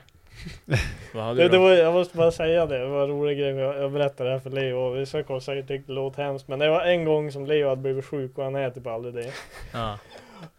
[1.36, 3.48] Det, det var, jag måste bara säga det, det var en rolig grej.
[3.54, 6.48] Jag, jag berättade det här för Leo och vissa kommer säkert tyckte det låter hemskt.
[6.48, 9.14] Men det var en gång som Leo hade blivit sjuk och han är typ aldrig
[9.14, 9.32] det.
[9.72, 9.98] Ja.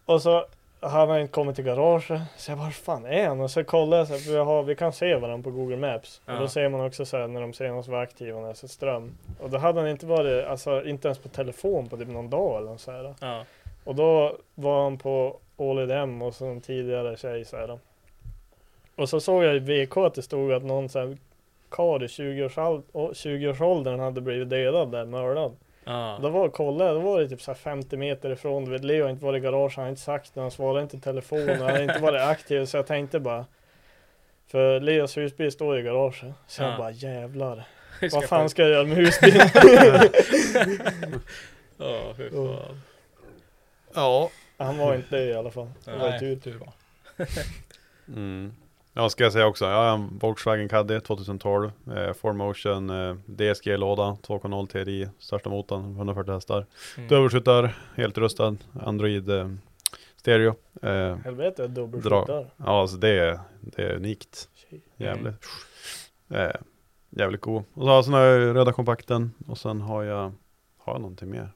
[0.04, 0.46] Och så
[0.80, 2.20] han har inte kommit till garaget.
[2.36, 3.40] Så jag bara, var fan är han?
[3.40, 5.76] Och så kollade jag så här, för vi, har, vi kan se varandra på Google
[5.76, 6.20] Maps.
[6.26, 6.38] Och Ja.
[6.40, 9.14] då ser man också så här, när de senast var aktiva när jag ström.
[9.40, 12.62] Och då hade han inte varit, alltså inte ens på telefon på typ någon dag
[12.62, 13.14] eller så här.
[13.20, 13.44] Ja.
[13.84, 17.78] Och då var han på All och så en tidigare tjej så här.
[18.96, 21.16] Och så såg jag i VK att det stod att någon så här
[21.68, 25.56] karl i 20-årsåldern 20 hade blivit dödad där, mördad.
[25.84, 26.18] Ja.
[26.22, 28.64] Då var kolla, då var det typ så här 50 meter ifrån.
[28.64, 30.82] Du vet, Leo har inte varit i garage, han har inte sagt något, han svarade
[30.82, 32.64] inte i telefon, han har inte varit aktiv.
[32.64, 33.46] Så jag tänkte bara
[34.48, 36.34] För Leos husbil står i garaget.
[36.46, 36.68] Så Ja.
[36.68, 37.64] jag bara jävlar.
[38.12, 39.48] Vad fan ska jag göra med husbilen?
[41.78, 42.80] Ja, fy fan.
[43.94, 44.30] Ja.
[44.58, 45.70] Han var inte det i alla fall.
[45.84, 46.36] Det var Nej, tur.
[46.36, 46.72] tur var.
[48.08, 48.52] Mm.
[48.98, 49.64] Ja, ska jag säga också.
[49.64, 51.72] Jag har en Volkswagen Caddy 2012.
[51.86, 56.66] Eh, 4Motion eh, DSG-låda, 2.0 TDI, största motorn, 140 hästar.
[56.96, 57.08] Mm.
[57.08, 59.50] Dubbelskjutar, helt rustad, Android eh,
[60.16, 60.54] stereo.
[60.82, 62.50] Eh, Helvete dubbelskjutar.
[62.56, 64.48] Ja, alltså det är, det är unikt.
[64.54, 64.84] Shit.
[64.96, 65.34] Jävligt.
[66.30, 66.50] Eh,
[67.10, 67.64] jävligt god.
[67.74, 70.32] Och så har jag sån här röda kompakten och sen har jag,
[70.78, 71.50] har jag någonting mer?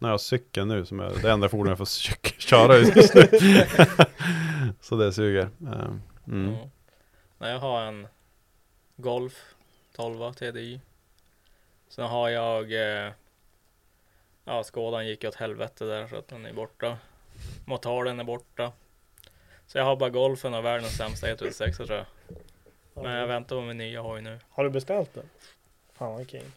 [0.00, 1.86] Nej, jag har cykeln nu som är det enda fordon jag får
[2.38, 3.22] köra just nu.
[4.80, 5.48] så det suger.
[5.62, 5.94] Eh,
[6.26, 6.52] mm.
[6.52, 6.68] Ja.
[7.38, 8.06] Nej, jag har en
[8.96, 9.54] Golf
[9.96, 10.80] 12 TDI.
[11.88, 13.12] Sen har jag eh,
[14.44, 16.98] Ja, skådan gick åt helvete där så att den är borta.
[17.64, 18.72] Motalen är borta.
[19.66, 22.06] Så jag har bara Golfen och världens sämsta 136 tror jag.
[22.94, 24.38] Men jag väntar på min nya hoj nu.
[24.50, 25.28] Har du beställt den?
[25.92, 26.52] Fan vad king.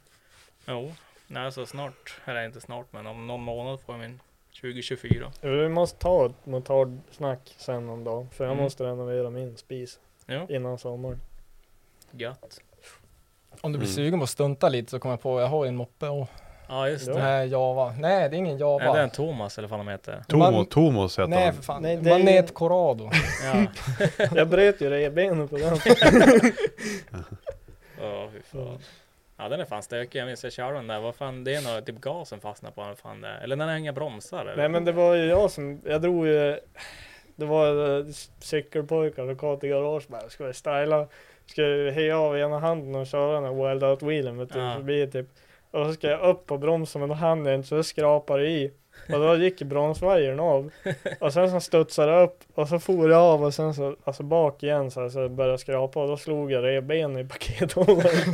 [0.66, 0.94] Jo,
[1.34, 2.22] nej så snart.
[2.26, 4.20] Eller inte snart men om någon månad får jag min
[4.62, 5.32] 2024.
[5.42, 8.28] Vi måste ta ett motardsnack sen någon dag.
[8.32, 8.64] För jag Mm.
[8.64, 10.00] måste renovera min spis.
[10.28, 11.22] Jo, Innan sommaren.
[12.12, 12.60] gött.
[13.62, 13.96] Om du blir Mm.
[13.96, 16.28] sugen på att stunta lite så kommer jag på, jag har ju en moppe och
[16.68, 17.14] Ja just Ja.
[17.14, 17.20] det.
[17.22, 17.94] här Java.
[18.00, 18.84] Nej, det är ingen Java.
[18.86, 20.24] Nej, det är en Thomas eller vad han heter.
[20.28, 21.54] Tomo, Man- Tomos heter Nej han.
[21.56, 21.82] för fan.
[21.82, 23.10] Nej, det är Manet Corrado.
[23.44, 23.66] Ja,
[24.36, 25.78] Jag bröt ju revbenet på den.
[28.02, 28.80] ja fy fan.
[29.44, 30.20] Ja den är fan stökig.
[30.20, 31.00] Jag minns jag körde den där.
[31.00, 32.96] Vad fan det är nog typ gasen fastnar på den.
[32.96, 33.30] Fan det.
[33.44, 34.56] Eller den har inga bromsar eller?
[34.56, 36.60] Nej men det var ju jag som, jag drog ju
[37.36, 38.06] Det var eh,
[38.40, 41.08] cykelpojkar och kom till garage bara, ska vi styla?
[41.46, 44.60] Ska vi heja av ena handen och köra den här wild out wheelen vet du,
[44.60, 44.74] Ja.
[44.76, 45.28] förbi typ.
[45.72, 48.48] Och så ska jag upp på bromsen men då hann jag inte så jag skrapade
[48.48, 48.72] i.
[49.10, 50.72] Och då gick ju bromsvajern av.
[51.20, 54.24] Och sen så studsade jag upp och så for jag av och sen så, alltså
[54.24, 58.34] bak igen så, här, så började jag skrapa och då slog jag revbenen i pakethållaren.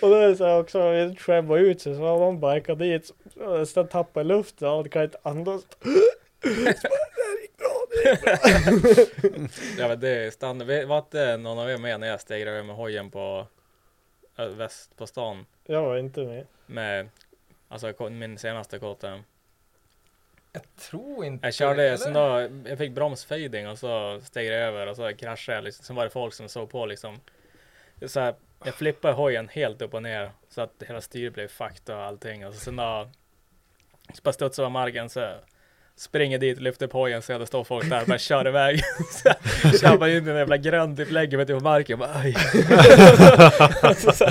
[0.00, 2.78] och då är det så här också, jag skämma ut sig så har man bikat
[2.78, 5.62] dit, så, så tappade luften, jag kan inte andas.
[9.78, 10.86] Ja men det är standard.
[10.86, 13.46] Var inte någon av er med när jag steg över med hojen på
[14.38, 15.46] äh, väst på stan?
[15.66, 16.46] Jag var inte med.
[16.66, 17.08] Med,
[17.70, 19.20] alltså min senaste KTM.
[20.76, 21.96] Tror inte Jag körde, eller?
[21.96, 25.84] sen då, jag fick bromsfading och så steg jag över och så kraschade jag liksom.
[25.84, 27.20] Sen var det folk som såg på liksom.
[28.06, 28.34] Så här,
[28.64, 32.46] jag flippade hojen helt upp och ner så att hela styret blev fucked och allting.
[32.46, 33.08] Och så sen då,
[34.14, 35.34] så bara studsade jag marken så
[36.00, 38.76] springer dit, lyfter på ser så det står folk där och bara kör iväg.
[39.22, 42.14] Tjabbar kör bara in i en jävla grön typ, lägger mig typ på marken bara
[42.14, 42.36] aj.
[43.82, 44.24] alltså, så,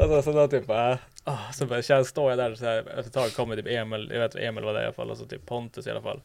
[0.00, 3.00] alltså, så då typ bara, ah, så bara känns, står jag där så här, efter
[3.00, 5.24] ett tag kommer typ Emil, jag vet Emil var där i alla fall, och så
[5.24, 6.20] typ Pontus i alla fall.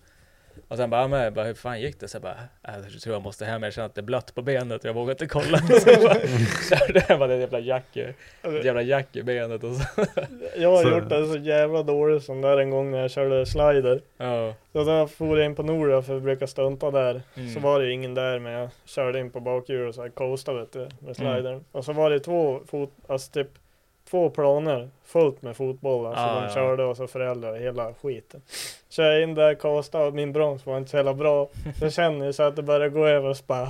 [0.67, 2.07] Och sen bara, men, bara hur fan gick det?
[2.07, 2.37] Så jag bara,
[2.67, 4.93] äh, jag tror jag måste hem, jag känner att det är blött på benet, jag
[4.93, 5.57] vågar inte kolla.
[5.79, 6.13] Så jag bara,
[6.69, 7.97] körde det är ett jävla jack,
[8.63, 10.05] jävla jack i benet och så.
[10.57, 13.45] Jag har Så- gjort det så jävla dåligt som där en gång när jag körde
[13.45, 14.01] slider.
[14.17, 14.53] Ja.
[14.73, 17.21] Så då for jag in på Nora för att brukar stunta där.
[17.35, 17.53] Mm.
[17.53, 20.09] Så var det ju ingen där men jag körde in på bakhjulet och så här
[20.09, 21.13] coastade vet du, med Mm.
[21.15, 21.63] slidern.
[21.71, 23.47] Och så var det två fot, alltså typ
[24.09, 26.13] två planer fullt med fotbollar.
[26.13, 26.53] Så Ah, de ja.
[26.53, 28.41] körde och så föräldrar hela skiten.
[28.89, 31.49] Så jag in där, coastade och min broms var inte så jävla bra.
[31.79, 33.67] Så känner jag så att det börjar gå över och så bara,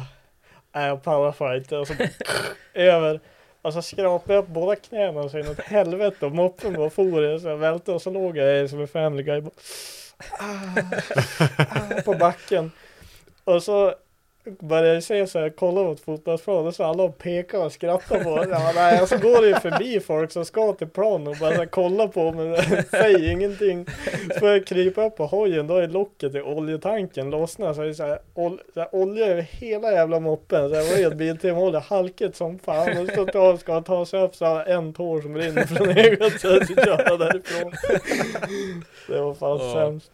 [0.75, 1.77] äh, jag pallar inte.
[1.77, 1.93] Och så
[2.73, 3.19] över.
[3.61, 7.39] Och så skrapade jag upp båda knäna så inåt helvete och moppen bara for.
[7.39, 9.41] Så jag välte och så låg jag som en family guy.
[9.41, 9.51] Bara,
[10.39, 12.71] ah, på backen.
[13.43, 13.95] Och så
[14.59, 18.23] började jag se så här, kolla mot fotbollsplan och så alla och pekar och skrattar
[18.23, 18.49] på det.
[18.49, 21.55] ja, nej, så går det ju förbi folk som ska till plan och bara så
[21.59, 22.55] här, kolla på men
[22.91, 23.85] säger ingenting.
[24.33, 27.85] Så får jag krypa upp på hojen, då är locket i oljetanken lossnat så är
[27.85, 30.69] det så här, ol, så här, olja över hela jävla moppen.
[30.69, 34.35] Så jag var helt biltimhållet, halket som fan och så tar, ska ta sig upp
[34.35, 37.71] så har en tår som rinner från ögat så jag ska köra därifrån.
[39.07, 39.73] Det var fan Ja.
[39.73, 40.11] sämst.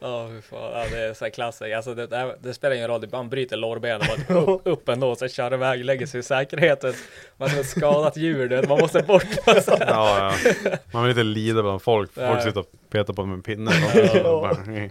[0.00, 0.72] Ja, fy fan.
[0.72, 1.76] Ja, det är så här klassiker.
[1.76, 5.28] Alltså det, det, det spelar ingen roll, man bryter lårbenet och upp, upp ändå, så
[5.28, 6.92] kör iväg, lägger sig i säkerheten.
[7.36, 9.26] Man har skadat djur, du vet, man måste bort.
[9.46, 9.70] Alltså.
[9.80, 10.70] Ja, ja.
[10.92, 12.12] Man vill inte lida bland folk.
[12.14, 12.42] Folk Nej.
[12.42, 13.70] sitter och petar på med en pinne.
[13.94, 14.22] Ja.
[14.22, 14.88] Bara,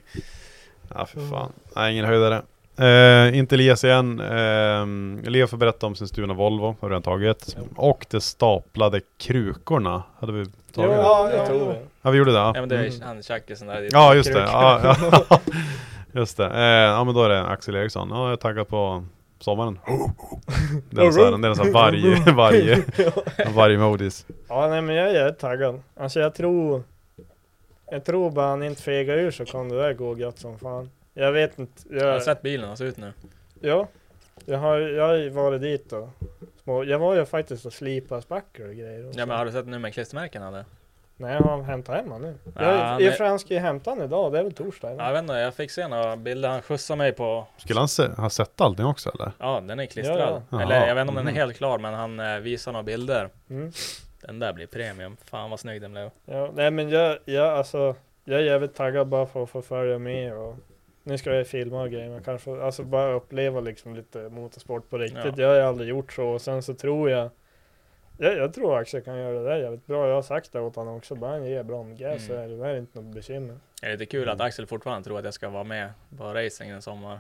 [0.96, 1.52] ja, för fan.
[1.76, 2.42] Nej, ingen höjdare.
[2.80, 4.20] Eh, inte Elias igen.
[4.20, 7.56] Eh, Leo får berätta om sin stulna Volvo, har redan tagit.
[7.76, 10.92] Och de staplade krukorna, hade vi tagit.
[10.92, 11.80] Ja, jag tror det.
[12.02, 12.38] Ja, vi gjorde det.
[12.38, 13.02] Ja, Ja men det är Mm.
[13.02, 13.88] han tjackisen där.
[13.92, 14.40] Ja, just det.
[14.40, 14.50] Kruk.
[14.52, 14.96] Ja,
[15.30, 15.40] ja.
[16.12, 16.46] Just det.
[16.46, 18.10] Eh, ja, men då är det Axel Eriksson.
[18.12, 19.04] Ja, jag är taggad på
[19.40, 19.80] sommaren.
[20.90, 22.84] Det är så här, det är en sån här varg, varg,
[23.54, 24.26] varg-modis.
[24.50, 25.82] Ja nej men jag är taggad.
[26.00, 26.84] Alltså jag tror
[27.92, 30.90] Jag tror bara han inte fegar ur så kan det där gå gött som fan.
[31.18, 31.82] Jag vet inte.
[31.90, 33.14] Jag har Jag, sett bilen, han ser ut nu.
[33.62, 33.88] ja.
[34.46, 36.10] Jag har, jag har varit dit och
[36.64, 39.04] små, Jag var ju faktiskt och slipade spackor och grejer.
[39.04, 39.20] Och Ja så.
[39.28, 40.66] men har du sett nu med klistermärken han hade?
[41.18, 42.36] Nej jag har hämtat hem han nu.
[42.44, 44.88] Ja, jag, han är- jag ska ju hämta han idag, det är väl torsdag?
[44.88, 45.06] Ja, eller?
[45.06, 48.08] jag vet inte, jag fick se några bilder, han skjutsade mig på Skulle han se,
[48.18, 49.32] ha sett allting också eller?
[49.40, 50.20] Ja, den är klistrad.
[50.20, 50.62] Ja, ja.
[50.62, 51.38] Eller jag vet inte om den är Mhm.
[51.38, 53.30] helt klar, men han eh, visar några bilder.
[53.50, 53.72] Mm.
[54.22, 55.18] Den där blir premium.
[55.26, 56.10] Fan vad snygg den blev.
[56.26, 60.00] Ja, nej men jag, jag alltså Jag är jävligt taggad bara för att få följa
[60.00, 60.56] med och
[61.08, 64.98] Nu ska jag filma och grejer men kanske Alltså bara uppleva liksom lite motorsport på
[64.98, 65.34] riktigt Ja.
[65.38, 67.30] Jag har ju aldrig gjort så och sen så tror jag
[68.18, 70.08] jag, jag tror Axel kan göra det där jävligt bra.
[70.08, 71.16] Jag har sagt det åt honom också.
[71.16, 72.44] Bara han ger bra gas så Mm.
[72.44, 73.58] är det där är inte något bekymmer.
[73.82, 76.70] Det är lite kul att Axel fortfarande tror att jag ska vara med på racing
[76.72, 77.20] en sommar.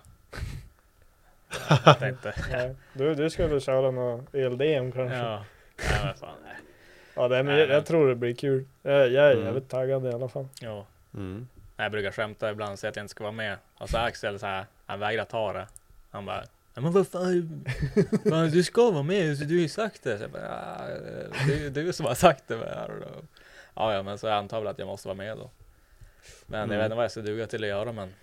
[1.85, 2.33] Jag tänkte.
[2.51, 5.17] Nej, du, du ska väl köra något ELDM kanske?
[5.17, 5.45] Ja.
[5.91, 6.35] Nej men fan.
[6.43, 6.55] nej.
[7.15, 8.65] Ja, nej, men Nej, jag, jag tror det blir kul.
[8.81, 9.45] Jag, jag är Mm.
[9.45, 10.47] jävligt taggad i alla fall.
[10.61, 10.85] Jo.
[11.13, 11.47] Mm.
[11.77, 13.57] Jag brukar skämta ibland och säga att jag inte ska vara med.
[13.77, 15.67] Och så Axel så här, han vägrar ta det.
[16.11, 17.65] Han bara Ja, men vad fan,
[18.29, 20.17] fan, du ska vara med, du har ju sagt det.
[20.17, 20.87] Så jag bara, "Ja,
[21.47, 22.55] det är du som har sagt det.
[22.57, 23.25] Men, I don't know."
[23.75, 25.49] ja, ja, men så jag antar väl att jag måste vara med då.
[26.45, 26.71] Men Mm.
[26.71, 28.13] jag vet inte vad jag ska duga till att göra, men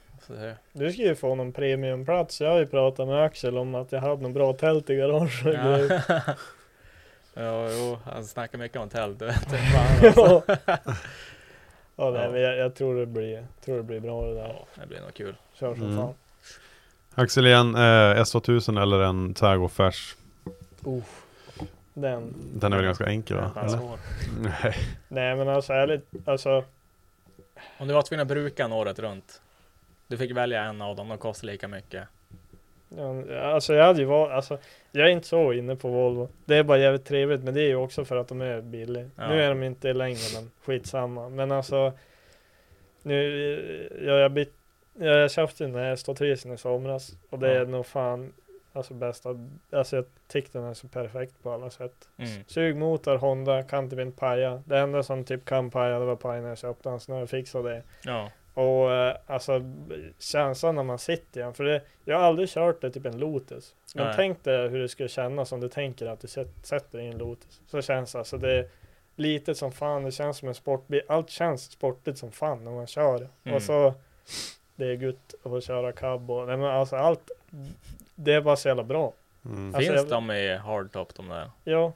[0.72, 2.40] Du ska ju få någon premiumplats.
[2.40, 5.32] Jag har ju pratat med Axel om att jag hade någon bra tält i garaget
[5.44, 6.02] ja.
[7.34, 9.50] ja, jo, han snackar mycket om tält, du vet.
[9.50, 10.42] Fan, alltså.
[11.96, 12.30] Ja, nej, Ja.
[12.30, 14.48] men jag, jag tror, det blir, tror det blir bra det där.
[14.48, 15.34] Ja, det blir nog kul.
[15.54, 15.96] Kör som Mm.
[15.96, 16.14] fan.
[17.14, 17.80] Axel igen, eh,
[18.22, 20.16] S2000 eller en Tago Färs?
[21.94, 22.34] Den.
[22.54, 23.50] Den är väl ganska enkel va?
[23.56, 23.78] Eller?
[24.42, 24.74] Nej.
[25.08, 26.64] Nej men alltså ärligt, alltså.
[27.78, 29.40] Om du var tvungen att bruka den året runt.
[30.06, 32.08] Du fick välja en av dem, de kostar lika mycket.
[32.96, 34.58] Ja, alltså jag hade ju varit, alltså
[34.92, 36.28] jag är inte så inne på Volvo.
[36.44, 39.10] Det är bara jävligt trevligt, men det är ju också för att de är billiga.
[39.16, 39.28] Ja.
[39.28, 41.28] Nu är de inte längre, men skitsamma.
[41.28, 41.92] Men alltså,
[43.02, 44.52] nu, jag, jag, byt,
[44.98, 47.60] jag, jag köpte den här ståtrisen i somras och det Ja.
[47.60, 48.32] är nog fan,
[48.72, 49.28] alltså bästa,
[49.72, 52.08] alltså jag tyckte den är så perfekt på alla sätt.
[52.16, 52.30] Mm.
[52.46, 54.62] Sugmotor, Honda, kan inte paja.
[54.66, 57.14] Det enda som typ kan paja, det var paj när jag köpte den, så nu
[57.14, 57.82] har jag fixat det.
[58.04, 58.30] Ja.
[58.54, 59.60] Och eh, alltså
[60.18, 63.18] känslan när man sitter i den, för det, jag har aldrig kört det typ en
[63.18, 63.74] Lotus.
[63.94, 64.12] Men Nej.
[64.16, 67.10] tänk dig hur det skulle kännas om du tänker att du sätt- sätter dig i
[67.10, 67.60] en Lotus.
[67.66, 68.68] Så känns det, alltså det är
[69.16, 71.02] litet som fan, det känns som en sportbil.
[71.08, 73.28] Allt känns sportigt som fan när man kör det.
[73.44, 73.56] Mm.
[73.56, 73.94] Och så,
[74.76, 77.30] det är gött att få köra cab och, nej men alltså allt,
[78.14, 79.12] det är bara så jävla bra.
[79.44, 79.74] Mm.
[79.74, 81.50] Alltså, Finns jag- de i hardtop de där?
[81.64, 81.92] Ja.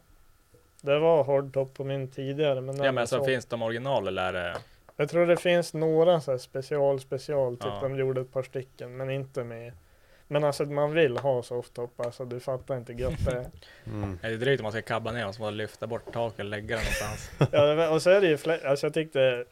[0.81, 4.23] Det var hardtop på min tidigare men Ja men alltså så- finns de original eller
[4.23, 4.57] är det?
[5.01, 7.79] Jag tror det finns några så här special special, typ Ja.
[7.83, 9.73] de gjorde ett par stycken men inte med
[10.29, 13.47] Men alltså man vill ha softtop, alltså du fattar inte hur gött det är.
[13.87, 14.19] Mm.
[14.23, 16.45] Är det drygt om man ska kabba ner och så bara lyfta bort taket och
[16.45, 17.31] lägga den någonstans?
[17.53, 19.45] ja, det och så är det ju fler, alltså jag tyckte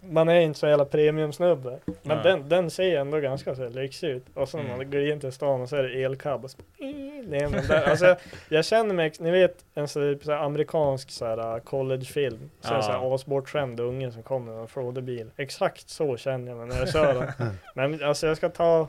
[0.00, 2.20] Man är inte så jävla premiumsnubbe Men Nej.
[2.22, 4.76] den, den ser ändå ganska så här lyxig ut Och så när Mm.
[4.76, 7.82] man går in till stan och så är det elcab och så, nej, men där,
[7.90, 8.16] alltså, jag,
[8.48, 12.50] jag känner mig, ni vet en så, här- så här amerikansk så här, uh, collegefilm
[12.60, 12.98] Så är det så Ja.
[12.98, 16.92] här asbortskämd unge som kommer med en flådebil Exakt så känner jag mig när jag
[16.92, 18.88] kör den Men alltså jag ska ta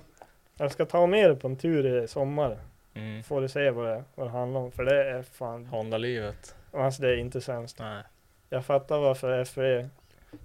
[0.58, 2.58] Jag ska ta med det på en tur i sommar
[2.94, 3.24] Mm.
[3.24, 6.56] Får du se vad det, vad det handlar om För det är fan Honda-livet.
[6.74, 8.04] Alltså det är inte sämst Nej.
[8.50, 9.88] Jag fattar varför FV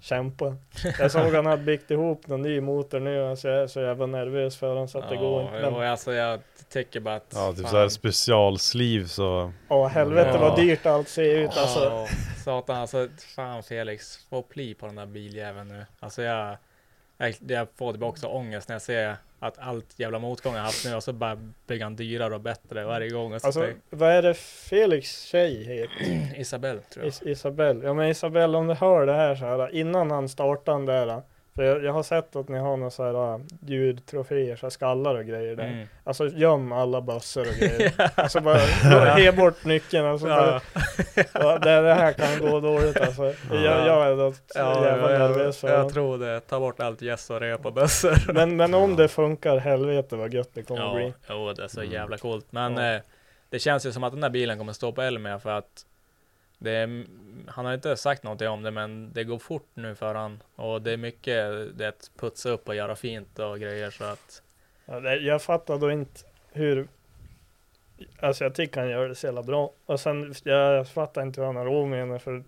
[0.01, 0.57] kämpar
[0.99, 4.07] Jag såg han hade byggt ihop någon ny motor nu Alltså jag är så jävla
[4.07, 7.15] nervös för honom så att det går inte Ja, Men jo, alltså jag tycker bara
[7.15, 7.33] att...
[7.35, 9.53] Ja, typ såhär specialsliv så...
[9.69, 10.41] Åh helvete Ja.
[10.41, 12.07] vad dyrt allt ser ut alltså Ja,
[12.45, 15.87] satan alltså, fan Felix, få pli på den där biljäveln nu.
[16.01, 16.57] Alltså jag,
[17.17, 20.95] jag, jag får också ångest när jag ser att allt jävla motgång jag haft nu
[20.95, 23.33] och så bara bygger han dyrare och bättre varje gång.
[23.35, 26.37] Och Alltså tänk- vad är det Felix tjej heter?
[26.41, 27.09] Isabelle tror jag.
[27.09, 30.73] Is Isabelle, ja men Isabelle om du hör det här så här innan han startar
[30.73, 31.23] den där
[31.55, 34.71] För jag, jag har sett att ni har några så här äh, djurtroféer, så här
[34.71, 35.87] skallar och grejer där Mm.
[36.05, 40.61] Alltså göm alla bössor och grejer Alltså bara ge bort nyckeln alltså bara,
[41.35, 45.13] ja, det, det här kan gå dåligt alltså Jag, jag är då så Ja, jävla
[45.13, 45.91] jag, nervös jag, honom.
[45.93, 46.41] tror det.
[46.41, 48.33] Ta bort allt gäss och rep och bössor.
[48.33, 51.69] men, men om det funkar, helvete vad gött det kommer Ja, bli jo, det är
[51.69, 51.93] så Mm.
[51.93, 52.47] jävla coolt.
[52.51, 52.95] Men Ja.
[52.95, 53.01] eh,
[53.51, 55.85] det känns ju som att den där bilen kommer stå på Elmia för att
[56.71, 57.07] är,
[57.47, 60.43] han har inte sagt någonting om det, men det går fort nu för han.
[60.57, 64.05] Och det är mycket det är att putsa upp och göra fint och grejer så
[64.05, 64.43] att
[64.85, 66.21] Ja, det, jag fattar då inte
[66.53, 66.89] hur
[68.21, 69.73] Alltså jag tycker han gör det så jävla bra.
[69.87, 72.45] Och sen, jag, jag fattar inte vad han har råd med henne för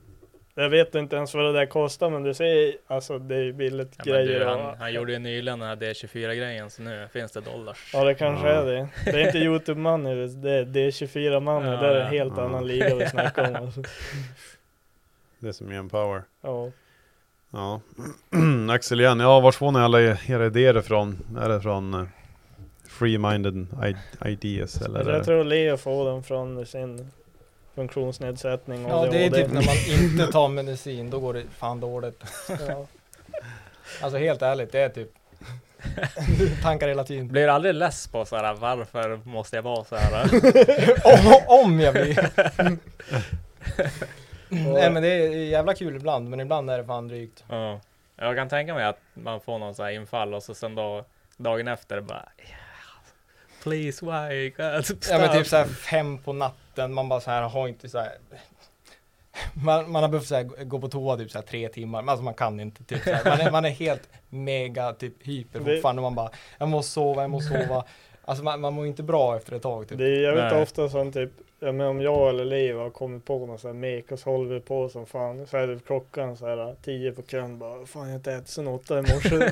[0.57, 3.53] jag vet inte ens vad det där kostar men du ser Alltså det är ju
[3.53, 6.83] billigt ja, grejer du, och, han, han gjorde ju nyligen den här D24 grejen så
[6.83, 7.91] nu finns det dollars.
[7.93, 8.53] Ja det kanske Ja.
[8.55, 11.87] är det Det är inte Youtube money det är, det är 24 money Ja, Det
[11.87, 12.45] är en helt Ja.
[12.45, 13.83] annan liga vi snackar om alltså.
[15.39, 16.23] Det är som en power.
[16.43, 16.71] Ja
[17.53, 17.81] Ja.
[18.71, 21.19] Axel igen, ja vart får ni alla era idéer ifrån?
[21.41, 22.07] Är det från uh,
[22.89, 23.67] Free-minded
[24.27, 25.13] ideas eller?
[25.13, 27.11] Jag tror Leo får den från sin
[27.75, 31.81] Funktionsnedsättning och Ja det är typ när man inte tar medicin, då går det fan
[31.81, 32.23] dåligt.
[32.69, 32.87] ja.
[34.03, 35.09] Alltså helt ärligt, det är typ
[36.63, 37.29] tankar hela tiden.
[37.29, 40.31] Blir du aldrig less på så här, varför måste jag vara så här?
[41.05, 42.31] om, om jag blir.
[44.75, 47.45] Nej men det är jävla kul ibland, men ibland är det fan drygt.
[47.49, 47.81] ja.
[48.17, 51.05] Jag kan tänka mig att man får någon så här infall och så sen då
[51.37, 52.59] dagen efter bara "Yeah,
[53.63, 54.51] Please why?
[54.51, 54.99] God.
[55.11, 58.13] Ja men typ såhär fem på natten, man bara så här har inte så här.
[59.65, 62.09] Man, man har behövt så här, gå på toa typ så här tre timmar, men
[62.09, 62.85] alltså man kan inte.
[62.85, 63.25] Typ, så här.
[63.25, 66.03] Man, är, man är helt mega typ hyper fortfarande.
[66.03, 67.85] Man bara, jag måste sova, jag måste sova.
[68.25, 69.89] Alltså man, man mår inte bra efter ett tag.
[69.89, 69.99] Typ.
[69.99, 70.63] Det är jävligt Nej.
[70.63, 71.31] ofta som typ,
[71.61, 74.31] ja, men om jag eller Leo har kommit på någon sån här mek och så
[74.31, 75.47] håller vi på som fan.
[75.47, 78.49] Så är det klockan så här tio på kvällen bara, fan jag har inte ätit
[78.49, 79.51] sen åtta i morse.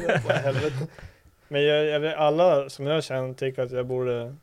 [1.49, 4.37] Men jag, jag, alla som jag känner tycker att jag borde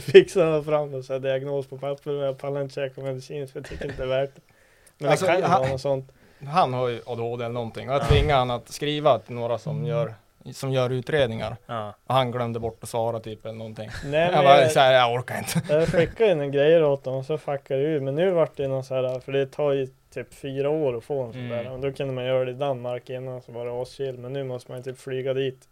[0.00, 2.10] fixa fram en här diagnos på papper.
[2.10, 4.40] Men jag pallar inte käka medicin för jag tycker inte det är värt det.
[4.98, 6.12] Men Alltså, det kan ju han- vara något sånt.
[6.46, 8.06] Han har ju ADHD eller någonting och jag Ja.
[8.06, 10.14] tvingade han att skriva till några som gör
[10.52, 11.56] som gör utredningar.
[11.66, 11.94] Ja.
[12.06, 13.90] Och han glömde bort att svara typ eller någonting.
[14.04, 15.62] Nej, jag bara jag- såhär, jag orkar inte.
[15.74, 18.00] Jag skickade in en grejer åt dem och så fuckade det ur.
[18.00, 21.04] Men nu vart det någon så här, för det tar ju typ fyra år att
[21.04, 21.64] få en sån Mm.
[21.64, 21.72] där.
[21.72, 24.18] Och då kunde man göra det i Danmark innan så var det aschill.
[24.18, 25.68] Men nu måste man ju typ flyga dit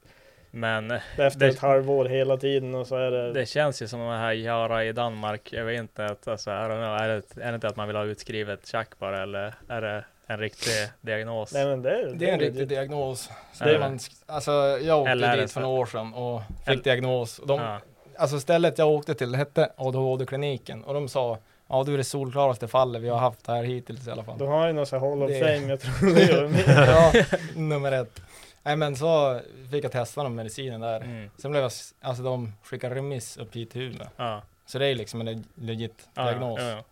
[0.54, 3.32] Men efter det, ett halvår hela tiden och så är det...
[3.32, 5.52] det känns ju som de här göra i Danmark.
[5.52, 7.86] Jag vet inte, att, alltså, I don't know, är, det, är det inte att man
[7.86, 11.52] vill ha utskrivet tjack bara eller är det en riktig diagnos?
[11.54, 13.30] Nej men det är Det är en riktig diagnos.
[13.52, 13.80] Så Är det det?
[13.80, 14.50] man, alltså
[14.82, 17.38] jag åkte Eller är det dit för några år sedan och fick Eller- diagnos.
[17.38, 17.78] Och de, Ja.
[18.18, 22.68] Alltså stället jag åkte till hette ADHD-kliniken och de sa Ja du är det solklaraste
[22.68, 24.38] fallet vi har haft här hittills i alla fall.
[24.38, 26.64] Du har ju någon sån här Hall of Det- Fame, jag tror det gör med.
[26.88, 27.12] ja,
[27.56, 28.20] nummer ett.
[28.62, 31.00] Nej men så fick jag testa de medicinen där.
[31.00, 31.30] Mm.
[31.38, 34.06] Sen blev jag, alltså de skickade remiss upp hit till Umeå.
[34.16, 34.42] Ja.
[34.66, 36.60] Så det är liksom en leg- legit Ja, diagnos.
[36.60, 36.84] ja, ja.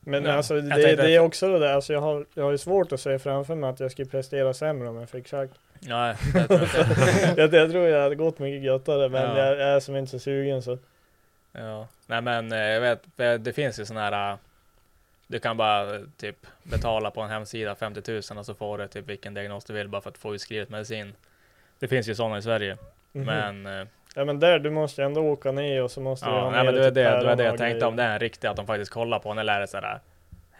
[0.00, 2.50] Men Ja, alltså det, tänkte det är också det där, alltså jag har, jag har
[2.50, 5.52] ju svårt att se framför mig att jag skulle prestera sämre om jag fick sagt.
[5.80, 6.68] Nej, det tror jag
[7.28, 7.34] inte.
[7.36, 9.38] jag, jag tror jag hade gått mycket göttare men Ja.
[9.38, 10.78] jag, jag är som inte så sugen så.
[11.52, 13.02] Ja, nej men eh, jag vet,
[13.44, 14.36] det finns ju sådana här,
[15.30, 19.06] du kan bara typ betala på en hemsida 50 000 och så får du typ
[19.06, 21.12] vilken diagnos du vill bara för att få utskrivet medicin.
[21.78, 22.76] Det finns ju sådana i Sverige,
[23.12, 23.24] Mhm.
[23.26, 26.40] men eh, Ja men där, du måste ändå åka ner och så måste du ja,
[26.40, 27.86] ha nej, men det det, det, var det jag tänkte grejer.
[27.86, 30.00] om det är en riktig, att de faktiskt kollar på en eller är det sådär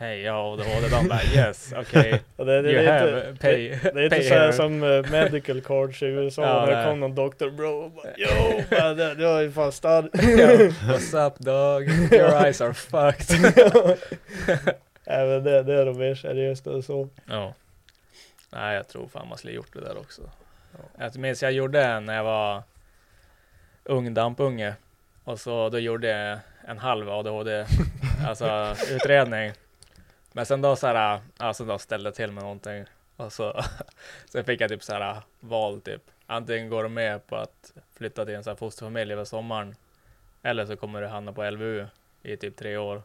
[0.01, 3.43] Hej, jag har ADHD, de bara yes, okej, Ja, det, det, you det, have, inte,
[3.43, 6.87] pay, det, det är inte såhär som uh, medical cards i USA Ja, det nej.
[6.87, 7.51] kom någon Dr.
[7.51, 10.09] Bro och bara det, det var ju fan stad.
[10.13, 11.89] Ja, What's up dog?
[12.13, 13.41] Your eyes are fucked.
[15.07, 17.09] Nej men det, det är nog mer seriöst än så.
[17.27, 17.55] Ja.
[18.51, 20.23] Nej, jag tror fan man skulle gjort det där också.
[20.99, 22.63] Jag minns jag gjorde en när jag var
[23.85, 24.75] ung dampunge.
[25.25, 26.39] Och så då gjorde jag
[26.69, 27.67] en halv ADHD,
[28.27, 29.53] alltså utredning.
[30.33, 32.85] Men sen då så här, äh, alltså då ställde jag till med någonting.
[33.17, 33.63] Och så
[34.31, 36.03] sen fick jag typ så här äh, val typ.
[36.27, 39.75] Antingen går du med på att flytta till en sån här fosterfamilj över sommaren.
[40.43, 41.87] Eller så kommer du hamna på LVU
[42.23, 43.03] i typ tre år.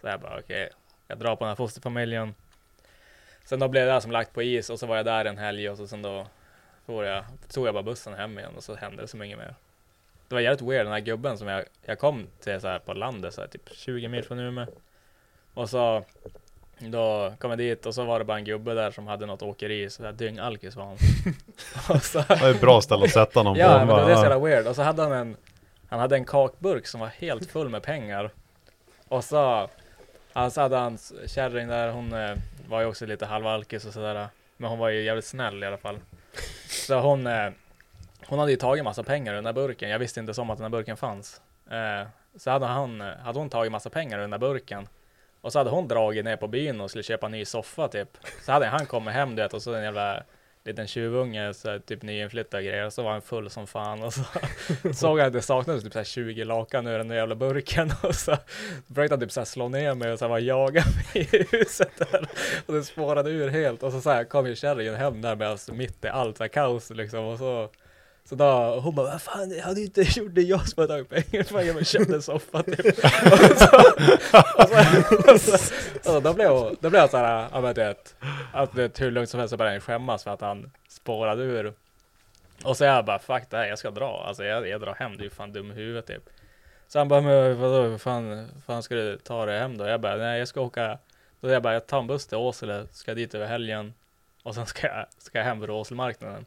[0.00, 0.70] Så jag bara okej,
[1.06, 2.34] jag drar på den här fosterfamiljen.
[3.44, 5.38] Sen då blev det där som lagt på is och så var jag där en
[5.38, 6.26] helg och så sen då
[6.86, 9.54] får jag, tog jag bara bussen hem igen och så hände det som inget mer.
[10.28, 12.94] Det var jävligt weird den här gubben som jag, jag kom till så här på
[12.94, 14.66] landet så här, typ 20 mil från Umeå.
[15.54, 16.04] Och så
[16.80, 19.42] då kom jag dit och så var det bara en gubbe där som hade något
[19.42, 20.96] åkeri, så där dyng-alkis var han.
[21.96, 23.60] och så, Det är ett bra ställe att sätta någon på.
[23.60, 24.66] Ja, men det, är så jävla weird.
[24.66, 25.36] Och så hade han en,
[25.88, 28.30] han hade en kakburk som var helt full med pengar.
[29.08, 29.68] Och så,
[30.32, 32.36] ja, så hade hans kärring där, hon eh,
[32.68, 34.28] var ju också lite halvalkis och sådär.
[34.56, 35.98] Men hon var ju jävligt snäll i alla fall.
[36.68, 37.50] Så hon, eh,
[38.26, 39.90] hon hade ju tagit massa pengar ur den där burken.
[39.90, 41.40] Jag visste inte som att den där burken fanns.
[41.70, 44.88] Eh, så hade, han, hade hon tagit massa pengar ur den där burken.
[45.40, 48.08] Och så hade hon dragit ner på byn och skulle köpa en ny soffa typ.
[48.44, 50.22] Så hade han kommit hem du vet och så en jävla
[50.68, 52.86] liten tjuvunge, så här, typ nyinflyttad grejer.
[52.86, 54.22] Och så var han full som fan och så
[54.94, 57.90] såg jag att det saknades typ så här 20 lakan ur den där jävla burken.
[58.02, 58.36] Och så
[58.88, 61.46] försökte han typ så här slå ner mig och så här var jaga mig i
[61.50, 62.28] huset där.
[62.66, 63.82] Och det spårade ur helt.
[63.82, 66.44] Och så, så här kom ju kärringen hem där med alltså mitt i allt så
[66.44, 67.24] här kaos liksom.
[67.24, 67.68] Och så
[68.28, 71.30] så då, hon bara, vad fan, jag hade inte gjort det, jag som hade tagit
[71.30, 72.78] pengar, fan jag bara köpte en soffa typ.
[72.78, 73.76] och så,
[75.32, 77.80] och så, och så, och då blev hon, då blev jag såhär, ja men du
[77.80, 78.16] vet,
[78.52, 81.72] att det hur lugnt som helst så började jag skämmas för att han spårade ur.
[82.64, 85.16] Och så jag bara, fuck det här, jag ska dra, alltså jag, jag drar hem,
[85.16, 86.22] du är fan dum i huvudet typ.
[86.88, 89.86] Så han bara, men vadå, fan, fan ska du ta dig hem då?
[89.86, 90.98] Jag bara, nej jag ska åka,
[91.40, 93.94] då jag bara, jag tar en buss till Åsele, ska dit över helgen.
[94.42, 96.44] Och sen ska jag, ska jag hem för Åselemarknaden.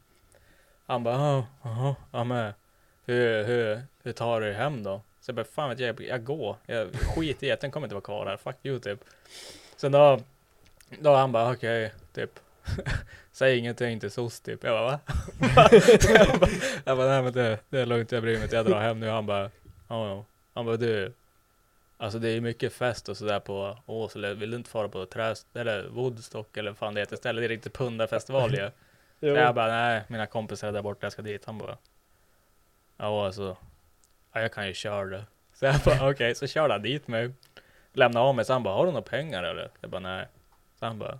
[0.91, 2.53] Han bara, ja, ja, ja men
[3.05, 5.01] hur, hur, hur tar du dig hem då?
[5.21, 6.55] Så jag bara, fan vet jag, jag, jag går.
[6.65, 8.99] Jag skiter i att den kommer inte vara kvar här, fuck you typ.
[9.75, 10.19] Sen då,
[10.99, 12.39] då han bara, okej, typ.
[13.31, 14.63] Säg ingenting till SOS typ.
[14.63, 14.99] Jag bara, va?
[16.13, 16.49] jag bara,
[16.85, 18.99] jag bara, nej men det, det är lugnt, jag bryr mig inte, jag drar hem
[18.99, 19.09] nu.
[19.09, 19.51] Han bara,
[19.87, 20.25] ja ja.
[20.53, 21.13] Han bara, du.
[21.97, 24.33] Alltså det är ju mycket fest och sådär på Åsele.
[24.33, 27.41] Vill du inte fara på träst eller Woodstock eller vad fan det heter istället?
[27.41, 28.69] Det är riktigt pundarfestival ju.
[29.23, 29.35] Jo.
[29.35, 31.45] jag bara, nej, mina kompisar är där borta, jag ska dit.
[31.45, 31.77] Han bara,
[32.97, 33.57] ja alltså,
[34.33, 35.25] ja, jag kan ju köra det.
[35.53, 37.31] Så jag bara, okej, så körde han dit mig.
[37.93, 39.69] Lämnade av mig, så han bara, har du några pengar eller?
[39.81, 40.27] Jag bara, nej.
[40.79, 41.17] Så han bara,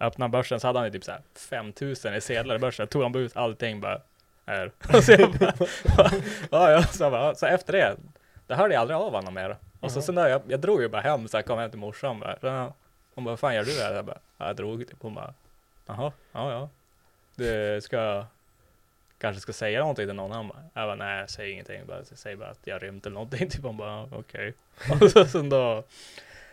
[0.00, 2.86] öppnade börsen, så hade han ju typ såhär 5000 i sedlar i börsen.
[2.86, 4.00] Tog han ut allting bara,
[4.46, 4.72] här.
[4.94, 5.54] Och så jag bara,
[6.50, 7.96] ja, ja, så, bara, så efter det,
[8.46, 9.56] det hörde jag aldrig av honom mer.
[9.80, 11.78] Och så, så när jag, jag drog ju bara hem, så jag kom hem till
[11.78, 12.72] morsan bara, så,
[13.14, 13.94] hon bara, vad fan gör du här?
[13.94, 15.02] Jag bara, ja, jag drog typ.
[15.02, 15.34] Hon bara,
[15.86, 16.68] jaha, ja, ja.
[17.36, 18.24] Du ska,
[19.18, 20.30] kanske ska säga någonting till någon.
[20.30, 21.86] Han bara, jag bara, nej, säg ingenting.
[21.86, 23.48] Bara, säg bara att jag rymt eller någonting.
[23.50, 24.54] Typ hon bara, "Ja, okej.
[25.12, 25.82] Så, sen då,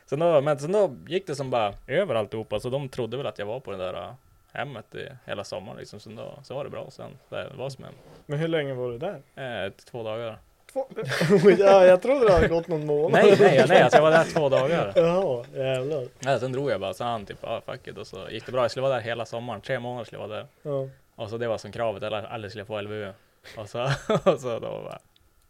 [0.05, 2.59] sen då, men sen då gick det som bara över alltihopa.
[2.59, 4.13] Så de trodde väl att jag var på det där äh,
[4.53, 5.99] hemmet i hela sommaren liksom.
[5.99, 7.11] Sen då, så var det bra sen.
[7.29, 7.93] Det var som en,
[8.25, 9.21] Men hur länge var du där?
[9.65, 10.37] eh, två dagar.
[11.59, 13.11] Ja, jag trodde det hade gått någon månad.
[13.11, 14.93] Nej, nej, nej, alltså jag var där två dagar.
[14.95, 16.05] Jaha, jävlar.
[16.19, 17.97] Ja, sen drog jag bara, så han typ, ja fuck it.
[17.97, 18.61] Och så gick det bra.
[18.61, 20.47] Jag skulle vara där hela sommaren, tre månader skulle jag vara där.
[20.61, 23.13] Ja, Och så det var som kravet, eller alla skulle få LVU.
[23.57, 23.81] Och så,
[24.25, 24.99] och så då bara,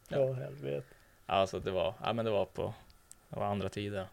[0.10, 0.84] ja helvete.
[1.26, 2.74] alltså det var, ja men det var på,
[3.30, 4.06] det var andra tider.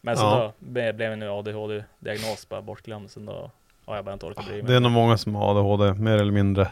[0.00, 0.52] Men så Ja.
[0.58, 3.50] då blev blev nu ADHD-diagnos bara bortglömd, så då
[3.84, 4.62] har jag bara inte orkat bry mig.
[4.62, 6.68] Det är nog många som har ADHD, mer eller mindre.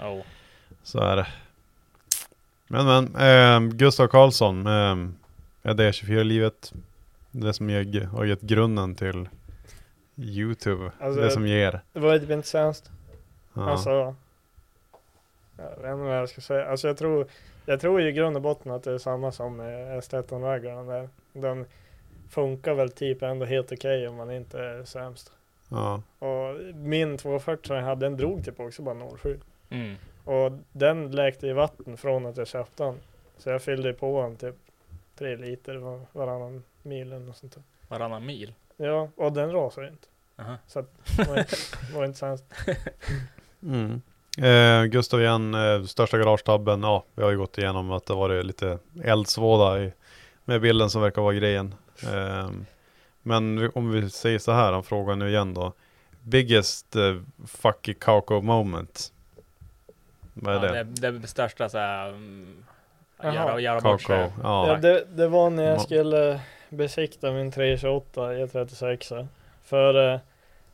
[0.00, 0.22] Jo.
[0.82, 1.26] Så är det.
[2.74, 4.96] Men men, eh, Gustav Karlsson, eh,
[5.62, 6.72] är det 24-livet
[7.30, 9.28] det som ger, har gett grunden till
[10.16, 10.92] Youtube?
[11.00, 11.80] Alltså, det som ger?
[11.92, 12.90] Det var typ inte sämst.
[13.54, 13.70] Ja.
[13.70, 14.14] Alltså,
[15.56, 16.66] jag vet inte vad jag ska säga.
[16.66, 17.26] Alltså jag tror,
[17.66, 21.08] jag tror i grund och botten att det är samma som med S13-vägarna där.
[21.32, 21.64] Den
[22.30, 25.32] funkar väl typ ändå helt okej om man inte är sämst.
[25.68, 26.02] Ja.
[26.18, 29.40] Och min 240 som jag hade, den drog typ också bara 07.
[29.70, 29.94] Mm.
[30.24, 33.00] Och den läkte i vatten från att jag köpte den.
[33.38, 34.54] Så jag fyllde på den typ
[35.18, 37.62] 3 liter var, varannan mil eller något sånt där.
[37.88, 38.54] Varannan mil?
[38.76, 40.08] Ja, och den rasar inte.
[40.38, 40.56] Aha.
[40.66, 40.86] Så att,
[41.16, 41.56] det var inte,
[41.94, 42.44] var inte sämst.
[43.62, 44.02] Mm.
[44.38, 46.82] Eh, Gustav igen, eh, största garagetabben.
[46.82, 49.92] Ja, vi har ju gått igenom att det varit lite eldsvåda i,
[50.44, 51.74] med bilden som verkar vara grejen.
[52.02, 52.50] Eh,
[53.22, 55.72] men om vi säger så här, om frågan nu igen då.
[56.22, 59.12] Biggest eh, fucky Kauko moment.
[60.34, 61.10] Vad är ja, det?
[61.10, 61.18] det?
[61.18, 62.64] Det största såhär, um,
[63.22, 63.34] Jaha.
[63.34, 64.30] göra, göra bort sig.
[64.42, 64.68] ja.
[64.68, 69.26] Ja, det, det var när jag skulle besikta min 328 E36.
[69.64, 70.20] För, eh,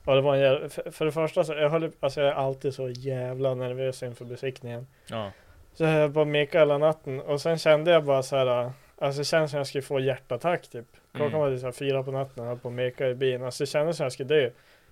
[0.06, 2.34] ja, det var en jävla, för, för det första så jag, höll, alltså jag är
[2.34, 4.86] alltid så jävla nervös inför besiktningen.
[5.10, 5.30] Ja.
[5.74, 8.72] Så jag höll på att meka hela natten och sen kände jag bara så här.
[8.98, 10.86] Alltså det kändes som jag skulle få hjärtattack typ.
[11.12, 11.40] Klockan Mm.
[11.40, 13.44] var typ så här fyra på natten och höll på att meka i bilen.
[13.44, 14.50] Alltså det kändes som jag skulle dö.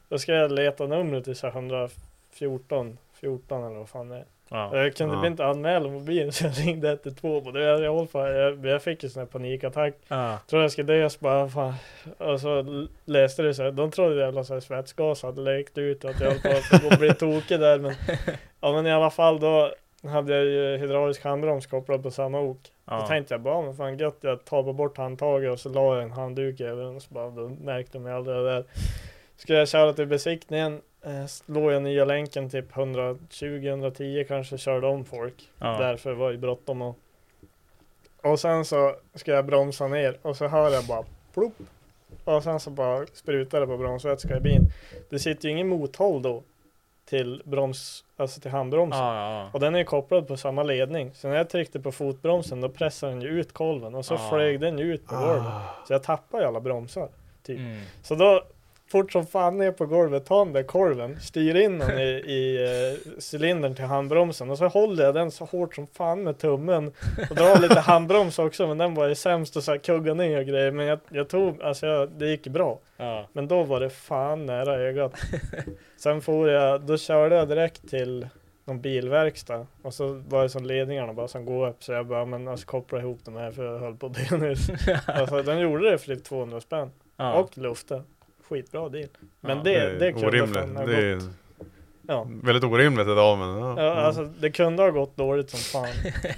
[0.09, 4.25] Då ska jag leta numret till så här 114, 14 eller vad fan det är.
[4.51, 4.77] Ja.
[4.77, 5.27] Jag kunde Ja.
[5.27, 9.09] inte anmäla mobilen så jag ringde 112 och det jag, jag, jag, jag fick ju
[9.09, 9.95] sån här panikattack.
[10.09, 10.39] Ja.
[10.51, 11.75] Tror jag skulle dö så bara fan.
[12.19, 13.71] Och så l- läste det så här.
[13.73, 16.99] De trodde jävla så här svetsgas hade läckt ut och att jag höll på att
[16.99, 17.79] bli tokig där.
[17.79, 17.95] Men,
[18.61, 19.73] ja men i alla fall då
[20.05, 22.59] hade jag ju hydraulisk handbroms kopplad på samma ok.
[22.85, 23.01] Ja.
[23.01, 26.03] Då tänkte jag bara, men fan gött jag tar bort handtaget och så la jag
[26.03, 28.65] en handduk över den och så bara, då märkte de aldrig det där.
[29.37, 35.05] Skulle jag köra till besiktningen, eh, låg jag nya länken typ 120-110 kanske, körde om
[35.05, 35.51] folk.
[35.59, 35.79] Ja.
[35.79, 36.97] Därför var det bråttom och
[38.23, 41.05] Och sen så ska jag bromsa ner och så hör jag bara
[41.35, 41.53] plopp.
[42.25, 44.65] Och sen så bara sprutar det på bromsvätska i bilen.
[45.11, 46.43] Det sitter ju ingen mothåll då
[47.05, 49.01] till broms, alltså till handbromsen.
[49.05, 49.51] Ja, ja, ja.
[49.53, 51.11] Och den är ju kopplad på samma ledning.
[51.15, 54.31] Så när jag tryckte på fotbromsen då pressade den ju ut kolven och så Ah.
[54.31, 55.53] flög den ju ut på golvet.
[55.87, 57.09] Så jag tappade ju alla bromsar.
[57.43, 57.59] Typ.
[57.59, 57.81] Mm.
[58.03, 58.45] Så då
[58.91, 62.65] fort som fan ner på golvet, tar den där korven, styr in den i, i
[62.65, 66.93] eh, cylindern till handbromsen och så håller jag den så hårt som fan med tummen
[67.31, 70.39] och drar lite handbroms också men den var ju sämst och så här kugga ner
[70.39, 72.79] och grejer men jag, jag tog, alltså jag, det gick bra.
[72.97, 73.27] Ja.
[73.33, 75.13] Men då var det fan nära ögat.
[75.97, 78.29] Sen får jag, då körde jag direkt till
[78.65, 82.25] någon bilverkstad och så var det som ledningarna bara som går upp så jag bara
[82.25, 84.55] men alltså koppla ihop de här för jag höll på att dö nu.
[85.07, 86.91] alltså den gjorde det för typ 200 spänn.
[87.17, 87.35] Ja.
[87.35, 88.05] Och luften.
[88.49, 89.09] Skitbra deal.
[89.41, 90.55] Men Ja, det, det, kunde orimligt.
[90.57, 91.25] fan ha Det är gått.
[92.09, 92.27] Ja.
[92.43, 93.83] väldigt orimligt idag men ja.
[93.83, 95.89] Ja, alltså det kunde ha gått dåligt som fan.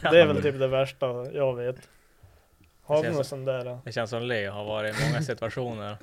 [0.12, 1.76] Det är väl typ det värsta jag vet.
[2.82, 3.78] Har Det vi känns någon som- sån där?
[3.84, 5.96] Det känns som Leo har varit i många situationer.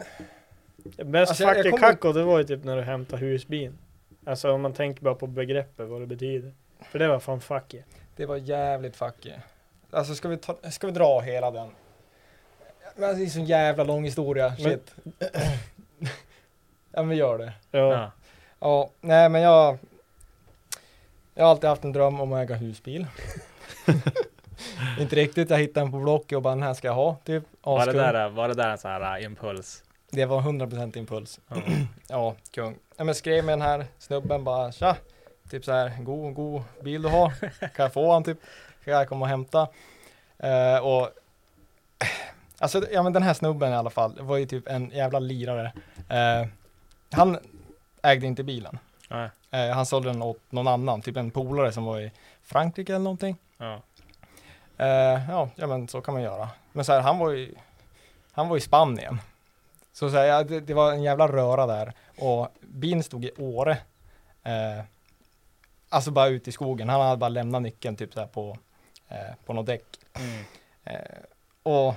[0.97, 3.77] Mest Alltså, fucking kommer- kacko det var ju typ när du hämtade husbilen.
[4.25, 6.53] Alltså om man tänker bara på begreppet vad det betyder.
[6.91, 7.81] För det var fan fucky.
[8.15, 9.31] Det var jävligt fucky.
[9.91, 11.67] Alltså ska vi, ta, ska vi dra hela den?
[12.95, 14.53] Men alltså, det är en sån jävla lång historia.
[14.59, 14.95] Men- Shit.
[16.97, 17.53] ja men vi gör det.
[17.71, 17.93] Ja.
[17.93, 18.11] Ja.
[18.59, 19.77] Ja, nej men jag
[21.33, 23.07] Jag har alltid haft en dröm om att äga husbil.
[24.99, 27.15] Inte riktigt, jag hittade den på Blocket och bara den här ska jag ha.
[27.23, 27.43] Typ.
[27.61, 29.83] Var det, där, var det där en sån här äh, impuls?
[30.11, 31.39] Det var 100% impuls.
[31.47, 31.55] Ja.
[32.09, 32.77] Ja, kung.
[32.97, 34.95] Ja, men skrev med den här snubben bara tja,
[35.49, 37.29] typ så här, god, god bil du har.
[37.59, 38.37] Kan jag få han typ?
[38.83, 39.67] Kan jag komma och hämta?
[40.37, 41.09] Eh, och
[42.59, 45.73] alltså, ja men den här snubben i alla fall var ju typ en jävla lirare.
[46.09, 46.47] Eh,
[47.11, 47.37] han
[48.01, 48.79] ägde inte bilen.
[49.09, 49.29] Nej.
[49.51, 52.11] Eh, han sålde den åt någon annan, typ en polare som var i
[52.43, 53.37] Frankrike eller någonting.
[53.57, 53.81] Ja.
[54.77, 56.49] Eh, ja, ja, men så kan man göra.
[56.71, 57.55] Men så här, han var ju,
[58.31, 59.19] han var i Spanien.
[59.93, 63.31] Så, så här, ja, det, det var en jävla röra där och bilen stod i
[63.37, 63.77] Åre.
[64.43, 64.83] Eh,
[65.89, 66.89] alltså bara ute i skogen.
[66.89, 68.57] Han hade bara lämnat nyckeln typ så här på,
[69.07, 69.85] eh, på något däck.
[70.13, 70.43] Mm.
[70.83, 71.19] Eh,
[71.63, 71.95] och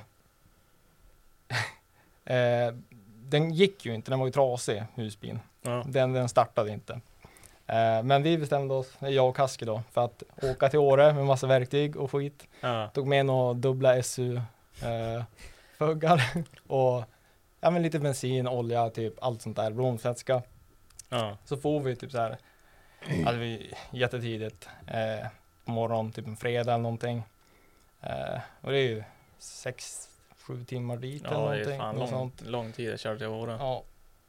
[2.32, 2.74] eh,
[3.30, 5.40] den gick ju inte, den var ju trasig, husbilen.
[5.62, 5.84] Ja.
[5.86, 7.00] Den, den startade inte.
[7.66, 11.26] Eh, men vi bestämde oss, jag och Kaski då, för att åka till Åre med
[11.26, 12.46] massa verktyg och skit.
[12.60, 12.90] Ja.
[12.94, 14.36] Tog med några dubbla SU
[14.82, 15.24] eh,
[16.66, 17.04] och
[17.60, 20.42] ja, men lite bensin, olja, typ allt sånt där, bromsvätska.
[21.08, 21.36] Ja.
[21.44, 22.38] Så får vi typ så här,
[23.26, 25.28] alltså vi jättetidigt eh,
[25.64, 27.22] på morgonen, typ en fredag eller någonting.
[28.00, 29.02] Eh, och det är ju
[29.38, 30.08] sex,
[30.50, 31.78] sju timmar dit eller Ja, det är någonting.
[31.78, 32.40] fan lång, sånt.
[32.46, 33.56] lång tid jag körde till Åre.
[33.58, 33.82] Ja.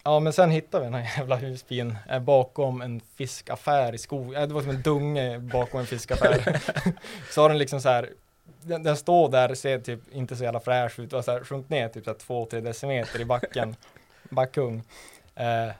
[0.03, 4.41] ja, men sen hittade vi den här jävla husbilen eh, bakom en fiskaffär i skogen.
[4.41, 6.61] Eh, det var som en dunge bakom en fiskaffär.
[7.31, 8.09] så har den liksom så här,
[8.61, 11.69] den, den står där, ser typ inte så jävla fräsch ut, och så här, sjunkit
[11.69, 13.75] ner typ så här två, tre decimeter i backen.
[14.29, 14.83] Backung.
[15.35, 15.71] Eh,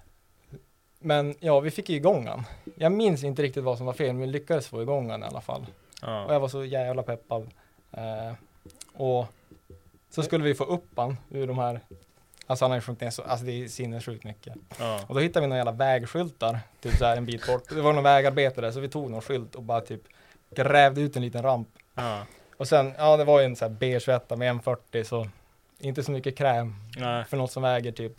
[0.99, 2.43] men ja, vi fick ju igång den.
[2.75, 5.25] Jag minns inte riktigt vad som var fel, men vi lyckades få igång den i
[5.25, 5.65] alla fall.
[6.01, 6.25] Ja.
[6.25, 7.49] Och jag var så jävla peppad.
[7.91, 8.33] Eh,
[8.93, 9.25] och
[10.11, 11.79] så skulle vi få upp han ur de här,
[12.47, 14.55] alltså han har ju sjunkit ner så, alltså det är sinnessjukt mycket.
[14.79, 14.99] Ja.
[15.07, 17.69] Och då hittade vi några jävla vägskyltar, typ så här en bit bort.
[17.69, 20.01] Det var någon vägarbete där, så vi tog någon skylt och bara typ
[20.55, 21.67] grävde ut en liten ramp.
[21.95, 22.25] Ja.
[22.57, 25.27] Och sen, ja det var ju en sån här B21 med 140 så
[25.79, 27.25] inte så mycket kräm Nej.
[27.25, 28.13] för något som väger typ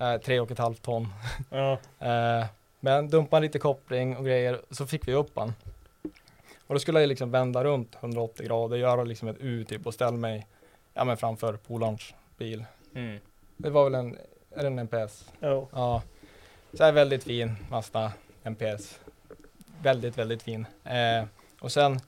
[0.00, 1.08] eh, tre och ett halvt ton.
[1.50, 1.78] Ja.
[2.00, 2.46] Eh,
[2.84, 5.54] men dumpade lite koppling och grejer, så fick vi upp han.
[6.66, 9.94] Och då skulle jag liksom vända runt 180 grader, göra liksom ett U typ och
[9.94, 10.46] ställa mig
[10.94, 12.64] ja, men framför polarns bil.
[12.94, 13.18] Mm.
[13.56, 14.18] Det var väl en,
[14.56, 15.24] är det en NPS?
[15.40, 15.68] Jo.
[15.72, 16.02] Ja.
[16.74, 18.12] Så här väldigt fin Mazda
[18.44, 19.00] NPS.
[19.82, 20.66] Väldigt, väldigt fin.
[20.84, 21.24] Eh,
[21.60, 22.00] och sen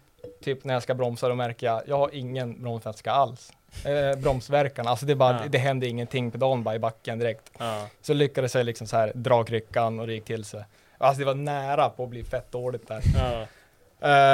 [0.43, 3.53] typ när jag ska bromsa då märker jag, jag har ingen bromsvätska alls.
[3.85, 5.49] Eh, bromsverkan, alltså det är bara, Ja.
[5.49, 7.51] det hände ingenting, pedalen bara i backen direkt.
[7.59, 7.87] Ja.
[8.03, 10.65] Så lyckades jag liksom så här dra kryckan och det gick till sig.
[10.99, 13.01] Alltså det var nära på att bli fett dåligt där.
[13.17, 13.47] Ja.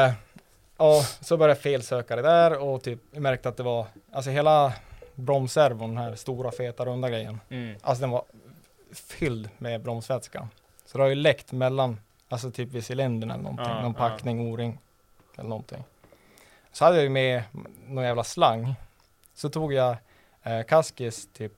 [0.07, 0.13] Eh,
[0.81, 4.73] ja, så började jag felsöka det där och typ märkte att det var, alltså hela
[5.15, 7.41] bromsservon, den här stora feta runda grejen.
[7.49, 7.77] Mm.
[7.83, 8.25] Alltså den var
[8.93, 10.49] fylld med bromsvätska.
[10.87, 14.09] Så det har ju läckt mellan, alltså typ vid cylindern eller någonting, Ja, någon ja.
[14.09, 14.79] packning, o-ring
[15.39, 15.85] eller någonting.
[16.73, 17.43] Så hade jag ju med
[17.87, 18.75] någon jävla slang.
[19.35, 19.97] Så tog jag
[20.43, 21.53] eh, Kaskis typ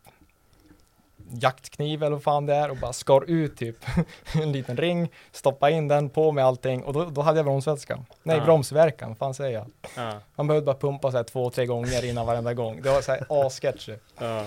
[1.32, 3.76] jaktkniv eller vad fan det är och bara skar ut typ
[4.34, 8.04] en liten ring, stoppa in den på med allting och då, då hade jag bromsvätska.
[8.22, 8.44] Nej, Ja.
[8.44, 9.66] bromsverkan, vad fan säger jag?
[9.96, 10.20] Ja.
[10.34, 12.82] Man behövde bara pumpa så här två, tre gånger innan varenda gång.
[12.82, 13.94] Det var så här assketchy.
[14.18, 14.46] Ja.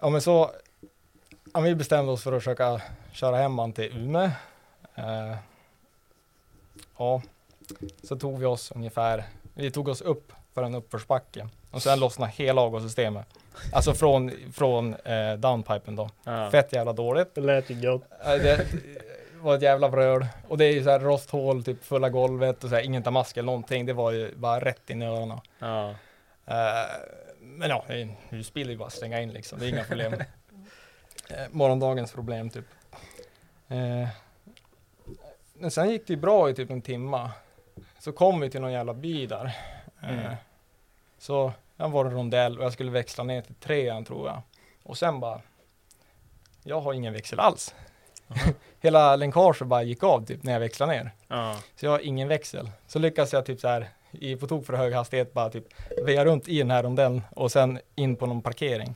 [0.00, 0.50] Ja men så,
[1.54, 2.80] ja, vi bestämde oss för att försöka
[3.12, 4.30] köra hem han till Umeå.
[4.94, 5.36] Eh,
[6.98, 7.22] ja,
[8.02, 12.32] så tog vi oss ungefär, vi tog oss upp för en uppförsbacke och sen lossnade
[12.36, 13.26] hela avgassystemet.
[13.72, 16.10] Alltså från, från eh, downpipen då.
[16.24, 16.50] Ja.
[16.50, 17.34] Fett jävla dåligt.
[17.34, 18.02] Det lät ju gott.
[18.24, 18.66] Det
[19.40, 20.26] var ett jävla vröl.
[20.48, 23.36] Och det är ju så här rosthål, typ fulla golvet och så här, ingen damask
[23.36, 23.86] eller någonting.
[23.86, 25.40] Det var ju bara rätt in i öronen.
[25.58, 25.90] Ja.
[26.46, 26.90] Eh,
[27.40, 27.84] men ja,
[28.28, 29.58] husbil är ju bara att slänga in liksom.
[29.58, 30.14] Det är inga problem.
[31.30, 32.64] Eh, morgondagens problem typ.
[33.68, 34.08] Eh,
[35.54, 37.30] men sen gick det ju bra i typ en timma.
[37.98, 39.44] Så kom vi till någon jävla by där.
[40.02, 40.34] Eh, Mm.
[41.18, 44.42] Så jag var en rondell och jag skulle växla ner till trean tror jag.
[44.82, 45.40] Och sen bara,
[46.62, 47.74] jag har ingen växel alls.
[48.80, 51.10] Hela länkaget bara gick av typ när jag växlade ner.
[51.28, 51.56] Ja.
[51.76, 52.70] Så jag har ingen växel.
[52.86, 55.64] Så lyckas jag typ så här i på tok för hög hastighet bara typ
[56.04, 58.94] veja runt i den här rondellen och sen in på någon parkering.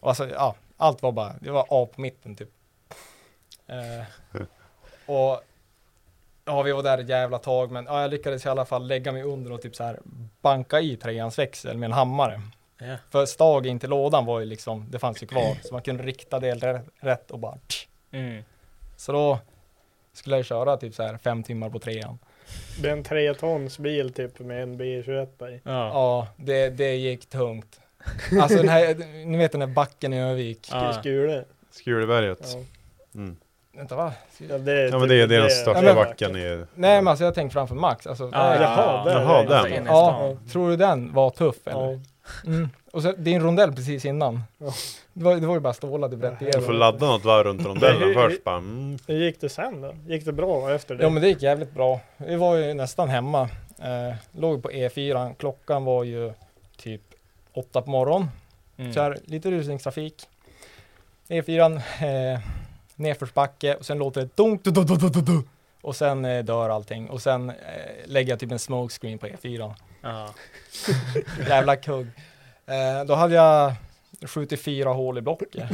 [0.00, 2.50] Och alltså ja, allt var bara, det var A på mitten typ.
[3.66, 4.40] Eh,
[5.06, 5.42] och
[6.50, 9.12] ja, vi var där ett jävla tag, men ja, jag lyckades i alla fall lägga
[9.12, 10.00] mig under och typ så här
[10.40, 12.40] banka i treans växel med en hammare.
[12.78, 12.96] Ja.
[13.10, 16.02] För stag in till lådan var ju liksom, det fanns ju kvar, så man kunde
[16.02, 17.58] rikta det rä- rätt och bara.
[18.10, 18.42] Mm.
[18.96, 19.38] Så då
[20.12, 22.18] skulle jag köra typ så här fem timmar på trean.
[22.82, 25.60] Det är en tre tons bil typ med en B21 i.
[25.64, 25.88] Ja.
[25.88, 27.80] Ja, det, det gick tungt.
[28.40, 28.94] Alltså den här,
[29.26, 30.68] ni vet den här backen i Övik.
[30.72, 30.92] Ja.
[30.92, 31.44] Skule.
[31.70, 32.40] Skuleberget.
[32.54, 32.64] Ja.
[33.20, 33.36] Mm.
[33.80, 34.12] Vänta va?
[34.38, 36.64] Ja, det Ja men det är, det är den största Ja, backen i...
[36.74, 38.06] Nej men alltså jag tänkte framför Max.
[38.06, 39.88] Alltså, Ja, eh, Jaha, där Jaha, den.
[39.88, 41.80] Alltså, ja, tror du den var tuff eller?
[41.80, 41.98] Ja.
[42.46, 42.68] Mm.
[42.92, 44.42] Och så, det är en rondell precis innan.
[45.12, 46.76] Det, var, det var ju bara stålar typ rätt Du får igenom.
[46.76, 48.56] ladda något varv runt rondellen först bara.
[48.56, 48.98] Mm.
[49.06, 49.94] Hur gick det sen då?
[50.06, 51.02] Gick det bra efter det?
[51.02, 52.00] Ja men det gick jävligt bra.
[52.16, 53.42] Vi var ju nästan hemma.
[53.78, 55.34] Eh, låg på E4.
[55.38, 56.32] Klockan var ju
[56.76, 57.02] typ
[57.54, 58.28] åtta på morgonen.
[58.76, 58.92] Mm.
[58.92, 60.28] Så här, lite rusningstrafik.
[61.28, 62.40] E4, eh,
[63.00, 65.42] nedförsbacke och sen låter det dunk, du, du, du, du, du.
[65.82, 67.10] Och sen eh, dör allting.
[67.10, 67.54] Och sen eh,
[68.04, 69.74] lägger jag typ en smokescreen på E4.
[70.02, 70.28] Ja.
[71.48, 72.06] Jävla kugg.
[72.66, 73.72] Eh, då hade jag
[74.26, 75.48] 74 hål i blocket.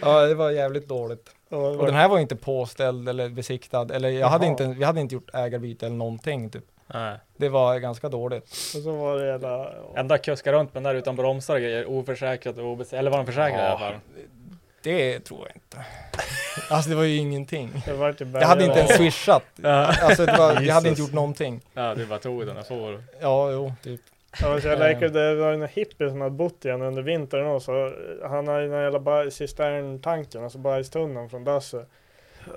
[0.00, 1.30] ja, det var jävligt dåligt.
[1.48, 3.88] Ja, Och den här var inte påställd eller besiktad.
[3.94, 6.50] Eller jag hade inte, vi hade inte gjort ägarbyte eller någonting.
[6.50, 6.64] Typ.
[6.86, 7.18] Nej.
[7.36, 8.44] Det var ganska dåligt.
[8.50, 9.68] Och så var det jävla...
[9.96, 13.18] Ända kuska runt med den där utan bromsar och grejer, oförsäkrat och obes- Eller var
[13.18, 13.94] den försäkrad i alla fall?
[14.82, 15.86] Det tror jag inte.
[16.70, 17.82] Alltså det var ju ingenting.
[17.86, 19.44] Det var typ Jag hade inte ens swishat.
[19.64, 21.60] Alltså det var, jag hade inte gjort någonting.
[21.74, 23.04] Ja, du bara tog den och for.
[23.20, 24.00] Ja, jo, typ.
[24.40, 27.72] Ja, så jag läker, det var en hippie som hade bott igen under vintern också.
[28.22, 31.88] Han har ju den jävla cisterntanken, alltså bajstunnan från dasset.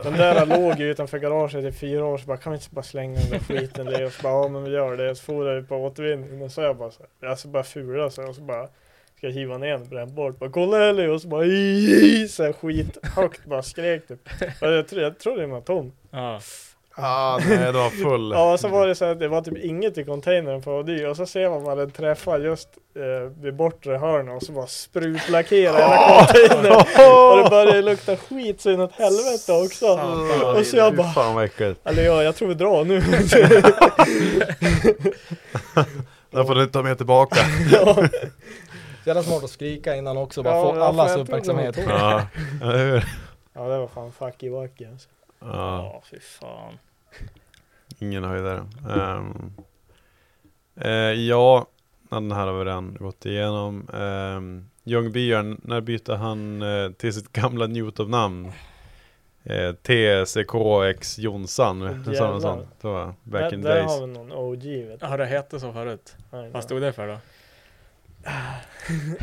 [0.03, 2.83] Den där låg ju utanför garaget i fyra år så bara kan vi inte bara
[2.83, 5.15] slänga den där skiten det och så bara ja men vi gör det.
[5.15, 8.27] Så for jag på återvinning och så jag bara så här, alltså bara fula så
[8.27, 8.67] och så bara
[9.25, 10.39] ska hiva ner den brännbart.
[10.39, 14.19] Bara kolla Ellie och så bara i så här skit högt bara skrek typ.
[14.61, 15.91] Och jag, tror, jag trodde den var tom.
[16.11, 16.39] Ja.
[16.97, 18.31] Ah, nej, det var full.
[18.31, 21.17] Ja, så var det så att det var typ inget i containern på Ody och
[21.17, 25.77] så ser man vad den träffar just eh, vid bortre hörnet och så bara sprutlackera
[25.77, 26.75] hela containern.
[27.31, 29.85] och det började lukta skit så inåt helvete också.
[30.57, 31.79] och så jag bara, Fan vad äckligt.
[31.87, 33.01] eller ja, jag tror vi drar nu.
[36.35, 37.39] Där får du ta med tillbaka.
[37.71, 38.07] ja,
[39.05, 41.77] jävla smart att skrika innan också, bara Ja, få allas uppmärksamhet.
[41.87, 42.27] ja,
[43.53, 45.09] ja, det var fan fucky wacky alltså.
[45.39, 45.47] Ja,
[45.83, 46.73] Ja, fy fan.
[47.99, 48.65] ingen höjdare.
[48.87, 49.53] Um,
[50.81, 51.65] eh, ja,
[52.09, 53.89] den här har vi redan gått igenom.
[53.93, 58.51] Um, Ljungbyarn, när bytte han eh, till sitt gamla Newton-namn?
[59.43, 62.67] Eh, TCKX Jonsson, Åh, sa något sånt.
[62.81, 63.91] Det var back Där, in där days.
[63.91, 65.05] har vi någon OG vet du.
[65.05, 66.15] Ja, det hette så förut.
[66.51, 67.17] Vad stod det för då?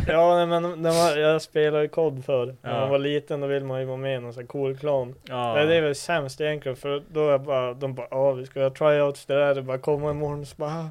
[0.08, 2.54] Ja men när man, jag spelade kod förr.
[2.62, 2.80] När Ja.
[2.80, 5.14] man var liten då ville man ju vara med i någon sån här cool klan.
[5.24, 5.54] Ja.
[5.54, 8.60] Nej, det är väl sämst egentligen för då är bara, de bara ja vi ska
[8.60, 10.88] göra tryouts det där, det bara komma imorgon så bara "Ah,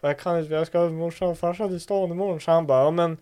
[0.00, 2.40] jag kan inte, jag ska ha morsan och farsan till stan imorgon.
[2.40, 3.16] Så han bara ja men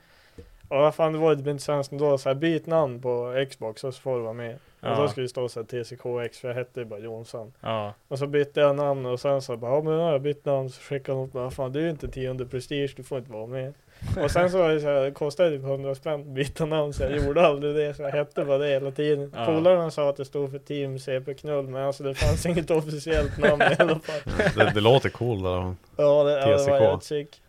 [0.70, 3.44] Ja vad fan det var ju typ inte sämst ändå, så här, byt namn på
[3.50, 4.54] Xbox och så får du vara med.
[4.54, 4.94] Och Ja.
[4.96, 7.52] då skulle det stå såhär TCKX för jag hette ju bara Jonsson.
[7.60, 7.92] Ja.
[8.08, 10.44] Och så bytte jag namn och sen så bara ja men nu har jag bytt
[10.44, 13.18] namn så skickade de upp "Ja, fan du är ju inte tionde prestige, du får
[13.18, 13.74] inte vara med.
[14.22, 16.92] Och sen så var det så här, det kostade typ 100 spänn att byta namn
[16.92, 19.32] så jag gjorde aldrig det, så jag hette bara det hela tiden.
[19.36, 19.46] Ja.
[19.46, 23.38] Polarna sa att det stod för Team CP Knull men alltså det fanns inget officiellt
[23.38, 24.20] namn i alla fall.
[24.56, 25.74] Det, det låter cool där.
[25.96, 27.42] Ja det, ja, det var jävligt sick.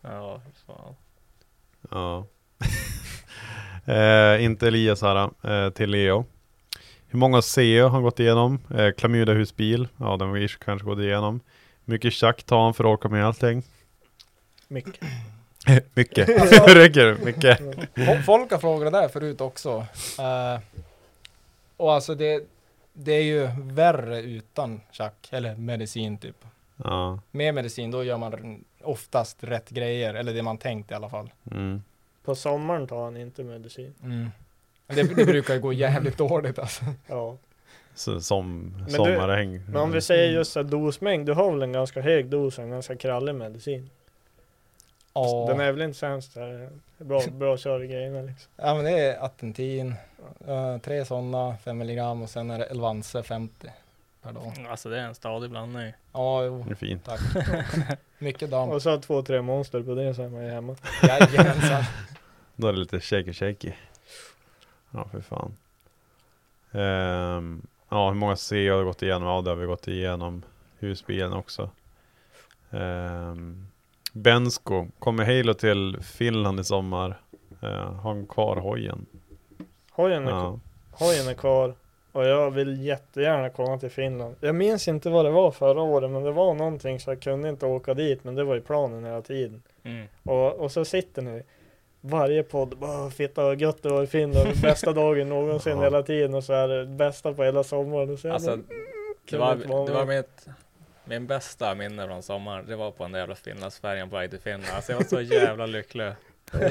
[0.00, 0.94] Ja, fan.
[1.90, 2.26] Ja.
[3.94, 6.24] eh, inte Elias här, eh, till Leo.
[7.08, 8.58] Hur många CEO har gått igenom?
[8.74, 11.40] Eh, Klamydia husbil, ja den har vi kanske gått igenom.
[11.84, 13.62] Mycket tjack tar han för att orka med allting.
[14.68, 15.00] Mycket.
[15.94, 17.60] mycket, Alltså- räcker mycket.
[17.94, 19.86] Fo- Folk har frågat det där förut också.
[20.18, 20.60] Eh,
[21.76, 22.42] och alltså det,
[22.92, 26.36] det är ju värre utan tjack, eller medicin typ.
[26.84, 31.08] Ja, Med medicin då gör man oftast rätt grejer, eller det man tänkt i alla
[31.08, 31.30] fall.
[31.50, 31.82] mm.
[32.24, 33.94] På sommaren tar han inte medicin.
[34.00, 34.30] Men
[34.86, 36.84] Det, det brukar gå jävligt dåligt alltså.
[37.06, 37.36] Ja.
[37.94, 39.60] Så, som Men du- sommarhäng.
[39.68, 42.64] Men om vi säger just så dosmängd, du har väl en ganska hög dos och
[42.64, 43.90] en ganska krallig medicin?
[45.24, 45.44] Ja.
[45.48, 48.50] Den är väl inte sämst där, bra, bra kör i grejerna liksom.
[48.56, 49.94] Ja men det är Attentin,
[50.82, 53.70] tre sådana, 5 milligram och sen är det Elvanse 50
[54.22, 54.66] per dag.
[54.70, 55.92] Alltså det är en stadig blandning.
[56.12, 57.04] Ja, jo, Det är fint.
[57.04, 57.20] tack.
[58.18, 58.68] Mycket damm.
[58.70, 60.76] Och så två, tre monster på det så är man ju hemma.
[61.02, 61.84] Jajamensan.
[62.56, 63.72] Då är det lite shaky shaky.
[64.90, 65.56] Ja, för fan.
[66.72, 69.28] Ehm, ja, hur många CEO har vi gått igenom?
[69.28, 70.42] Ja, det har vi gått igenom.
[70.78, 71.70] Husbilen också.
[72.70, 73.66] Um,
[74.20, 77.20] Bensko, kommer Halo till Finland i sommar?
[77.62, 79.06] Uh, har han kvar hojen?
[79.90, 80.60] Hojen är, Ja.
[80.92, 81.74] hojen är kvar
[82.12, 84.34] och jag vill jättegärna komma till Finland.
[84.40, 87.48] Jag minns inte vad det var förra året men det var någonting så jag kunde
[87.48, 89.62] inte åka dit men det var ju planen hela tiden.
[89.82, 90.06] Mm.
[90.22, 91.42] Och, och så sitter ni
[92.00, 95.82] varje podd bara fitta vad gött det var i Finland, bästa dagen någonsin Ja.
[95.84, 98.10] hela tiden och så är det bästa på hela sommaren.
[98.12, 98.58] Och så Alltså,
[99.30, 99.54] Det var,
[99.86, 100.16] det var med.
[100.16, 100.46] mitt,
[101.06, 102.66] min bästa minne från sommaren.
[102.66, 104.74] Det var på den där jävla Finlandsfärjan på väg till Finland.
[104.74, 106.12] Alltså jag var så jävla lycklig.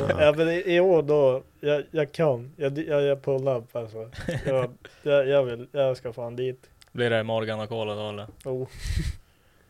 [0.09, 4.11] Ja men i, i år då, jag, jag kan, jag, jag, jag pullar upp alltså.
[4.45, 4.73] Jag,
[5.03, 6.69] jag, jag vill, jag ska fan dit.
[6.91, 8.27] Blir det Morgan och Cola då eller?
[8.45, 8.67] Oh.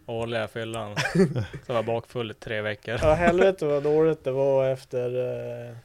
[0.05, 0.95] Årliga fyllan.
[1.67, 2.99] Så var bakfull i tre veckor.
[3.01, 5.75] Ja helvete vad dåligt det var efter uh,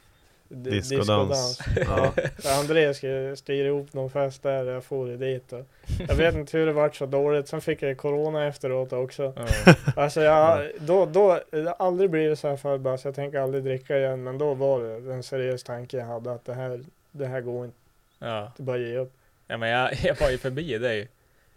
[0.51, 1.59] Discodans.
[1.75, 2.13] Ja.
[2.43, 2.59] Ja.
[2.59, 5.65] Andreas skulle styra ihop någon fest där jag for dit och
[6.07, 9.33] Jag vet inte hur det vart så dåligt, sen fick jag corona efteråt också.
[9.35, 9.75] Ja.
[9.95, 13.63] Alltså jag, då, då, det har aldrig blivit så här bara, så jag tänker aldrig
[13.63, 14.23] dricka igen.
[14.23, 16.81] Men då var det en seriös tanke jag hade att det här,
[17.11, 17.77] det här går inte.
[18.19, 18.51] Ja.
[18.57, 19.13] Det bara ge upp.
[19.47, 21.09] Ja men jag, jag var ju förbi dig.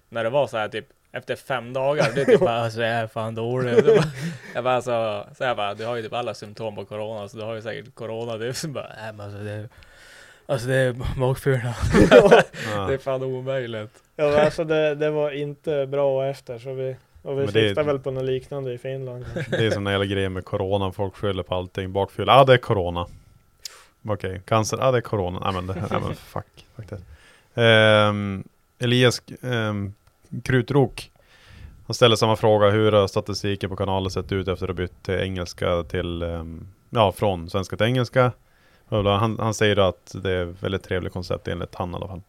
[0.08, 2.12] När det var så här typ efter fem dagar.
[2.14, 3.76] Du typ bara alltså jag är fan dålig.
[3.76, 4.04] Det bara-
[4.54, 7.36] Jag bara alltså, så jag bara du har ju typ alla symptom på corona så
[7.36, 8.36] du har ju säkert corona.
[8.36, 9.68] Du så bara nej men alltså det är
[10.46, 11.74] Alltså det är bakfylla.
[12.10, 12.86] Ja.
[12.88, 14.02] Det är fan omöjligt.
[14.16, 17.82] Ja, men alltså det, det var inte bra efter så vi, och vi det- siktar
[17.84, 19.24] väl på något liknande i Finland.
[19.34, 19.56] kanske.
[19.56, 21.92] Det är som det gäller grejer med corona, folk skyller på allting.
[21.92, 23.06] Bakfylla, ja ah, det är corona.
[24.08, 25.38] Okej, cancer, ja ah, det är corona.
[25.44, 26.46] Nej men, det, nej, men fuck.
[26.76, 26.86] fuck
[27.54, 27.62] det.
[27.62, 28.44] Ehm,
[28.78, 29.94] Elias um,
[30.44, 31.10] Krutrok.
[31.86, 35.02] Han ställer samma fråga, hur har statistiken på kanalen sett ut efter att ha bytt
[35.02, 38.32] till engelska till, ehm, ja från svenska till engelska?
[38.88, 42.22] Han, han säger att det är ett väldigt trevligt koncept enligt han i alla fall.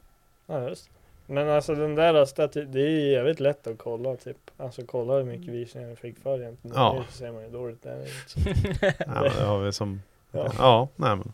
[0.46, 0.90] Ja, just.
[1.26, 4.38] Men alltså den där staty, det är jävligt lätt att kolla typ.
[4.58, 6.78] Alltså kolla hur mycket visningar jag fick för egentligen.
[6.78, 7.04] Ja.
[7.10, 8.06] Så ser man ju dåligt där.
[8.28, 8.40] Så.
[9.00, 10.02] Ja, men det har vi som...
[10.32, 10.52] Ja.
[10.58, 11.34] Ja, nej men.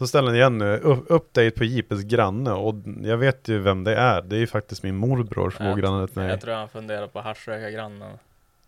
[0.00, 3.84] Så ställer den igen nu, U- update på JPs granne och jag vet ju vem
[3.84, 4.22] det är.
[4.22, 6.28] Det är ju faktiskt min morbror som bor granne till mig.
[6.30, 8.08] Jag tror han funderar på haschrökargrannen.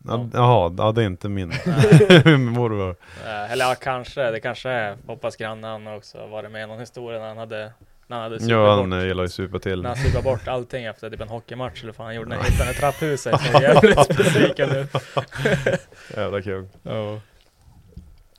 [0.09, 1.49] Ja, Jaha, ja, det är inte min,
[2.25, 2.97] min morbror.
[3.27, 4.31] Eh, Eller ja, kanske.
[4.31, 7.37] Det kanske är Poppas granne han har också varit med i någon historia när han
[7.39, 7.73] hade
[8.07, 9.83] när han hade supit Ja, han bort, gillar ju supa till.
[9.83, 12.45] när han supade bort allting efter typ en hockeymatch eller vad han gjorde när han
[12.45, 13.41] hittade i trapphuset.
[13.41, 14.87] Så jag är jävligt besviken nu.
[16.17, 16.69] Jävla kul.
[16.83, 17.21] Ja.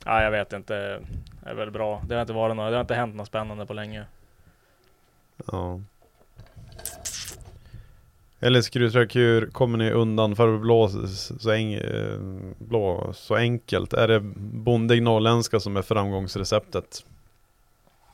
[0.04, 1.00] Ja, jag vet inte.
[1.46, 2.02] Är väl bra.
[2.08, 4.04] Det har inte varit något, det har inte hänt något spännande på länge.
[5.52, 5.80] Ja.
[8.40, 12.18] Eller skruvträckur, kommer ni undan för blå så, en, eh,
[12.58, 13.92] blå så enkelt?
[13.92, 14.20] Är det
[14.64, 17.04] bondig norrländska som är framgångsreceptet?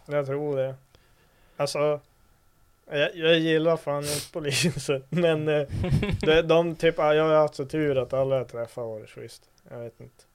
[0.07, 0.75] Jag tror det.
[1.57, 2.01] Alltså,
[2.91, 5.03] jag, jag gillar fan inte polisen.
[5.09, 5.67] Men eh,
[6.21, 9.11] de, de typ, ja, jag har haft så tur att alla jag träffat har varit
[9.11, 9.43] schysst.
[9.71, 10.30] Jag vet inte.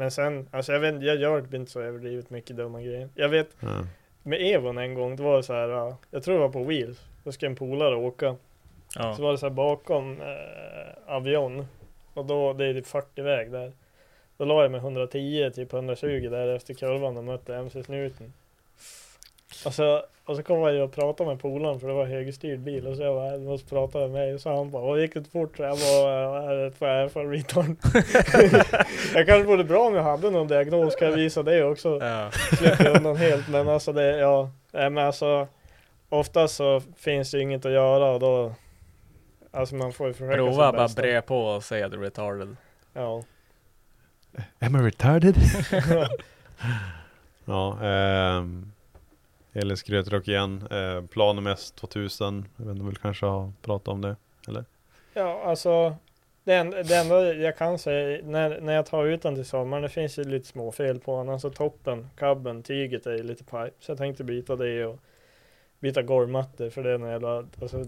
[0.00, 3.08] Men sen, alltså jag vet jag gör typ inte så överdrivet mycket dumma grejer.
[3.14, 3.84] Jag vet, Ja.
[4.22, 6.98] med Evon en gång, det var så här, ja, jag tror det var på Wheels.
[7.24, 8.36] Då ska en polare åka.
[8.98, 9.14] Ja.
[9.14, 11.66] Så var det så här bakom eh, Avion.
[12.14, 13.72] Och då, det är typ 40 väg där.
[14.36, 18.32] Då la jag mig 110, typ 120 där efter kurvan och mötte MC-snuten.
[19.64, 22.60] Och så, och så kom jag ju och pratade med polaren för det var högerstyrd
[22.60, 24.34] bil och så jag bara, du måste prata med mig.
[24.34, 25.56] Och så han bara, vad gick det fort?
[25.56, 27.76] Så jag bara, det vad är för retard?
[29.14, 31.98] jag kanske vore bra om jag hade någon diagnos, kan jag visa det också.
[32.00, 32.30] Ja.
[32.30, 34.50] Slipper jag undan helt, men alltså det, ja.
[34.72, 35.48] Nej men alltså,
[36.08, 38.54] oftast så finns det ju inget att göra och då,
[39.50, 42.02] alltså man får ju försöka Prova sitt bara bre på och säga att du är
[42.02, 42.56] retarded.
[42.92, 43.22] Ja.
[44.58, 45.34] Am I retarded?
[47.44, 48.72] ja, ehm,
[49.52, 50.68] eller skrytrock igen.
[50.70, 52.44] Eh, Planem S2000.
[52.56, 54.16] Jag vet inte, vill kanske ha pratat om det?
[54.48, 54.64] Eller?
[55.14, 55.96] Ja, alltså
[56.44, 59.82] det enda, det enda jag kan säga när, när jag tar ut den till sommaren,
[59.82, 61.28] det finns ju lite små fel på den.
[61.28, 63.70] Alltså toppen, kabben, tyget är lite pipe.
[63.80, 64.98] Så jag tänkte byta det och
[65.80, 67.84] byta golvmattor för det är en jävla, alltså,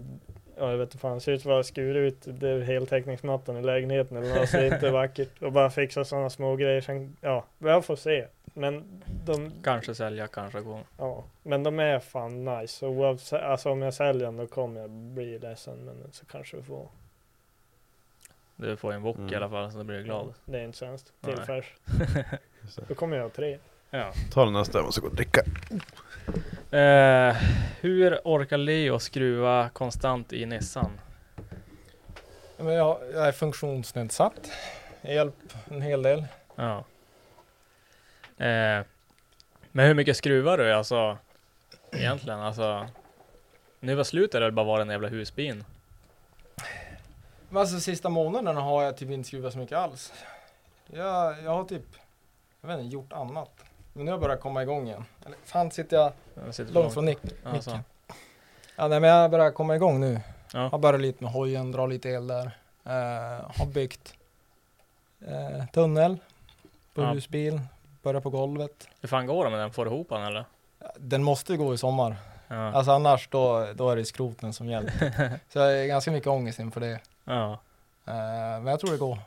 [0.57, 4.17] ja jag vet inte fan, ser ut att vara skurit ut det heltäckningsmattan i lägenheten
[4.17, 5.41] eller något, så det är inte vackert.
[5.41, 6.81] Och bara fixa sådana små grejer.
[6.81, 8.25] Sen, ja, jag får se.
[8.53, 10.79] Men de, Kanske sälja, kanske gå.
[10.97, 12.73] ja, men de är fan nice.
[12.73, 15.77] Så oavsett, alltså om jag säljer den då kommer jag bli ledsen.
[15.85, 16.87] Men så kanske vi får
[18.55, 19.33] Du får en wok Mm.
[19.33, 20.33] i alla fall så då blir du glad.
[20.45, 21.13] Det är inte sämst.
[21.21, 21.45] Till Nej.
[21.45, 21.73] färs.
[22.61, 22.83] Just det.
[22.87, 23.57] Då kommer jag ha tre.
[23.89, 24.11] Ja.
[24.31, 25.41] Ta den nästa, jag måste gå och dricka.
[26.77, 27.35] Eh,
[27.81, 30.91] hur orkar Leo skruva konstant i Nissan?
[32.57, 34.51] Men jag, jag är funktionsnedsatt.
[35.01, 36.25] Hjälp en hel del.
[36.55, 36.83] Ja.
[38.47, 38.85] Eh,
[39.71, 41.17] men hur mycket skruvar du alltså?
[41.91, 42.87] Egentligen alltså.
[43.79, 45.63] Nu var slutet eller bara var en jävla husbin?
[47.49, 50.13] Men alltså sista månaderna har jag typ inte skruvat så mycket alls.
[50.87, 51.83] Jag, jag har typ,
[52.61, 53.51] jag vet inte, gjort annat.
[53.93, 55.05] Men nu har jag börjat komma igång igen.
[55.25, 56.11] Eller fan sitter jag
[56.45, 57.69] Jag sitter långt från nick, Alltså.
[57.69, 57.83] micken.
[58.75, 60.19] Ja nej men jag börjar komma igång nu.
[60.53, 60.67] Ja.
[60.67, 62.45] Har börjat lite med hojen, drar lite el där.
[62.85, 64.13] Eh, har byggt
[65.27, 66.17] eh, tunnel
[66.93, 67.11] på Ja.
[67.11, 67.61] husbil.
[68.03, 68.87] Börjar på golvet.
[69.01, 69.71] Hur fan går det med den?
[69.71, 70.45] Får du ihop den eller?
[70.97, 72.15] Den måste ju gå i sommar.
[72.47, 72.55] Ja.
[72.55, 74.91] Alltså annars då, då är det skroten som gäller.
[75.49, 76.99] Så jag är ganska mycket ångest inför det.
[77.23, 77.59] ja.
[78.05, 78.13] Eh,
[78.61, 79.19] men jag tror det går.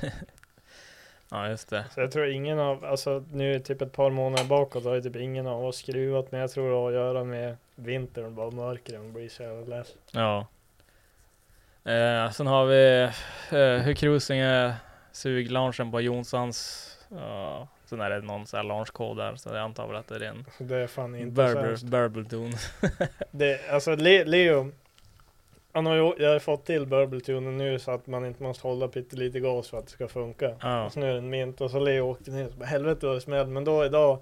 [1.30, 1.84] ja, just det.
[1.94, 5.16] Så jag tror ingen av, alltså nu typ ett par månader bakåt har ju typ
[5.16, 6.32] ingen av oss skruvat.
[6.32, 9.76] Men jag tror det har att göra med vintern, bara mörker och blir så jävla
[9.76, 9.88] less.
[10.10, 10.46] Ja.
[11.92, 13.02] Eh, sen har vi
[13.50, 14.74] eh, hur cruising är
[15.12, 16.88] suglaunchen på Jonssons.
[17.08, 20.16] Ja, sen är det någon sån här launchkod där så jag antar väl att det
[20.16, 21.76] är en Det är fan inte Burble.
[21.90, 22.56] Burbletone.
[23.30, 24.72] Det, alltså Le, Leo,
[25.72, 28.88] han har ju, jag har fått till Burbletunen nu så att man inte måste hålla
[28.88, 30.50] pyttelite gas för att det ska funka.
[30.60, 30.84] Ja.
[30.84, 33.06] Och så nu är den mint och så Leo åkte ner och så bara, helvete
[33.06, 33.52] vad det smällde.
[33.52, 34.18] Men då idag,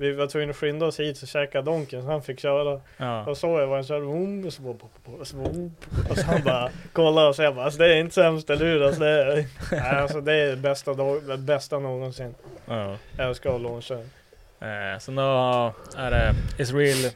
[0.00, 2.80] vi var tvungna att skynda oss hit så käkade Donken så han fick köra.
[2.96, 3.26] Ja.
[3.26, 4.74] Och så jag var han körde boom, och så bara,
[5.18, 5.74] och så, bara, boom,
[6.10, 8.66] och så han bara kollade och så jag bara, alltså, det är inte sämst eller
[8.66, 8.82] hur?
[8.82, 12.34] Alltså, det, är, nej, alltså, det är bästa, dag, bästa någonsin.
[12.66, 12.96] Ja.
[13.16, 13.94] Jag ska launcha.
[14.60, 17.12] Eh, sen då är det Israel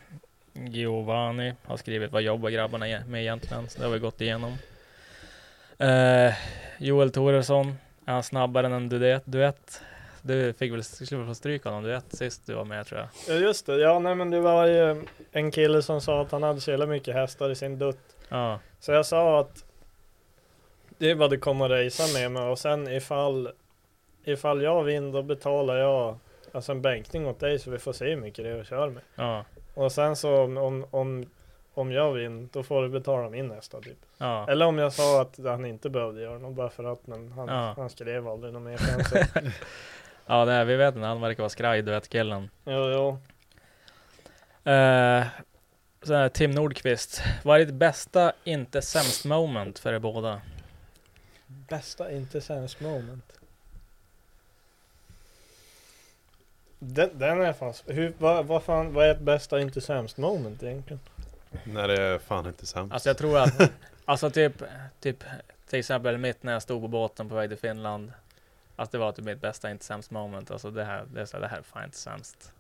[0.53, 3.69] Giovanni har skrivit vad jobbar grabbarna med egentligen.
[3.69, 4.53] Så det har vi gått igenom.
[5.79, 6.35] Eh,
[6.79, 9.27] Joel Toresson, är han snabbare än en duett?
[9.27, 9.81] duett?
[10.27, 13.09] Du fick väl skulle få stryk av någon duett sist du var med tror jag.
[13.37, 16.43] Ja just det, ja nej men det var ju en kille som sa att han
[16.43, 18.17] hade så jävla mycket hästar i sin dutt.
[18.29, 19.65] Ja, Så jag sa att
[20.99, 23.51] det är vad du kommer racea med mig och sen ifall
[24.25, 26.19] ifall jag vinner då betalar jag
[26.53, 28.91] alltså en bänkning åt dig så vi får se hur mycket det är att köra
[28.91, 29.03] med.
[29.15, 29.45] ja,
[29.75, 31.27] Och sen så om, om,
[31.75, 33.99] om jag vinner, då får du betala min nästa typ.
[34.19, 34.47] Ja.
[34.51, 37.49] Eller om jag sa att han inte behövde göra något bara för att, men han,
[37.49, 37.75] Ja.
[37.77, 38.79] han skrev aldrig något mer.
[40.27, 42.51] Ja, det är, vi vet inte, han verkar vara skraj, du vet killen.
[42.65, 43.19] jo, jo.
[44.73, 45.27] Uh,
[46.03, 50.41] så här, Tim Nordqvist, vad är ditt bästa, inte sämst moment för er båda?
[51.47, 53.39] Bästa inte sämst moment.
[56.79, 60.63] Den, den är fan, hur, vad, vad fan, vad är ett bästa inte sämst moment
[60.63, 61.01] egentligen?
[61.65, 62.93] Nej det är fan inte sämst.
[62.93, 63.71] Alltså jag tror att,
[64.05, 64.63] alltså typ,
[65.01, 65.25] typ
[65.69, 68.13] till exempel mitt när jag stod på båten på väg till Finland.
[68.77, 70.51] Alltså det var typ mitt bästa inte sämst moment.
[70.51, 72.53] Alltså det här, det är så här, det här är fan inte sämst.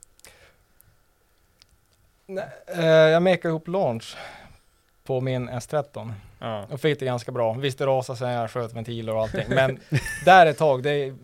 [2.26, 4.16] Nej, eh, jag mekade ihop launch
[5.04, 6.66] på min S13 Ja.
[6.70, 7.52] och fick det ganska bra.
[7.52, 9.80] Visst det rasade sen jag sköt ventiler och allting, men
[10.24, 11.14] där ett tag, det,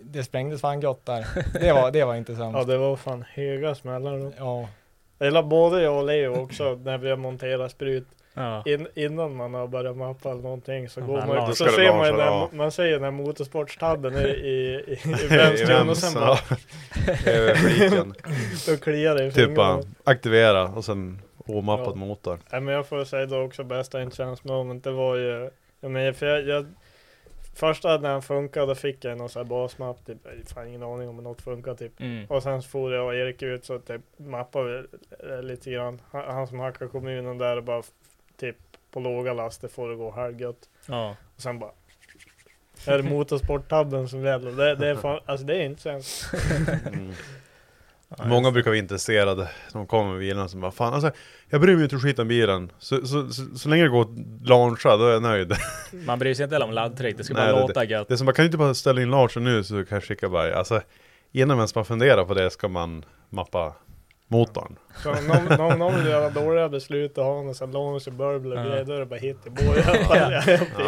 [0.00, 1.26] det sprängdes fan gott där.
[1.60, 2.58] Det var, det var inte sämst.
[2.58, 4.32] Ja det var fan höga smällar.
[4.38, 4.68] Ja.
[5.18, 8.06] Eller både jag och Leo också när vi har monterat sprut.
[8.34, 8.62] Ja.
[8.66, 11.96] In, innan man har börjat mappa eller någonting så Ja, går man Lars- så ser
[11.96, 12.48] man ju ja.
[12.52, 14.50] man ser ju när motorsportstabben är i,
[14.86, 16.38] i, i I och sen bara
[17.26, 18.04] ja.
[18.68, 21.94] Då kliar det i Typ bara aktivera och sen omappad Ja.
[21.94, 22.38] motor.
[22.52, 25.50] Nej men jag får säga då också bästa inte känns moment det var ju
[25.80, 26.66] jag menar, för jag, jag
[27.54, 30.68] Första när han funkade då fick jag någon sån här basmapp typ, jag har fan
[30.68, 32.26] ingen aning om något funkar typ Mm.
[32.28, 34.84] Och sen så for jag och Erik ut så typ mappade
[35.22, 37.82] vi lite grann han, han som hackar kommunen där och bara
[38.40, 38.56] typ
[38.90, 41.16] på låga laster får det gå halvgött Ja.
[41.36, 41.70] Och sen bara
[42.86, 44.50] är det motorsporttabben som gäller?
[44.52, 46.24] Det, det är fan, alltså det är inte sämst
[46.92, 48.28] Mm.
[48.30, 51.10] Många brukar vara intresserade, de kommer med bilen som bara Fan alltså,
[51.48, 54.02] jag bryr mig inte om skit om bilen så, så, så, så länge det går
[54.02, 55.52] att launcha, då är jag nöjd
[55.92, 58.08] Man bryr sig inte heller om laddtryck, det ska Nej, bara det- låta gött.
[58.08, 60.04] Det är som, man kan ju inte bara ställa in launchen nu så kan jag
[60.04, 60.80] skicka bara Alltså,
[61.32, 63.74] innan man ens bara funderar på det ska man mappa
[64.30, 64.76] motorn.
[65.02, 68.52] Så någon, någon, någon vill göra dåliga beslut och ha någon sån launch och burbel
[68.52, 68.62] och Ja.
[68.64, 69.50] grejer Då är det bara hit i.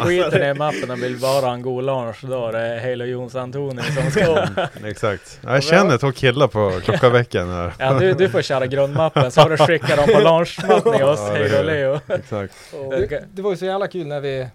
[0.05, 3.35] Skiter i mappen och vill bara ha en god launch, då är det Halo Jons
[3.35, 4.47] Antoni som ska...
[4.87, 7.73] Exakt, ja, jag känner två killar på klockaveckan här.
[7.79, 11.33] Ja, du, du får köra grundmappen, så får du skicka dem på launchmappning hos Halo
[11.43, 11.99] är- Leo.
[12.07, 12.53] Exakt.
[12.89, 14.47] Det, det var ju så jävla kul när vi, eh,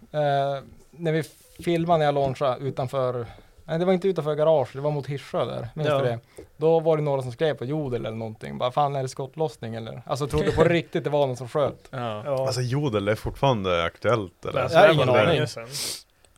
[0.90, 1.22] när vi
[1.64, 3.26] filmade när jag launchade utanför
[3.68, 5.68] Nej det var inte utanför garage, det var mot Hirsö där.
[5.74, 5.98] Minns Ja.
[5.98, 6.18] du det?
[6.56, 8.58] Då var det några som skrev på jodel eller någonting.
[8.58, 10.02] Bara fan är det skottlossning eller?
[10.06, 11.88] Alltså trodde på riktigt det var någon som sköt.
[11.90, 12.22] Ja.
[12.24, 14.60] Ja, Alltså jodel är fortfarande aktuellt eller?
[14.62, 15.46] alltså, jag har ingen var aning.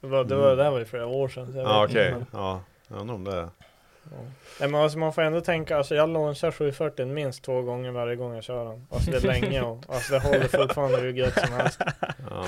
[0.01, 2.09] Det var, det var, det här var ju flera år sedan så jag Ja okej,
[2.09, 2.27] inte.
[2.33, 3.49] ja, jag undrar om det är
[4.61, 8.17] Nej men alltså man får ändå tänka, alltså jag launchar 740 minst två gånger varje
[8.17, 8.87] gång jag kör den.
[8.91, 11.81] Alltså det är länge och alltså det håller fortfarande hur gött som helst.
[12.31, 12.45] ja.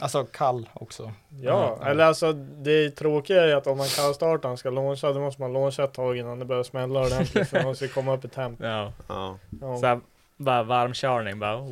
[0.00, 1.12] Alltså kall också.
[1.42, 5.40] Ja, eller alltså det tråkiga är att om man kallstartar och ska launcha, då måste
[5.42, 8.28] man launcha ett tag innan det börjar smälla ordentligt för man ska komma upp i
[8.28, 8.60] temp.
[8.62, 8.92] Ja.
[9.08, 9.38] ja.
[9.60, 10.00] Ja, Så
[10.36, 11.66] bara varmkörning bara.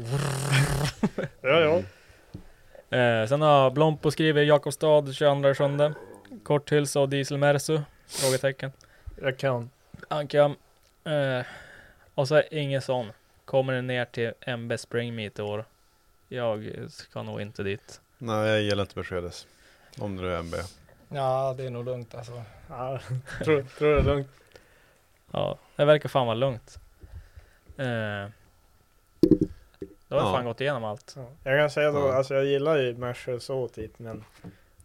[1.40, 1.60] ja.
[1.60, 1.82] ja.
[2.98, 5.94] Eh, sen har Blompo skriver Jakobstad 22.7.
[6.44, 7.80] Kort hylsa och diesel Mersu?
[8.06, 8.72] Frågetecken.
[9.22, 9.70] Jag kan.
[10.08, 10.56] Ankan.
[11.05, 11.46] Eh,
[12.14, 13.12] och så Ingesson.
[13.44, 15.64] Kommer ni ner till MB Spring Meet i år?
[16.28, 18.00] Jag ska nog inte dit.
[18.18, 19.46] Nej jag gillar inte Mercedes
[19.98, 20.54] Om det nu är MB
[21.08, 22.42] Ja det är nog lugnt alltså.
[22.68, 23.00] Ja,
[23.44, 24.28] tror, tror det är lugnt.
[25.30, 26.78] Ja, det verkar fan vara lugnt.
[27.78, 28.30] Eh,
[30.08, 30.32] då har vi Ja.
[30.32, 31.12] fan gått igenom allt.
[31.16, 31.26] Ja.
[31.44, 32.14] Jag kan säga då, Ja.
[32.14, 34.24] alltså jag gillar ju Mercer så typ, men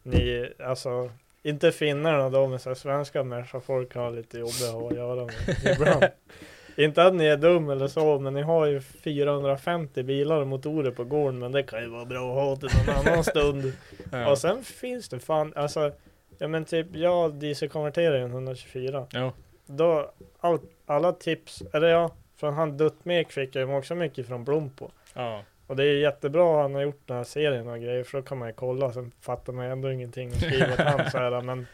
[0.03, 1.11] ni, alltså
[1.43, 4.61] inte finnarna då, men så här, svenska Merca folk har lite jobbigt
[4.91, 6.03] att göra med ibland.
[6.75, 10.91] Inte att ni är dum eller så, men ni har ju 450 bilar och motorer
[10.91, 13.73] på gården, men det kan ju vara bra att ha till någon annan stund.
[14.11, 14.31] Ja.
[14.31, 15.91] Och sen finns det fan, alltså,
[16.37, 19.05] ja men typ jag dieselkonverterar ju en 124.
[19.13, 19.31] Jo.
[19.65, 24.43] Då, all, alla tips, eller ja, från han Duttmek fick jag ju också mycket från
[24.43, 24.89] Blompo.
[25.13, 25.43] Ja.
[25.67, 28.37] Och det är jättebra han har gjort den här serien och grejer för då kan
[28.37, 31.41] man ju kolla sen fattar man ju ändå ingenting och skriver åt han så här
[31.41, 31.67] men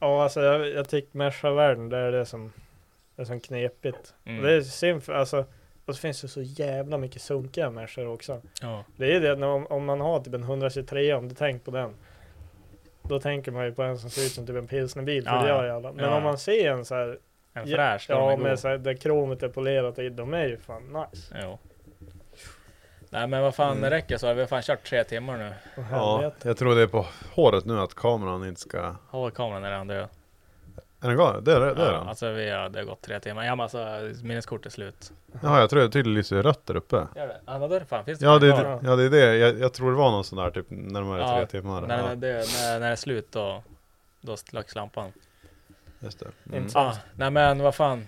[0.00, 2.52] Ja alltså jag, jag tycker Merca-världen det är det som
[3.16, 4.38] Det är som knepigt Mm.
[4.38, 5.44] och det är synd för alltså
[5.86, 8.84] Och så finns det så jävla mycket sunkiga Merca också Ja.
[8.96, 11.94] Det är det om, om man har typ en 123 om du tänker på den
[13.02, 15.42] Då tänker man ju på en som ser ut som typ en pilsnerbil för Ja,
[15.42, 16.16] det gör ju alla Men Ja.
[16.16, 17.18] om man ser en så här
[17.54, 20.56] En fräsch, Ja de med så här, där kromet är polerat i, de är ju
[20.58, 21.58] fan nice Jo.
[23.10, 23.82] Nej men vad fan, Mm.
[23.82, 24.32] det räcker så.
[24.34, 25.52] Vi har fan kört tre timmar nu.
[25.90, 29.70] Ja, jag tror det är på håret nu att kameran inte ska Håll kameran är
[29.70, 30.08] redan död.
[31.00, 31.40] Är den kvar?
[31.40, 32.08] Det är det, det är Ja, den?
[32.08, 33.44] alltså vi har, det har gått tre timmar.
[33.44, 35.12] Ja men alltså minneskortet är slut.
[35.42, 37.40] Jaha jag tror det tydligen lyser rött där uppe Gör det?
[37.46, 38.64] Ja, då är det fan, finns det Ja det, kvar?
[38.64, 41.20] är, ja det är det, jag, jag tror det var någon sån där typ närmare
[41.20, 43.62] Ja, tre timmar När, ja, när, det, när, när det är slut då,
[44.20, 45.12] då släcks lampan.
[46.00, 46.62] just det mm.
[46.62, 48.06] Inte Ah, nej men vad fan.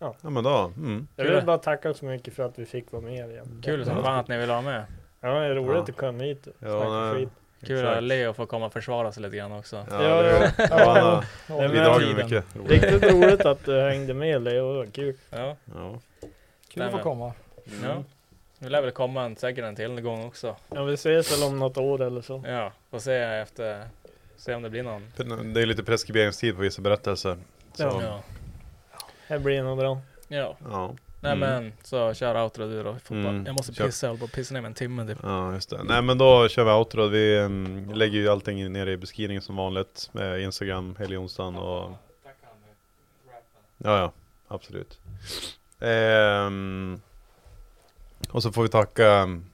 [0.00, 0.14] Ja.
[0.20, 1.08] Ja men då, mm.
[1.16, 3.62] Jag vill bara tacka så mycket för att vi fick vara med igen.
[3.64, 4.84] Kul som fan att ni vill ha med.
[5.20, 5.82] Ja, det är roligt Ja.
[5.82, 7.14] att komma hit och Ja, snacka nej.
[7.14, 7.28] skit.
[7.66, 9.86] Kul att Leo får komma och försvara sig lite grann också.
[9.90, 10.66] Ja, Ja, det, ja.
[10.70, 12.44] ja, han har Det är bidragit med mycket.
[12.56, 12.70] roligt.
[12.70, 15.14] Riktigt roligt att du hängde med Leo, det var kul.
[15.30, 15.56] Ja.
[15.74, 15.98] Ja.
[16.68, 17.32] Kul att få komma.
[17.82, 18.02] ja.
[18.58, 20.56] Vi lär väl komma en, säkert en till gång också.
[20.74, 22.44] Ja, vi ses väl om något år eller så.
[22.46, 23.84] Ja, får se efter,
[24.36, 25.12] se om det blir någon.
[25.54, 27.36] Det är lite preskriberingstid på vissa berättelser.
[27.74, 28.00] Så, Ja.
[28.02, 28.22] Ja.
[29.28, 29.98] Det blir nog bra.
[30.28, 30.56] Ja.
[30.70, 30.94] ja.
[31.20, 31.38] Nej Mm.
[31.64, 32.94] men, så kör outro du då.
[32.94, 33.26] Fotboll.
[33.26, 33.46] Mm.
[33.46, 35.18] Jag måste pissa, jag håller på att pissa ner mig en timme typ.
[35.22, 35.82] Ja just det.
[35.84, 37.06] Nej men då kör vi outro.
[37.06, 40.10] Vi um, lägger ju allting nere i beskrivningen som vanligt.
[40.12, 41.92] Med Instagram, Heli Jonsson och...
[43.78, 44.12] Ja ja,
[44.48, 44.98] absolut.
[45.80, 47.00] Ehm,
[48.30, 49.44] och så får vi tacka um,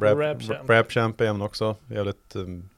[0.00, 0.70] Rap, Rap Champ.
[0.70, 1.76] Rap Champ igen också.
[1.88, 2.68] Jävligt um,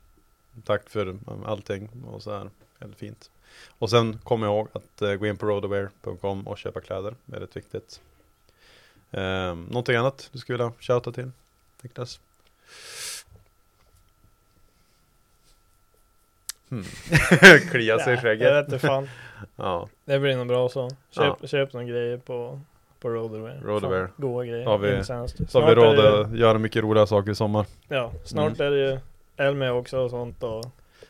[0.65, 2.51] tack för um, allting och så här.
[2.79, 3.31] Väldigt fint.
[3.79, 7.15] Och sen kom ihåg att uh, gå in på roadaware.com och köpa kläder.
[7.25, 8.01] Väldigt viktigt.
[9.15, 11.31] Um, någonting annat du skulle vilja shouta till?
[11.83, 12.21] Niklas?
[16.71, 16.83] Hmm.
[17.71, 18.49] Klia sig i skägget.
[18.49, 19.09] Jag vet inte fan.
[19.57, 20.89] Ja, Det blir nog bra så.
[21.11, 21.47] Köp, Ja.
[21.49, 22.61] köp några grejer på,
[23.01, 23.61] på Roadaware.
[23.65, 24.07] Roadaware.
[24.07, 24.65] Fan, Goa grejer.
[24.67, 25.05] Har vi-
[25.49, 27.67] så har vi råd det- att göra mycket roliga saker i sommar.
[27.89, 28.67] Ja, snart Mm.
[28.67, 28.99] är det ju
[29.37, 30.65] Elmia också och sånt och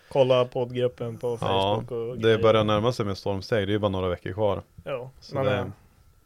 [0.08, 2.38] kolla poddgruppen på Ja, Facebook och det grejer.
[2.42, 3.66] börjar närma sig med stormsteg.
[3.68, 4.62] Det är ju bara några veckor kvar.
[4.84, 5.72] Ja, Så man det- är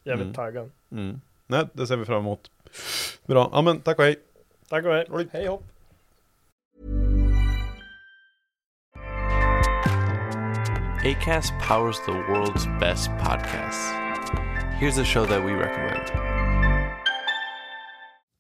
[0.05, 0.35] jävligt mm.
[0.35, 0.71] taggad.
[0.93, 1.21] Mm.
[1.47, 2.51] Nej, det ser vi fram emot.
[3.27, 4.17] Bra, ja men tack och hej.
[4.69, 5.29] Tack och hej.
[5.33, 5.63] Hej hopp!
[11.05, 13.93] ACAST powers the world's best podcasts.
[14.81, 16.36] Here's a show that we recommend.